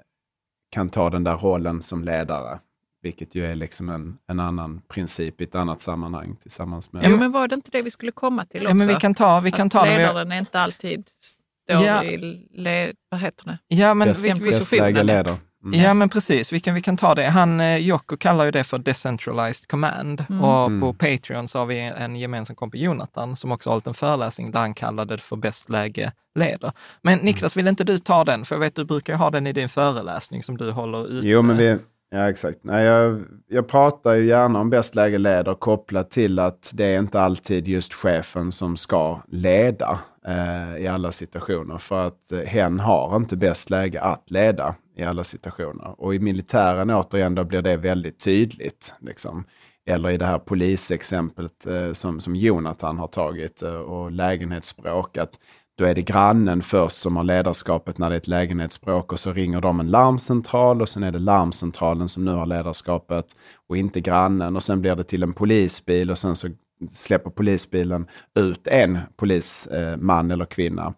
kan 0.70 0.88
ta 0.88 1.10
den 1.10 1.24
där 1.24 1.36
rollen 1.36 1.82
som 1.82 2.04
ledare. 2.04 2.58
Vilket 3.02 3.34
ju 3.34 3.46
är 3.46 3.54
liksom 3.54 3.88
en, 3.88 4.18
en 4.26 4.40
annan 4.40 4.82
princip 4.88 5.40
i 5.40 5.44
ett 5.44 5.54
annat 5.54 5.80
sammanhang 5.80 6.36
tillsammans 6.42 6.92
med... 6.92 7.02
Jo, 7.08 7.16
men 7.16 7.32
var 7.32 7.48
det 7.48 7.54
inte 7.54 7.70
det 7.70 7.82
vi 7.82 7.90
skulle 7.90 8.12
komma 8.12 8.44
till 8.44 8.60
också? 8.60 8.70
Ja, 8.70 8.74
men 8.74 8.88
vi 8.88 8.94
kan 8.94 9.14
ta, 9.14 9.40
vi 9.40 9.50
kan 9.50 9.66
att 9.66 9.72
ta 9.72 9.84
det. 9.84 9.96
ledaren 9.98 10.32
är 10.32 10.38
inte 10.38 10.60
alltid 10.60 11.08
står 11.08 11.86
Ja. 11.86 12.04
i, 12.04 12.46
le, 12.50 12.92
vad 13.08 13.20
heter 13.20 13.44
det? 13.44 13.58
Ja, 13.76 13.94
men 13.94 14.08
Bäst, 14.08 14.24
vi, 14.24 14.32
vi, 14.32 14.50
bäst 14.50 14.72
läge 14.72 15.02
leder. 15.02 15.36
Mm. 15.64 15.80
Ja, 15.80 15.94
men 15.94 16.08
precis. 16.08 16.52
Vi 16.52 16.60
kan, 16.60 16.74
vi 16.74 16.82
kan 16.82 16.96
ta 16.96 17.14
det. 17.14 17.24
Han, 17.24 17.60
eh, 17.60 17.76
Jocko 17.76 18.16
kallar 18.16 18.44
ju 18.44 18.50
det 18.50 18.64
för 18.64 18.78
decentralized 18.78 19.68
command. 19.68 20.24
Mm. 20.28 20.44
Och 20.44 20.66
Mm. 20.66 20.80
på 20.80 20.92
Patreon 20.92 21.48
så 21.48 21.58
har 21.58 21.66
vi 21.66 21.92
en 21.98 22.16
gemensam 22.16 22.56
kompis, 22.56 22.80
Jonathan, 22.80 23.36
som 23.36 23.52
också 23.52 23.70
har 23.70 23.74
hållit 23.74 23.86
en 23.86 23.94
föreläsning 23.94 24.50
där 24.50 24.60
han 24.60 24.74
kallade 24.74 25.16
det 25.16 25.22
för 25.22 25.36
bäst 25.36 25.68
läge 25.70 26.12
leder. 26.34 26.72
Men 27.02 27.14
Mm. 27.14 27.24
Niklas, 27.26 27.56
vill 27.56 27.68
inte 27.68 27.84
du 27.84 27.98
ta 27.98 28.24
den? 28.24 28.44
För 28.44 28.54
jag 28.54 28.60
vet 28.60 28.74
du 28.76 28.84
brukar 28.84 29.14
ha 29.14 29.30
den 29.30 29.46
i 29.46 29.52
din 29.52 29.68
föreläsning 29.68 30.42
som 30.42 30.56
du 30.56 30.70
håller 30.70 31.12
ute. 31.12 31.28
Jo, 31.28 31.42
men 31.42 31.56
vi... 31.56 31.78
Ja, 32.12 32.30
exakt. 32.30 32.58
Nej, 32.62 32.84
jag, 32.84 33.22
jag 33.48 33.68
pratar 33.68 34.12
ju 34.14 34.26
gärna 34.26 34.60
om 34.60 34.70
bäst 34.70 34.94
läge 34.94 35.18
leder 35.18 35.54
kopplat 35.54 36.10
till 36.10 36.38
att 36.38 36.70
det 36.74 36.84
är 36.84 36.98
inte 36.98 37.20
alltid 37.20 37.68
just 37.68 37.94
chefen 37.94 38.52
som 38.52 38.76
ska 38.76 39.20
leda 39.28 39.98
eh, 40.26 40.82
i 40.82 40.88
alla 40.88 41.12
situationer. 41.12 41.78
För 41.78 42.06
att 42.06 42.32
eh, 42.32 42.38
hen 42.38 42.80
har 42.80 43.16
inte 43.16 43.36
bäst 43.36 43.70
läge 43.70 44.00
att 44.00 44.30
leda 44.30 44.74
i 45.00 45.04
alla 45.04 45.24
situationer. 45.24 45.94
Och 46.00 46.14
i 46.14 46.18
militären 46.18 46.90
återigen 46.90 47.34
då 47.34 47.44
blir 47.44 47.62
det 47.62 47.76
väldigt 47.76 48.18
tydligt. 48.18 48.94
Liksom. 49.00 49.44
Eller 49.86 50.10
i 50.10 50.16
det 50.16 50.26
här 50.26 50.38
polisexemplet 50.38 51.66
eh, 51.66 51.92
som, 51.92 52.20
som 52.20 52.36
Jonathan 52.36 52.98
har 52.98 53.06
tagit 53.06 53.62
eh, 53.62 53.74
och 53.74 54.10
lägenhetsspråk. 54.10 55.16
Att 55.16 55.38
då 55.78 55.84
är 55.84 55.94
det 55.94 56.02
grannen 56.02 56.62
först 56.62 56.96
som 56.96 57.16
har 57.16 57.24
ledarskapet 57.24 57.98
när 57.98 58.10
det 58.10 58.16
är 58.16 58.20
ett 58.20 58.28
lägenhetsspråk 58.28 59.12
och 59.12 59.20
så 59.20 59.32
ringer 59.32 59.60
de 59.60 59.80
en 59.80 59.90
larmcentral 59.90 60.82
och 60.82 60.88
sen 60.88 61.02
är 61.02 61.12
det 61.12 61.18
larmcentralen 61.18 62.08
som 62.08 62.24
nu 62.24 62.30
har 62.30 62.46
ledarskapet 62.46 63.26
och 63.68 63.76
inte 63.76 64.00
grannen 64.00 64.56
och 64.56 64.62
sen 64.62 64.80
blir 64.80 64.96
det 64.96 65.04
till 65.04 65.22
en 65.22 65.32
polisbil 65.32 66.10
och 66.10 66.18
sen 66.18 66.36
så 66.36 66.48
släpper 66.92 67.30
polisbilen 67.30 68.06
ut 68.34 68.66
en 68.66 68.98
polisman 69.16 70.30
eh, 70.30 70.34
eller 70.34 70.44
kvinna. 70.44 70.94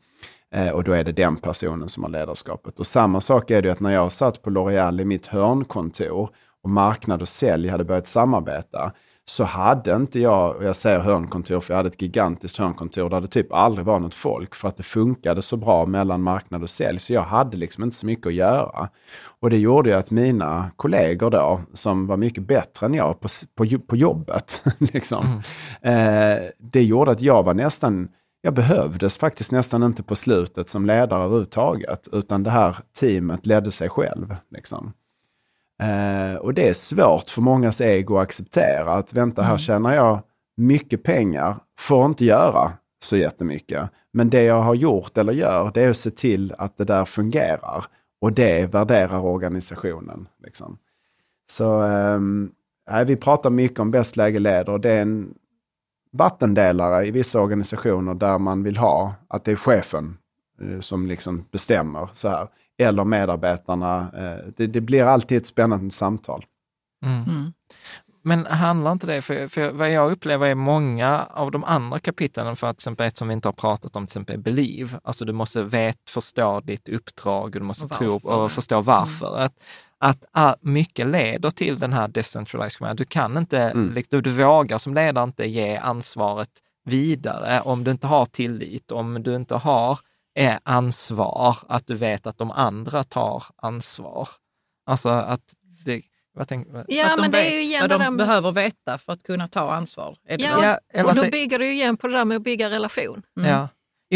Eh, 0.53 0.69
och 0.69 0.85
då 0.85 0.93
är 0.93 1.05
det 1.05 1.13
den 1.13 1.37
personen 1.37 1.89
som 1.89 2.03
har 2.03 2.11
ledarskapet. 2.11 2.79
Och 2.79 2.87
samma 2.87 3.21
sak 3.21 3.51
är 3.51 3.63
det 3.63 3.71
att 3.71 3.81
när 3.81 3.91
jag 3.93 4.13
satt 4.13 4.43
på 4.43 4.51
L'Oreal 4.51 5.01
i 5.01 5.05
mitt 5.05 5.27
hörnkontor 5.27 6.31
och 6.63 6.71
marknad 6.71 7.23
och 7.23 7.29
sälj 7.29 7.69
hade 7.69 7.85
börjat 7.85 8.07
samarbeta 8.07 8.93
så 9.25 9.45
hade 9.45 9.97
inte 9.97 10.21
jag, 10.21 10.57
och 10.57 10.65
jag 10.65 10.77
säger 10.77 11.01
hörnkontor 11.01 11.61
för 11.61 11.75
jag 11.75 11.77
hade 11.77 11.89
ett 11.89 12.03
gigantiskt 12.03 12.59
hörnkontor 12.59 13.11
där 13.11 13.21
det 13.21 13.27
typ 13.27 13.53
aldrig 13.53 13.87
var 13.87 14.01
något 14.01 14.15
folk 14.15 14.55
för 14.55 14.69
att 14.69 14.77
det 14.77 14.83
funkade 14.83 15.43
så 15.43 15.57
bra 15.57 15.87
mellan 15.87 16.23
marknad 16.23 16.63
och 16.63 16.71
sälj. 16.71 16.99
Så 16.99 17.13
jag 17.13 17.23
hade 17.23 17.57
liksom 17.57 17.85
inte 17.85 17.97
så 17.97 18.07
mycket 18.07 18.27
att 18.27 18.35
göra. 18.35 18.89
Och 19.41 19.51
det 19.51 19.59
gjorde 19.59 19.91
ju 19.91 19.97
att 19.97 20.11
mina 20.11 20.71
kollegor 20.77 21.31
då, 21.31 21.61
som 21.75 22.07
var 22.07 22.17
mycket 22.17 22.47
bättre 22.47 22.87
än 22.87 22.95
jag 22.95 23.21
på, 23.21 23.29
på, 23.55 23.79
på 23.87 23.97
jobbet, 23.97 24.63
liksom, 24.79 25.43
eh, 25.83 26.37
det 26.59 26.83
gjorde 26.83 27.11
att 27.11 27.23
jag 27.23 27.43
var 27.43 27.55
nästan, 27.55 28.09
jag 28.45 28.55
behövdes 28.55 29.17
faktiskt 29.17 29.53
nästan 29.53 29.83
inte 29.83 30.03
på 30.03 30.17
slutet 30.17 30.69
som 30.69 30.87
ledare 30.87 31.25
överhuvudtaget, 31.25 32.09
utan 32.13 32.43
det 32.43 32.51
här 32.51 32.77
teamet 33.01 33.47
ledde 33.47 33.71
sig 33.71 33.89
själv. 33.89 34.37
Liksom. 34.51 34.93
Eh, 35.83 36.35
och 36.35 36.55
det 36.55 36.69
är 36.69 36.73
svårt 36.73 37.31
för 37.31 37.43
mångas 37.43 37.81
ego 37.81 38.17
att 38.17 38.23
acceptera 38.23 38.93
att 38.93 39.13
vänta 39.13 39.43
här 39.43 39.59
tjänar 39.59 39.95
jag 39.95 40.23
mycket 40.57 41.03
pengar, 41.03 41.57
får 41.79 42.07
inte 42.07 42.25
göra 42.25 42.73
så 43.03 43.17
jättemycket. 43.17 43.91
Men 44.13 44.31
det 44.31 44.43
jag 44.43 44.63
har 44.63 44.75
gjort 44.75 45.19
eller 45.19 45.33
gör, 45.33 45.71
det 45.75 45.83
är 45.83 45.91
att 45.91 45.97
se 45.97 46.11
till 46.11 46.55
att 46.59 46.77
det 46.77 46.85
där 46.85 47.05
fungerar. 47.05 47.85
Och 48.21 48.33
det 48.33 48.75
värderar 48.75 49.21
organisationen. 49.21 50.29
Liksom. 50.43 50.79
Så 51.51 51.83
nej, 52.91 53.05
vi 53.05 53.17
pratar 53.17 53.51
mycket 53.51 53.79
om 53.79 53.91
bäst 53.91 54.17
läge 54.17 54.39
leder 54.39 54.69
och 54.69 54.81
det 54.81 54.91
är 54.91 55.03
en 55.03 55.35
vattendelare 56.13 57.07
i 57.07 57.11
vissa 57.11 57.41
organisationer 57.41 58.15
där 58.15 58.39
man 58.39 58.63
vill 58.63 58.77
ha 58.77 59.15
att 59.29 59.45
det 59.45 59.53
är 59.53 59.57
chefen 59.57 60.19
eh, 60.61 60.81
som 60.81 61.07
liksom 61.07 61.45
bestämmer 61.51 62.09
så 62.13 62.29
här. 62.29 62.49
Eller 62.79 63.05
medarbetarna. 63.05 64.11
Eh, 64.17 64.53
det, 64.57 64.67
det 64.67 64.81
blir 64.81 65.05
alltid 65.05 65.39
ett 65.39 65.47
spännande 65.47 65.91
samtal. 65.91 66.45
Mm. 67.05 67.53
Men 68.25 68.47
handlar 68.47 68.93
inte 68.93 69.07
det, 69.07 69.23
för, 69.23 69.49
för 69.49 69.71
vad 69.71 69.91
jag 69.91 70.13
upplever 70.13 70.47
är 70.47 70.55
många 70.55 71.27
av 71.31 71.51
de 71.51 71.65
andra 71.65 71.99
kapitlen, 71.99 72.57
för 72.57 72.67
att 72.67 72.77
till 72.77 72.83
exempel 72.83 73.07
ett 73.07 73.17
som 73.17 73.29
vi 73.29 73.35
inte 73.35 73.49
har 73.49 73.53
pratat 73.53 73.97
om, 73.97 74.07
till 74.07 74.13
exempel 74.13 74.39
Believe, 74.39 75.01
alltså 75.05 75.25
du 75.25 75.33
måste 75.33 75.63
vet, 75.63 76.11
förstå 76.11 76.61
ditt 76.61 76.89
uppdrag, 76.89 77.53
du 77.53 77.61
måste 77.61 77.85
Och 77.85 77.91
tro 77.91 78.15
och 78.17 78.53
förstå 78.53 78.81
varför. 78.81 79.39
Att, 79.39 79.55
att 80.03 80.25
ah, 80.33 80.55
mycket 80.61 81.07
leder 81.07 81.51
till 81.51 81.79
den 81.79 81.93
här 81.93 82.09
decentralized 82.09 82.79
command. 82.79 82.99
Du 82.99 83.05
kan 83.05 83.37
inte, 83.37 83.59
Mm. 83.61 83.93
liksom, 83.95 84.23
du 84.23 84.31
vågar 84.31 84.79
som 84.79 84.95
ledare 84.95 85.25
inte 85.25 85.47
ge 85.47 85.77
ansvaret 85.77 86.49
vidare 86.85 87.61
om 87.61 87.85
du 87.85 87.91
inte 87.91 88.07
har 88.07 88.27
tillit, 88.27 88.91
om 88.93 89.23
du 89.23 89.37
inte 89.37 89.55
har 89.55 89.99
eh, 90.39 90.57
ansvar, 90.63 91.57
att 91.69 91.87
du 91.87 91.95
vet 91.95 92.27
att 92.27 92.39
de 92.39 92.51
andra 92.51 93.05
tar 93.05 93.45
ansvar. 93.57 94.29
Alltså 94.87 95.09
att 95.09 95.41
det, 95.85 96.03
vad 96.35 96.49
tänk, 96.49 96.69
Ja, 96.89 97.11
att 97.11 97.17
de 97.17 97.21
men 97.23 97.31
det 97.31 97.39
är 97.39 97.45
vet 97.45 97.53
ju 97.53 97.63
igen 97.63 97.81
vad 97.81 97.91
det 97.91 98.05
de 98.05 98.17
där 98.17 98.27
behöver 98.27 98.53
veta 98.53 98.99
för 98.99 99.13
att 99.13 99.23
kunna 99.23 99.49
ta 99.49 99.73
ansvar. 99.73 100.17
Är 100.29 100.39
det 100.39 100.45
Ja, 100.45 100.61
det? 100.61 100.67
Ja, 100.67 100.79
eller 100.93 101.09
och 101.09 101.15
då 101.15 101.23
det- 101.23 101.31
bygger 101.31 101.59
du 101.59 101.67
ju 101.67 101.73
igen 101.73 101.97
på 101.97 102.07
det 102.09 102.13
där 102.15 102.25
med 102.25 102.37
att 102.37 102.43
bygga 102.43 102.71
relation. 102.71 103.23
Mm. 103.41 103.51
Ja. 103.51 103.69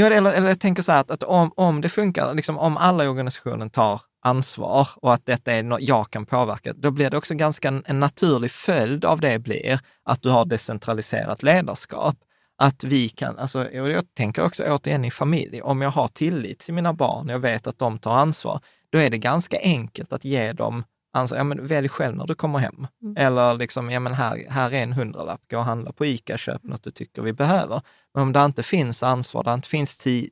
Eller, 0.07 0.33
eller 0.33 0.49
jag 0.49 0.61
tänker 0.61 0.83
så 0.83 0.93
här 0.93 1.01
att, 1.01 1.11
att 1.11 1.23
om, 1.23 1.53
om 1.57 1.81
det 1.81 1.89
funkar, 1.89 2.35
liksom, 2.35 2.59
om 2.59 2.77
alla 2.77 3.05
i 3.05 3.09
organisationen 3.09 3.71
tar 3.71 4.01
ansvar 4.27 4.89
och 4.97 5.15
att 5.15 5.27
detta 5.27 5.53
är 5.53 5.63
något 5.63 5.81
jag 5.81 6.11
kan 6.11 6.27
påverka, 6.27 6.73
då 6.77 6.91
blir 6.91 7.11
det 7.11 7.17
också 7.17 7.35
ganska 7.35 7.69
en, 7.85 8.01
naturlig 8.01 8.51
följd 8.51 9.05
av 9.05 9.21
det 9.21 9.39
blir 9.39 9.81
att 10.05 10.23
du 10.23 10.31
har 10.31 10.45
decentraliserat 10.45 11.43
ledarskap. 11.43 12.17
Att 12.59 12.85
vi 12.85 13.09
kan, 13.09 13.39
alltså, 13.39 13.71
jag 13.71 14.15
tänker 14.15 14.45
också 14.45 14.65
återigen 14.65 15.05
i 15.05 15.11
familj, 15.11 15.63
om 15.63 15.83
jag 15.83 15.91
har 15.91 16.09
tillit 16.09 16.59
till 16.59 16.75
mina 16.75 16.93
barn, 16.93 17.29
jag 17.29 17.39
vet 17.39 17.67
att 17.67 17.79
de 17.79 17.99
tar 17.99 18.17
ansvar, 18.17 18.61
då 18.91 18.99
är 18.99 19.11
det 19.11 19.19
ganska 19.19 19.59
enkelt 19.63 20.13
att 20.13 20.25
ge 20.25 20.53
dem 20.53 20.85
ansvar. 21.13 21.39
Ja, 21.39 21.45
men 21.45 21.67
välj 21.67 21.89
själv 21.89 22.17
när 22.17 22.27
du 22.27 22.35
kommer 22.35 22.59
hem. 22.59 22.87
Eller 23.17 23.55
liksom, 23.55 23.91
ja 23.91 24.01
men 24.01 24.15
här, 24.15 24.45
här 24.51 24.71
är 24.75 24.83
en 24.83 24.93
hundralapp, 24.93 25.41
gå 25.51 25.59
och 25.59 25.65
handla 25.65 25.93
på 25.93 26.07
ICA, 26.07 26.39
köp 26.39 26.63
något 26.63 26.83
du 26.83 26.91
tycker 26.91 27.23
vi 27.23 27.33
behöver. 27.33 27.81
Men 28.15 28.23
om 28.23 28.33
det 28.33 28.45
inte 28.45 28.63
finns 28.63 29.03
ansvar, 29.03 29.45
det 29.45 29.55
inte 29.55 29.69
finns 29.69 30.07
ti- 30.07 30.29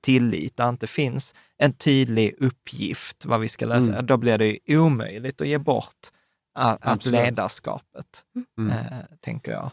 tillit, 0.00 0.56
det 0.56 0.68
inte 0.68 0.86
finns 0.86 1.34
en 1.58 1.72
tydlig 1.72 2.34
uppgift 2.38 3.26
vad 3.26 3.40
vi 3.40 3.48
ska 3.48 3.66
lösa, 3.66 3.92
Mm. 3.92 4.06
då 4.06 4.16
blir 4.16 4.38
det 4.38 4.46
ju 4.66 4.78
omöjligt 4.78 5.40
att 5.40 5.48
ge 5.48 5.58
bort 5.58 6.08
att, 6.54 6.86
att 6.86 7.06
ledarskapet, 7.06 8.24
Mm. 8.58 8.70
eh, 8.70 8.76
tänker 9.20 9.52
jag. 9.52 9.70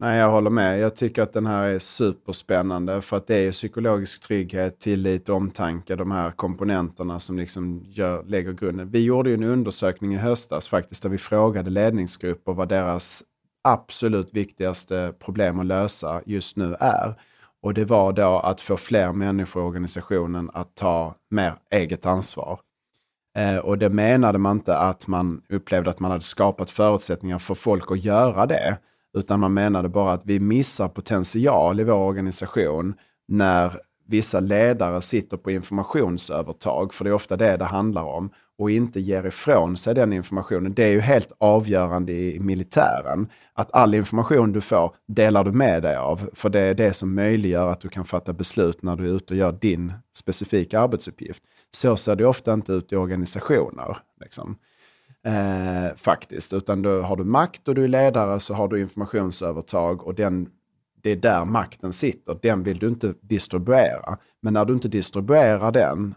Nej, 0.00 0.18
jag 0.18 0.30
håller 0.30 0.50
med. 0.50 0.80
Jag 0.80 0.96
tycker 0.96 1.22
att 1.22 1.32
den 1.32 1.46
här 1.46 1.62
är 1.62 1.78
superspännande 1.78 3.02
för 3.02 3.16
att 3.16 3.26
det 3.26 3.36
är 3.36 3.52
psykologisk 3.52 4.22
trygghet, 4.22 4.78
tillit 4.80 5.28
omtanke, 5.28 5.96
de 5.96 6.10
här 6.10 6.30
komponenterna 6.30 7.18
som 7.18 7.38
liksom 7.38 7.84
gör, 7.88 8.24
lägger 8.24 8.52
grunden. 8.52 8.90
Vi 8.90 9.04
gjorde 9.04 9.30
ju 9.30 9.34
en 9.34 9.44
undersökning 9.44 10.14
i 10.14 10.16
höstas 10.16 10.68
faktiskt 10.68 11.02
där 11.02 11.10
vi 11.10 11.18
frågade 11.18 11.70
ledningsgrupper 11.70 12.52
vad 12.52 12.68
deras 12.68 13.22
absolut 13.64 14.34
viktigaste 14.34 15.14
problem 15.18 15.60
att 15.60 15.66
lösa 15.66 16.22
just 16.26 16.56
nu 16.56 16.74
är. 16.80 17.14
Och 17.62 17.74
det 17.74 17.84
var 17.84 18.12
då 18.12 18.38
att 18.38 18.60
få 18.60 18.76
fler 18.76 19.12
människor 19.12 19.62
i 19.62 19.66
organisationen 19.66 20.50
att 20.54 20.74
ta 20.74 21.14
mer 21.30 21.54
eget 21.70 22.06
ansvar. 22.06 22.60
Eh, 23.36 23.56
och 23.56 23.78
det 23.78 23.88
menade 23.88 24.38
man 24.38 24.56
inte 24.56 24.78
att 24.78 25.06
man 25.06 25.42
upplevde 25.48 25.90
att 25.90 26.00
man 26.00 26.10
hade 26.10 26.22
skapat 26.22 26.70
förutsättningar 26.70 27.38
för 27.38 27.54
folk 27.54 27.90
att 27.90 28.04
göra 28.04 28.46
det. 28.46 28.78
Utan 29.18 29.40
man 29.40 29.54
menade 29.54 29.88
bara 29.88 30.12
att 30.12 30.26
vi 30.26 30.40
missar 30.40 30.88
potential 30.88 31.80
i 31.80 31.84
vår 31.84 31.94
organisation 31.94 32.94
när 33.28 33.80
vissa 34.06 34.40
ledare 34.40 35.00
sitter 35.00 35.36
på 35.36 35.50
informationsövertag, 35.50 36.94
för 36.94 37.04
det 37.04 37.10
är 37.10 37.14
ofta 37.14 37.36
det 37.36 37.56
det 37.56 37.64
handlar 37.64 38.02
om, 38.02 38.30
och 38.58 38.70
inte 38.70 39.00
ger 39.00 39.26
ifrån 39.26 39.76
sig 39.76 39.94
den 39.94 40.12
informationen. 40.12 40.74
Det 40.74 40.84
är 40.84 40.90
ju 40.90 41.00
helt 41.00 41.32
avgörande 41.38 42.12
i 42.12 42.40
militären. 42.40 43.28
Att 43.52 43.72
all 43.72 43.94
information 43.94 44.52
du 44.52 44.60
får 44.60 44.94
delar 45.06 45.44
du 45.44 45.52
med 45.52 45.82
dig 45.82 45.96
av, 45.96 46.30
för 46.32 46.50
det 46.50 46.60
är 46.60 46.74
det 46.74 46.92
som 46.92 47.14
möjliggör 47.14 47.68
att 47.68 47.80
du 47.80 47.88
kan 47.88 48.04
fatta 48.04 48.32
beslut 48.32 48.82
när 48.82 48.96
du 48.96 49.04
är 49.04 49.16
ute 49.16 49.34
och 49.34 49.38
gör 49.38 49.52
din 49.52 49.92
specifika 50.14 50.80
arbetsuppgift. 50.80 51.42
Så 51.74 51.96
ser 51.96 52.16
det 52.16 52.26
ofta 52.26 52.52
inte 52.52 52.72
ut 52.72 52.92
i 52.92 52.96
organisationer. 52.96 53.98
Liksom. 54.20 54.56
Eh, 55.26 55.96
faktiskt, 55.96 56.52
utan 56.52 56.82
då 56.82 57.00
har 57.00 57.16
du 57.16 57.24
makt 57.24 57.68
och 57.68 57.74
du 57.74 57.84
är 57.84 57.88
ledare 57.88 58.40
så 58.40 58.54
har 58.54 58.68
du 58.68 58.80
informationsövertag 58.80 60.06
och 60.06 60.14
den, 60.14 60.48
det 61.02 61.10
är 61.10 61.16
där 61.16 61.44
makten 61.44 61.92
sitter. 61.92 62.38
Den 62.42 62.62
vill 62.62 62.78
du 62.78 62.88
inte 62.88 63.14
distribuera. 63.20 64.18
Men 64.40 64.52
när 64.52 64.64
du 64.64 64.74
inte 64.74 64.88
distribuerar 64.88 65.72
den, 65.72 66.14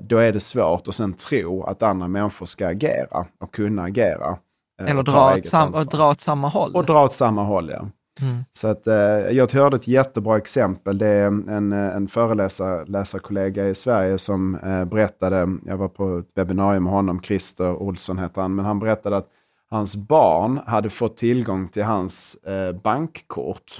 då 0.00 0.18
är 0.18 0.32
det 0.32 0.40
svårt 0.40 0.88
att 0.88 0.94
sen 0.94 1.12
tro 1.12 1.62
att 1.62 1.82
andra 1.82 2.08
människor 2.08 2.46
ska 2.46 2.68
agera 2.68 3.26
och 3.40 3.54
kunna 3.54 3.82
agera. 3.82 4.38
eh, 4.80 4.90
Eller 4.90 5.02
dra, 5.02 5.34
åt 5.34 5.46
sam, 5.46 5.72
och 5.74 5.86
dra 5.86 6.10
åt 6.10 6.20
samma 6.20 6.48
håll. 6.48 6.70
Och 6.74 6.84
dra 6.84 7.04
åt 7.04 7.14
samma 7.14 7.42
håll, 7.44 7.70
ja. 7.70 7.88
Mm. 8.20 8.44
Så 8.52 8.68
att, 8.68 8.86
eh, 8.86 8.94
jag 9.30 9.52
hörde 9.52 9.76
ett 9.76 9.88
jättebra 9.88 10.36
exempel. 10.36 10.98
Det 10.98 11.06
är 11.06 11.26
en, 11.26 11.72
eh, 11.72 11.96
en 11.96 12.08
föreläsarkollega 12.08 13.68
i 13.68 13.74
Sverige 13.74 14.18
som 14.18 14.54
eh, 14.54 14.84
berättade, 14.84 15.48
jag 15.66 15.76
var 15.76 15.88
på 15.88 16.18
ett 16.18 16.28
webbinarium 16.34 16.84
med 16.84 16.92
honom, 16.92 17.20
Christer 17.22 17.70
Olsson 17.82 18.18
heter 18.18 18.40
han, 18.42 18.54
men 18.54 18.64
han 18.64 18.78
berättade 18.78 19.16
att 19.16 19.28
hans 19.70 19.96
barn 19.96 20.60
hade 20.66 20.90
fått 20.90 21.16
tillgång 21.16 21.68
till 21.68 21.84
hans 21.84 22.34
eh, 22.34 22.72
bankkort 22.72 23.72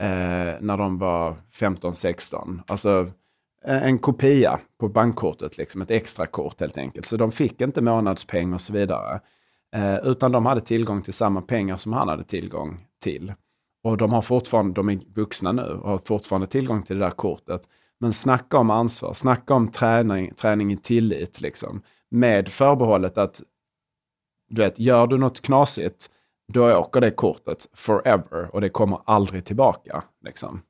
eh, 0.00 0.54
när 0.60 0.76
de 0.76 0.98
var 0.98 1.34
15-16. 1.54 2.60
Alltså 2.66 2.90
eh, 3.00 3.06
Eh, 3.68 3.86
en 3.86 3.98
kopia 3.98 4.60
på 4.78 4.88
bankkortet, 4.88 5.58
liksom 5.58 5.82
ett 5.82 5.90
extra 5.90 6.26
kort 6.26 6.60
helt 6.60 6.78
enkelt. 6.78 7.06
Så 7.06 7.16
de 7.16 7.32
fick 7.32 7.60
inte 7.60 7.82
månadspeng 7.82 8.54
och 8.54 8.60
så 8.60 8.72
vidare. 8.72 9.20
Eh, 9.76 9.96
utan 9.96 10.32
de 10.32 10.46
hade 10.46 10.60
tillgång 10.60 11.02
till 11.02 11.12
samma 11.12 11.42
pengar 11.42 11.76
som 11.76 11.92
han 11.92 12.08
hade 12.08 12.24
tillgång 12.24 12.86
till. 13.02 13.32
Och 13.82 13.96
de 13.96 14.12
har 14.12 14.22
fortfarande, 14.22 14.74
de 14.74 14.88
är 14.88 15.00
vuxna 15.14 15.52
nu 15.52 15.62
och 15.62 15.90
har 15.90 15.98
fortfarande 15.98 16.46
tillgång 16.46 16.82
till 16.82 16.98
det 16.98 17.04
där 17.04 17.10
kortet. 17.10 17.60
Men 18.00 18.12
snacka 18.12 18.58
om 18.58 18.70
ansvar, 18.70 19.14
snacka 19.14 19.54
om 19.54 19.68
träning, 19.68 20.34
träning 20.34 20.72
i 20.72 20.76
tillit 20.76 21.40
liksom. 21.40 21.82
Med 22.10 22.48
förbehållet 22.48 23.18
att, 23.18 23.42
du 24.50 24.62
vet, 24.62 24.78
gör 24.78 25.06
du 25.06 25.18
något 25.18 25.40
knasigt, 25.40 26.10
då 26.52 26.78
åker 26.78 27.00
det 27.00 27.10
kortet 27.10 27.68
forever 27.72 28.54
och 28.54 28.60
det 28.60 28.68
kommer 28.68 29.00
aldrig 29.04 29.44
tillbaka. 29.44 30.04
Liksom. 30.24 30.62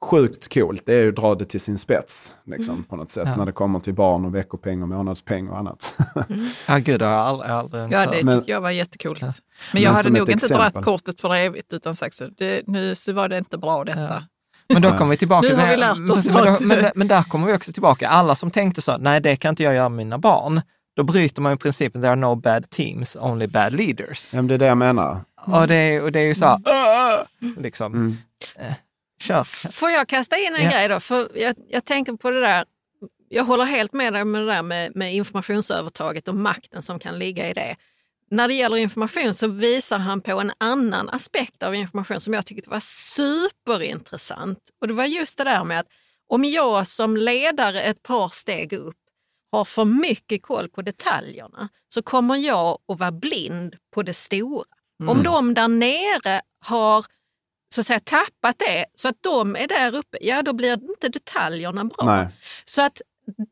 Sjukt 0.00 0.54
coolt, 0.54 0.82
det 0.86 0.94
är 0.94 1.02
ju 1.02 1.08
att 1.08 1.16
dra 1.16 1.34
det 1.34 1.44
till 1.44 1.60
sin 1.60 1.78
spets 1.78 2.34
liksom, 2.44 2.84
på 2.84 2.96
något 2.96 3.10
sätt. 3.10 3.24
Ja. 3.26 3.36
När 3.36 3.46
det 3.46 3.52
kommer 3.52 3.80
till 3.80 3.94
barn 3.94 4.24
och 4.24 4.34
veckopeng 4.34 4.82
och 4.82 4.88
månadspeng 4.88 5.48
och 5.48 5.58
annat. 5.58 5.98
Ja, 6.68 6.78
gud, 6.78 7.00
det 7.00 7.06
har 7.06 7.12
jag 7.12 7.22
aldrig, 7.26 7.50
aldrig 7.50 7.80
ens 7.80 7.92
Ja, 7.92 8.06
det 8.10 8.24
Men- 8.24 8.40
tycker 8.40 8.52
jag 8.52 8.60
var 8.60 8.70
jättekult. 8.70 9.22
Men 9.22 9.32
Men 9.72 9.82
jag 9.82 9.90
hade 9.90 10.02
som 10.02 10.14
ett 10.14 10.18
nog 10.18 10.30
inte 10.30 10.46
exempel. 10.46 10.70
dragit 10.72 10.84
kortet 10.84 11.20
för 11.20 11.34
evigt 11.34 11.72
utan 11.72 11.96
sagt 11.96 12.14
så, 12.14 12.26
det, 12.38 12.62
nu 12.66 12.94
så 12.94 13.12
var 13.12 13.28
det 13.28 13.38
inte 13.38 13.58
bra 13.58 13.84
detta. 13.84 14.00
Ja. 14.00 14.22
Men 14.72 14.82
då 14.82 14.90
kommer 14.92 15.10
vi 15.10 15.16
tillbaka 15.16 15.48
Nu 15.48 15.54
har 15.56 15.66
vi 15.68 15.76
lärt 15.76 16.10
oss 16.10 16.24
men, 16.26 16.34
men, 16.34 16.52
något. 16.52 16.60
men, 16.60 16.90
men 16.94 17.08
där 17.08 17.22
kommer 17.22 17.46
vi 17.46 17.52
också 17.54 17.72
tillbaka. 17.72 18.08
Alla 18.08 18.34
som 18.34 18.50
tänkte 18.50 18.82
så, 18.82 18.98
nej 18.98 19.20
det 19.20 19.36
kan 19.36 19.48
inte 19.48 19.62
jag 19.62 19.74
göra 19.74 19.88
med 19.88 19.96
mina 19.96 20.18
barn. 20.18 20.60
Då 20.96 21.02
bryter 21.02 21.42
man 21.42 21.52
ju 21.52 21.56
principen, 21.56 22.02
there 22.02 22.10
are 22.10 22.20
no 22.20 22.34
bad 22.34 22.70
teams, 22.70 23.16
only 23.20 23.46
bad 23.46 23.72
leaders. 23.72 24.34
Ja, 24.34 24.38
men 24.38 24.46
det 24.46 24.54
är 24.54 24.58
det 24.58 24.66
jag 24.66 24.76
menar. 24.78 25.20
Och, 25.46 25.68
det, 25.68 25.74
är- 25.76 26.02
och 26.02 26.12
det 26.12 26.20
är 26.20 26.24
ju 26.24 26.34
så 26.34 26.46
här, 26.46 26.58
"Åh!" 26.66 27.50
liksom. 27.58 28.16
Mm. 29.20 29.44
Kör. 29.44 29.70
Får 29.72 29.90
jag 29.90 30.08
kasta 30.08 30.38
in 30.38 30.54
en 30.56 30.62
Ja. 30.64 30.70
grej 30.70 30.88
då? 30.88 31.00
För 31.00 31.30
jag, 31.38 31.54
jag 31.68 31.84
tänker 31.84 32.12
på 32.12 32.30
det 32.30 32.40
där, 32.40 32.64
jag 33.28 33.44
håller 33.44 33.64
helt 33.64 33.92
med 33.92 34.12
dig 34.12 34.24
med 34.24 34.42
det 34.42 34.46
där 34.52 34.62
med, 34.62 34.96
med 34.96 35.14
informationsövertaget 35.14 36.28
och 36.28 36.34
makten 36.34 36.82
som 36.82 36.98
kan 36.98 37.18
ligga 37.18 37.50
i 37.50 37.54
det. 37.54 37.76
När 38.30 38.48
det 38.48 38.54
gäller 38.54 38.76
information 38.76 39.34
så 39.34 39.48
visar 39.48 39.98
han 39.98 40.20
på 40.20 40.40
en 40.40 40.52
annan 40.58 41.08
aspekt 41.08 41.62
av 41.62 41.74
information 41.74 42.20
som 42.20 42.34
jag 42.34 42.46
tyckte 42.46 42.70
var 42.70 42.80
superintressant. 43.68 44.58
Och 44.80 44.88
det 44.88 44.94
var 44.94 45.04
just 45.04 45.38
det 45.38 45.44
där 45.44 45.64
med 45.64 45.80
att 45.80 45.86
om 46.28 46.44
jag 46.44 46.86
som 46.86 47.16
ledare 47.16 47.80
ett 47.82 48.02
par 48.02 48.28
steg 48.28 48.72
upp 48.72 48.96
har 49.52 49.64
för 49.64 49.84
mycket 49.84 50.42
koll 50.42 50.68
på 50.68 50.82
detaljerna 50.82 51.68
så 51.88 52.02
kommer 52.02 52.36
jag 52.36 52.78
att 52.92 53.00
vara 53.00 53.12
blind 53.12 53.76
på 53.94 54.02
det 54.02 54.14
stora. 54.14 54.64
Om 55.08 55.22
de 55.22 55.54
där 55.54 55.68
nere 55.68 56.40
har 56.64 57.04
så 57.74 57.80
att 57.80 57.86
säga, 57.86 58.00
tappat 58.00 58.58
det 58.58 58.84
så 58.94 59.08
att 59.08 59.16
de 59.20 59.56
är 59.56 59.66
där 59.66 59.94
uppe, 59.94 60.18
ja 60.20 60.42
då 60.42 60.52
blir 60.52 60.72
inte 60.72 61.08
detaljerna 61.08 61.84
bra. 61.84 62.16
Nej. 62.16 62.28
Så 62.64 62.82
att 62.82 63.00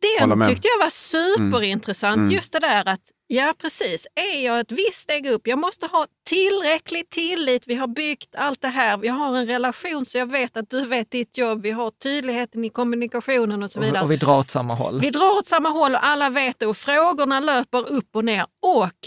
den 0.00 0.44
tyckte 0.44 0.68
jag 0.68 0.78
var 0.78 0.90
superintressant. 0.90 2.16
Mm. 2.16 2.30
Just 2.30 2.52
det 2.52 2.58
där 2.58 2.88
att, 2.88 3.00
ja 3.26 3.54
precis, 3.58 4.06
är 4.14 4.44
jag 4.44 4.60
ett 4.60 4.72
visst 4.72 4.94
steg 4.94 5.26
upp, 5.26 5.46
jag 5.46 5.58
måste 5.58 5.86
ha 5.86 6.06
tillräcklig 6.28 7.10
tillit, 7.10 7.62
vi 7.66 7.74
har 7.74 7.86
byggt 7.86 8.34
allt 8.34 8.62
det 8.62 8.68
här, 8.68 8.96
vi 8.96 9.08
har 9.08 9.36
en 9.36 9.46
relation 9.46 10.06
så 10.06 10.18
jag 10.18 10.30
vet 10.30 10.56
att 10.56 10.70
du 10.70 10.86
vet 10.86 11.10
ditt 11.10 11.38
jobb, 11.38 11.62
vi 11.62 11.70
har 11.70 11.90
tydligheten 11.90 12.64
i 12.64 12.68
kommunikationen 12.70 13.62
och 13.62 13.70
så 13.70 13.80
vidare. 13.80 13.98
Och, 13.98 14.04
och 14.04 14.10
vi 14.10 14.16
drar 14.16 14.38
åt 14.38 14.50
samma 14.50 14.74
håll. 14.74 15.00
Vi 15.00 15.10
drar 15.10 15.38
åt 15.38 15.46
samma 15.46 15.68
håll 15.68 15.94
och 15.94 16.06
alla 16.06 16.30
vet 16.30 16.58
det 16.58 16.66
och 16.66 16.76
frågorna 16.76 17.40
löper 17.40 17.92
upp 17.92 18.16
och 18.16 18.24
ner 18.24 18.46
och 18.62 18.98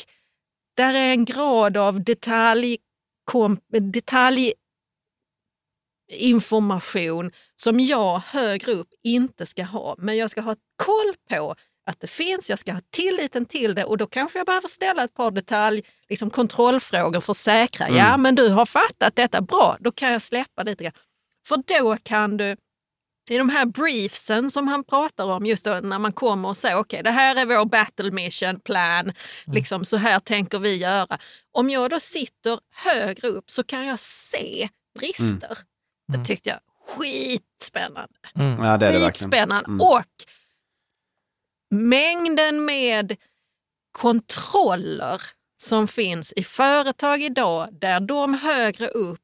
där 0.77 0.93
är 0.93 1.09
en 1.09 1.25
grad 1.25 1.77
av 1.77 2.03
detalj, 2.03 2.77
kom, 3.25 3.57
detaljinformation 6.09 7.31
som 7.55 7.79
jag 7.79 8.19
högre 8.19 8.71
upp 8.71 8.89
inte 9.03 9.45
ska 9.45 9.63
ha. 9.63 9.95
Men 9.97 10.17
jag 10.17 10.29
ska 10.29 10.41
ha 10.41 10.55
koll 10.75 11.13
på 11.29 11.55
att 11.85 11.99
det 11.99 12.07
finns, 12.07 12.49
jag 12.49 12.59
ska 12.59 12.73
ha 12.73 12.81
tilliten 12.91 13.45
till 13.45 13.75
det 13.75 13.85
och 13.85 13.97
då 13.97 14.07
kanske 14.07 14.39
jag 14.39 14.45
behöver 14.45 14.67
ställa 14.67 15.03
ett 15.03 15.13
par 15.13 15.31
detalj, 15.31 15.83
liksom 16.09 16.29
kontrollfrågor 16.29 17.19
för 17.19 17.31
att 17.31 17.37
säkra. 17.37 17.87
Mm. 17.87 17.97
Ja, 17.97 18.17
men 18.17 18.35
du 18.35 18.49
har 18.49 18.65
fattat 18.65 19.15
detta, 19.15 19.41
bra, 19.41 19.77
då 19.79 19.91
kan 19.91 20.11
jag 20.11 20.21
släppa 20.21 20.63
lite 20.63 20.83
grann. 20.83 20.93
För 21.47 21.63
då 21.79 21.97
kan 22.03 22.37
du, 22.37 22.55
i 23.29 23.37
de 23.37 23.49
här 23.49 23.65
briefsen 23.65 24.51
som 24.51 24.67
han 24.67 24.83
pratar 24.83 25.25
om, 25.25 25.45
just 25.45 25.65
då, 25.65 25.79
när 25.83 25.99
man 25.99 26.13
kommer 26.13 26.49
och 26.49 26.57
säger 26.57 26.75
okej, 26.75 26.99
okay, 26.99 27.01
det 27.03 27.11
här 27.11 27.35
är 27.35 27.45
vår 27.45 27.65
battle 27.65 28.11
mission 28.11 28.59
plan, 28.59 29.03
Mm. 29.03 29.13
liksom, 29.55 29.85
så 29.85 29.97
här 29.97 30.19
tänker 30.19 30.59
vi 30.59 30.75
göra. 30.75 31.17
Om 31.51 31.69
jag 31.69 31.89
då 31.89 31.99
sitter 31.99 32.59
högre 32.71 33.27
upp 33.27 33.51
så 33.51 33.63
kan 33.63 33.85
jag 33.85 33.99
se 33.99 34.69
brister. 34.99 35.57
Det 36.13 36.25
tyckte 36.25 36.49
jag 36.49 36.59
skitspännande. 36.87 38.13
Mm. 38.35 38.63
Ja, 38.63 38.77
det 38.77 38.87
är 38.87 38.93
det. 38.99 39.05
Skitspännande. 39.05 39.67
Mm. 39.67 39.81
Och 39.81 40.05
mängden 41.75 42.65
med 42.65 43.15
kontroller 43.91 45.21
som 45.61 45.87
finns 45.87 46.33
i 46.33 46.43
företag 46.43 47.21
idag 47.21 47.67
där 47.71 47.99
de 47.99 48.33
högre 48.33 48.87
upp, 48.87 49.19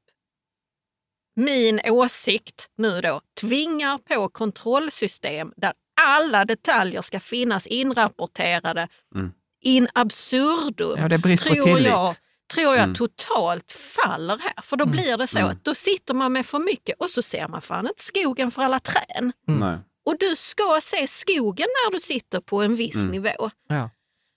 min 1.35 1.81
åsikt 1.85 2.69
nu 2.77 3.01
då, 3.01 3.21
tvingar 3.41 3.97
på 3.97 4.29
kontrollsystem 4.29 5.53
där 5.57 5.73
alla 6.01 6.45
detaljer 6.45 7.01
ska 7.01 7.19
finnas 7.19 7.67
inrapporterade 7.67 8.87
Mm. 9.15 9.31
in 9.61 9.87
absurdum. 9.93 10.99
Ja, 10.99 11.07
det 11.07 11.15
är 11.15 11.19
brist 11.19 11.47
på 11.47 11.53
tillit. 11.53 11.87
Jag, 11.87 12.15
tror 12.53 12.75
jag 12.75 12.83
Mm. 12.83 12.95
totalt 12.95 13.71
faller 13.71 14.37
här. 14.37 14.61
För 14.61 14.77
då 14.77 14.85
blir 14.85 15.17
det 15.17 15.27
så 15.27 15.37
Mm. 15.37 15.51
att 15.51 15.63
då 15.65 15.75
sitter 15.75 16.13
man 16.13 16.33
med 16.33 16.45
för 16.45 16.59
mycket 16.59 16.95
och 16.99 17.09
så 17.09 17.21
ser 17.21 17.47
man 17.47 17.61
fan 17.61 17.87
inte 17.87 18.03
skogen 18.03 18.51
för 18.51 18.61
alla 18.61 18.79
träd. 18.79 19.31
Nej. 19.47 19.77
Och 20.05 20.15
du 20.19 20.35
ska 20.35 20.79
se 20.81 21.07
skogen 21.07 21.67
när 21.85 21.91
du 21.91 21.99
sitter 21.99 22.39
på 22.39 22.61
en 22.61 22.75
viss 22.75 22.95
Mm. 22.95 23.11
nivå. 23.11 23.49
Ja, 23.69 23.89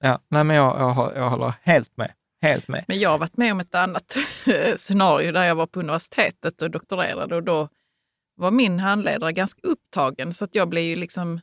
ja. 0.02 0.20
Nej, 0.30 0.44
men 0.44 0.56
jag, 0.56 0.80
jag, 0.80 0.90
har- 0.90 1.12
jag 1.14 1.30
håller 1.30 1.52
helt 1.62 1.96
med. 1.96 2.12
Helt 2.42 2.68
med. 2.68 2.84
Men 2.88 2.98
jag 2.98 3.10
har 3.10 3.18
varit 3.18 3.36
med 3.36 3.52
om 3.52 3.60
ett 3.60 3.74
annat 3.74 4.16
scenario 4.76 5.32
där 5.32 5.44
jag 5.44 5.54
var 5.54 5.66
på 5.66 5.80
universitetet 5.80 6.62
och 6.62 6.70
doktorerade 6.70 7.36
och 7.36 7.42
då 7.42 7.68
var 8.36 8.50
min 8.50 8.80
handledare 8.80 9.32
ganska 9.32 9.60
upptagen 9.62 10.32
så 10.34 10.44
att 10.44 10.54
jag 10.54 10.68
blev 10.68 10.84
ju 10.84 10.96
liksom 10.96 11.40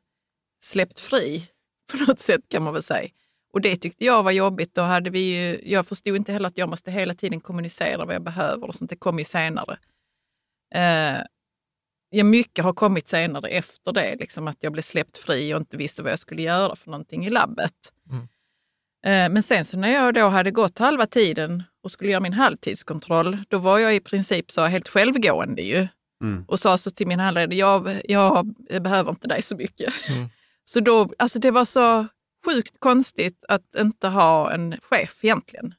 släppt 0.64 1.00
fri 1.00 1.48
på 1.92 1.98
något 1.98 2.20
sätt 2.20 2.42
kan 2.50 2.64
man 2.64 2.74
väl 2.74 2.84
säga. 2.84 3.10
Och 3.56 3.62
det 3.62 3.76
tyckte 3.76 4.06
jag 4.06 4.24
var 4.24 4.32
jobbigt. 4.32 4.76
Då 4.76 4.82
hade 4.82 5.10
vi 5.10 5.20
ju, 5.20 5.60
jag 5.64 5.88
förstod 5.88 6.16
inte 6.16 6.34
heller 6.34 6.48
att 6.48 6.58
jag 6.58 6.70
måste 6.70 6.92
hela 6.92 7.14
tiden 7.14 7.42
kommunicera 7.42 8.06
vad 8.06 8.16
jag 8.16 8.24
behöver 8.24 8.68
och 8.68 8.76
sånt. 8.76 8.90
Det 8.90 8.96
kom 8.96 9.20
ju 9.20 9.26
senare. 9.26 9.78
Eh, 10.76 11.22
ja, 12.10 12.24
mycket 12.24 12.66
har 12.66 12.74
kommit 12.74 13.08
senare 13.08 13.50
efter 13.50 13.92
det, 13.92 14.16
liksom 14.20 14.48
att 14.48 14.58
jag 14.60 14.72
blev 14.72 14.82
släppt 14.82 15.18
fri 15.18 15.54
och 15.54 15.58
inte 15.60 15.78
visste 15.78 16.04
vad 16.04 16.12
jag 16.12 16.20
skulle 16.20 16.42
göra 16.42 16.76
för 16.76 16.92
någonting 16.92 17.26
i 17.26 17.30
labbet. 17.30 17.72
Eh, 19.06 19.30
Men 19.30 19.44
sen 19.44 19.66
så 19.66 19.78
när 19.78 19.94
jag 19.94 20.14
då 20.14 20.28
hade 20.28 20.52
gått 20.52 20.80
halva 20.80 21.08
tiden 21.08 21.64
och 21.84 21.92
skulle 21.92 22.12
göra 22.12 22.22
min 22.22 22.34
halvtidskontroll, 22.34 23.38
då 23.50 23.58
var 23.58 23.80
jag 23.80 23.96
i 23.96 24.00
princip 24.00 24.52
så 24.52 24.66
helt 24.66 24.88
självgående 24.88 25.62
ju. 25.62 25.88
Mm. 26.24 26.46
Och 26.48 26.60
sa 26.60 26.78
så 26.78 26.92
till 26.92 27.08
min 27.08 27.20
handledare, 27.20 27.56
jag, 27.56 28.02
jag 28.04 28.56
behöver 28.82 29.10
inte 29.10 29.28
dig 29.28 29.42
så 29.42 29.56
mycket. 29.56 29.94
Mm. 30.10 30.30
Så 30.68 30.80
då, 30.80 31.14
alltså 31.18 31.40
det 31.40 31.52
var 31.52 31.66
så 31.66 32.08
sjukt 32.46 32.80
konstigt 32.80 33.46
att 33.48 33.76
inte 33.80 34.08
ha 34.08 34.52
en 34.54 34.76
chef 34.90 35.20
egentligen. 35.22 35.74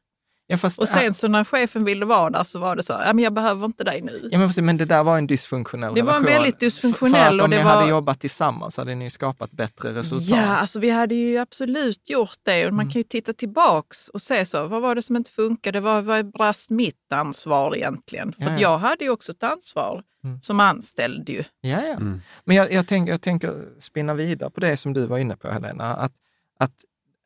Ja, 0.48 0.56
fast, 0.56 0.78
Och 0.78 0.88
sen 0.88 1.14
så 1.14 1.28
när 1.28 1.44
chefen 1.44 1.84
ville 1.84 2.04
vara 2.04 2.30
där 2.30 2.44
så 2.44 2.58
var 2.58 2.76
det 2.76 2.82
så, 2.82 2.92
ja, 2.92 3.12
men 3.12 3.24
jag 3.24 3.32
behöver 3.32 3.66
inte 3.66 3.84
dig 3.84 4.00
nu. 4.02 4.28
Ja, 4.32 4.38
men, 4.38 4.48
precis, 4.48 4.62
men 4.62 4.76
det 4.76 4.84
där 4.84 5.02
var 5.04 5.18
en 5.18 5.26
dysfunktionell 5.26 5.94
Det 5.94 6.02
var 6.02 6.14
en 6.16 6.22
relation. 6.24 6.42
väldigt 6.42 6.60
dysfunktionell 6.60 7.12
För, 7.20 7.26
att 7.28 7.34
och 7.40 7.44
om 7.44 7.50
det 7.50 7.56
ni 7.58 7.62
var- 7.64 7.70
hade 7.70 7.90
jobbat 7.90 8.20
tillsammans 8.20 8.76
hade 8.76 8.94
ni 8.94 9.10
skapat 9.10 9.50
bättre 9.50 9.94
resultat. 9.94 10.26
Ja, 10.28 10.56
alltså 10.56 10.78
vi 10.80 10.90
hade 10.90 11.14
ju 11.14 11.38
absolut 11.38 12.10
gjort 12.10 12.38
det. 12.42 12.66
Och 12.66 12.74
man 12.74 12.86
kan 12.90 13.00
ju 13.00 13.02
titta 13.02 13.32
tillbaks 13.32 14.08
och 14.08 14.22
se 14.22 14.46
så, 14.46 14.66
vad 14.66 14.82
var 14.82 14.94
det 14.94 15.02
som 15.02 15.16
inte 15.16 15.30
funkade? 15.30 15.80
Vad, 15.80 16.04
vad 16.04 16.32
brast 16.32 16.70
mitt 16.70 17.12
ansvar 17.12 17.76
egentligen? 17.76 18.32
För 18.32 18.42
Ja, 18.42 18.46
att 18.52 18.60
ja. 18.60 18.70
jag 18.70 18.78
hade 18.78 19.04
ju 19.04 19.10
också 19.10 19.32
ett 19.32 19.42
ansvar 19.42 20.02
Mm. 20.24 20.40
som 20.42 20.60
anställd 20.60 21.28
ju. 21.28 21.44
Ja, 21.60 21.68
ja. 21.82 21.92
Mm. 21.92 22.20
Men 22.44 22.56
jag, 22.56 22.72
jag, 22.72 22.86
tänk, 22.88 23.08
jag 23.10 23.20
tänker 23.22 23.54
spinna 23.78 24.14
vidare 24.14 24.50
på 24.50 24.60
det 24.60 24.76
som 24.76 24.92
du 24.92 25.06
var 25.06 25.18
inne 25.18 25.36
på, 25.36 25.48
Helena. 25.50 25.94
Att, 25.96 26.12
att 26.58 26.72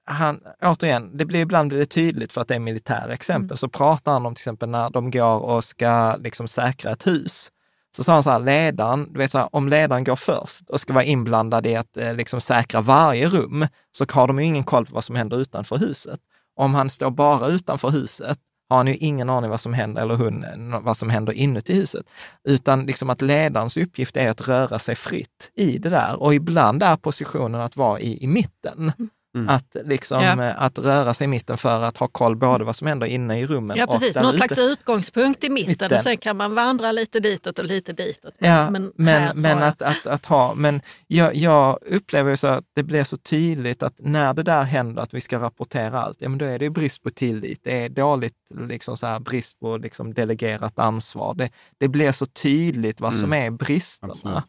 han, 0.04 0.40
återigen, 0.62 1.16
det 1.16 1.24
blir 1.24 1.40
ibland 1.40 1.68
blir 1.68 1.78
det 1.78 1.86
tydligt 1.86 2.32
för 2.32 2.40
att 2.40 2.48
det 2.48 2.54
är 2.54 2.58
militära 2.58 3.12
exempel. 3.12 3.56
Så 3.56 3.68
pratar 3.68 4.12
han 4.12 4.26
om 4.26 4.34
till 4.34 4.42
exempel 4.42 4.68
när 4.68 4.90
de 4.90 5.10
går 5.10 5.38
och 5.38 5.64
ska 5.64 6.16
liksom 6.16 6.48
säkra 6.48 6.92
ett 6.92 7.06
hus. 7.06 7.50
Så 7.96 8.04
sa 8.04 8.12
han 8.12 8.22
så 8.22 8.30
här, 8.30 8.40
ledaren, 8.40 9.12
du 9.12 9.18
vet 9.18 9.30
så 9.30 9.38
här, 9.38 9.48
om 9.52 9.68
ledaren 9.68 10.04
går 10.04 10.16
först 10.16 10.70
och 10.70 10.80
ska 10.80 10.92
vara 10.92 11.04
inblandad 11.04 11.66
i 11.66 11.76
att 11.76 11.96
eh, 11.96 12.14
liksom 12.14 12.40
säkra 12.40 12.80
varje 12.80 13.28
rum, 13.28 13.66
så 13.90 14.06
har 14.10 14.26
de 14.26 14.38
ju 14.38 14.44
ingen 14.44 14.64
koll 14.64 14.86
på 14.86 14.94
vad 14.94 15.04
som 15.04 15.16
händer 15.16 15.40
utanför 15.40 15.76
huset. 15.76 16.20
Om 16.56 16.74
han 16.74 16.90
står 16.90 17.10
bara 17.10 17.46
utanför 17.46 17.90
huset 17.90 18.38
har 18.68 18.76
han 18.76 18.86
ju 18.86 18.96
ingen 18.96 19.30
aning 19.30 19.50
vad 19.50 19.60
som 19.60 19.74
händer, 19.74 20.02
eller 20.02 20.14
hon, 20.14 20.44
vad 20.84 20.96
som 20.96 21.10
händer 21.10 21.32
inuti 21.32 21.74
huset. 21.74 22.06
Utan 22.44 22.86
liksom 22.86 23.10
att 23.10 23.22
ledarens 23.22 23.76
uppgift 23.76 24.16
är 24.16 24.30
att 24.30 24.48
röra 24.48 24.78
sig 24.78 24.94
fritt 24.94 25.50
i 25.54 25.78
det 25.78 25.88
där. 25.88 26.22
Och 26.22 26.34
ibland 26.34 26.82
är 26.82 26.96
positionen 26.96 27.60
att 27.60 27.76
vara 27.76 28.00
i, 28.00 28.24
i 28.24 28.26
mitten. 28.26 28.92
Mm. 28.98 29.10
Att, 29.48 29.76
liksom, 29.84 30.22
Ja. 30.24 30.44
eh, 30.48 30.62
att 30.62 30.78
röra 30.78 31.14
sig 31.14 31.24
i 31.24 31.28
mitten 31.28 31.56
för 31.58 31.82
att 31.82 31.96
ha 31.96 32.06
koll 32.08 32.36
både 32.36 32.64
vad 32.64 32.76
som 32.76 32.86
händer 32.86 33.06
inne 33.06 33.40
i 33.40 33.46
rummen 33.46 33.76
Ja 33.76 33.86
och 33.86 33.92
precis, 33.92 34.14
där 34.14 34.20
någon 34.22 34.28
ute. 34.28 34.38
slags 34.38 34.58
utgångspunkt 34.58 35.44
i 35.44 35.50
mitten, 35.50 35.68
Mitten. 35.70 35.92
och 35.92 36.00
sen 36.02 36.16
kan 36.16 36.36
man 36.36 36.54
vandra 36.54 36.92
lite 36.92 37.20
ditåt 37.20 37.58
och 37.58 37.64
lite 37.64 37.92
ditåt. 37.92 38.34
Ja, 38.38 38.70
men, 38.70 38.92
men, 38.96 39.34
jag- 39.44 39.62
att, 39.62 39.82
att, 39.82 40.06
att 40.06 40.26
ha, 40.26 40.54
men 40.54 40.82
jag, 41.06 41.34
jag 41.34 41.78
upplever 41.86 42.30
ju 42.30 42.36
så 42.36 42.46
att 42.46 42.64
det 42.74 42.82
blir 42.82 43.04
så 43.04 43.16
tydligt 43.16 43.82
att 43.82 43.94
när 43.98 44.34
det 44.34 44.42
där 44.42 44.62
händer, 44.62 45.02
att 45.02 45.14
vi 45.14 45.20
ska 45.20 45.38
rapportera 45.38 46.00
allt, 46.02 46.16
ja 46.20 46.28
men 46.28 46.38
då 46.38 46.44
är 46.44 46.58
det 46.58 46.64
ju 46.64 46.70
brist 46.70 47.02
på 47.02 47.10
tillit. 47.10 47.60
Det 47.62 47.84
är 47.84 47.88
dåligt, 47.88 48.34
liksom 48.68 48.96
så 48.96 49.06
här, 49.06 49.18
brist 49.20 49.60
på 49.60 49.76
liksom 49.76 50.14
delegerat 50.14 50.78
ansvar. 50.78 51.34
Det, 51.34 51.50
det 51.78 51.88
blir 51.88 52.12
så 52.12 52.26
tydligt 52.26 53.00
vad 53.00 53.14
som 53.14 53.24
Mm. 53.32 53.46
är 53.46 53.50
bristerna. 53.58 54.12
Absolut. 54.12 54.44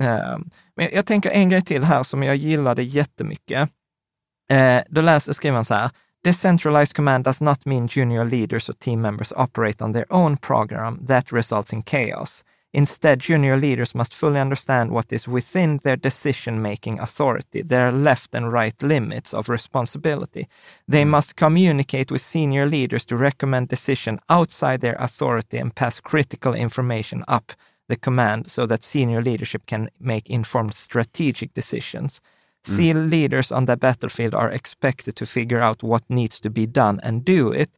Eh, 0.00 0.38
Men 0.76 0.88
jag 0.92 1.06
tänker 1.06 1.30
en 1.30 1.48
grej 1.50 1.62
till 1.62 1.84
här 1.84 2.02
som 2.02 2.22
jag 2.22 2.36
gillade 2.36 2.82
jättemycket. 2.82 3.70
Eh, 4.52 4.82
Då 4.90 5.00
läser, 5.00 5.32
skriver 5.32 5.56
han 5.56 5.64
så 5.64 5.74
här. 5.74 5.90
Decentralized 6.24 6.96
command 6.96 7.24
does 7.24 7.40
not 7.40 7.66
mean 7.66 7.88
junior 7.90 8.24
leaders 8.24 8.68
or 8.68 8.72
team 8.72 9.00
members 9.00 9.32
operate 9.36 9.84
on 9.84 9.92
their 9.92 10.06
own 10.10 10.36
program 10.36 11.06
that 11.06 11.32
results 11.32 11.72
in 11.72 11.82
chaos. 11.82 12.44
Instead, 12.74 13.20
junior 13.20 13.56
leaders 13.56 13.94
must 13.94 14.14
fully 14.14 14.40
understand 14.40 14.90
what 14.90 15.12
is 15.12 15.28
within 15.28 15.78
their 15.78 15.96
decision-making 15.96 16.98
authority, 17.00 17.62
their 17.62 17.92
left 17.92 18.34
and 18.34 18.52
right 18.52 18.82
limits 18.82 19.34
of 19.34 19.48
responsibility. 19.48 20.46
They 20.92 21.04
must 21.04 21.36
communicate 21.36 22.12
with 22.12 22.22
senior 22.22 22.66
leaders 22.66 23.06
to 23.06 23.16
recommend 23.16 23.68
decision 23.68 24.18
outside 24.28 24.78
their 24.80 24.96
authority 24.98 25.58
and 25.58 25.74
pass 25.74 26.00
critical 26.00 26.54
information 26.54 27.24
up 27.28 27.52
the 27.88 27.96
command 27.96 28.50
so 28.50 28.66
that 28.66 28.82
senior 28.84 29.22
leadership 29.22 29.66
can 29.66 29.88
make 30.00 30.30
informed 30.30 30.74
strategic 30.74 31.54
decisions. 31.54 32.20
SEAL 32.66 32.96
leaders 32.96 33.52
on 33.52 33.66
the 33.66 33.76
battlefield 33.76 34.34
are 34.34 34.50
expected 34.54 35.16
to 35.16 35.26
figure 35.26 35.60
out 35.68 35.82
what 35.82 36.02
needs 36.08 36.40
to 36.40 36.50
be 36.50 36.66
done 36.66 37.00
and 37.02 37.24
do 37.24 37.54
it, 37.54 37.70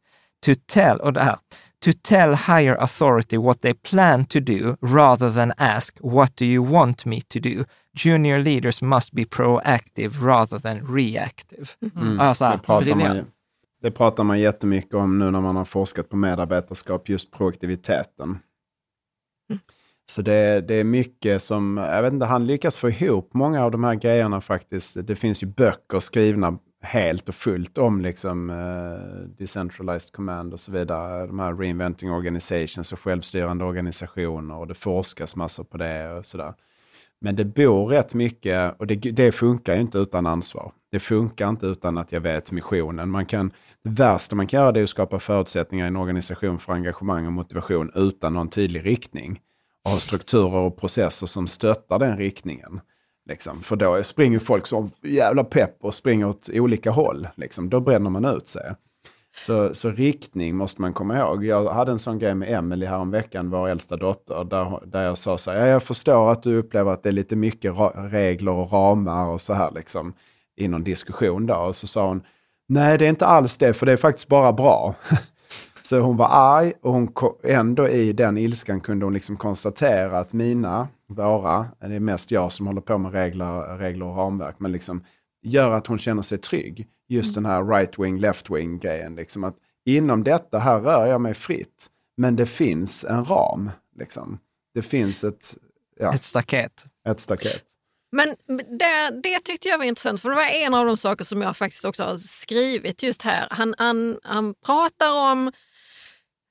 to 0.43 0.53
tell, 0.67 0.97
och 1.01 1.13
det 1.13 1.21
här, 1.21 1.37
to 1.85 1.91
tell 2.03 2.35
higher 2.35 2.75
authority 2.75 3.37
what 3.37 3.61
they 3.61 3.75
plan 3.75 4.25
to 4.25 4.41
do 4.41 4.77
rather 4.81 5.31
than 5.31 5.53
ask, 5.57 5.99
what 6.01 6.37
do 6.37 6.45
you 6.45 6.73
want 6.73 7.07
me 7.07 7.21
to 7.21 7.39
do? 7.41 7.65
Junior 7.97 8.39
leaders 8.43 8.83
must 8.83 9.13
be 9.13 9.25
proactive 9.25 10.23
rather 10.27 10.59
than 10.59 10.87
reactive. 10.95 11.67
Mm. 11.97 12.21
Alltså, 12.21 12.45
det, 12.45 12.59
pratar 12.59 12.95
man, 12.95 13.17
ju- 13.17 13.25
det 13.83 13.91
pratar 13.91 14.25
man 14.25 14.41
jättemycket 14.41 14.95
om 14.95 15.19
nu 15.19 15.31
när 15.31 15.41
man 15.41 15.57
har 15.57 15.65
forskat 15.65 16.09
på 16.09 16.17
medarbetarskap, 16.17 17.09
just 17.09 17.31
proaktiviteten. 17.31 18.39
Så 20.11 20.23
det, 20.23 20.61
det 20.61 20.75
är 20.75 20.85
mycket 20.85 21.43
som, 21.43 21.77
jag 21.77 22.03
vet 22.03 22.13
inte, 22.13 22.27
han 22.27 22.47
lyckas 22.47 22.77
få 22.77 22.91
ihop 22.91 23.35
många 23.35 23.65
av 23.65 23.71
de 23.71 23.85
här 23.85 23.95
grejerna 23.95 24.41
faktiskt. 24.41 25.07
Det 25.07 25.17
finns 25.17 25.43
ju 25.43 25.47
böcker 25.47 26.01
skrivna 26.01 26.59
helt 26.83 27.29
och 27.29 27.35
fullt 27.35 27.79
om 27.79 28.01
liksom 28.01 28.51
uh, 28.51 29.29
decentralized 29.39 30.13
command 30.13 30.53
och 30.53 30.61
så 30.61 30.73
vidare. 30.73 31.27
De 31.27 31.39
här 31.39 31.55
reinventing 31.55 32.11
organizations 32.13 32.93
och 32.93 33.01
självstyrande 33.01 33.65
organisationer 33.65 34.57
och 34.57 34.67
det 34.67 34.75
forskas 34.75 35.37
massor 35.37 35.65
på 35.65 35.77
det 35.77 36.13
och 36.13 36.27
sådär. 36.27 36.55
Men 37.21 37.37
det 37.37 37.45
bor 37.45 37.87
rätt 37.87 38.15
mycket 38.15 38.81
och 38.81 38.87
det, 38.87 38.95
det 38.95 39.33
funkar 39.33 39.75
ju 39.75 39.81
inte 39.81 39.99
utan 39.99 40.27
ansvar. 40.27 40.73
Det 40.91 41.01
funkar 41.01 41.49
inte 41.49 41.67
utan 41.67 41.99
att 41.99 42.13
jag 42.13 42.21
vet 42.21 42.53
missionen. 42.53 43.11
Man 43.11 43.27
kan, 43.27 43.53
det 43.85 43.91
värsta 43.91 44.37
man 44.37 44.47
kan 44.47 44.61
göra 44.61 44.73
det 44.73 44.81
är 44.81 44.85
att 44.85 44.91
skapa 44.91 45.19
förutsättningar 45.19 45.85
i 45.85 45.89
en 45.89 45.97
organisation 45.97 46.59
för 46.59 46.73
engagemang 46.73 47.27
och 47.27 47.33
motivation 47.33 47.91
utan 47.95 48.35
någon 48.35 48.49
tydlig 48.49 48.87
riktning 48.87 49.41
av 49.89 49.97
strukturer 49.97 50.57
och 50.57 50.77
processer 50.77 51.27
som 51.27 51.47
stöttar 51.47 51.99
den 51.99 52.19
riktningen. 52.19 52.81
Liksom. 53.29 53.63
För 53.63 53.77
då 53.77 54.03
springer 54.03 54.39
folk 54.39 54.67
som 54.67 54.91
jävla 55.03 55.45
pepp 55.45 55.77
och 55.81 55.95
springer 55.95 56.29
åt 56.29 56.51
olika 56.53 56.91
håll. 56.91 57.29
Liksom. 57.35 57.71
Då 57.71 57.81
bränner 57.81 58.11
man 58.11 58.25
ut 58.25 58.49
sig. 58.49 58.75
Så, 59.37 59.75
så 59.75 59.91
riktning 59.91 60.57
måste 60.57 60.81
man 60.81 60.93
komma 60.93 61.19
ihåg. 61.19 61.45
Jag 61.45 61.69
hade 61.69 61.93
en 61.93 61.99
sån 61.99 62.19
grej 62.19 62.35
med 62.35 62.53
Emelie 62.53 62.89
häromveckan, 62.89 63.51
vår 63.51 63.69
äldsta 63.69 63.97
dotter, 63.97 64.45
där, 64.45 64.81
där 64.87 65.03
jag 65.03 65.19
sa 65.19 65.39
så 65.39 65.51
här, 65.51 65.67
jag 65.67 65.83
förstår 65.83 66.33
att 66.33 66.43
du 66.43 66.57
upplever 66.57 66.93
att 66.93 67.03
det 67.03 67.09
är 67.09 67.13
lite 67.13 67.37
mycket 67.37 67.75
regler 67.95 68.53
och 68.53 68.73
ramar 68.73 69.29
och 69.29 69.41
så 69.41 69.53
här 69.53 69.71
liksom 69.75 70.15
i 70.57 70.69
någon 70.69 70.85
diskussion 70.85 71.47
då. 71.47 71.55
Och 71.55 71.77
så 71.77 71.87
sa 71.87 72.07
hon, 72.07 72.23
nej 72.69 72.99
det 72.99 73.05
är 73.05 73.09
inte 73.09 73.27
alls 73.27 73.59
det, 73.59 73.75
för 73.75 73.87
det 73.87 73.93
är 73.93 73.97
faktiskt 73.97 74.29
bara 74.29 74.53
bra. 74.53 74.95
så 75.87 75.99
hon 76.01 76.17
var 76.17 76.29
arg 76.29 76.73
och 76.81 76.93
hon 76.93 77.13
ändå 77.43 77.89
i 77.89 78.13
den 78.13 78.39
ilskan 78.39 78.81
kunde 78.81 79.07
hon 79.07 79.13
liksom 79.13 79.37
konstatera 79.37 80.19
att 80.19 80.33
mina, 80.33 80.89
våra, 81.07 81.67
det 81.81 81.95
är 81.95 82.01
mest 82.01 82.31
jag 82.31 82.53
som 82.53 82.67
håller 82.67 82.81
på 82.81 82.99
med 82.99 83.13
regler, 83.13 83.79
regler 83.79 84.07
och 84.07 84.17
ramverk, 84.17 84.55
men 84.59 84.73
liksom 84.73 85.05
gör 85.43 85.71
att 85.71 85.87
hon 85.87 85.99
känner 85.99 86.23
sig 86.23 86.39
trygg. 86.39 86.89
Just 87.09 87.35
den 87.35 87.47
här 87.47 87.63
right-wing, 87.63 88.19
left-wing 88.19 88.79
grejen. 88.79 89.15
Liksom 89.17 89.45
att 89.45 89.57
inom 89.85 90.25
detta 90.25 90.59
här 90.59 90.81
rör 90.81 91.07
jag 91.07 91.21
mig 91.21 91.35
fritt. 91.35 91.87
Men 92.17 92.37
det 92.37 92.47
finns 92.47 93.05
en 93.05 93.25
ram. 93.25 93.71
Liksom. 93.99 94.39
Det 94.75 94.83
finns 94.83 95.25
ett, 95.25 95.57
ja, 96.01 96.15
Ett 96.15 96.23
staket. 96.23 96.85
ett 97.09 97.21
staket. 97.21 97.65
Men 98.13 98.29
det, 98.79 99.21
det 99.23 99.39
tyckte 99.45 99.69
jag 99.69 99.79
var 99.79 99.85
intressant, 99.85 100.23
för 100.23 100.29
det 100.29 100.37
var 100.37 100.49
en 100.49 100.75
av 100.75 100.87
de 100.87 100.97
saker 100.97 101.25
som 101.25 101.43
jag 101.43 101.57
faktiskt 101.57 101.85
också 101.85 102.03
har 102.03 102.17
skrivit 102.17 103.03
just 103.03 103.23
här. 103.23 103.47
Han, 103.51 103.75
han, 103.79 104.19
han 104.23 104.55
pratar 104.55 105.31
om 105.33 105.53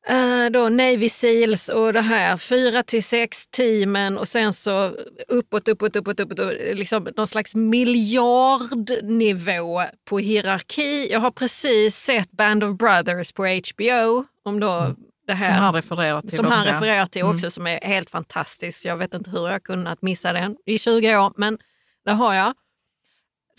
eh, 0.07 0.45
då 0.51 0.69
Navy 0.69 1.09
Seals 1.09 1.69
och 1.69 1.93
det 1.93 2.01
här 2.01 2.38
fyra 2.38 2.84
till 2.84 3.03
sex 3.03 3.47
teamen 3.47 4.17
och 4.17 4.27
sen 4.27 4.53
så 4.53 4.95
uppåt, 5.27 5.67
uppåt, 5.67 5.95
uppåt, 5.95 6.19
uppåt, 6.19 6.39
liksom 6.73 7.07
någon 7.17 7.27
slags 7.27 7.55
miljardnivå 7.55 9.84
på 10.05 10.19
hierarki. 10.19 11.11
Jag 11.11 11.19
har 11.19 11.31
precis 11.31 11.97
sett 11.97 12.31
Band 12.31 12.63
of 12.63 12.77
Brothers 12.77 13.31
på 13.31 13.45
HBO 13.45 14.25
om 14.45 14.59
då 14.59 14.95
det 15.27 15.34
här. 15.34 15.53
Som 15.55 15.63
han 15.63 15.73
refererar 15.73 16.21
till 16.21 16.31
Som 16.31 16.45
han 16.45 16.59
också, 16.59 16.69
refererar 16.73 17.05
till 17.05 17.23
också, 17.23 17.45
Mm. 17.45 17.51
som 17.51 17.67
är 17.67 17.80
helt 17.81 18.09
fantastisk. 18.09 18.85
Jag 18.85 18.97
vet 18.97 19.13
inte 19.13 19.30
hur 19.30 19.47
jag 19.49 19.63
kunnat 19.63 20.01
missa 20.01 20.34
den 20.34 20.55
i 20.65 20.77
20 20.77 21.17
år, 21.17 21.34
men 21.38 21.57
det 22.05 22.11
har 22.11 22.34
jag. 22.34 22.53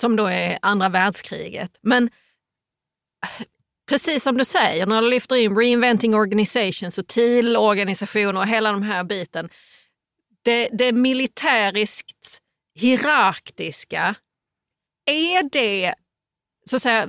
Som 0.00 0.16
då 0.16 0.26
är 0.26 0.58
andra 0.62 0.88
världskriget. 0.88 1.70
Men 1.82 2.10
precis 3.89 4.23
som 4.23 4.39
du 4.39 4.44
säger, 4.44 4.86
när 4.86 5.02
du 5.02 5.11
lyfter 5.11 5.36
in 5.36 5.56
reinventing 5.56 6.15
organizations 6.15 6.98
och 6.98 7.06
TIL-organisationer 7.06 8.40
och 8.40 8.47
hela 8.47 8.73
de 8.73 8.82
här 8.82 9.05
biten. 9.05 9.48
Det, 10.43 10.69
det 10.73 10.93
militäriskt 10.93 12.40
hierarkiska, 12.74 14.15
är 15.06 15.43
det 15.52 15.94
så 16.70 16.77
att 16.77 16.82
säga, 16.82 17.09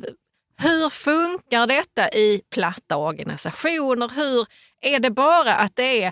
hur 0.58 0.90
funkar 0.90 1.68
detta 1.68 2.10
i 2.10 2.42
platta 2.50 2.98
organisationer? 2.98 4.12
Hur 4.16 4.48
Är 4.82 5.00
det 5.00 5.12
bara 5.12 5.56
att 5.56 5.76
det 5.76 6.04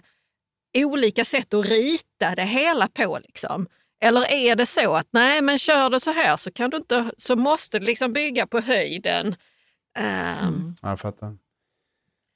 är 0.73 0.85
olika 0.85 1.25
sätt 1.25 1.53
att 1.53 1.65
rita 1.65 2.35
det 2.35 2.45
hela 2.45 2.87
på? 2.87 3.19
Liksom? 3.19 3.67
Eller 4.03 4.31
är 4.31 4.55
det 4.55 4.65
så 4.65 4.95
att 4.95 5.07
nej, 5.11 5.41
men 5.41 5.59
kör 5.59 5.89
du 5.89 5.99
så 5.99 6.11
här 6.11 6.37
så, 6.37 6.51
kan 6.51 6.69
du 6.69 6.77
inte, 6.77 7.11
så 7.17 7.35
måste 7.35 7.79
det 7.79 7.85
liksom 7.85 8.13
bygga 8.13 8.47
på 8.47 8.59
höjden? 8.59 9.35
Ja, 9.95 10.51
Jag 10.81 10.99
fattar. 10.99 11.37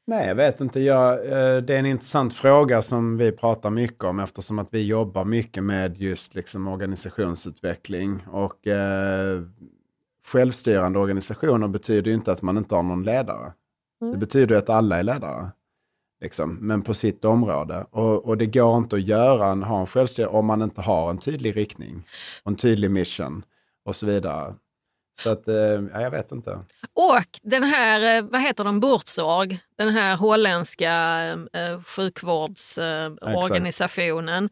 Nej, 0.08 0.28
jag 0.28 0.36
vet 0.36 0.62
inte. 0.62 0.80
Jag, 0.80 1.14
eh, 1.14 1.62
det 1.62 1.76
är 1.76 1.80
en 1.80 1.86
intressant 1.86 2.34
fråga 2.34 2.82
som 2.82 3.18
vi 3.18 3.32
pratar 3.32 3.70
mycket 3.70 4.04
om 4.04 4.20
eftersom 4.20 4.60
att 4.60 4.74
vi 4.74 4.86
jobbar 4.86 5.26
mycket 5.26 5.64
med 5.64 5.98
just 5.98 6.36
liksom 6.36 6.68
organisationsutveckling. 6.68 8.24
Och 8.32 8.68
eh, 8.68 9.42
självstyrande 10.26 11.00
organisationer 11.00 11.68
betyder 11.68 12.12
ju 12.12 12.16
inte 12.16 12.32
att 12.32 12.42
man 12.42 12.58
inte 12.58 12.76
har 12.76 12.84
någon 12.84 13.04
ledare. 13.04 13.54
Det 14.12 14.18
betyder 14.18 14.56
att 14.56 14.70
alla 14.70 14.98
är 14.98 15.04
ledare. 15.04 15.52
Liksom, 16.22 16.58
men 16.62 16.82
på 16.82 16.94
sitt 16.94 17.26
område. 17.26 17.86
Och, 17.92 18.26
och 18.26 18.38
det 18.38 18.46
går 18.46 18.78
inte 18.78 18.96
att 18.96 19.08
göra 19.08 19.52
en, 19.52 19.64
ha 19.64 19.80
en 19.80 19.88
självstyrelse 19.88 20.38
om 20.38 20.46
man 20.46 20.62
inte 20.62 20.82
har 20.82 21.10
en 21.10 21.18
tydlig 21.18 21.56
riktning. 21.56 22.06
Och 22.44 22.52
en 22.52 22.56
tydlig 22.56 22.92
mission 22.92 23.44
och 23.86 23.96
så 23.96 24.06
vidare. 24.06 24.56
Så 25.20 25.30
att, 25.32 25.48
eh, 25.48 25.56
ja, 25.56 26.02
jag 26.02 26.12
vet 26.12 26.32
inte. 26.32 26.60
Och 26.94 27.24
den 27.42 27.64
här, 27.64 28.18
eh, 28.18 28.24
vad 28.32 28.42
heter 28.42 28.64
den, 28.64 28.80
Buurtzorg, 28.80 29.60
den 29.78 29.90
här 29.90 30.16
holländska 30.16 31.24
eh, 31.54 31.82
sjukvårdsorganisationen. 31.82 34.50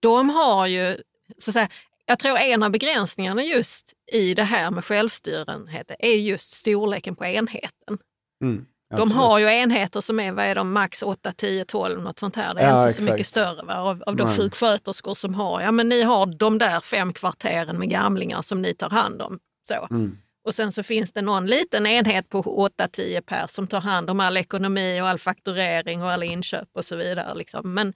de 0.00 0.30
har 0.30 0.66
ju, 0.66 0.96
så 1.38 1.50
att 1.50 1.54
säga, 1.54 1.68
jag 2.06 2.18
tror 2.18 2.36
en 2.38 2.62
av 2.62 2.70
begränsningarna 2.70 3.42
just 3.42 3.92
i 4.12 4.34
det 4.34 4.42
här 4.44 4.70
med 4.70 4.84
självstyrenhet 4.84 5.90
är 5.98 6.16
just 6.16 6.52
storleken 6.52 7.16
på 7.16 7.24
enheten. 7.24 7.98
Mm, 8.44 8.66
De 8.96 9.12
har 9.12 9.38
ju 9.38 9.46
enheter 9.46 10.00
som 10.00 10.20
är, 10.20 10.32
vad 10.32 10.44
är 10.44 10.54
de, 10.54 10.72
max 10.72 11.02
8, 11.02 11.32
10, 11.32 11.64
12, 11.64 12.02
något 12.02 12.18
sånt 12.18 12.36
här. 12.36 12.54
Det 12.54 12.60
är 12.60 12.68
Ja, 12.68 12.82
inte 12.88 12.92
så 12.92 13.02
mycket 13.02 13.20
exakt. 13.20 13.28
större 13.30 13.62
va? 13.66 13.74
av, 13.76 14.02
av 14.06 14.16
de 14.16 14.24
Nej. 14.24 14.36
sjuksköterskor 14.36 15.14
som 15.14 15.34
har, 15.34 15.60
ja 15.60 15.72
men 15.72 15.88
ni 15.88 16.02
har 16.02 16.26
de 16.26 16.58
där 16.58 16.80
fem 16.80 17.12
kvarteren 17.12 17.78
med 17.78 17.90
gamlingar 17.90 18.42
som 18.42 18.62
ni 18.62 18.74
tar 18.74 18.90
hand 18.90 19.22
om. 19.22 19.38
Så. 19.68 19.88
Mm. 19.90 20.18
Och 20.44 20.54
sen 20.54 20.72
så 20.72 20.82
finns 20.82 21.12
det 21.12 21.22
någon 21.22 21.46
liten 21.46 21.86
enhet 21.86 22.28
på 22.28 22.68
8-10 22.78 23.20
per 23.20 23.46
som 23.46 23.66
tar 23.66 23.80
hand 23.80 24.10
om 24.10 24.20
all 24.20 24.36
ekonomi 24.36 25.00
och 25.00 25.08
all 25.08 25.18
fakturering 25.18 26.02
och 26.02 26.10
alla 26.10 26.24
inköp 26.24 26.68
och 26.72 26.84
så 26.84 26.96
vidare. 26.96 27.34
Liksom. 27.34 27.74
Men, 27.74 27.94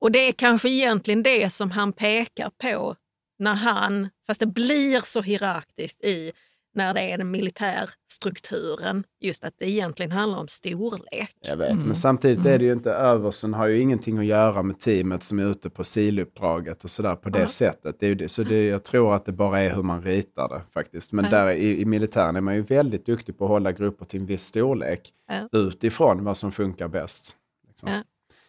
och 0.00 0.12
det 0.12 0.18
är 0.18 0.32
kanske 0.32 0.68
egentligen 0.68 1.22
det 1.22 1.50
som 1.50 1.70
han 1.70 1.92
pekar 1.92 2.50
på 2.50 2.96
när 3.38 3.54
han, 3.54 4.08
fast 4.26 4.40
det 4.40 4.46
blir 4.46 5.00
så 5.00 5.22
hierarkiskt 5.22 6.04
i 6.04 6.32
när 6.76 6.94
det 6.94 7.00
är 7.00 7.18
den 7.18 7.30
militärstrukturen, 7.30 9.04
just 9.20 9.44
att 9.44 9.54
det 9.58 9.68
egentligen 9.70 10.12
handlar 10.12 10.38
om 10.38 10.48
storlek. 10.48 11.34
Jag 11.40 11.56
vet, 11.56 11.72
Mm. 11.72 11.86
men 11.86 11.96
samtidigt 11.96 12.46
är 12.46 12.58
det 12.58 12.64
ju 12.64 12.72
inte 12.72 12.90
översten 12.92 13.54
har 13.54 13.66
ju 13.66 13.80
ingenting 13.80 14.18
att 14.18 14.24
göra 14.24 14.62
med 14.62 14.78
teamet 14.78 15.22
som 15.22 15.38
är 15.38 15.44
ute 15.44 15.70
på 15.70 15.84
siluppdraget 15.84 16.84
och 16.84 16.90
sådär 16.90 17.16
på 17.16 17.30
det 17.30 17.40
Ja. 17.40 17.46
sättet. 17.48 17.96
Det 18.00 18.06
är 18.06 18.08
ju 18.08 18.14
det, 18.14 18.28
så 18.28 18.42
det, 18.42 18.66
jag 18.66 18.84
tror 18.84 19.14
att 19.14 19.24
det 19.24 19.32
bara 19.32 19.60
är 19.60 19.74
hur 19.74 19.82
man 19.82 20.02
ritar 20.02 20.48
det 20.48 20.62
faktiskt. 20.74 21.12
Men 21.12 21.24
där 21.30 21.50
i, 21.50 21.80
i 21.80 21.84
militären 21.84 22.36
är 22.36 22.40
man 22.40 22.54
ju 22.54 22.62
väldigt 22.62 23.06
duktig 23.06 23.38
på 23.38 23.44
att 23.44 23.50
hålla 23.50 23.72
grupper 23.72 24.04
till 24.04 24.20
en 24.20 24.26
viss 24.26 24.44
storlek 24.46 25.12
utifrån 25.52 26.24
vad 26.24 26.36
som 26.36 26.52
funkar 26.52 26.88
bäst. 26.88 27.36
Liksom. 27.68 27.88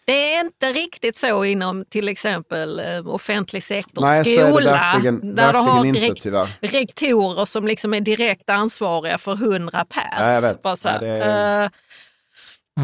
Det 0.08 0.36
är 0.36 0.42
inte 0.46 0.74
riktigt 0.74 1.18
så 1.18 1.44
inom 1.46 1.86
till 1.90 2.08
exempel 2.10 2.80
eh, 2.80 3.08
offentlig 3.08 3.64
sektor, 3.64 4.02
Nej, 4.02 4.24
så 4.24 4.30
är 4.30 4.44
det 4.44 4.50
skola, 4.52 4.72
verkligen- 4.72 5.36
där 5.36 5.54
du 5.54 5.60
har 5.60 5.86
inte, 5.86 6.00
rek- 6.00 6.22
tyvärr. 6.22 6.58
rektorer 6.62 7.46
som 7.46 7.68
liksom 7.68 7.94
är 7.94 8.02
direkt 8.02 8.50
ansvariga 8.50 9.18
för 9.18 9.34
100 9.34 9.86
pers. 9.90 10.04
Ja, 10.20 10.32
jag 10.34 10.42
vet. 10.42 10.62
Bara 10.62 10.76
så 10.76 10.90
här, 10.90 11.02
Ja, 11.02 11.08
det 11.08 11.24
är- 11.24 11.64
eh, 11.64 11.70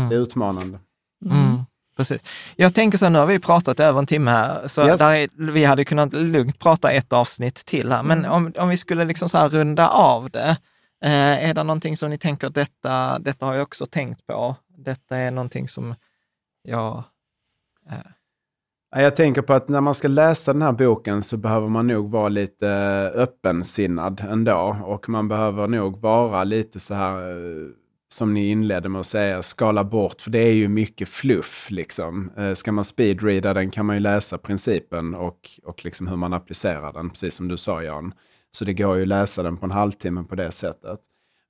Det 0.10 0.16
är 0.16 0.20
utmanande. 0.20 0.80
Mm, 1.26 1.60
precis. 1.98 2.22
Jag 2.56 2.74
tänker 2.76 2.98
så 2.98 3.06
här, 3.06 3.10
nu 3.10 3.20
har 3.20 3.26
vi 3.26 3.40
pratat 3.40 3.80
över 3.80 4.00
en 4.00 4.06
timme 4.06 4.32
här, 4.32 4.68
så 4.68 4.88
Yes. 4.88 5.00
där 5.00 5.14
är, 5.14 5.28
vi 5.52 5.66
hade 5.66 5.86
kunnat 5.86 6.14
lugnt 6.14 6.60
prata 6.60 6.92
ett 6.92 7.14
avsnitt 7.14 7.66
till 7.66 7.92
här. 7.92 8.04
Men 8.04 8.26
om, 8.26 8.54
om 8.58 8.70
vi 8.70 8.78
skulle 8.78 9.06
liksom 9.06 9.30
så 9.30 9.38
här 9.38 9.50
runda 9.50 9.88
av 9.90 10.30
det, 10.30 10.58
eh, 11.06 11.50
är 11.50 11.54
det 11.54 11.64
någonting 11.64 11.98
som 11.98 12.10
ni 12.10 12.18
tänker, 12.18 12.50
detta, 12.50 13.20
detta 13.20 13.46
har 13.46 13.54
jag 13.54 13.64
också 13.64 13.86
tänkt 13.86 14.28
på, 14.28 14.56
detta 14.78 15.18
är 15.18 15.32
någonting 15.32 15.68
som 15.68 15.96
jag... 16.64 17.04
Ja, 17.90 19.02
Jag 19.02 19.16
tänker 19.16 19.42
på 19.42 19.54
att 19.54 19.70
när 19.70 19.82
man 19.82 19.94
ska 19.96 20.08
läsa 20.08 20.54
den 20.54 20.62
här 20.62 20.72
boken 20.72 21.24
så 21.24 21.38
behöver 21.38 21.68
man 21.68 21.88
nog 21.88 22.12
vara 22.12 22.30
lite 22.30 22.70
eh, 22.70 23.22
öppensinnad 23.22 24.22
ändå. 24.30 24.78
Och 24.84 25.10
man 25.10 25.28
behöver 25.28 25.68
nog 25.68 26.02
vara 26.02 26.44
lite 26.44 26.80
så 26.80 26.94
här, 26.94 27.30
eh, 27.30 27.68
som 28.14 28.34
ni 28.34 28.50
inledde 28.50 28.90
med 28.90 29.00
att 29.02 29.08
säga, 29.08 29.44
skala 29.44 29.84
bort. 29.84 30.22
För 30.22 30.32
det 30.32 30.40
är 30.40 30.54
ju 30.54 30.68
mycket 30.68 31.10
fluff 31.10 31.68
liksom. 31.70 32.32
Eh, 32.38 32.54
ska 32.54 32.72
man 32.72 32.86
speedreada 32.86 33.54
den 33.54 33.72
kan 33.72 33.86
man 33.86 33.96
ju 33.96 34.00
läsa 34.00 34.38
principen 34.38 35.16
och, 35.16 35.50
och 35.64 35.86
liksom 35.86 36.08
hur 36.08 36.18
man 36.18 36.34
applicerar 36.34 36.94
den, 36.94 37.10
precis 37.10 37.36
som 37.36 37.48
du 37.48 37.58
sa 37.58 37.84
Jan. 37.84 38.14
Så 38.52 38.66
det 38.66 38.74
går 38.74 38.96
ju 38.96 39.02
att 39.02 39.08
läsa 39.08 39.44
den 39.44 39.58
på 39.58 39.66
en 39.66 39.72
halvtimme 39.72 40.24
på 40.24 40.36
det 40.36 40.52
sättet. 40.52 41.00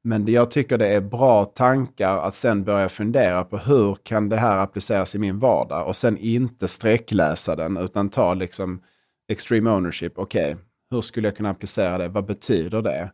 Men 0.04 0.28
jag 0.28 0.52
tycker 0.52 0.78
det 0.78 0.88
är 0.88 1.02
bra 1.02 1.46
tankar 1.46 2.18
att 2.18 2.36
sen 2.36 2.64
börja 2.64 2.90
fundera 2.90 3.44
på 3.44 3.58
hur 3.58 3.98
kan 4.04 4.30
det 4.30 4.38
här 4.38 4.58
appliceras 4.58 5.16
i 5.16 5.20
min 5.20 5.40
vardag 5.40 5.88
och 5.88 5.96
sen 5.96 6.18
inte 6.18 6.68
sträckläsa 6.68 7.56
den 7.56 7.78
utan 7.78 8.10
ta 8.10 8.34
liksom 8.34 8.82
extreme 9.28 9.70
ownership. 9.72 10.18
Okej, 10.18 10.56
hur 10.92 11.02
skulle 11.02 11.28
jag 11.28 11.38
kunna 11.38 11.50
applicera 11.50 11.98
det? 11.98 12.08
Vad 12.08 12.26
betyder 12.26 12.82
det? 12.82 13.12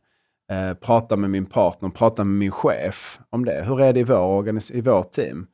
Eh, 0.51 0.73
prata 0.73 1.15
med 1.15 1.29
min 1.29 1.45
partner, 1.45 1.89
prata 1.89 2.23
med 2.23 2.39
min 2.39 2.51
chef 2.51 3.19
om 3.29 3.45
det. 3.45 3.63
Hur 3.67 3.81
är 3.81 3.93
det 3.93 3.99
i 3.99 4.03
vår, 4.03 4.43
organis- 4.43 4.71
i 4.71 4.81
vår 4.81 5.03
team? 5.03 5.47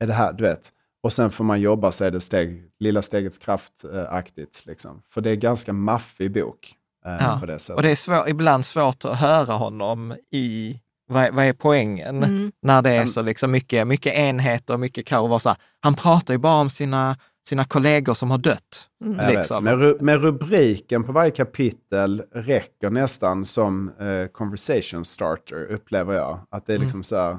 Är 0.00 0.06
det 0.06 0.12
här, 0.12 0.32
du 0.32 0.42
vet. 0.44 0.72
Och 1.02 1.12
sen 1.12 1.30
får 1.30 1.44
man 1.44 1.60
jobba 1.60 1.92
sig 1.92 2.10
det 2.10 2.20
steg, 2.20 2.64
lilla 2.78 3.02
stegets 3.02 3.38
kraftaktigt. 3.38 4.62
Eh, 4.64 4.70
liksom. 4.70 5.02
För 5.10 5.20
det 5.20 5.30
är 5.30 5.36
ganska 5.36 5.72
maffig 5.72 6.32
bok. 6.32 6.74
Eh, 7.06 7.12
Ja. 7.20 7.36
på 7.40 7.46
det 7.46 7.58
sättet. 7.58 7.76
Och 7.76 7.82
det 7.82 7.90
är 7.90 7.94
svår, 7.96 8.28
ibland 8.28 8.64
svårt 8.66 9.04
att 9.04 9.16
höra 9.16 9.52
honom 9.54 10.14
i, 10.30 10.80
vad, 11.08 11.24
är- 11.24 11.30
vad 11.32 11.44
är 11.44 11.52
poängen? 11.52 12.16
Mm. 12.22 12.52
När 12.62 12.82
det 12.82 12.90
är 12.90 13.06
så 13.06 13.22
liksom 13.22 13.50
mycket, 13.50 13.86
mycket 13.86 14.14
enheter 14.14 14.74
och 14.74 14.80
mycket 14.80 15.06
kaos. 15.06 15.42
Så 15.42 15.48
här, 15.48 15.58
Han 15.80 15.94
pratar 15.94 16.34
ju 16.34 16.38
bara 16.38 16.60
om 16.60 16.70
sina 16.70 17.16
sina 17.48 17.64
kollegor 17.64 18.14
som 18.14 18.30
har 18.30 18.38
dött. 18.38 18.88
Mm. 19.04 19.28
Liksom. 19.36 19.64
Men, 19.64 19.82
ru- 19.82 19.96
men 20.00 20.18
rubriken 20.18 21.04
på 21.04 21.12
varje 21.12 21.30
kapitel 21.30 22.22
räcker 22.32 22.90
nästan 22.90 23.44
som 23.44 23.88
eh, 24.00 24.26
conversation 24.26 25.04
starter, 25.04 25.64
upplever 25.64 26.14
jag. 26.14 26.40
Att 26.50 26.66
det 26.66 26.74
är 26.74 26.78
liksom 26.78 27.04
så 27.04 27.16
här, 27.16 27.38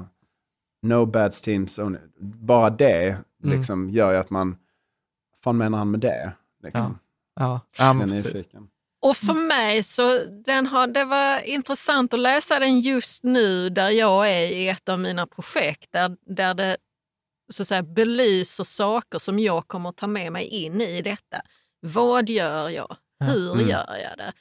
no 0.82 1.06
bad 1.06 1.32
teams 1.32 1.78
only. 1.78 1.98
Bara 2.20 2.70
det 2.70 3.16
liksom 3.42 3.90
gör 3.90 4.12
ju 4.12 4.16
att 4.18 4.30
man, 4.30 4.50
vad 4.50 5.44
fan 5.44 5.56
menar 5.56 5.78
han 5.78 5.90
med 5.90 6.00
det? 6.00 6.32
Liksom. 6.62 6.98
Ja, 7.40 7.60
ja 7.78 7.92
men 7.92 8.08
Jag 8.08 8.18
är 8.18 8.22
precis. 8.22 8.46
Och 9.04 9.16
för 9.16 9.34
mig 9.34 9.82
så 9.82 10.24
den 10.24 10.66
har, 10.66 10.86
det 10.86 11.04
var 11.04 11.38
intressant 11.40 12.14
att 12.14 12.20
läsa 12.20 12.58
den 12.58 12.80
just 12.80 13.24
nu 13.24 13.68
där 13.70 13.90
jag 13.90 14.30
är 14.30 14.46
i 14.46 14.68
ett 14.68 14.88
av 14.88 14.98
mina 15.00 15.26
projekt 15.26 15.92
där, 15.92 16.16
där 16.34 16.54
det 16.54 16.76
så 17.52 17.62
att 17.62 17.68
säga, 17.68 17.82
belyser 17.82 18.64
saker 18.64 19.18
som 19.18 19.38
jag 19.38 19.68
kommer 19.68 19.88
att 19.88 19.96
ta 19.96 20.06
med 20.06 20.32
mig 20.32 20.44
in 20.46 20.80
i 20.80 21.02
detta. 21.02 21.40
Vad 21.80 22.28
gör 22.28 22.68
jag? 22.68 22.96
Hur 23.24 23.52
Mm. 23.52 23.68
gör 23.68 23.96
jag 23.96 24.18
det? 24.18 24.32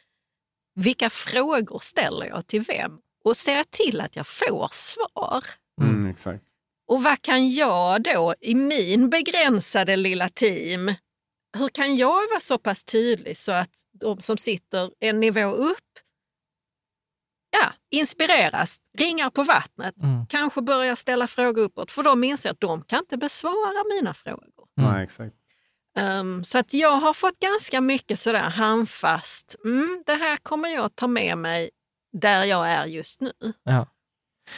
Vilka 0.75 1.09
frågor 1.09 1.79
ställer 1.79 2.25
jag 2.25 2.47
till 2.47 2.61
vem? 2.61 2.91
Och 3.25 3.37
ser 3.37 3.55
jag 3.57 3.71
till 3.71 4.01
att 4.01 4.15
jag 4.15 4.27
får 4.27 4.69
svar? 4.71 5.43
Mm, 5.81 6.09
exakt. 6.09 6.43
Och 6.87 7.03
vad 7.03 7.21
kan 7.21 7.51
jag 7.51 8.03
då 8.03 8.33
i 8.41 8.55
min 8.55 9.09
begränsade 9.09 9.95
lilla 9.95 10.29
team, 10.29 10.93
hur 11.57 11.67
kan 11.69 11.95
jag 11.95 12.29
vara 12.29 12.39
så 12.39 12.57
pass 12.57 12.83
tydlig 12.83 13.37
så 13.37 13.51
att 13.51 13.69
de 13.91 14.21
som 14.21 14.37
sitter 14.37 14.91
en 14.99 15.19
nivå 15.19 15.51
upp 15.51 15.77
ja, 17.51 17.73
inspireras, 17.89 18.77
ringar 18.97 19.29
på 19.29 19.43
vattnet, 19.43 19.95
Mm. 20.03 20.25
kanske 20.29 20.61
börjar 20.61 20.95
ställa 20.95 21.27
frågor 21.27 21.61
uppåt 21.61 21.91
för 21.91 22.03
de 22.03 22.23
inser 22.23 22.49
att 22.51 22.59
de 22.59 22.81
kan 22.83 22.99
inte 22.99 23.17
besvara 23.17 23.83
mina 23.97 24.13
frågor. 24.13 24.67
Nej, 24.75 25.03
exakt. 25.03 25.35
Um, 25.99 26.43
så 26.43 26.57
att 26.57 26.73
jag 26.73 26.91
har 26.91 27.13
fått 27.13 27.39
ganska 27.39 27.81
mycket 27.81 28.19
sådär 28.19 28.39
handfast, 28.49 29.55
mm, 29.65 30.03
det 30.05 30.13
här 30.13 30.37
kommer 30.37 30.69
jag 30.69 30.85
att 30.85 30.95
ta 30.95 31.07
med 31.07 31.37
mig 31.37 31.69
där 32.13 32.43
jag 32.43 32.69
är 32.69 32.85
just 32.85 33.21
nu. 33.21 33.31
Ja. 33.63 33.87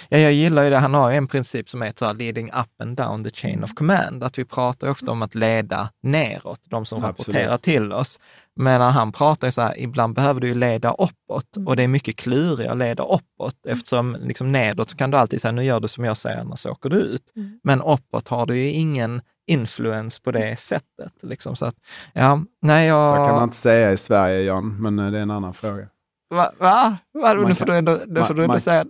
Ja, 0.09 0.17
jag 0.17 0.33
gillar 0.33 0.63
ju 0.63 0.69
det. 0.69 0.77
Han 0.77 0.93
har 0.93 1.11
ju 1.11 1.17
en 1.17 1.27
princip 1.27 1.69
som 1.69 1.81
heter 1.81 2.13
leading 2.13 2.47
up 2.47 2.81
and 2.81 2.97
down 2.97 3.23
the 3.23 3.29
chain 3.29 3.63
of 3.63 3.73
command. 3.73 4.23
Att 4.23 4.39
vi 4.39 4.45
pratar 4.45 4.89
ofta 4.89 5.11
om 5.11 5.21
att 5.21 5.35
leda 5.35 5.89
neråt, 6.03 6.59
de 6.65 6.85
som 6.85 7.03
Absolut. 7.03 7.17
rapporterar 7.19 7.57
till 7.57 7.93
oss. 7.93 8.19
Men 8.55 8.81
han 8.81 9.11
pratar 9.11 9.49
så 9.49 9.61
här, 9.61 9.79
ibland 9.79 10.15
behöver 10.15 10.41
du 10.41 10.47
ju 10.47 10.55
leda 10.55 10.91
uppåt 10.91 11.57
och 11.65 11.75
det 11.75 11.83
är 11.83 11.87
mycket 11.87 12.15
klurigare 12.15 12.71
att 12.71 12.77
leda 12.77 13.03
uppåt 13.03 13.65
eftersom 13.67 14.17
liksom 14.19 14.51
nedåt 14.51 14.97
kan 14.97 15.11
du 15.11 15.17
alltid 15.17 15.41
säga, 15.41 15.51
nu 15.51 15.63
gör 15.63 15.79
du 15.79 15.87
som 15.87 16.03
jag 16.03 16.17
säger, 16.17 16.41
annars 16.41 16.65
åker 16.65 16.89
du 16.89 16.97
ut. 16.97 17.33
Men 17.63 17.81
uppåt 17.81 18.27
har 18.27 18.45
du 18.45 18.57
ju 18.57 18.69
ingen 18.69 19.21
influens 19.47 20.19
på 20.19 20.31
det 20.31 20.59
sättet. 20.59 21.13
Liksom. 21.21 21.55
Så 21.55 21.65
att, 21.65 21.75
ja, 22.13 22.41
nej, 22.61 22.87
jag... 22.87 23.07
Så 23.07 23.25
kan 23.25 23.35
man 23.35 23.43
inte 23.43 23.57
säga 23.57 23.91
i 23.91 23.97
Sverige, 23.97 24.41
Jan, 24.41 24.81
men 24.81 24.99
eh, 24.99 25.11
det 25.11 25.17
är 25.17 25.21
en 25.21 25.31
annan 25.31 25.53
fråga. 25.53 25.87
Va? 26.29 26.51
Va? 26.59 26.97
Va? 27.13 27.33
Nu 27.33 27.55
får 27.55 27.65
du 27.65 27.75
ändå, 27.75 27.99
nu 28.07 28.23
får 28.23 28.33
du 28.33 28.43
ändå 28.43 28.59
säga 28.59 28.85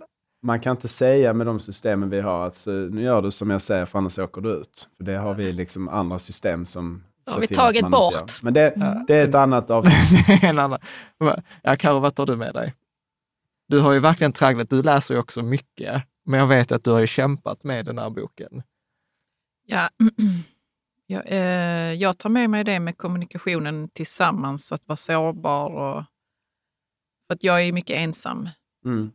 Man 0.46 0.60
kan 0.60 0.76
inte 0.76 0.88
säga 0.88 1.32
med 1.32 1.46
de 1.46 1.60
systemen 1.60 2.10
vi 2.10 2.20
har 2.20 2.46
att 2.46 2.66
nu 2.66 3.02
gör 3.02 3.22
du 3.22 3.30
som 3.30 3.50
jag 3.50 3.62
säger 3.62 3.86
för 3.86 3.98
annars 3.98 4.18
åker 4.18 4.40
du 4.40 4.50
ut. 4.50 4.88
För 4.96 5.04
det 5.04 5.16
har 5.16 5.34
vi 5.34 5.52
liksom 5.52 5.88
andra 5.88 6.18
system 6.18 6.66
som 6.66 7.04
Har 7.26 7.32
ser 7.32 7.40
vi 7.40 7.48
tagit 7.48 7.88
bort. 7.90 8.42
Men 8.42 8.54
det, 8.54 8.74
det 9.06 9.14
är 9.14 9.28
ett 9.28 9.34
annat 9.34 9.70
avsnitt. 9.70 10.44
annan. 10.44 10.78
Ja, 11.62 11.76
Karo, 11.76 11.98
vad 11.98 12.14
tar 12.14 12.26
du 12.26 12.36
med 12.36 12.54
dig? 12.54 12.74
Du 13.68 13.80
har 13.80 13.92
ju 13.92 13.98
verkligen 13.98 14.32
tragglat, 14.32 14.70
du 14.70 14.82
läser 14.82 15.14
ju 15.14 15.20
också 15.20 15.42
mycket, 15.42 16.02
men 16.24 16.40
jag 16.40 16.46
vet 16.46 16.72
att 16.72 16.84
du 16.84 16.90
har 16.90 17.00
ju 17.00 17.06
kämpat 17.06 17.64
med 17.64 17.86
den 17.86 17.98
här 17.98 18.10
boken. 18.10 18.62
Ja, 19.66 19.88
jag, 21.06 21.22
eh, 21.26 21.92
jag 21.92 22.18
tar 22.18 22.30
med 22.30 22.50
mig 22.50 22.64
det 22.64 22.80
med 22.80 22.98
kommunikationen 22.98 23.88
tillsammans, 23.88 24.72
att 24.72 24.82
vara 24.86 24.96
sårbar. 24.96 25.68
Och, 25.70 26.04
för 27.26 27.34
att 27.34 27.44
jag 27.44 27.62
är 27.62 27.72
mycket 27.72 27.96
ensam 27.96 28.48
Mm. 28.84 29.10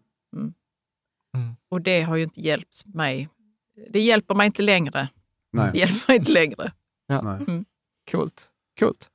Och 1.71 1.81
det 1.81 2.01
har 2.01 2.15
ju 2.15 2.23
inte 2.23 2.41
hjälpt 2.41 2.85
mig. 2.85 3.29
Det 3.89 3.99
hjälper 3.99 4.35
mig 4.35 4.45
inte 4.45 4.61
längre. 4.61 5.07
Det 5.51 5.57
Nej. 5.57 5.71
hjälper 5.77 6.03
mig 6.07 6.17
inte 6.17 6.31
längre. 6.31 6.71
Ja. 7.07 7.21
Nej. 7.21 7.63
Coolt. 8.11 8.47
Coolt. 8.79 9.09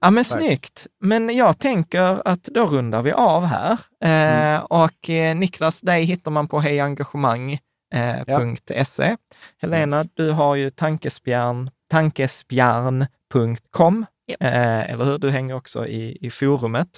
Ja, 0.00 0.10
men 0.10 0.24
Tack. 0.24 0.38
snyggt. 0.38 0.86
Men 1.00 1.36
jag 1.36 1.58
tänker 1.58 2.28
att 2.28 2.44
då 2.44 2.66
rundar 2.66 3.02
vi 3.02 3.12
av 3.12 3.44
här. 3.44 3.78
Eh, 4.04 4.60
och 4.62 5.10
eh, 5.10 5.36
Niklas, 5.36 5.80
dig 5.80 6.04
hittar 6.04 6.30
man 6.30 6.48
på 6.48 6.60
hejengagemang.se. 6.60 9.04
Eh, 9.04 9.16
Helena, 9.62 9.96
Yes. 9.96 10.06
du 10.14 10.30
har 10.30 10.54
ju 10.54 10.70
tankespjärn, 10.70 11.70
tankespjärn.com. 11.90 14.06
Japp. 14.26 14.42
Eh, 14.42 14.90
eller 14.90 15.04
hur? 15.04 15.18
Du 15.18 15.30
hänger 15.30 15.54
också 15.54 15.86
i, 15.86 16.18
i 16.26 16.30
forumet. 16.30 16.88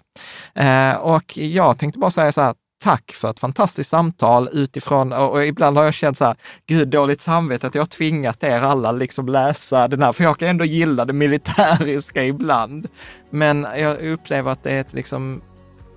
Eh, 0.55 0.95
och 0.95 1.39
jag 1.39 1.79
tänkte 1.79 1.99
bara 1.99 2.11
säga 2.11 2.33
så 2.33 2.41
här, 2.41 2.55
tack 2.83 3.13
för 3.13 3.31
ett 3.31 3.41
fantastiskt 3.41 3.91
samtal 3.91 4.49
utifrån, 4.53 5.13
och, 5.13 5.47
ibland 5.47 5.77
har 5.77 5.85
jag 5.85 5.95
känt 5.95 6.19
så 6.19 6.25
här, 6.25 6.37
gud 6.67 6.89
dåligt 6.89 7.21
samvete 7.21 7.67
att 7.67 7.75
jag 7.75 7.83
har 7.83 7.87
tvingat 7.87 8.45
er 8.45 8.61
alla 8.61 8.93
liksom 8.93 9.27
läsa 9.29 9.89
den 9.89 10.03
här, 10.03 10.13
för 10.13 10.25
jag 10.25 10.39
kan 10.39 10.49
ändå 10.49 10.65
gilla 10.65 11.05
det 11.05 11.13
militäriska 11.13 12.25
ibland. 12.25 12.89
Men 13.31 13.67
jag 13.77 14.01
upplever 14.01 14.51
att 14.51 14.63
det 14.63 14.71
är 14.71 14.81
ett 14.81 14.93
liksom, 14.93 15.43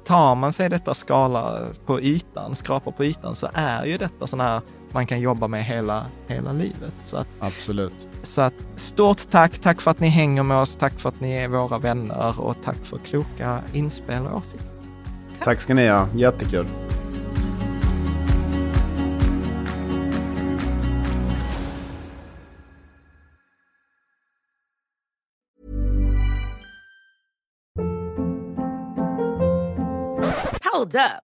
tar 0.05 0.35
man 0.35 0.53
sig 0.53 0.69
detta 0.69 0.93
skala 0.93 1.59
på 1.85 2.01
ytan, 2.01 2.55
skrapar 2.55 2.91
på 2.91 3.05
ytan, 3.05 3.35
så 3.35 3.49
är 3.53 3.85
ju 3.85 3.97
detta 3.97 4.27
sån 4.27 4.39
här 4.39 4.61
man 4.91 5.07
kan 5.07 5.19
jobba 5.19 5.47
med 5.47 5.65
hela, 5.65 6.05
hela 6.27 6.51
livet. 6.51 6.93
Så 7.05 7.17
att, 7.17 7.27
Absolut. 7.39 8.07
så 8.23 8.41
att 8.41 8.53
stort 8.75 9.29
tack, 9.29 9.57
tack 9.57 9.81
för 9.81 9.91
att 9.91 9.99
ni 9.99 10.07
hänger 10.07 10.43
med 10.43 10.57
oss, 10.57 10.75
tack 10.75 10.99
för 10.99 11.09
att 11.09 11.19
ni 11.19 11.31
är 11.31 11.47
våra 11.47 11.77
vänner 11.77 12.41
och 12.41 12.55
tack 12.61 12.77
för 12.83 12.97
kloka 12.97 13.61
inspel 13.73 14.25
och 14.25 14.37
åsikter. 14.37 14.76
Tack 15.43 15.59
ska 15.59 15.73
ni 15.73 15.87
ha. 15.87 16.07
Jättekul. 16.15 16.65
Hold 30.73 30.95
up. 30.95 31.26